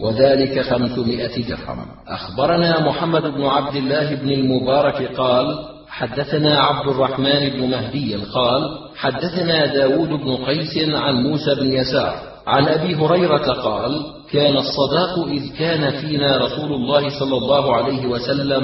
وذلك 0.00 0.60
خمسمائة 0.60 1.48
درهم. 1.48 1.86
أخبرنا 2.08 2.80
محمد 2.80 3.22
بن 3.22 3.44
عبد 3.44 3.76
الله 3.76 4.14
بن 4.14 4.30
المبارك 4.30 5.16
قال 5.16 5.58
حدثنا 5.88 6.60
عبد 6.60 6.88
الرحمن 6.88 7.48
بن 7.48 7.70
مهدي 7.70 8.16
قال 8.16 8.62
حدثنا 8.96 9.66
داود 9.66 10.08
بن 10.08 10.36
قيس 10.36 10.78
عن 10.94 11.14
موسى 11.14 11.54
بن 11.54 11.72
يسار 11.72 12.14
عن 12.46 12.68
أبي 12.68 12.94
هريرة 12.94 13.52
قال 13.52 14.00
كان 14.32 14.56
الصداق 14.56 15.26
إذ 15.28 15.58
كان 15.58 15.90
فينا 15.90 16.36
رسول 16.36 16.72
الله 16.72 17.08
صلى 17.20 17.36
الله 17.36 17.76
عليه 17.76 18.06
وسلم 18.06 18.62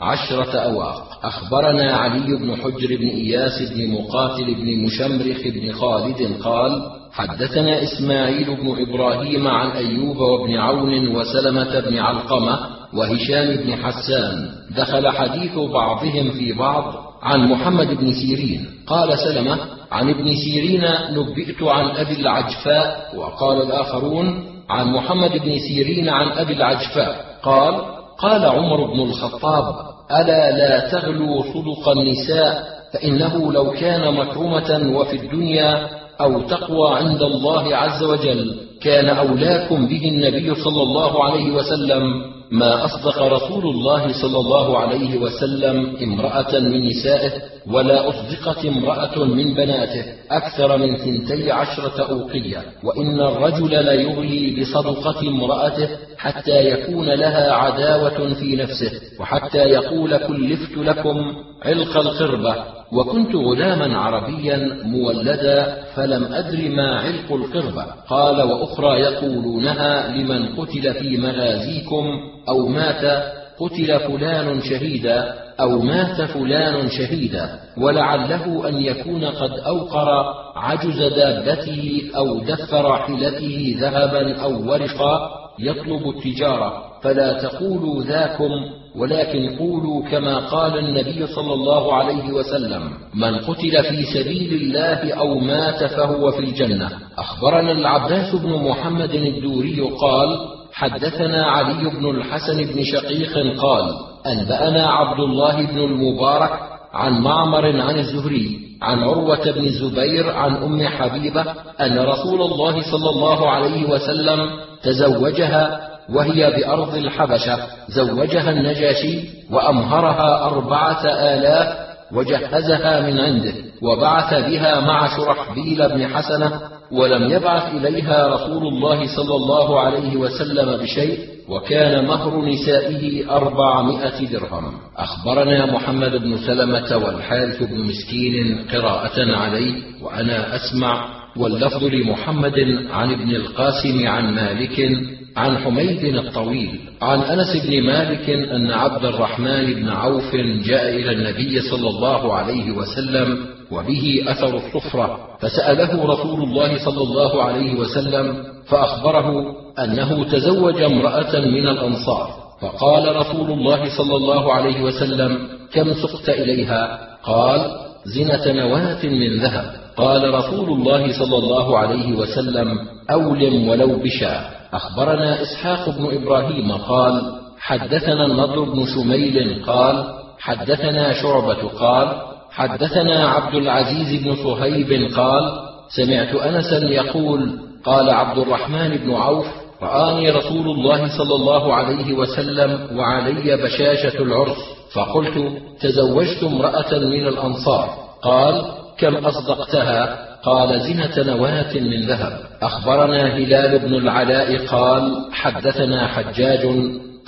عشرة 0.00 0.58
أواق. 0.58 1.18
أخبرنا 1.22 1.96
علي 1.96 2.36
بن 2.36 2.56
حجر 2.56 2.96
بن 2.96 3.08
إياس 3.08 3.72
بن 3.72 3.90
مقاتل 3.90 4.54
بن 4.54 4.84
مشمرخ 4.84 5.40
بن 5.46 5.72
خالد 5.72 6.42
قال 6.42 6.82
حدثنا 7.12 7.82
إسماعيل 7.82 8.56
بن 8.56 8.76
إبراهيم 8.78 9.48
عن 9.48 9.70
أيوب 9.70 10.16
وابن 10.16 10.56
عون 10.56 11.16
وسلمة 11.16 11.80
بن 11.80 11.98
علقمة 11.98 12.58
وهشام 12.94 13.56
بن 13.56 13.76
حسان. 13.76 14.48
دخل 14.76 15.08
حديث 15.08 15.58
بعضهم 15.58 16.30
في 16.30 16.52
بعض 16.52 16.94
عن 17.22 17.50
محمد 17.50 17.86
بن 17.86 18.12
سيرين. 18.12 18.66
قال 18.86 19.18
سلمة 19.18 19.58
عن 19.92 20.10
ابن 20.10 20.34
سيرين 20.34 20.84
نبئت 21.10 21.62
عن 21.62 21.90
أبي 21.90 22.20
العجفاء. 22.20 23.12
وقال 23.16 23.62
الآخرون 23.62 24.44
عن 24.70 24.92
محمد 24.92 25.30
بن 25.30 25.58
سيرين 25.58 26.08
عن 26.08 26.28
أبي 26.28 26.52
العجفاء. 26.52 27.38
قال 27.42 27.74
قال 28.18 28.44
عمر 28.44 28.94
بن 28.94 29.00
الخطاب 29.00 29.87
ألا 30.10 30.50
لا 30.58 30.88
تغلوا 30.88 31.42
صدق 31.42 31.88
النساء 31.88 32.78
فإنه 32.92 33.52
لو 33.52 33.70
كان 33.72 34.14
مكرمة 34.14 34.98
وفي 34.98 35.16
الدنيا 35.16 35.88
أو 36.20 36.40
تقوى 36.40 36.94
عند 36.94 37.22
الله 37.22 37.76
عز 37.76 38.02
وجل 38.02 38.56
كان 38.80 39.08
أولاكم 39.08 39.86
به 39.86 40.08
النبي 40.08 40.54
صلى 40.54 40.82
الله 40.82 41.24
عليه 41.24 41.50
وسلم. 41.52 42.02
ما 42.50 42.84
أصدق 42.84 43.22
رسول 43.22 43.66
الله 43.66 44.12
صلى 44.22 44.38
الله 44.38 44.78
عليه 44.78 45.18
وسلم 45.18 45.96
امرأة 46.02 46.58
من 46.58 46.86
نسائه 46.86 47.32
ولا 47.70 48.08
أصدقت 48.08 48.64
امرأة 48.64 49.24
من 49.24 49.54
بناته 49.54 50.04
أكثر 50.30 50.76
من 50.76 50.96
ثنتي 50.96 51.52
عشرة 51.52 52.02
أوقية 52.10 52.62
وإن 52.84 53.20
الرجل 53.20 53.84
ليغلي 53.84 54.60
بصدقة 54.60 55.20
امرأته 55.28 55.88
حتى 56.18 56.70
يكون 56.70 57.06
لها 57.06 57.52
عداوة 57.52 58.34
في 58.34 58.56
نفسه 58.56 58.90
وحتى 59.20 59.58
يقول 59.58 60.16
كلفت 60.16 60.76
لكم 60.76 61.32
علق 61.62 61.96
القربة. 61.96 62.54
وكنت 62.92 63.34
غلاما 63.34 63.98
عربيا 63.98 64.78
مولدا 64.84 65.82
فلم 65.94 66.24
أدر 66.24 66.68
ما 66.68 66.96
علق 67.00 67.32
القربة. 67.32 67.84
قال 68.08 68.42
وأخرى 68.42 69.00
يقولونها 69.00 70.08
لمن 70.16 70.56
قتل 70.56 70.94
في 70.94 71.16
مغازيكم 71.16 72.04
أو 72.48 72.68
مات 72.68 73.22
قتل 73.60 74.00
فلان 74.00 74.60
شهيدا 74.60 75.34
أو 75.60 75.78
مات 75.78 76.22
فلان 76.22 76.90
شهيدا 76.90 77.58
ولعله 77.78 78.68
أن 78.68 78.74
يكون 78.82 79.24
قد 79.24 79.50
أوقر 79.50 80.08
عجز 80.56 81.02
دابته 81.02 82.02
أو 82.16 82.38
دف 82.38 82.74
راحلته 82.74 83.76
ذهبا 83.80 84.42
أو 84.42 84.70
ورقا 84.70 85.30
يطلب 85.58 86.08
التجارة. 86.08 86.84
فلا 87.02 87.42
تقولوا 87.42 88.02
ذاكم 88.02 88.50
ولكن 88.96 89.56
قولوا 89.58 90.02
كما 90.10 90.38
قال 90.38 90.78
النبي 90.78 91.26
صلى 91.26 91.54
الله 91.54 91.94
عليه 91.94 92.32
وسلم 92.32 92.82
من 93.14 93.36
قتل 93.36 93.84
في 93.84 94.04
سبيل 94.14 94.62
الله 94.62 95.14
أو 95.14 95.38
مات 95.38 95.84
فهو 95.84 96.30
في 96.30 96.38
الجنة. 96.38 96.90
أخبرنا 97.18 97.72
العباس 97.72 98.34
بن 98.34 98.50
محمد 98.50 99.14
الدوري 99.14 99.80
قال 99.80 100.57
حدثنا 100.78 101.46
علي 101.46 101.90
بن 101.90 102.10
الحسن 102.10 102.56
بن 102.56 102.84
شقيق 102.84 103.60
قال 103.60 103.94
أنبأنا 104.26 104.86
عبد 104.86 105.20
الله 105.20 105.66
بن 105.66 105.78
المبارك 105.78 106.50
عن 106.94 107.12
معمر 107.22 107.80
عن 107.80 107.98
الزهري 107.98 108.58
عن 108.82 109.02
عروة 109.02 109.50
بن 109.50 109.64
الزبير 109.64 110.30
عن 110.30 110.56
أم 110.56 110.88
حبيبة 110.88 111.44
أن 111.80 111.98
رسول 111.98 112.42
الله 112.42 112.82
صلى 112.90 113.10
الله 113.10 113.50
عليه 113.50 113.90
وسلم 113.90 114.50
تزوجها 114.82 115.80
وهي 116.14 116.50
بأرض 116.50 116.94
الحبشة 116.94 117.58
زوجها 117.88 118.50
النجاشي 118.50 119.20
وأمهرها 119.50 120.44
أربعة 120.44 121.04
آلاف 121.04 121.76
وجهزها 122.12 123.00
من 123.00 123.20
عنده 123.20 123.52
وبعث 123.82 124.34
بها 124.34 124.80
مع 124.80 125.16
شرحبيل 125.16 125.88
بن 125.88 126.08
حسنة 126.08 126.60
ولم 126.92 127.30
يبعث 127.32 127.74
إليها 127.74 128.26
رسول 128.34 128.66
الله 128.66 129.16
صلى 129.16 129.34
الله 129.34 129.80
عليه 129.80 130.16
وسلم 130.16 130.76
بشيء 130.76 131.18
وكان 131.48 132.04
مهر 132.06 132.44
نسائه 132.48 133.30
أربعمائة 133.36 134.26
درهم. 134.32 134.72
أخبرنا 134.96 135.66
محمد 135.66 136.16
بن 136.16 136.36
سلمة 136.36 136.96
والحارث 136.96 137.62
بن 137.62 137.80
مسكين 137.80 138.64
قراءة 138.72 139.36
عليه 139.36 139.74
وأنا 140.02 140.56
أسمع 140.56 141.08
واللفظ 141.36 141.84
لمحمد 141.84 142.58
عن 142.90 143.12
ابن 143.12 143.30
القاسم 143.30 144.06
عن 144.06 144.34
مالك 144.34 144.90
عن 145.36 145.58
حميد 145.58 146.04
الطويل 146.04 146.80
عن 147.02 147.20
أنس 147.20 147.66
بن 147.66 147.82
مالك 147.82 148.30
أن 148.30 148.70
عبد 148.70 149.04
الرحمن 149.04 149.74
بن 149.74 149.88
عوف 149.88 150.36
جاء 150.64 150.96
إلى 150.96 151.12
النبي 151.12 151.60
صلى 151.60 151.88
الله 151.88 152.34
عليه 152.34 152.70
وسلم 152.70 153.38
وبه 153.72 154.24
أثر 154.28 154.56
الصفره 154.56 155.18
فسأله 155.40 156.04
رسول 156.04 156.42
الله 156.42 156.84
صلى 156.84 157.02
الله 157.02 157.42
عليه 157.42 157.74
وسلم 157.74 158.44
فأخبره 158.66 159.56
أنه 159.78 160.24
تزوج 160.24 160.82
امرأة 160.82 161.38
من 161.38 161.68
الأنصار. 161.68 162.30
فقال 162.60 163.16
رسول 163.16 163.50
الله 163.50 163.96
صلى 163.96 164.16
الله 164.16 164.52
عليه 164.52 164.82
وسلم 164.82 165.48
كم 165.72 165.94
سقت 165.94 166.28
إليها؟ 166.28 166.98
قال 167.22 167.60
زنة 168.04 168.52
نواة 168.52 169.06
من 169.06 169.40
ذهب. 169.40 169.70
قال 169.96 170.34
رسول 170.34 170.68
الله 170.72 171.18
صلى 171.18 171.36
الله 171.36 171.78
عليه 171.78 172.12
وسلم 172.12 172.78
أولم 173.10 173.68
ولو 173.68 173.96
بشا. 173.96 174.50
أخبرنا 174.72 175.42
إسحاق 175.42 175.90
بن 175.90 176.16
إبراهيم 176.16 176.72
قال 176.72 177.22
حدثنا 177.58 178.26
النضر 178.26 178.60
بن 178.60 178.86
شميل 178.86 179.62
قال 179.66 180.04
حدثنا 180.38 181.12
شعبة 181.12 181.68
قال 181.68 182.27
حدثنا 182.50 183.28
عبد 183.28 183.54
العزيز 183.54 184.22
بن 184.22 184.36
صهيب 184.36 185.14
قال 185.16 185.52
سمعت 185.96 186.34
أنسا 186.34 186.78
يقول 186.78 187.58
قال 187.84 188.10
عبد 188.10 188.38
الرحمن 188.38 188.96
بن 188.96 189.14
عوف 189.14 189.46
رآني 189.82 190.30
رسول 190.30 190.66
الله 190.70 191.18
صلى 191.18 191.34
الله 191.34 191.74
عليه 191.74 192.12
وسلم 192.12 192.98
وعلي 192.98 193.56
بشاشة 193.56 194.22
العرس 194.22 194.58
فقلت 194.94 195.52
تزوجت 195.80 196.44
امرأة 196.44 196.98
من 196.98 197.26
الأنصار. 197.26 197.88
قال 198.22 198.64
كم 198.98 199.16
أصدقتها؟ 199.16 200.28
قال 200.42 200.80
زنة 200.80 201.34
نواة 201.34 201.74
من 201.74 202.06
ذهب. 202.06 202.32
أخبرنا 202.62 203.36
هلال 203.36 203.78
بن 203.78 203.94
العلاء 203.94 204.66
قال 204.66 205.28
حدثنا 205.32 206.06
حجاج 206.06 206.66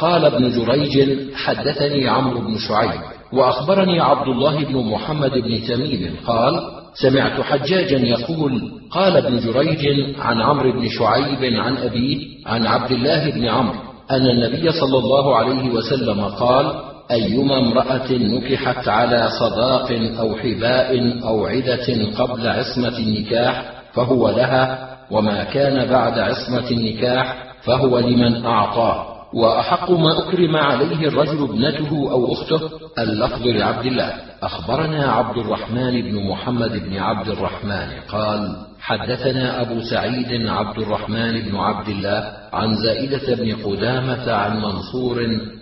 قال 0.01 0.25
ابن 0.25 0.51
جريج 0.51 1.19
حدثني 1.35 2.09
عمرو 2.09 2.41
بن 2.41 2.59
شعيب 2.69 3.01
وأخبرني 3.33 4.01
عبد 4.01 4.29
الله 4.29 4.65
بن 4.65 4.77
محمد 4.77 5.31
بن 5.31 5.63
تميم 5.69 6.17
قال 6.27 6.61
سمعت 6.95 7.41
حجاجا 7.41 7.99
يقول 7.99 8.73
قال 8.91 9.17
ابن 9.17 9.39
جريج 9.39 9.87
عن 10.19 10.41
عمرو 10.41 10.73
بن 10.73 10.89
شعيب 10.89 11.55
عن 11.55 11.77
ابيه 11.77 12.27
عن 12.47 12.67
عبد 12.67 12.93
الله 12.93 13.31
بن 13.31 13.49
عمرو 13.49 13.79
أن 14.11 14.27
النبي 14.27 14.73
صلى 14.73 14.99
الله 14.99 15.37
عليه 15.37 15.71
وسلم 15.71 16.21
قال 16.25 16.73
أيما 17.11 17.59
امرأة 17.59 18.13
نكحت 18.13 18.89
على 18.89 19.29
صداق 19.41 19.93
أو 20.21 20.37
حباء 20.37 21.21
أو 21.25 21.47
عدة 21.47 21.87
قبل 22.19 22.49
عصمة 22.49 22.99
النكاح 22.99 23.73
فهو 23.93 24.29
لها 24.31 24.89
وما 25.11 25.45
كان 25.45 25.91
بعد 25.91 26.19
عصمة 26.19 26.71
النكاح 26.71 27.37
فهو 27.63 27.99
لمن 27.99 28.47
أعطاه. 28.47 29.10
وأحق 29.35 29.91
ما 29.91 30.19
أكرم 30.19 30.57
عليه 30.57 31.09
الرجل 31.09 31.43
ابنته 31.45 31.91
أو 32.11 32.33
أخته 32.33 32.61
اللفظ 32.99 33.47
لعبد 33.47 33.87
الله. 33.87 34.15
أخبرنا 34.43 35.13
عبد 35.13 35.39
الرحمن 35.39 36.03
بن 36.03 36.29
محمد 36.31 36.73
بن 36.73 36.99
عبد 36.99 37.29
الرحمن 37.29 37.89
قال 38.09 38.57
حدثنا 38.81 39.61
أبو 39.61 39.81
سعيد 39.81 40.47
عبد 40.47 40.79
الرحمن 40.79 41.41
بن 41.41 41.57
عبد 41.57 41.89
الله 41.89 42.33
عن 42.53 42.77
زائدة 42.77 43.35
بن 43.35 43.57
قدامة 43.65 44.33
عن 44.33 44.61
منصور 44.61 45.19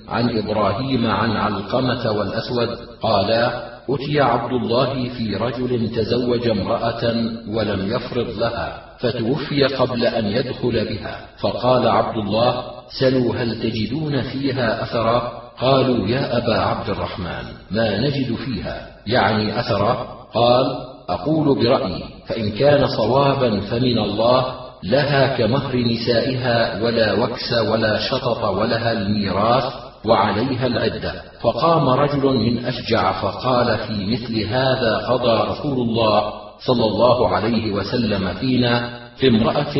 عن 0.08 0.38
إبراهيم 0.38 1.06
عن 1.06 1.30
علقمة 1.30 2.10
والأسود 2.10 2.68
قالا 3.02 3.68
أتي 3.90 4.20
عبد 4.20 4.52
الله 4.52 5.08
في 5.08 5.36
رجل 5.36 5.90
تزوج 5.90 6.48
امرأة 6.48 7.14
ولم 7.48 7.92
يفرض 7.92 8.38
لها. 8.38 8.87
فتوفي 9.00 9.64
قبل 9.64 10.04
أن 10.04 10.24
يدخل 10.24 10.84
بها. 10.84 11.20
فقال 11.40 11.88
عبد 11.88 12.16
الله 12.16 12.64
سلوا 13.00 13.34
هل 13.34 13.60
تجدون 13.60 14.22
فيها 14.22 14.82
أثرا؟ 14.82 15.32
قالوا 15.60 16.08
يا 16.08 16.38
أبا 16.38 16.58
عبد 16.60 16.90
الرحمن 16.90 17.44
ما 17.70 17.98
نجد 18.00 18.34
فيها. 18.34 18.86
يعني 19.06 19.60
أثرا؟ 19.60 20.18
قال 20.34 20.76
أقول 21.08 21.58
برأيي 21.58 22.04
فإن 22.26 22.50
كان 22.50 22.86
صوابا 22.86 23.60
فمن 23.60 23.98
الله 23.98 24.54
لها 24.82 25.36
كمهر 25.36 25.76
نسائها 25.76 26.82
ولا 26.82 27.12
وكس 27.12 27.52
ولا 27.52 27.98
شطط 27.98 28.44
ولها 28.44 28.92
الميراث 28.92 29.64
وعليها 30.04 30.66
العدة. 30.66 31.12
فقام 31.40 31.88
رجل 31.88 32.24
من 32.24 32.64
أشجع 32.64 33.22
فقال 33.22 33.78
في 33.78 34.06
مثل 34.06 34.44
هذا 34.44 34.96
قضى 34.96 35.50
رسول 35.50 35.88
الله 35.88 36.47
صلى 36.66 36.84
الله 36.84 37.28
عليه 37.28 37.72
وسلم 37.72 38.34
فينا 38.34 38.98
في 39.16 39.28
امرأة 39.28 39.76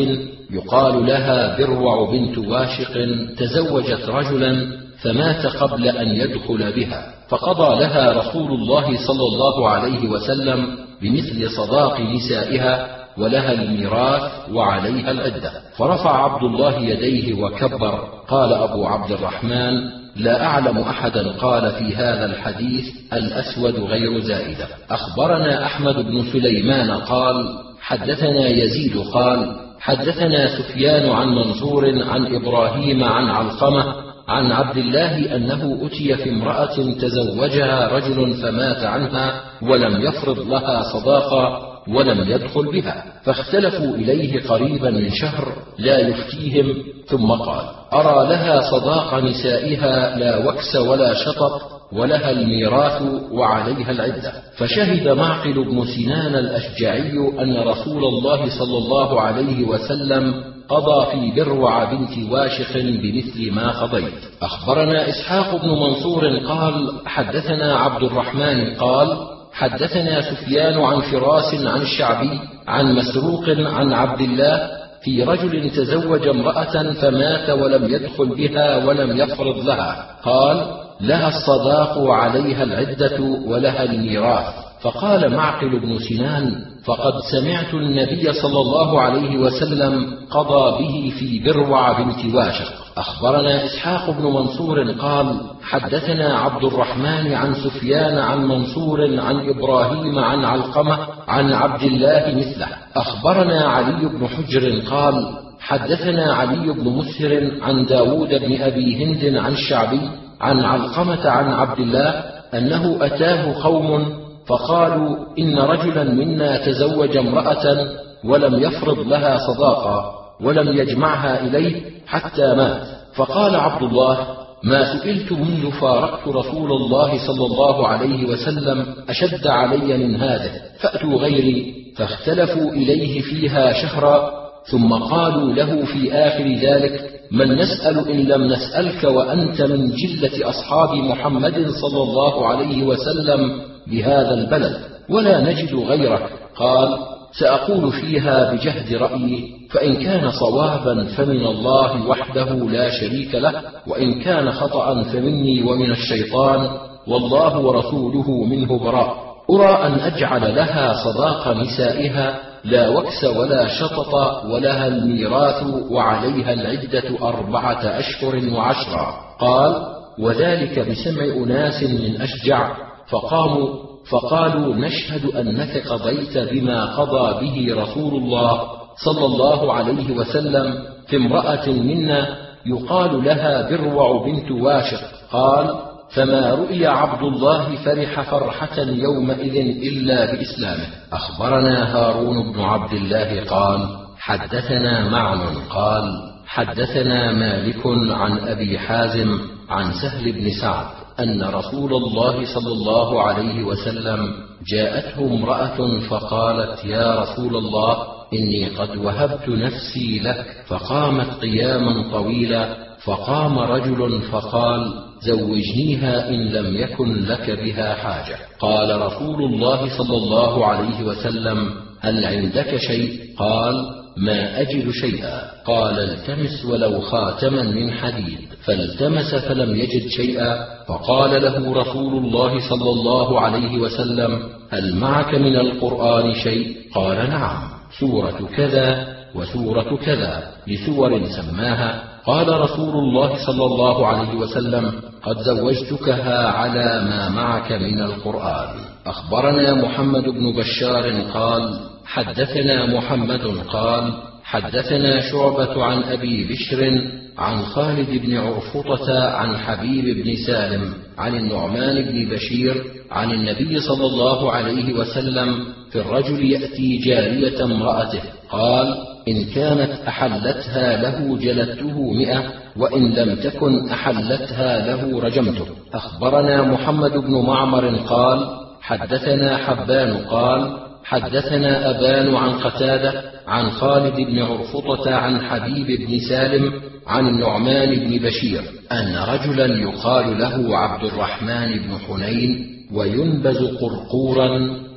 يقال 0.50 1.06
لها 1.06 1.58
بروع 1.58 2.10
بنت 2.10 2.38
واشق 2.38 2.94
تزوجت 3.38 4.08
رجلا 4.08 4.66
فمات 5.02 5.46
قبل 5.46 5.88
أن 5.88 6.08
يدخل 6.08 6.72
بها 6.72 7.14
فقضى 7.28 7.80
لها 7.80 8.12
رسول 8.12 8.52
الله 8.52 9.06
صلى 9.06 9.22
الله 9.22 9.68
عليه 9.68 10.08
وسلم 10.08 10.78
بمثل 11.02 11.50
صداق 11.50 12.00
نسائها 12.00 12.98
ولها 13.18 13.52
الميراث 13.52 14.32
وعليها 14.52 15.10
العده 15.10 15.52
فرفع 15.76 16.24
عبد 16.24 16.42
الله 16.42 16.78
يديه 16.78 17.42
وكبر 17.42 18.08
قال 18.28 18.52
أبو 18.52 18.86
عبد 18.86 19.10
الرحمن 19.10 19.98
لا 20.16 20.44
أعلم 20.44 20.78
أحدا 20.78 21.30
قال 21.30 21.70
في 21.70 21.96
هذا 21.96 22.24
الحديث 22.24 22.86
الأسود 23.12 23.74
غير 23.74 24.20
زائدة. 24.20 24.66
أخبرنا 24.90 25.66
أحمد 25.66 25.94
بن 25.94 26.24
سليمان 26.32 26.90
قال 26.90 27.34
حدثنا 27.80 28.48
يزيد 28.48 28.98
قال 28.98 29.56
حدثنا 29.80 30.58
سفيان 30.58 31.10
عن 31.10 31.28
منصور 31.28 32.02
عن 32.04 32.34
إبراهيم 32.34 33.04
عن 33.04 33.28
علقمة 33.28 33.94
عن 34.28 34.52
عبد 34.52 34.76
الله 34.76 35.36
أنه 35.36 35.78
أتي 35.82 36.16
في 36.16 36.30
امرأة 36.30 36.76
تزوجها 37.00 37.88
رجل 37.88 38.34
فمات 38.42 38.84
عنها 38.84 39.40
ولم 39.62 40.02
يفرض 40.02 40.38
لها 40.38 40.82
صداقة 40.82 41.67
ولم 41.94 42.30
يدخل 42.30 42.72
بها. 42.72 43.04
فاختلفوا 43.22 43.94
إليه 43.94 44.48
قريبا 44.48 44.90
من 44.90 45.10
شهر 45.10 45.52
لا 45.78 45.98
يفتيهم. 45.98 46.74
ثم 47.06 47.30
قال 47.30 47.64
أرى 47.92 48.28
لها 48.28 48.70
صداق 48.70 49.14
نسائها 49.14 50.18
لا 50.18 50.48
وكس 50.48 50.76
ولا 50.76 51.14
شطط 51.14 51.62
ولها 51.92 52.30
الميراث 52.30 53.02
وعليها 53.32 53.90
العدة. 53.90 54.32
فشهد 54.56 55.08
معقل 55.08 55.64
بن 55.64 55.84
سنان 55.84 56.34
الأشجعي 56.34 57.12
أن 57.40 57.56
رسول 57.56 58.04
الله 58.04 58.58
صلى 58.58 58.78
الله 58.78 59.20
عليه 59.20 59.64
وسلم 59.64 60.34
قضى 60.68 61.06
في 61.10 61.40
بروع 61.40 61.84
بنت 61.84 62.30
واشق 62.32 62.76
بمثل 62.76 63.52
ما 63.52 63.82
قضيت. 63.82 64.14
أخبرنا 64.42 65.08
إسحاق 65.08 65.62
بن 65.62 65.68
منصور 65.68 66.38
قال 66.38 66.92
حدثنا 67.06 67.76
عبد 67.76 68.02
الرحمن 68.02 68.74
قال 68.74 69.37
حدثنا 69.58 70.20
سفيان 70.20 70.80
عن 70.80 71.00
فراس 71.00 71.54
عن 71.54 71.80
الشعبي 71.80 72.40
عن 72.68 72.94
مسروق 72.94 73.44
عن 73.48 73.92
عبد 73.92 74.20
الله 74.20 74.70
في 75.02 75.22
رجل 75.22 75.70
تزوج 75.70 76.28
امرأة 76.28 76.92
فمات 76.92 77.50
ولم 77.50 77.94
يدخل 77.94 78.26
بها 78.26 78.84
ولم 78.84 79.16
يفرض 79.16 79.58
لها. 79.66 80.06
قال 80.22 80.66
لها 81.00 81.28
الصداق 81.28 81.98
وعليها 81.98 82.62
العدة 82.62 83.20
ولها 83.46 83.82
الميراث. 83.82 84.54
فقال 84.80 85.32
معقل 85.32 85.80
بن 85.80 85.98
سنان 85.98 86.64
فقد 86.88 87.12
سمعت 87.32 87.74
النبي 87.74 88.32
صلى 88.32 88.60
الله 88.60 89.00
عليه 89.00 89.38
وسلم 89.38 90.16
قضى 90.30 90.84
به 90.84 91.12
في 91.18 91.38
بروع 91.44 92.02
بنت 92.02 92.34
واشق 92.34 92.72
أخبرنا 92.96 93.64
إسحاق 93.64 94.10
بن 94.10 94.24
منصور 94.24 94.92
قال 94.92 95.40
حدثنا 95.62 96.38
عبد 96.38 96.64
الرحمن 96.64 97.34
عن 97.34 97.54
سفيان 97.54 98.18
عن 98.18 98.44
منصور 98.44 99.20
عن 99.20 99.48
إبراهيم 99.48 100.18
عن 100.18 100.44
علقمة 100.44 100.98
عن 101.28 101.52
عبد 101.52 101.82
الله 101.82 102.34
مثله. 102.36 102.66
أخبرنا 102.96 103.64
علي 103.64 104.08
بن 104.08 104.28
حجر 104.28 104.82
قال 104.90 105.34
حدثنا 105.60 106.32
علي 106.32 106.72
بن 106.72 106.88
مسهر 106.90 107.50
عن 107.62 107.86
داود 107.86 108.28
بن 108.28 108.62
أبي 108.62 109.04
هند 109.04 109.36
عن 109.36 109.52
الشعبي 109.52 110.00
عن 110.40 110.60
علقمة 110.60 111.28
عن 111.28 111.52
عبد 111.52 111.78
الله 111.78 112.08
أنه 112.54 112.98
أتاه 113.00 113.62
قوم 113.62 114.17
فقالوا 114.48 115.16
إن 115.38 115.58
رجلا 115.58 116.04
منا 116.04 116.66
تزوج 116.66 117.16
امرأة 117.16 117.88
ولم 118.24 118.54
يفرض 118.62 118.98
لها 118.98 119.36
صداقة 119.46 120.14
ولم 120.42 120.68
يجمعها 120.78 121.46
إليه 121.46 121.82
حتى 122.06 122.54
مات. 122.54 122.86
فقال 123.14 123.56
عبد 123.56 123.82
الله 123.82 124.26
ما 124.64 124.98
سئلت 124.98 125.32
منذ 125.32 125.70
فارقت 125.70 126.28
رسول 126.28 126.72
الله 126.72 127.26
صلى 127.26 127.46
الله 127.46 127.88
عليه 127.88 128.28
وسلم 128.28 128.86
أشد 129.08 129.46
علي 129.46 129.96
من 129.96 130.16
هذا 130.16 130.50
فأتوا 130.80 131.18
غيري. 131.18 131.74
فاختلفوا 131.96 132.70
إليه 132.72 133.20
فيها 133.20 133.72
شهرا 133.72 134.30
ثم 134.70 134.92
قالوا 134.94 135.52
له 135.52 135.84
في 135.84 136.12
آخر 136.12 136.44
ذلك 136.44 137.10
من 137.32 137.54
نسأل 137.54 138.08
إن 138.08 138.16
لم 138.16 138.42
نسألك 138.52 139.04
وأنت 139.04 139.62
من 139.62 139.90
جلة 139.90 140.48
أصحاب 140.48 140.94
محمد 140.94 141.68
صلى 141.68 142.02
الله 142.02 142.46
عليه 142.46 142.82
وسلم 142.82 143.60
بهذا 143.90 144.34
البلد 144.34 144.76
ولا 145.10 145.40
نجد 145.40 145.74
غيرك 145.74 146.30
قال 146.56 146.98
سأقول 147.40 147.92
فيها 147.92 148.52
بجهد 148.52 148.94
رأيي 148.94 149.58
فإن 149.70 149.96
كان 149.96 150.30
صوابا 150.30 151.04
فمن 151.04 151.46
الله 151.46 152.06
وحده 152.06 152.54
لا 152.54 152.90
شريك 152.90 153.34
له 153.34 153.62
وإن 153.86 154.20
كان 154.22 154.52
خطأ 154.52 155.02
فمني 155.02 155.62
ومن 155.62 155.90
الشيطان 155.90 156.68
والله 157.06 157.58
ورسوله 157.58 158.44
منه 158.44 158.78
براء. 158.78 159.28
أرى 159.50 159.86
أن 159.86 159.92
أجعل 159.92 160.54
لها 160.54 160.94
صداق 161.04 161.56
نسائها 161.56 162.38
لا 162.64 162.88
وكس 162.88 163.24
ولا 163.24 163.68
شطط 163.68 164.14
ولها 164.44 164.86
الميراث 164.86 165.62
وعليها 165.90 166.52
العدة 166.52 167.28
أربعة 167.28 167.98
أشهر 167.98 168.54
وعشرا 168.54 169.14
قال 169.40 169.74
وذلك 170.18 170.78
بسمع 170.78 171.24
أناس 171.24 171.82
من 171.82 172.20
أشجع 172.20 172.87
فقاموا 173.10 173.88
فقالوا 174.10 174.76
نشهد 174.76 175.26
أنك 175.26 175.88
قضيت 175.88 176.38
بما 176.38 176.84
قضى 176.84 177.46
به 177.46 177.82
رسول 177.82 178.14
الله 178.14 178.60
صلى 179.04 179.26
الله 179.26 179.72
عليه 179.72 180.16
وسلم 180.16 180.74
في 181.08 181.16
امرأة 181.16 181.68
منا 181.68 182.36
يقال 182.66 183.24
لها 183.24 183.70
بروع 183.70 184.26
بنت 184.26 184.50
واشق. 184.50 185.00
قال 185.32 185.74
فما 186.14 186.54
رؤي 186.54 186.86
عبد 186.86 187.22
الله 187.22 187.76
فرح 187.84 188.20
فرحة 188.30 188.78
يومئذ 188.78 189.56
إلا 189.88 190.32
بإسلامه. 190.32 190.86
أخبرنا 191.12 191.96
هارون 191.96 192.52
بن 192.52 192.60
عبد 192.60 192.92
الله 192.92 193.44
قال 193.44 193.88
حدثنا 194.18 195.08
معن 195.08 195.40
قال 195.70 196.04
حدثنا 196.46 197.32
مالك 197.32 197.86
عن 198.10 198.38
أبي 198.38 198.78
حازم 198.78 199.38
عن 199.68 199.92
سهل 199.92 200.32
بن 200.32 200.50
سعد. 200.60 200.97
أن 201.20 201.42
رسول 201.42 201.94
الله 201.94 202.54
صلى 202.54 202.72
الله 202.72 203.22
عليه 203.22 203.62
وسلم 203.62 204.32
جاءته 204.68 205.34
امرأة 205.34 206.00
فقالت 206.10 206.84
يا 206.84 207.20
رسول 207.22 207.56
الله 207.56 207.96
إني 208.32 208.68
قد 208.68 208.96
وهبت 208.96 209.48
نفسي 209.48 210.18
لك. 210.18 210.46
فقامت 210.66 211.40
قياما 211.40 212.10
طويلا 212.12 212.76
فقام 213.04 213.58
رجل 213.58 214.20
فقال 214.20 214.92
زوجنيها 215.20 216.28
إن 216.28 216.34
لم 216.34 216.76
يكن 216.76 217.24
لك 217.24 217.50
بها 217.50 217.94
حاجة. 217.94 218.36
قال 218.60 219.02
رسول 219.02 219.44
الله 219.44 219.98
صلى 219.98 220.16
الله 220.16 220.66
عليه 220.66 221.02
وسلم 221.04 221.70
هل 222.00 222.24
عندك 222.24 222.76
شيء؟ 222.76 223.20
قال 223.38 223.74
ما 224.16 224.60
أجد 224.60 224.90
شيئا. 224.90 225.42
قال 225.64 225.98
التمس 225.98 226.64
ولو 226.64 227.00
خاتما 227.00 227.62
من 227.62 227.92
حديد. 227.92 228.38
فالتمس 228.64 229.34
فلم 229.34 229.76
يجد 229.76 230.08
شيئا. 230.08 230.64
فقال 230.88 231.42
له 231.42 231.72
رسول 231.72 232.24
الله 232.24 232.68
صلى 232.70 232.90
الله 232.90 233.40
عليه 233.40 233.78
وسلم 233.78 234.42
هل 234.70 234.94
معك 234.94 235.34
من 235.34 235.56
القرآن 235.56 236.34
شيء؟ 236.34 236.76
قال 236.94 237.30
نعم. 237.30 237.68
سورة 238.00 238.48
كذا 238.56 239.06
وسورة 239.34 239.96
كذا 239.96 240.42
لسور 240.66 241.26
سماها. 241.26 242.02
قال 242.26 242.60
رسول 242.60 242.94
الله 242.94 243.46
صلى 243.46 243.64
الله 243.64 244.06
عليه 244.06 244.34
وسلم 244.34 244.92
قد 245.22 245.38
زوجتكها 245.38 246.48
على 246.48 247.04
ما 247.04 247.28
معك 247.28 247.72
من 247.72 248.00
القرآن. 248.00 248.68
أخبرنا 249.06 249.74
محمد 249.74 250.22
بن 250.24 250.52
بشار 250.52 251.20
قال 251.34 251.78
حدثنا 252.08 252.86
محمد 252.86 253.42
قال 253.68 254.12
حدثنا 254.44 255.20
شعبة 255.20 255.84
عن 255.84 256.02
أبي 256.02 256.44
بشر 256.44 257.02
عن 257.38 257.62
خالد 257.62 258.10
بن 258.10 258.36
عرفطة 258.36 259.28
عن 259.28 259.56
حبيب 259.56 260.24
بن 260.24 260.36
سالم 260.46 260.94
عن 261.18 261.34
النعمان 261.34 262.02
بن 262.04 262.34
بشير 262.34 262.84
عن 263.10 263.30
النبي 263.30 263.80
صلى 263.80 264.06
الله 264.06 264.52
عليه 264.52 264.94
وسلم 264.94 265.64
في 265.92 266.00
الرجل 266.00 266.44
يأتي 266.44 266.98
جارية 266.98 267.64
امرأته 267.64 268.22
قال 268.50 268.94
إن 269.28 269.44
كانت 269.44 269.92
أحلتها 270.08 271.02
له 271.02 271.38
جلدته 271.38 272.12
مئة 272.12 272.42
وإن 272.76 273.14
لم 273.14 273.34
تكن 273.34 273.88
أحلتها 273.88 274.86
له 274.86 275.20
رجمته. 275.20 275.66
أخبرنا 275.94 276.62
محمد 276.62 277.12
بن 277.12 277.32
معمر 277.46 277.96
قال 277.96 278.46
حدثنا 278.80 279.56
حبان 279.56 280.16
قال 280.16 280.87
حدثنا 281.08 281.90
أبان 281.90 282.34
عن 282.34 282.50
قتادة 282.50 283.22
عن 283.46 283.70
خالد 283.70 284.16
بن 284.16 284.38
عرفطة 284.38 285.14
عن 285.14 285.40
حبيب 285.40 285.86
بن 285.86 286.18
سالم 286.28 286.72
عن 287.06 287.26
النعمان 287.26 287.94
بن 287.94 288.26
بشير 288.26 288.62
أن 288.92 289.16
رجلا 289.16 289.66
يقال 289.66 290.38
له 290.38 290.78
عبد 290.78 291.04
الرحمن 291.04 291.78
بن 291.78 291.98
حنين 292.08 292.66
وينبز 292.92 293.58
قرقورا 293.62 294.56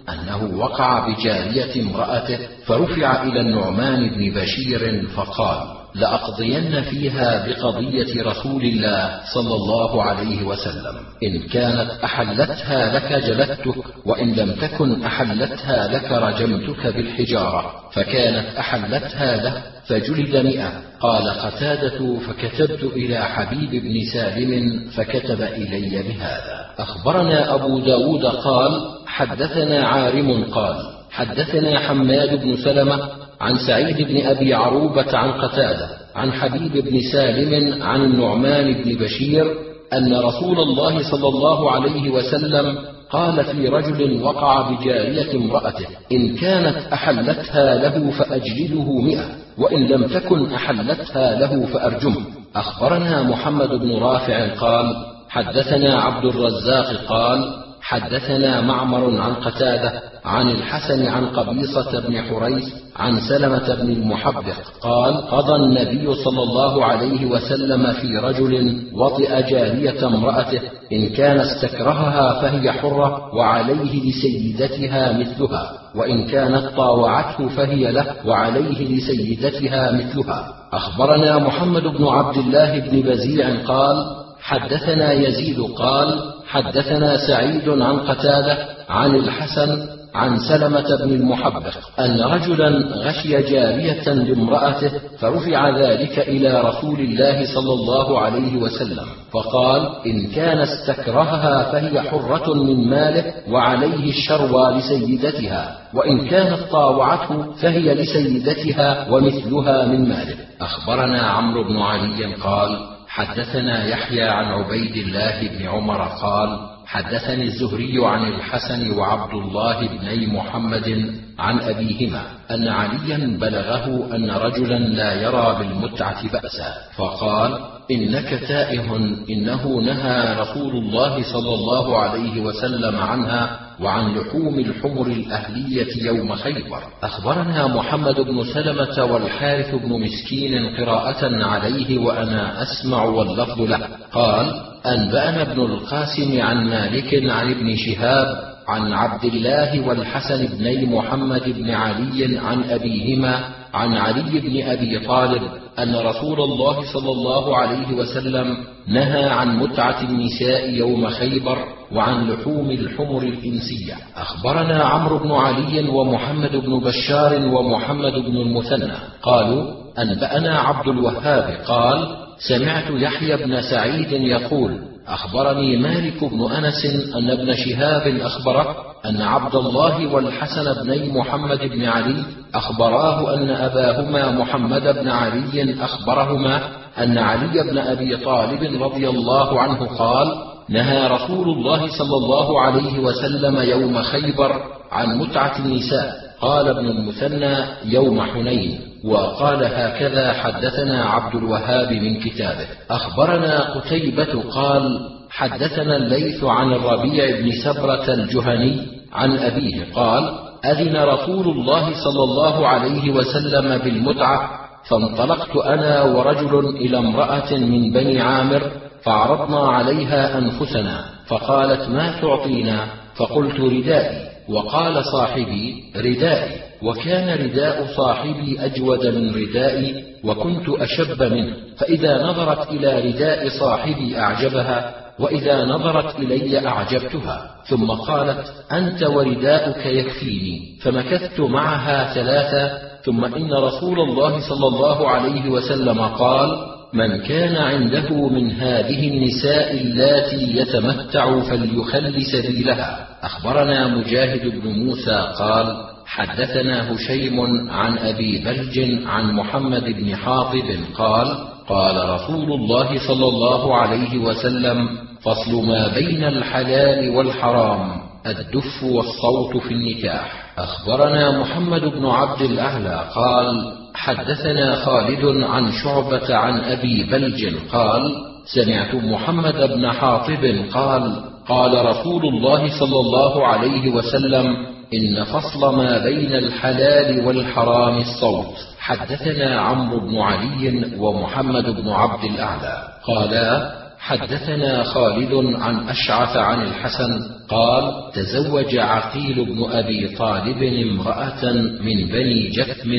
أنه 0.10 0.58
وقع 0.58 1.08
بجارية 1.08 1.82
امرأته 1.82 2.40
فرفع 2.66 3.24
إلى 3.24 3.40
النعمان 3.40 4.10
بن 4.10 4.42
بشير 4.42 5.08
فقال 5.16 5.81
لأقضين 5.96 6.82
فيها 6.82 7.48
بقضية 7.48 8.24
رسول 8.24 8.64
الله 8.64 9.20
صلى 9.34 9.56
الله 9.56 10.04
عليه 10.04 10.44
وسلم. 10.44 10.96
إن 11.24 11.40
كانت 11.40 11.92
أحلتها 12.04 13.00
لك 13.00 13.24
جلدتك 13.24 13.84
وإن 14.06 14.34
لم 14.34 14.52
تكن 14.52 15.04
أحلتها 15.04 15.88
لك 15.88 16.12
رجمتك 16.12 16.88
بالحجارة. 16.88 17.74
فكانت 17.94 18.56
أحلتها 18.60 19.44
له 19.44 19.62
فجلد 19.86 20.36
مئة. 20.36 20.72
قال 21.00 21.30
قتادة 21.30 22.20
فكتبت 22.20 22.84
إلى 22.84 23.18
حبيب 23.18 23.84
بن 23.84 24.06
سالم 24.14 24.90
فكتب 24.90 25.42
إلي 25.42 26.04
بهذا. 26.04 26.62
أخبرنا 26.80 27.56
أبو 27.56 27.80
داود 27.80 28.26
قال 28.26 28.82
حدثنا 29.06 29.88
عارم 29.88 30.44
قال 30.44 30.76
حدثنا 31.12 31.80
حماد 31.80 32.42
بن 32.42 32.58
سلمة 32.58 33.00
عن 33.42 33.56
سعيد 33.68 34.08
بن 34.08 34.28
أبي 34.28 34.54
عروبة 34.54 35.18
عن 35.18 35.32
قتادة 35.32 35.90
عن 36.16 36.32
حبيب 36.32 36.86
بن 36.86 37.00
سالم 37.12 37.84
عن 37.84 38.02
النعمان 38.04 38.74
بن 38.74 38.96
بشير 38.96 39.46
أن 39.94 40.14
رسول 40.14 40.60
الله 40.60 41.12
صلى 41.12 41.28
الله 41.28 41.72
عليه 41.72 42.10
وسلم 42.10 42.78
قال 43.10 43.44
في 43.44 43.68
رجل 43.68 44.24
وقع 44.24 44.72
بجارية 44.72 45.36
امرأته 45.36 45.86
إن 46.12 46.36
كانت 46.36 46.78
أحلتها 46.94 47.76
له 47.76 48.12
فأجلده 48.12 49.02
مئة 49.02 49.26
وإن 49.58 49.88
لم 49.88 50.08
تكن 50.08 50.54
أحلتها 50.54 51.40
له 51.40 51.66
فأرجمه. 51.66 52.22
أخبرنا 52.56 53.24
محمد 53.24 53.70
بن 53.70 53.92
رافع 53.92 54.56
قال 54.56 54.96
حدثنا 55.30 56.02
عبد 56.02 56.26
الرزاق 56.26 57.06
قال 57.10 57.54
حدثنا 57.82 58.62
معمر 58.62 59.22
عن 59.22 59.34
قتادة 59.34 60.11
عن 60.26 60.50
الحسن 60.50 61.08
عن 61.08 61.26
قبيصة 61.26 62.00
بن 62.00 62.22
حريث 62.22 62.64
عن 62.96 63.20
سلمة 63.20 63.76
بن 63.76 63.92
المحبق 63.92 64.56
قال 64.82 65.18
قضى 65.18 65.56
النبي 65.56 66.14
صلى 66.14 66.44
الله 66.44 66.86
عليه 66.86 67.26
وسلم 67.26 67.94
في 67.94 68.18
رجل 68.18 68.82
وطئ 68.94 69.50
جارية 69.50 70.08
امرأته 70.08 70.62
إن 70.92 71.10
كان 71.10 71.40
استكرهها 71.40 72.42
فهي 72.42 72.72
حرة 72.72 73.36
وعليه 73.36 74.10
لسيدتها 74.10 75.18
مثلها 75.18 75.72
وإن 75.96 76.28
كانت 76.28 76.66
طاوعته 76.78 77.48
فهي 77.50 77.92
له 77.92 78.06
وعليه 78.26 78.98
لسيدتها 78.98 79.92
مثلها. 79.92 80.54
أخبرنا 80.74 81.38
محمد 81.38 81.84
بن 81.84 82.08
عبد 82.08 82.38
الله 82.38 82.80
بن 82.80 83.02
بزيع 83.02 83.66
قال 83.66 84.06
حدثنا 84.42 85.14
يزيد 85.14 85.62
قال 85.62 86.20
حدثنا 86.48 87.18
سعيد 87.28 87.70
عن 87.70 88.00
قتادة 88.00 88.58
عن 88.90 89.16
الحسن 89.16 90.01
عن 90.14 90.40
سلمة 90.40 90.96
بن 91.04 91.14
المحبق 91.14 91.74
أن 92.00 92.22
رجلا 92.22 92.70
غشي 92.96 93.42
جارية 93.42 94.14
لامرأته 94.14 94.92
فرفع 95.20 95.70
ذلك 95.70 96.20
إلى 96.20 96.62
رسول 96.62 97.00
الله 97.00 97.46
صلى 97.56 97.74
الله 97.74 98.20
عليه 98.20 98.56
وسلم 98.58 99.06
فقال 99.32 99.90
إن 100.06 100.28
كان 100.28 100.58
استكرهها 100.58 101.72
فهي 101.72 102.02
حرة 102.02 102.54
من 102.54 102.90
ماله 102.90 103.34
وعليه 103.50 104.10
الشروى 104.10 104.78
لسيدتها 104.78 105.78
وإن 105.94 106.28
كانت 106.28 106.60
طاوعته 106.72 107.52
فهي 107.52 107.94
لسيدتها 107.94 109.10
ومثلها 109.10 109.86
من 109.86 110.10
ماله. 110.10 110.36
أخبرنا 110.62 111.22
عمرو 111.22 111.64
بن 111.64 111.78
علي 111.78 112.34
قال 112.34 112.80
حدثنا 113.08 113.86
يحيى 113.86 114.24
عن 114.24 114.46
عبيد 114.46 114.96
الله 114.96 115.48
بن 115.48 115.68
عمر 115.68 116.02
قال 116.22 116.71
حدثني 116.92 117.44
الزهري 117.44 118.06
عن 118.06 118.28
الحسن 118.28 118.92
وعبد 118.98 119.34
الله 119.34 119.88
بني 119.88 120.28
محمد 120.28 121.16
عن 121.40 121.60
أبيهما 121.60 122.24
أن 122.52 122.68
عليا 122.68 123.38
بلغه 123.42 124.16
أن 124.16 124.32
رجلا 124.32 124.80
لا 124.80 125.22
يرى 125.22 125.56
بالمتعة 125.60 126.32
بأسا 126.32 126.74
فقال 126.96 127.60
إنك 127.92 128.30
تائه 128.48 128.96
إنه 129.30 129.68
نهى 129.82 130.40
رسول 130.40 130.74
الله 130.76 131.24
صلى 131.34 131.54
الله 131.56 131.98
عليه 131.98 132.42
وسلم 132.42 132.96
عنها 132.96 133.60
وعن 133.82 134.16
لحوم 134.16 134.60
الحمر 134.60 135.08
الأهلية 135.08 136.06
يوم 136.06 136.36
خيبر. 136.36 136.84
أخبرنا 137.04 137.68
محمد 137.68 138.16
بن 138.16 138.44
سلمة 138.44 139.14
والحارث 139.14 139.76
بن 139.76 140.02
مسكين 140.02 140.76
قراءة 140.78 141.46
عليه 141.46 141.98
وأنا 141.98 142.62
أسمع 142.62 143.04
واللفظ 143.04 143.62
له. 143.62 143.80
قال 144.14 144.72
أنبأنا 144.86 145.42
ابن 145.42 145.62
القاسم 145.62 146.42
عن 146.42 146.70
مالك 146.70 147.32
عن 147.32 147.52
ابن 147.52 147.76
شهاب 147.76 148.52
عن 148.68 148.94
عبد 148.94 149.24
الله 149.26 149.88
والحسن 149.88 150.46
بن 150.46 150.90
محمد 150.96 151.44
بن 151.46 151.70
علي 151.70 152.40
عن 152.40 152.64
أبيهما 152.64 153.40
عن 153.74 153.94
علي 153.94 154.40
بن 154.40 154.70
أبي 154.70 155.00
طالب 155.00 155.42
أن 155.80 155.96
رسول 155.96 156.42
الله 156.42 156.94
صلى 156.94 157.12
الله 157.12 157.58
عليه 157.58 157.94
وسلم 157.96 158.58
نهى 158.88 159.30
عن 159.30 159.58
متعة 159.58 160.02
النساء 160.02 160.70
يوم 160.70 161.08
خيبر 161.10 161.81
وعن 161.96 162.30
لحوم 162.30 162.72
الحمر 162.72 163.24
الإنسية. 163.24 163.96
أخبرنا 164.18 164.84
عمرو 164.84 165.18
بن 165.18 165.32
علي 165.32 165.90
ومحمد 165.90 166.56
بن 166.56 166.80
بشار 166.80 167.46
ومحمد 167.46 168.14
بن 168.14 168.38
المثنى. 168.38 168.94
قالوا 169.22 169.74
أنبأنا 170.00 170.60
عبد 170.60 170.88
الوهاب. 170.88 171.58
قال 171.68 172.08
سمعت 172.48 172.86
يحيى 172.90 173.38
بن 173.38 173.62
سعيد 173.62 174.12
يقول 174.12 174.80
أخبرني 175.08 175.78
مالك 175.78 176.24
بن 176.24 176.52
أنس 176.52 176.86
أن 177.16 177.30
ابن 177.30 177.54
شهاب 177.56 178.18
أخبره 178.22 178.76
أن 179.06 179.22
عبد 179.22 179.56
الله 179.56 180.14
والحسن 180.14 180.84
بن 180.84 181.18
محمد 181.18 181.60
بن 181.60 181.86
علي 181.86 182.24
أخبراه 182.56 183.34
أن 183.34 183.50
أباهما 183.50 184.32
محمد 184.32 184.84
بن 184.84 185.08
علي 185.10 185.84
أخبرهما 185.84 186.62
أن 186.98 187.18
علي 187.18 187.72
بن 187.72 187.78
أبي 187.78 188.18
طالب 188.18 188.84
رضي 188.84 189.10
الله 189.10 189.62
عنه 189.62 189.86
قال 189.86 190.51
نهى 190.72 191.08
رسول 191.08 191.50
الله 191.50 191.88
صلى 191.88 192.18
الله 192.18 192.62
عليه 192.62 193.00
وسلم 193.00 193.62
يوم 193.62 194.02
خيبر 194.02 194.52
عن 194.92 195.18
متعة 195.18 195.60
النساء. 195.60 196.14
قال 196.42 196.68
ابن 196.68 196.86
المثنى 196.86 197.56
يوم 197.86 198.22
حنين 198.22 198.80
وقال 199.06 199.66
هكذا 199.66 200.34
حدثنا 200.34 201.06
عبد 201.06 201.36
الوهاب 201.36 201.94
من 201.94 202.20
كتابه. 202.20 202.68
أخبرنا 202.90 203.74
قتيبة 203.74 204.44
قال 204.50 205.00
حدثنا 205.30 205.96
الليث 205.96 206.44
عن 206.44 206.74
الربيع 206.74 207.40
بن 207.40 207.52
سبرة 207.52 208.14
الجهني 208.14 208.82
عن 209.14 209.38
أبيه 209.38 209.94
قال 209.94 210.24
أذن 210.66 210.98
رسول 210.98 211.48
الله 211.48 212.04
صلى 212.04 212.24
الله 212.24 212.68
عليه 212.68 213.12
وسلم 213.12 213.78
بالمتعة 213.78 214.50
فانطلقت 214.90 215.58
أنا 215.58 216.02
ورجل 216.02 216.68
إلى 216.70 216.98
امرأة 216.98 217.54
من 217.54 217.92
بني 217.92 218.22
عامر 218.22 218.72
فعرضنا 219.04 219.60
عليها 219.60 220.38
أنفسنا 220.38 221.06
فقالت 221.28 221.90
ما 221.90 222.22
تعطينا؟ 222.22 222.88
فقلت 223.16 223.60
ردائي 223.60 224.30
وقال 224.50 225.06
صاحبي 225.06 225.84
ردائي 225.96 226.62
وكان 226.84 227.46
رداء 227.46 227.88
صاحبي 227.98 228.66
أجود 228.66 229.06
من 229.08 229.36
ردائي 229.36 230.04
وكنت 230.24 230.70
أشب 230.70 231.24
منه 231.24 231.54
فإذا 231.78 232.24
نظرت 232.24 232.70
إلى 232.70 233.10
رداء 233.10 233.50
صاحبي 233.50 234.20
أعجبها 234.20 234.94
وإذا 235.20 235.66
نظرت 235.66 236.20
إلي 236.20 236.68
أعجبتها 236.68 237.52
ثم 237.66 237.92
قالت 237.92 238.54
أنت 238.72 239.04
ورداؤك 239.04 239.86
يكفيني 239.86 240.78
فمكثت 240.82 241.40
معها 241.40 242.14
ثلاثة 242.14 242.92
ثم 243.04 243.26
إن 243.26 243.54
رسول 243.54 244.00
الله 244.00 244.40
صلى 244.50 244.68
الله 244.68 245.10
عليه 245.10 245.50
وسلم 245.50 246.02
قال 246.02 246.81
من 246.94 247.18
كان 247.18 247.56
عنده 247.56 248.30
من 248.30 248.52
هذه 248.52 249.08
النساء 249.08 249.82
اللاتي 249.82 250.58
يتمتع 250.58 251.40
فليخل 251.40 252.22
سبيلها 252.26 253.08
أخبرنا 253.24 253.88
مجاهد 253.88 254.62
بن 254.62 254.70
موسى 254.70 255.34
قال 255.40 255.76
حدثنا 256.06 256.94
هشيم 256.94 257.70
عن 257.70 257.98
أبي 257.98 258.38
بلج 258.46 259.06
عن 259.08 259.34
محمد 259.34 259.84
بن 259.84 260.16
حاطب 260.16 260.66
قال 260.98 261.38
قال 261.70 262.10
رسول 262.10 262.52
الله 262.54 263.08
صلى 263.08 263.28
الله 263.28 263.76
عليه 263.76 264.18
وسلم 264.18 264.90
فصل 265.22 265.66
ما 265.68 265.88
بين 265.88 266.24
الحلال 266.24 267.10
والحرام 267.16 268.02
الدف 268.26 268.84
والصوت 268.84 269.58
في 269.58 269.74
النكاح. 269.74 270.54
أخبرنا 270.58 271.40
محمد 271.40 271.82
بن 271.82 272.06
عبد 272.06 272.42
الأعلى 272.42 273.06
قال 273.16 273.81
حدثنا 273.94 274.76
خالد 274.76 275.44
عن 275.44 275.72
شعبة 275.72 276.36
عن 276.36 276.60
أبي 276.60 277.04
بلج 277.04 277.56
قال 277.72 278.16
سمعت 278.46 278.96
محمد 278.96 279.70
بن 279.70 279.92
حاطب 279.92 280.66
قال 280.74 281.24
قال 281.48 281.86
رسول 281.86 282.26
الله 282.26 282.80
صلى 282.80 283.00
الله 283.00 283.48
عليه 283.48 283.92
وسلم 283.92 284.56
إن 284.94 285.24
فصل 285.24 285.76
ما 285.76 285.98
بين 285.98 286.34
الحلال 286.34 287.28
والحرام 287.28 287.98
الصوت. 287.98 288.54
حدثنا 288.80 289.62
عمرو 289.62 290.00
بن 290.00 290.18
علي 290.18 290.92
ومحمد 291.00 291.70
بن 291.70 291.90
عبد 291.90 292.24
الأعلى. 292.24 292.84
قالا 293.04 293.81
حدثنا 294.02 294.84
خالد 294.84 295.56
عن 295.56 295.90
أشعث 295.90 296.38
عن 296.38 296.62
الحسن 296.62 297.20
قال 297.50 298.12
تزوج 298.14 298.78
عقيل 298.78 299.46
بن 299.46 299.72
أبي 299.72 300.08
طالب 300.08 300.64
امرأة 300.64 301.52
من 301.82 302.06
بني 302.08 302.50
جثم 302.50 302.92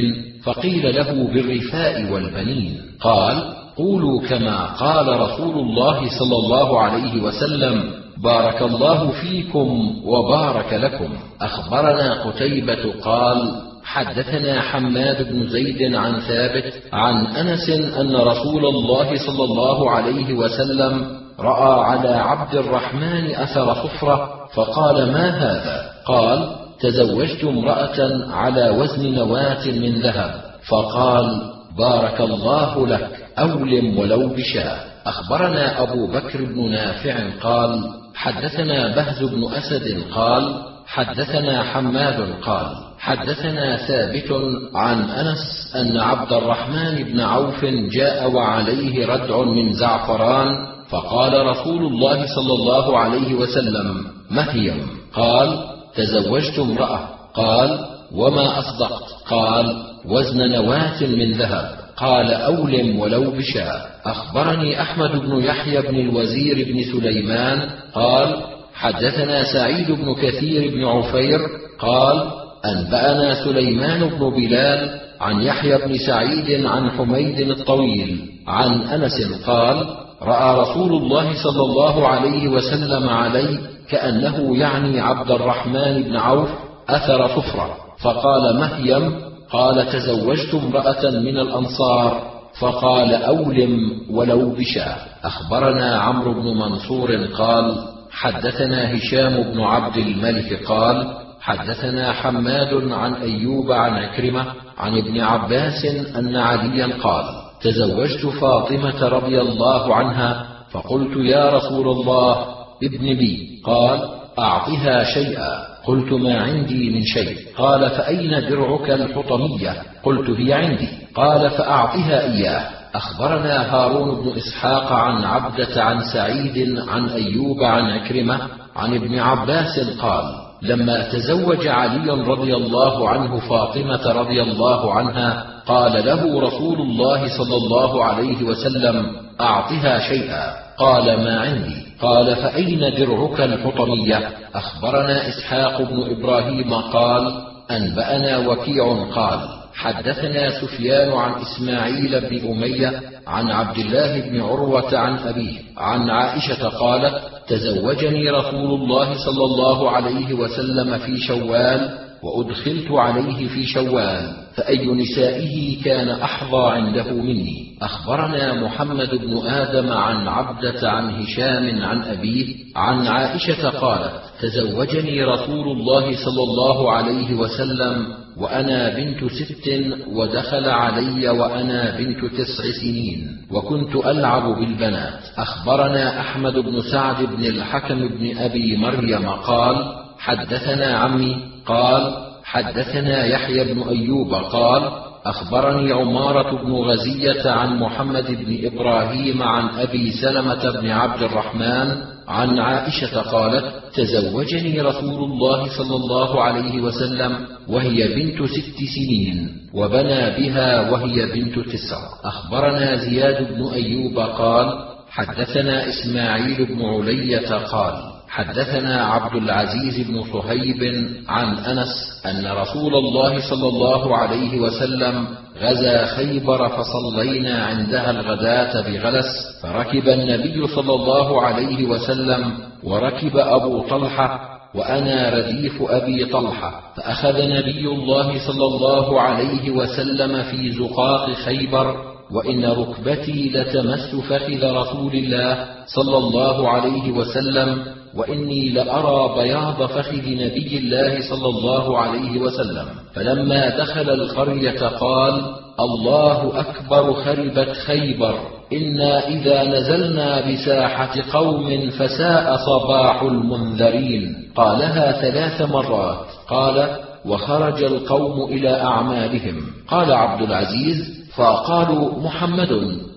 فقيل 0.45 0.95
له 0.97 1.29
بالرفاء 1.35 2.13
والبنين. 2.13 2.81
قال 3.01 3.55
قولوا 3.77 4.23
كما 4.29 4.67
قال 4.67 5.21
رسول 5.21 5.59
الله 5.59 6.09
صلى 6.19 6.37
الله 6.37 6.81
عليه 6.81 7.23
وسلم 7.23 7.91
بارك 8.23 8.63
الله 8.63 9.11
فيكم 9.11 9.97
وبارك 10.05 10.73
لكم. 10.73 11.09
أخبرنا 11.41 12.25
قتيبة 12.25 12.93
قال 13.05 13.53
حدثنا 13.85 14.61
حماد 14.61 15.33
بن 15.33 15.49
زيد 15.49 15.95
عن 15.95 16.21
ثابت 16.21 16.73
عن 16.93 17.27
أنس 17.27 17.71
أن 17.71 18.17
رسول 18.17 18.67
الله 18.67 19.17
صلى 19.27 19.45
الله 19.45 19.91
عليه 19.91 20.35
وسلم 20.35 21.23
رأى 21.39 21.85
على 21.85 22.09
عبد 22.09 22.55
الرحمن 22.55 23.35
أثر 23.35 23.75
صفره 23.75 24.47
فقال 24.55 25.13
ما 25.13 25.31
هذا؟ 25.31 25.91
قال 26.07 26.49
تزوجت 26.81 27.45
امرأة 27.45 28.31
على 28.33 28.71
وزن 28.71 29.15
نواة 29.15 29.67
من 29.67 30.01
ذهب 30.01 30.35
فقال 30.69 31.53
بارك 31.79 32.21
الله 32.21 32.87
لك 32.87 33.09
أولم 33.39 33.99
ولو 33.99 34.29
بشاه 34.29 34.77
أخبرنا 35.07 35.83
أبو 35.83 36.07
بكر 36.07 36.45
بن 36.45 36.71
نافع 36.71 37.17
قال 37.43 37.83
حدثنا 38.15 38.97
بهز 38.97 39.23
بن 39.23 39.53
أسد 39.53 40.03
قال 40.15 40.72
حدثنا 40.87 41.63
حماد 41.63 42.35
قال 42.43 42.77
حدثنا 42.99 43.77
ثابت 43.77 44.33
عن 44.75 45.11
أنس 45.11 45.73
أن 45.77 45.97
عبد 45.97 46.33
الرحمن 46.33 47.03
بن 47.05 47.21
عوف 47.21 47.65
جاء 47.93 48.31
وعليه 48.31 49.07
ردع 49.07 49.43
من 49.43 49.73
زعفران 49.73 50.73
فقال 50.89 51.47
رسول 51.47 51.87
الله 51.87 52.27
صلى 52.27 52.53
الله 52.53 52.99
عليه 52.99 53.35
وسلم 53.35 54.05
مهيم 54.31 54.87
قال 55.15 55.65
تزوجت 55.95 56.59
امرأة. 56.59 57.09
قال 57.35 57.79
وما 58.15 58.59
أصدقت. 58.59 59.05
قال 59.27 59.83
وزن 60.05 60.51
نواة 60.51 61.03
من 61.03 61.33
ذهب. 61.33 61.69
قال 61.97 62.35
أولم 62.35 62.99
ولو 62.99 63.31
بشاء. 63.31 63.91
أخبرني 64.05 64.83
أحمد 64.83 65.11
بن 65.11 65.45
يحيى 65.45 65.83
بن 65.83 65.97
الوزير 65.97 66.73
بن 66.73 66.83
سليمان 66.93 67.71
قال 67.95 68.52
حدثنا 68.83 69.45
سعيد 69.53 69.91
بن 69.91 70.15
كثير 70.15 70.75
بن 70.75 70.85
عفير 70.85 71.41
قال 71.79 72.31
أنبأنا 72.65 73.45
سليمان 73.45 74.09
بن 74.09 74.31
بلال 74.31 75.01
عن 75.21 75.43
يحيى 75.43 75.79
بن 75.79 75.99
سعيد 75.99 76.67
عن 76.67 76.91
حميد 76.91 77.51
الطويل 77.51 78.21
عن 78.47 78.81
أنس 78.81 79.43
قال 79.47 79.87
رأى 80.23 80.61
رسول 80.61 80.93
الله 80.93 81.43
صلى 81.43 81.63
الله 81.63 82.09
عليه 82.09 82.49
وسلم 82.49 83.09
علي 83.09 83.59
كأنه 83.91 84.57
يعني 84.57 85.01
عبد 85.01 85.31
الرحمن 85.31 86.03
بن 86.03 86.17
عوف 86.17 86.49
أثر 86.89 87.29
صفرة 87.29 87.77
فقال 88.03 88.57
مهيم؟ 88.57 89.15
قال 89.51 89.93
تزوجت 89.93 90.55
امرأة 90.55 91.11
من 91.11 91.39
الأنصار 91.39 92.23
فقال 92.61 93.15
أولم 93.15 94.01
ولو 94.11 94.51
بشاه 94.51 94.97
أخبرنا 95.25 95.97
عمرو 95.97 96.35
بن 96.35 96.59
منصور 96.59 97.27
قال 97.39 97.92
حدثنا 98.13 98.97
هشام 98.97 99.43
بن 99.43 99.61
عبد 99.61 99.97
الملك 99.97 100.65
قال 100.65 101.17
حدثنا 101.41 102.13
حماد 102.13 102.93
عن 102.93 103.15
أيوب 103.15 103.73
عن 103.73 103.91
عكرمة 103.93 104.47
عن 104.79 104.99
ابن 104.99 105.21
عباس 105.21 105.85
أن 106.17 106.37
عليا 106.37 106.87
قال 107.03 107.25
تزوجت 107.61 108.27
فاطمة 108.27 109.09
رضي 109.09 109.41
الله 109.41 109.95
عنها 109.95 110.47
فقلت 110.71 111.17
يا 111.17 111.51
رسول 111.51 111.89
الله 111.89 112.47
ابن 112.83 113.05
لي. 113.07 113.49
قال 113.65 114.09
أعطها 114.39 115.05
شيئا. 115.05 115.73
قلت 115.85 116.13
ما 116.13 116.41
عندي 116.41 116.91
من 116.91 117.05
شيء. 117.05 117.37
قال 117.57 117.91
فأين 117.91 118.31
درعك 118.31 118.91
الحطمية؟ 118.91 119.83
قلت 120.03 120.31
هي 120.31 120.53
عندي. 120.53 120.89
قال 121.15 121.51
فأعطها 121.51 122.35
إياه. 122.35 122.82
أخبرنا 122.95 123.75
هارون 123.75 124.23
بن 124.23 124.37
إسحاق 124.37 124.93
عن 124.93 125.25
عبدة 125.25 125.85
عن 125.85 126.01
سعيد 126.13 126.79
عن 126.89 127.09
أيوب 127.09 127.63
عن 127.63 127.91
عكرمة 127.91 128.41
عن 128.77 128.95
ابن 128.95 129.19
عباس 129.19 129.81
قال 130.01 130.25
لما 130.63 131.09
تزوج 131.09 131.67
علي 131.67 132.11
رضي 132.11 132.57
الله 132.57 133.09
عنه 133.09 133.39
فاطمة 133.39 134.13
رضي 134.13 134.43
الله 134.43 134.95
عنها 134.95 135.45
قال 135.67 136.07
له 136.07 136.41
رسول 136.41 136.81
الله 136.81 137.39
صلى 137.39 137.57
الله 137.57 138.05
عليه 138.05 138.43
وسلم 138.43 139.07
أعطها 139.41 139.99
شيئا. 139.99 140.53
قال 140.79 141.25
ما 141.25 141.41
عندي. 141.41 141.87
قال 142.03 142.37
فأين 142.37 142.81
درعك 142.81 143.41
الحطمية؟ 143.41 144.31
أخبرنا 144.55 145.29
إسحاق 145.29 145.83
بن 145.83 146.17
إبراهيم 146.17 146.75
قال 146.75 147.33
أنبأنا 147.71 148.49
وكيع 148.49 149.05
قال 149.15 149.62
حدثنا 149.75 150.61
سفيان 150.61 151.13
عن 151.13 151.33
إسماعيل 151.43 152.21
بن 152.21 152.51
أمية 152.51 153.01
عن 153.27 153.51
عبد 153.51 153.79
الله 153.79 154.21
بن 154.21 154.41
عروة 154.41 154.99
عن 154.99 155.19
أبيه 155.19 155.59
عن 155.77 156.11
عائشة 156.11 156.69
قالت 156.69 157.23
تزوجني 157.49 158.31
رسول 158.31 158.81
الله 158.81 159.15
صلى 159.25 159.45
الله 159.45 159.91
عليه 159.91 160.35
وسلم 160.35 160.99
في 160.99 161.19
شوال 161.19 161.99
وأدخلت 162.23 162.91
عليه 162.91 163.49
في 163.49 163.67
شوال 163.67 164.33
فأي 164.55 164.87
نسائه 164.87 165.83
كان 165.85 166.09
أحظى 166.09 166.71
عنده 166.71 167.13
مني. 167.13 167.73
أخبرنا 167.83 168.55
محمد 168.65 169.11
بن 169.15 169.47
آدم 169.47 169.93
عن 169.93 170.29
عبدة 170.29 170.91
عن 170.91 171.11
هشام 171.23 171.83
عن 171.83 172.03
أبيه 172.03 172.55
عن 172.77 173.07
عائشة 173.07 173.69
قالت 173.69 174.13
تزوجني 174.41 175.25
رسول 175.25 175.69
الله 175.69 176.25
صلى 176.25 176.43
الله 176.43 176.93
عليه 176.93 177.35
وسلم 177.35 178.22
وأنا 178.37 178.97
بنت 178.97 179.25
ست 179.33 179.69
ودخل 180.09 180.69
علي 180.69 181.29
وأنا 181.29 181.97
بنت 181.99 182.25
تسع 182.25 182.65
سنين 182.81 183.39
وكنت 183.51 183.97
ألعب 183.97 184.59
بالبنات. 184.59 185.21
أخبرنا 185.37 186.21
أحمد 186.21 186.53
بن 186.53 186.81
سعد 186.93 187.23
بن 187.25 187.45
الحكم 187.45 188.09
بن 188.09 188.39
أبي 188.39 188.77
مريم 188.77 189.29
قال 189.29 189.77
حدثنا 190.19 190.97
عمي 190.97 191.37
قال 191.67 192.15
حدثنا 192.45 193.25
يحيى 193.25 193.75
بن 193.75 193.83
أيوب 193.89 194.35
قال 194.35 194.91
أخبرني 195.25 195.93
عمارة 195.93 196.63
بن 196.65 196.73
غزية 196.73 197.51
عن 197.51 197.79
محمد 197.79 198.27
بن 198.27 198.67
إبراهيم 198.67 199.43
عن 199.43 199.69
أبي 199.69 200.11
سلمة 200.11 200.81
بن 200.81 200.91
عبد 200.91 201.23
الرحمن 201.23 202.12
عن 202.29 202.59
عائشة 202.59 203.21
قالت 203.21 203.83
تزوجني 203.95 204.81
رسول 204.81 205.25
الله 205.25 205.79
صلى 205.79 205.97
الله 205.97 206.43
عليه 206.43 206.81
وسلم 206.81 207.47
وهي 207.69 208.09
بنت 208.15 208.51
ست 208.51 208.79
سنين 208.95 209.49
وبنى 209.75 210.31
بها 210.31 210.91
وهي 210.91 211.27
بنت 211.27 211.59
تسع. 211.59 211.99
أخبرنا 212.25 212.97
زياد 212.97 213.55
بن 213.55 213.69
أيوب 213.73 214.19
قال 214.19 214.93
حدثنا 215.11 215.89
إسماعيل 215.89 216.67
بن 216.67 216.85
علية 216.85 217.49
قال 217.49 218.12
حدثنا 218.33 219.05
عبد 219.07 219.37
العزيز 219.43 220.09
بن 220.09 220.23
صهيب 220.33 220.83
عن 221.29 221.59
أنس 221.59 222.23
أن 222.27 222.47
رسول 222.47 222.95
الله 222.95 223.51
صلى 223.51 223.69
الله 223.69 224.17
عليه 224.17 224.61
وسلم 224.61 225.27
غزا 225.61 226.05
خيبر 226.05 226.69
فصلينا 226.69 227.65
عندها 227.65 228.11
الغداة 228.11 228.81
بغلس 228.81 229.27
فركب 229.63 230.09
النبي 230.09 230.67
صلى 230.67 230.95
الله 230.95 231.43
عليه 231.43 231.87
وسلم 231.89 232.53
وركب 232.85 233.37
أبو 233.37 233.81
طلحة 233.81 234.41
وأنا 234.75 235.31
رديف 235.31 235.83
أبي 235.83 236.25
طلحة 236.25 236.81
فأخذ 236.97 237.37
نبي 237.37 237.87
الله 237.87 238.39
صلى 238.47 238.67
الله 238.67 239.21
عليه 239.21 239.71
وسلم 239.71 240.43
في 240.43 240.73
زقاق 240.73 241.33
خيبر 241.33 242.13
وإن 242.31 242.65
ركبتي 242.65 243.51
لتمس 243.55 244.15
فخذ 244.15 244.73
رسول 244.75 245.13
الله 245.15 245.67
صلى 245.87 246.19
الله 246.19 246.69
عليه 246.69 247.11
وسلم 247.13 248.02
وإني 248.17 248.69
لأرى 248.69 249.43
بياض 249.43 249.87
فخذ 249.87 250.23
نبي 250.23 250.79
الله 250.79 251.21
صلى 251.31 251.49
الله 251.49 251.99
عليه 251.99 252.41
وسلم. 252.41 252.87
فلما 253.15 253.79
دخل 253.79 254.11
القرية 254.11 254.89
قال 254.89 255.43
الله 255.81 256.61
أكبر 256.61 257.13
خربت 257.13 257.73
خيبر. 257.87 258.35
إنا 258.73 259.29
إذا 259.29 259.65
نزلنا 259.65 260.51
بساحة 260.51 261.15
قوم 261.33 261.91
فساء 261.91 262.57
صباح 262.57 263.23
المنذرين. 263.23 264.37
قالها 264.57 265.13
ثلاث 265.13 265.63
مرات. 265.63 266.27
قال 266.49 266.89
وخرج 267.27 267.83
القوم 267.83 268.53
إلى 268.53 268.83
أعمالهم. 268.83 269.67
قال 269.89 270.13
عبد 270.13 270.43
العزيز 270.43 271.23
فقالوا 271.37 272.23
محمد 272.23 272.73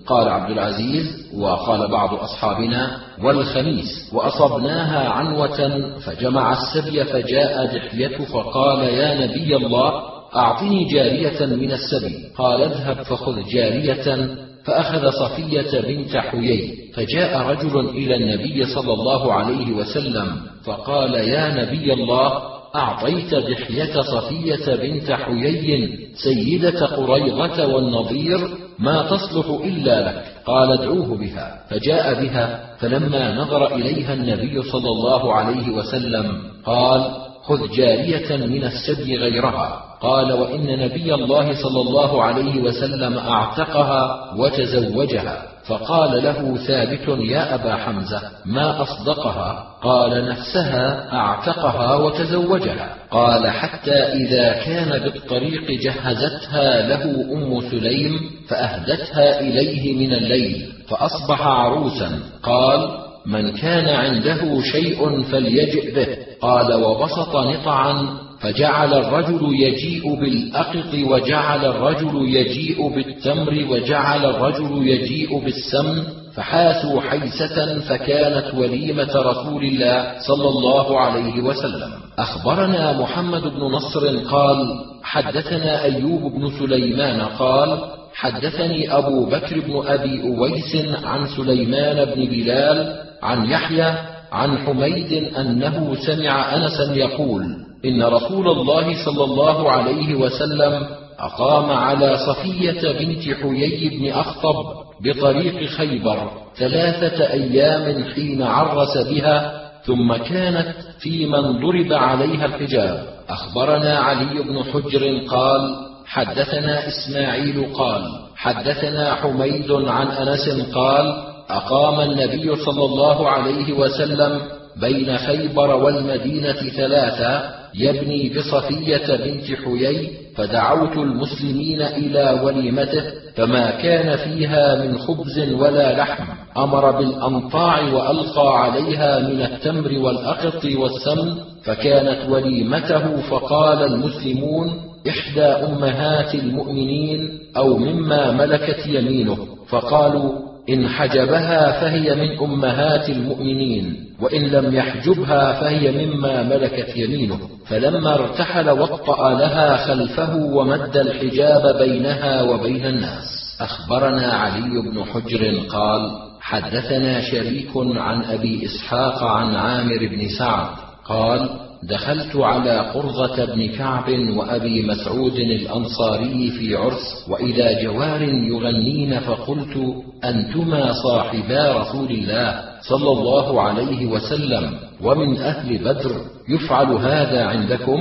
قال 0.06 0.28
عبد 0.28 0.50
العزيز 0.50 1.26
وقال 1.34 1.90
بعض 1.90 2.14
أصحابنا 2.14 2.98
والخميس. 3.22 4.10
وأصبناها 4.12 5.08
عنوة 5.08 5.90
فجمع 5.98 6.52
السبي 6.52 7.04
فجاء 7.04 7.66
دحية 7.76 8.18
فقال 8.18 8.80
يا 8.80 9.26
نبي 9.26 9.56
الله 9.56 10.02
أعطني 10.36 10.84
جارية 10.84 11.46
من 11.46 11.72
السبي. 11.72 12.14
قال 12.38 12.62
اذهب 12.62 13.02
فخذ 13.02 13.42
جارية. 13.42 14.36
فأخذ 14.64 15.10
صفية 15.10 15.80
بنت 15.80 16.16
حيي 16.16 16.90
فجاء 16.94 17.38
رجل 17.38 17.88
إلى 17.88 18.16
النبي 18.16 18.64
صلى 18.64 18.92
الله 18.92 19.32
عليه 19.32 19.72
وسلم 19.72 20.36
فقال 20.64 21.14
يا 21.14 21.64
نبي 21.64 21.92
الله 21.92 22.55
أعطيت 22.76 23.34
دحية 23.34 24.00
صفية 24.00 24.74
بنت 24.74 25.12
حيي 25.12 25.98
سيدة 26.14 26.86
قريظة 26.86 27.66
والنظير 27.74 28.38
ما 28.78 29.02
تصلح 29.02 29.46
إلا 29.64 30.08
لك. 30.08 30.24
قال 30.46 30.72
ادعوه 30.72 31.18
بها. 31.18 31.60
فجاء 31.70 32.22
بها 32.22 32.76
فلما 32.78 33.34
نظر 33.34 33.74
إليها 33.74 34.14
النبي 34.14 34.62
صلى 34.62 34.90
الله 34.90 35.34
عليه 35.34 35.70
وسلم 35.70 36.42
قال 36.64 37.10
خذ 37.42 37.76
جارية 37.76 38.36
من 38.36 38.64
السبي 38.64 39.16
غيرها. 39.16 39.85
قال 40.00 40.32
وإن 40.32 40.78
نبي 40.78 41.14
الله 41.14 41.62
صلى 41.62 41.80
الله 41.80 42.22
عليه 42.22 42.62
وسلم 42.62 43.18
أعتقها 43.18 44.32
وتزوجها 44.36 45.42
فقال 45.66 46.24
له 46.24 46.56
ثابت 46.56 47.08
يا 47.18 47.54
أبا 47.54 47.76
حمزة 47.76 48.20
ما 48.44 48.82
أصدقها؟ 48.82 49.66
قال 49.82 50.28
نفسها 50.28 51.12
أعتقها 51.12 51.94
وتزوجها. 51.94 52.94
قال 53.10 53.50
حتى 53.50 53.94
إذا 53.94 54.52
كان 54.52 55.02
بالطريق 55.02 55.70
جهزتها 55.70 56.88
له 56.88 57.04
أم 57.32 57.60
سليم 57.70 58.20
فأهدتها 58.48 59.40
إليه 59.40 60.06
من 60.06 60.12
الليل 60.12 60.72
فأصبح 60.88 61.46
عروسا. 61.46 62.20
قال 62.42 62.88
من 63.26 63.52
كان 63.52 63.88
عنده 63.88 64.60
شيء 64.60 65.22
فليجئ 65.22 65.94
به. 65.94 66.16
قال 66.42 66.74
وبسط 66.74 67.36
نطعا 67.36 68.25
فجعل 68.40 68.94
الرجل 68.94 69.48
يجيء 69.52 70.20
بالأقط 70.20 70.94
وجعل 70.94 71.64
الرجل 71.64 72.28
يجيء 72.28 72.88
بالتمر 72.94 73.66
وجعل 73.70 74.24
الرجل 74.24 74.88
يجيء 74.88 75.44
بالسمن 75.44 76.02
فحاسوا 76.34 77.00
حيسة 77.00 77.80
فكانت 77.80 78.54
وليمة 78.54 79.16
رسول 79.16 79.64
الله 79.64 80.14
صلى 80.18 80.48
الله 80.48 81.00
عليه 81.00 81.40
وسلم. 81.40 81.90
أخبرنا 82.18 83.00
محمد 83.00 83.42
بن 83.42 83.60
نصر 83.60 84.16
قال: 84.18 84.56
حدثنا 85.02 85.84
أيوب 85.84 86.32
بن 86.32 86.50
سليمان 86.58 87.20
قال: 87.20 87.78
حدثني 88.14 88.96
أبو 88.96 89.26
بكر 89.26 89.60
بن 89.60 89.82
أبي 89.86 90.22
أويس 90.22 90.76
عن 91.04 91.26
سليمان 91.36 92.04
بن 92.04 92.24
بلال 92.24 92.96
عن 93.22 93.50
يحيى 93.50 93.94
عن 94.32 94.58
حميد 94.58 95.12
أنه 95.12 95.96
سمع 96.06 96.56
أنسا 96.56 96.94
يقول: 96.94 97.65
إن 97.84 98.02
رسول 98.02 98.48
الله 98.48 99.04
صلى 99.04 99.24
الله 99.24 99.70
عليه 99.70 100.14
وسلم 100.14 100.86
أقام 101.18 101.70
على 101.70 102.16
صفية 102.16 102.92
بنت 102.92 103.22
حيي 103.22 103.98
بن 103.98 104.12
أخطب 104.12 104.54
بطريق 105.00 105.68
خيبر 105.68 106.30
ثلاثة 106.56 107.32
أيام 107.32 108.04
حين 108.04 108.42
عرس 108.42 108.98
بها 108.98 109.62
ثم 109.84 110.16
كانت 110.16 110.74
في 110.98 111.26
من 111.26 111.40
ضرب 111.40 111.92
عليها 111.92 112.46
الحجاب. 112.46 113.04
أخبرنا 113.28 113.98
علي 113.98 114.42
بن 114.42 114.62
حجر 114.62 115.26
قال 115.28 115.76
حدثنا 116.06 116.88
إسماعيل 116.88 117.66
قال 117.74 118.02
حدثنا 118.36 119.14
حميد 119.14 119.72
عن 119.72 120.06
أنس 120.06 120.48
قال 120.74 121.14
أقام 121.50 122.10
النبي 122.10 122.56
صلى 122.56 122.84
الله 122.84 123.28
عليه 123.28 123.72
وسلم 123.72 124.40
بين 124.80 125.18
خيبر 125.18 125.74
والمدينة 125.74 126.52
ثلاثة 126.76 127.55
يبني 127.76 128.32
بصفية 128.36 129.16
بنت 129.16 129.44
حيي 129.44 130.10
فدعوت 130.36 130.96
المسلمين 130.96 131.82
إلى 131.82 132.40
وليمته 132.44 133.02
فما 133.36 133.70
كان 133.70 134.16
فيها 134.16 134.84
من 134.84 134.98
خبز 134.98 135.38
ولا 135.38 135.98
لحم. 135.98 136.24
أمر 136.56 136.90
بالأنطاع 136.90 137.80
وألقى 137.80 138.62
عليها 138.62 139.18
من 139.18 139.42
التمر 139.42 139.98
والأقط 139.98 140.64
والسمن 140.64 141.34
فكانت 141.64 142.30
وليمته 142.30 143.16
فقال 143.16 143.82
المسلمون 143.82 144.72
إحدى 145.08 145.42
أمهات 145.42 146.34
المؤمنين 146.34 147.38
أو 147.56 147.76
مما 147.76 148.32
ملكت 148.32 148.86
يمينه. 148.86 149.36
فقالوا 149.68 150.32
إن 150.70 150.88
حجبها 150.88 151.80
فهي 151.80 152.14
من 152.14 152.38
أمهات 152.38 153.10
المؤمنين. 153.10 154.05
وإن 154.20 154.42
لم 154.42 154.74
يحجبها 154.74 155.52
فهي 155.52 156.06
مما 156.06 156.42
ملكت 156.42 156.96
يمينه. 156.96 157.38
فلما 157.66 158.14
ارتحل 158.14 158.70
وطأ 158.70 159.30
لها 159.30 159.76
خلفه 159.76 160.36
ومد 160.36 160.96
الحجاب 160.96 161.78
بينها 161.78 162.42
وبين 162.42 162.86
الناس. 162.86 163.56
أخبرنا 163.60 164.32
علي 164.32 164.82
بن 164.82 165.04
حجر 165.04 165.60
قال 165.68 166.10
حدثنا 166.40 167.20
شريك 167.20 167.70
عن 167.76 168.24
أبي 168.24 168.64
إسحاق 168.64 169.22
عن 169.22 169.54
عامر 169.54 169.98
بن 169.98 170.28
سعد 170.38 170.66
قال 171.04 171.48
دخلت 171.82 172.36
على 172.36 172.78
قرظة 172.78 173.44
بن 173.44 173.68
كعب 173.68 174.08
وأبي 174.36 174.82
مسعود 174.82 175.34
الأنصاري 175.36 176.50
في 176.50 176.76
عرس 176.76 177.26
وإذا 177.28 177.82
جوار 177.82 178.22
يغنين 178.22 179.20
فقلت 179.20 179.94
أنتما 180.24 180.92
صاحبا 180.92 181.72
رسول 181.72 182.10
الله 182.10 182.64
صلى 182.88 183.12
الله 183.12 183.62
عليه 183.62 184.06
وسلم 184.06 184.78
ومن 185.02 185.36
أهل 185.36 185.78
بدر 185.78 186.12
يفعل 186.48 186.92
هذا 186.92 187.44
عندكم؟ 187.44 187.98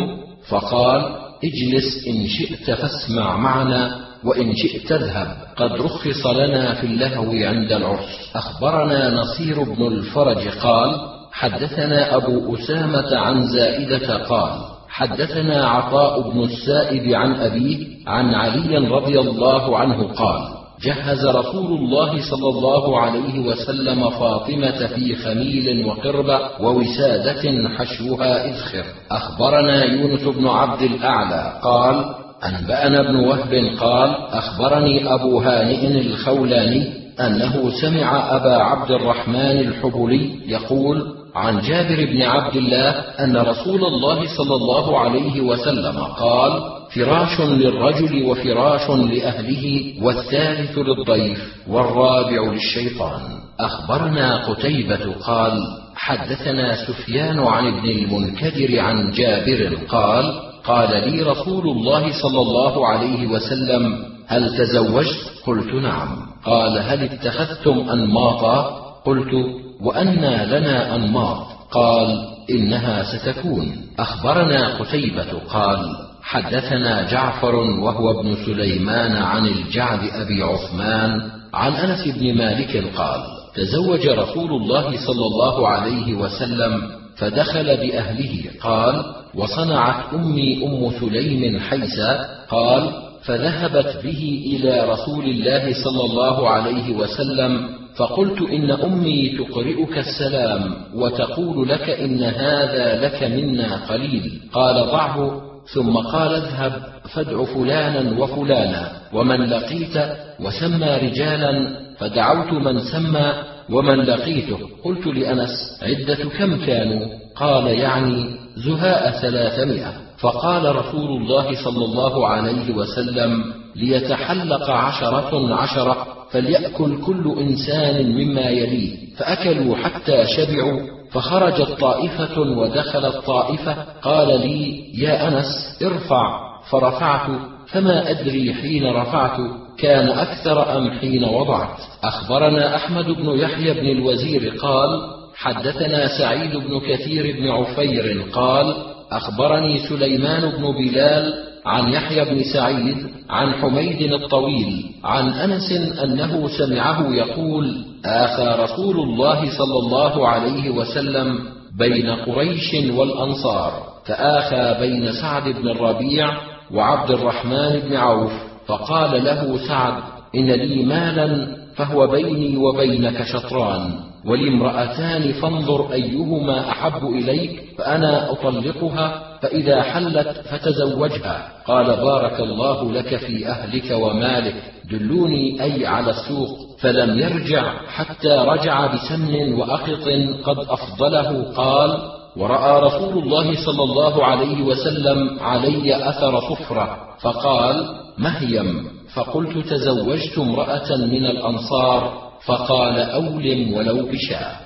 فقال 0.50 1.02
اجلس 1.44 2.08
إن 2.08 2.28
شئت 2.28 2.72
فاسمع 2.72 3.38
معنا 3.38 4.06
وإن 4.24 4.56
شئت 4.56 4.92
اذهب. 4.92 5.28
قد 5.56 5.72
رخص 5.72 6.28
لنا 6.28 6.74
في 6.74 6.88
اللهو 6.88 7.32
عند 7.32 7.72
العرس. 7.72 8.32
أخبرنا 8.36 9.10
نصير 9.10 9.64
بن 9.64 9.88
الفرج 9.88 10.48
قال 10.48 11.16
حدثنا 11.32 12.16
أبو 12.16 12.56
أسامة 12.56 13.18
عن 13.18 13.48
زائدة 13.48 14.18
قال 14.18 14.52
حدثنا 14.90 15.66
عطاء 15.66 16.32
بن 16.32 16.44
السائب 16.44 17.14
عن 17.14 17.34
أبيه 17.34 17.88
عن 18.08 18.36
علي 18.36 18.78
رضي 18.78 19.20
الله 19.20 19.78
عنه 19.78 20.14
قال 20.14 20.65
جهز 20.84 21.26
رسول 21.26 21.78
الله 21.78 22.22
صلى 22.30 22.50
الله 22.50 23.00
عليه 23.02 23.40
وسلم 23.40 24.10
فاطمة 24.10 24.88
في 24.88 25.16
خميل 25.16 25.86
وقربة 25.86 26.40
ووسادة 26.62 27.70
حشوها 27.78 28.46
إذخر 28.50 28.86
أخبرنا 29.12 29.84
يونس 29.84 30.24
بن 30.24 30.48
عبد 30.48 30.82
الأعلى 30.82 31.60
قال 31.64 32.06
أنبأنا 32.46 33.00
ابن 33.00 33.16
وهب 33.16 33.54
قال 33.80 34.16
أخبرني 34.32 35.14
أبو 35.14 35.40
هانئ 35.40 35.88
الخولاني 36.02 36.94
أنه 37.20 37.72
سمع 37.82 38.36
أبا 38.36 38.56
عبد 38.64 38.92
الرحمن 38.92 39.60
الحبلي 39.60 40.32
يقول 40.48 41.15
عن 41.36 41.60
جابر 41.62 42.06
بن 42.06 42.22
عبد 42.22 42.56
الله 42.56 42.90
أن 43.20 43.38
رسول 43.38 43.86
الله 43.86 44.38
صلى 44.38 44.56
الله 44.56 45.00
عليه 45.00 45.42
وسلم 45.42 45.98
قال 46.00 46.62
فراش 46.96 47.42
للرجل 47.42 48.24
وفراش 48.26 48.90
لأهله 48.90 49.94
والثالث 50.02 50.78
للضيف 50.78 51.54
والرابع 51.68 52.54
للشيطان. 52.54 53.22
أخبرنا 53.60 54.46
قتيبة 54.48 55.14
قال 55.24 55.60
حدثنا 55.96 56.76
سفيان 56.76 57.40
عن 57.40 57.68
ابن 57.68 57.90
المنكدر 57.90 58.80
عن 58.80 59.12
جابر 59.12 59.78
قال 59.90 60.40
قال 60.64 61.12
لي 61.12 61.24
رسول 61.24 61.70
الله 61.70 62.22
صلى 62.22 62.42
الله 62.42 62.88
عليه 62.88 63.28
وسلم 63.28 64.06
هل 64.28 64.58
تزوجت؟ 64.58 65.32
قلت 65.46 65.74
نعم. 65.74 66.18
قال 66.46 66.78
هل 66.78 67.04
اتخذتم 67.04 67.90
أنماطا؟ 67.90 68.86
قلت 69.06 69.65
وانى 69.82 70.46
لنا 70.46 70.96
انماط 70.96 71.48
قال 71.72 72.28
إنها 72.50 73.04
ستكون. 73.04 73.76
أخبرنا 74.00 74.78
قتيبة 74.78 75.40
قال 75.50 75.96
حدثنا 76.24 77.12
جعفر 77.12 77.56
وهو 77.56 78.20
ابن 78.20 78.36
سليمان 78.46 79.12
عن 79.12 79.48
الجعد 79.48 80.00
أبي 80.14 80.44
عثمان 80.44 81.22
عن 81.54 81.72
أنس 81.74 82.08
بن 82.08 82.38
مالك 82.38 82.84
قال 82.98 83.20
تزوج 83.56 84.08
رسول 84.08 84.52
الله 84.52 85.06
صلى 85.08 85.26
الله 85.26 85.68
عليه 85.68 86.14
وسلم 86.14 86.82
فدخل 87.18 87.78
بأهله 87.78 88.44
قال 88.62 89.04
وصنعت 89.36 90.14
أمي 90.14 90.66
أم 90.68 90.92
سليم 91.00 91.60
حيسا 91.60 92.26
قال 92.50 92.90
فذهبت 93.26 94.04
به 94.04 94.44
إلى 94.46 94.90
رسول 94.90 95.26
الله 95.26 95.74
صلى 95.84 96.04
الله 96.06 96.50
عليه 96.50 96.96
وسلم 96.96 97.70
فقلت 97.96 98.42
إن 98.42 98.72
أمي 98.72 99.38
تقرئك 99.38 99.98
السلام 99.98 100.76
وتقول 100.96 101.70
لك 101.70 101.90
إن 101.90 102.24
هذا 102.24 103.02
لك 103.02 103.24
منا 103.24 103.76
قليل. 103.76 104.42
قال 104.54 104.76
ضعه 104.76 105.42
ثم 105.74 105.98
قال 105.98 106.34
اذهب 106.36 106.82
فادع 107.14 107.44
فلانا 107.44 108.20
وفلانا 108.20 108.92
ومن 109.14 109.46
لقيت 109.46 109.98
وسمى 110.40 110.98
رجالا 110.98 111.80
فدعوت 111.98 112.54
من 112.54 112.80
سمى 112.80 113.34
ومن 113.70 113.96
لقيته. 113.96 114.60
قلت 114.84 115.08
لأنس 115.08 115.50
عدة 115.82 116.30
كم 116.38 116.66
كانوا؟ 116.66 117.08
قال 117.36 117.68
يعني 117.68 118.36
زهاء 118.56 119.12
ثلاثمائة. 119.22 120.05
فقال 120.20 120.76
رسول 120.76 121.22
الله 121.22 121.64
صلى 121.64 121.86
الله 121.86 122.28
عليه 122.28 122.74
وسلم 122.76 123.54
ليتحلق 123.76 124.70
عشرة 124.70 125.56
عشرة 125.56 126.08
فليأكل 126.32 127.02
كل 127.02 127.36
إنسان 127.40 128.12
مما 128.12 128.50
يليه 128.50 129.16
فأكلوا 129.18 129.76
حتى 129.76 130.26
شبعوا 130.26 130.80
فخرجت 131.12 131.80
طائفة 131.80 132.40
ودخلت 132.40 133.16
طائفة 133.16 133.76
قال 134.02 134.28
لي 134.28 134.84
يا 135.00 135.28
أنس 135.28 135.78
ارفع 135.84 136.40
فرفعت 136.70 137.30
فما 137.68 138.12
أدري 138.12 138.54
حين 138.54 138.86
رفعت 138.86 139.40
كان 139.78 140.10
أكثر 140.10 140.78
أم 140.78 140.92
حين 140.92 141.24
وضعت. 141.24 141.78
أخبرنا 142.04 142.76
أحمد 142.76 143.06
بن 143.06 143.40
يحيى 143.40 143.74
بن 143.74 143.88
الوزير 143.88 144.58
قال 144.62 144.90
حدثنا 145.36 146.08
سعيد 146.18 146.56
بن 146.56 146.80
كثير 146.80 147.36
بن 147.38 147.50
عفير 147.50 148.26
قال 148.34 148.95
أخبرني 149.12 149.80
سليمان 149.80 150.42
بن 150.50 150.72
بلال 150.72 151.34
عن 151.66 151.94
يحيى 151.94 152.26
بن 152.26 152.44
سعيد 152.44 152.98
عن 153.30 153.54
حميد 153.54 154.14
الطويل 154.14 154.86
عن 155.04 155.28
أنس 155.28 155.72
أنه 156.04 156.48
سمعه 156.48 157.14
يقول 157.16 157.86
آخى 158.06 158.64
رسول 158.64 159.00
الله 159.00 159.58
صلى 159.58 159.80
الله 159.80 160.28
عليه 160.28 160.70
وسلم 160.70 161.40
بين 161.80 162.10
قريش 162.10 162.74
والأنصار 162.74 163.84
فآخى 164.06 164.80
بين 164.80 165.12
سعد 165.12 165.44
بن 165.44 165.70
الربيع 165.70 166.30
وعبد 166.74 167.12
الرحمن 167.12 167.80
بن 167.80 167.96
عوف 167.96 168.32
فقال 168.68 169.24
له 169.24 169.68
سعد 169.68 169.94
إن 170.36 170.52
لي 170.52 170.84
مالا 170.84 171.48
فهو 171.76 172.08
بيني 172.08 172.58
وبينك 172.58 173.24
شطران. 173.24 173.94
ولي 174.28 174.50
امرأتان 174.50 175.32
فانظر 175.32 175.94
أيهما 175.94 176.70
أحب 176.70 177.08
إليك 177.08 177.64
فأنا 177.78 178.32
أطلقها 178.32 179.24
فإذا 179.42 179.82
حلت 179.82 180.28
فتزوجها. 180.28 181.50
قال 181.68 181.86
بارك 181.86 182.40
الله 182.40 182.92
لك 182.92 183.16
في 183.16 183.48
أهلك 183.48 183.92
ومالك 183.92 184.56
دلوني 184.92 185.64
أي 185.64 185.86
على 185.86 186.10
السوق. 186.12 186.50
فلم 186.80 187.20
يرجع 187.20 187.88
حتى 187.88 188.30
رجع 188.30 188.88
بسمن 188.88 189.54
وأقط 189.54 190.08
قد 190.44 190.60
أفضله. 190.60 191.54
قال 191.56 191.98
ورأى 192.38 192.82
رسول 192.82 193.24
الله 193.24 193.66
صلى 193.66 193.84
الله 193.84 194.26
عليه 194.26 194.64
وسلم 194.64 195.40
علي 195.40 196.10
أثر 196.10 196.40
صفرة. 196.40 196.98
فقال 197.20 197.86
مهيم. 198.18 198.88
فقلت 199.14 199.58
تزوجت 199.58 200.38
امرأة 200.38 200.96
من 200.96 201.26
الأنصار. 201.26 202.25
فقال 202.46 203.00
أولم 203.00 203.74
ولو 203.74 204.06
بشاء. 204.06 204.65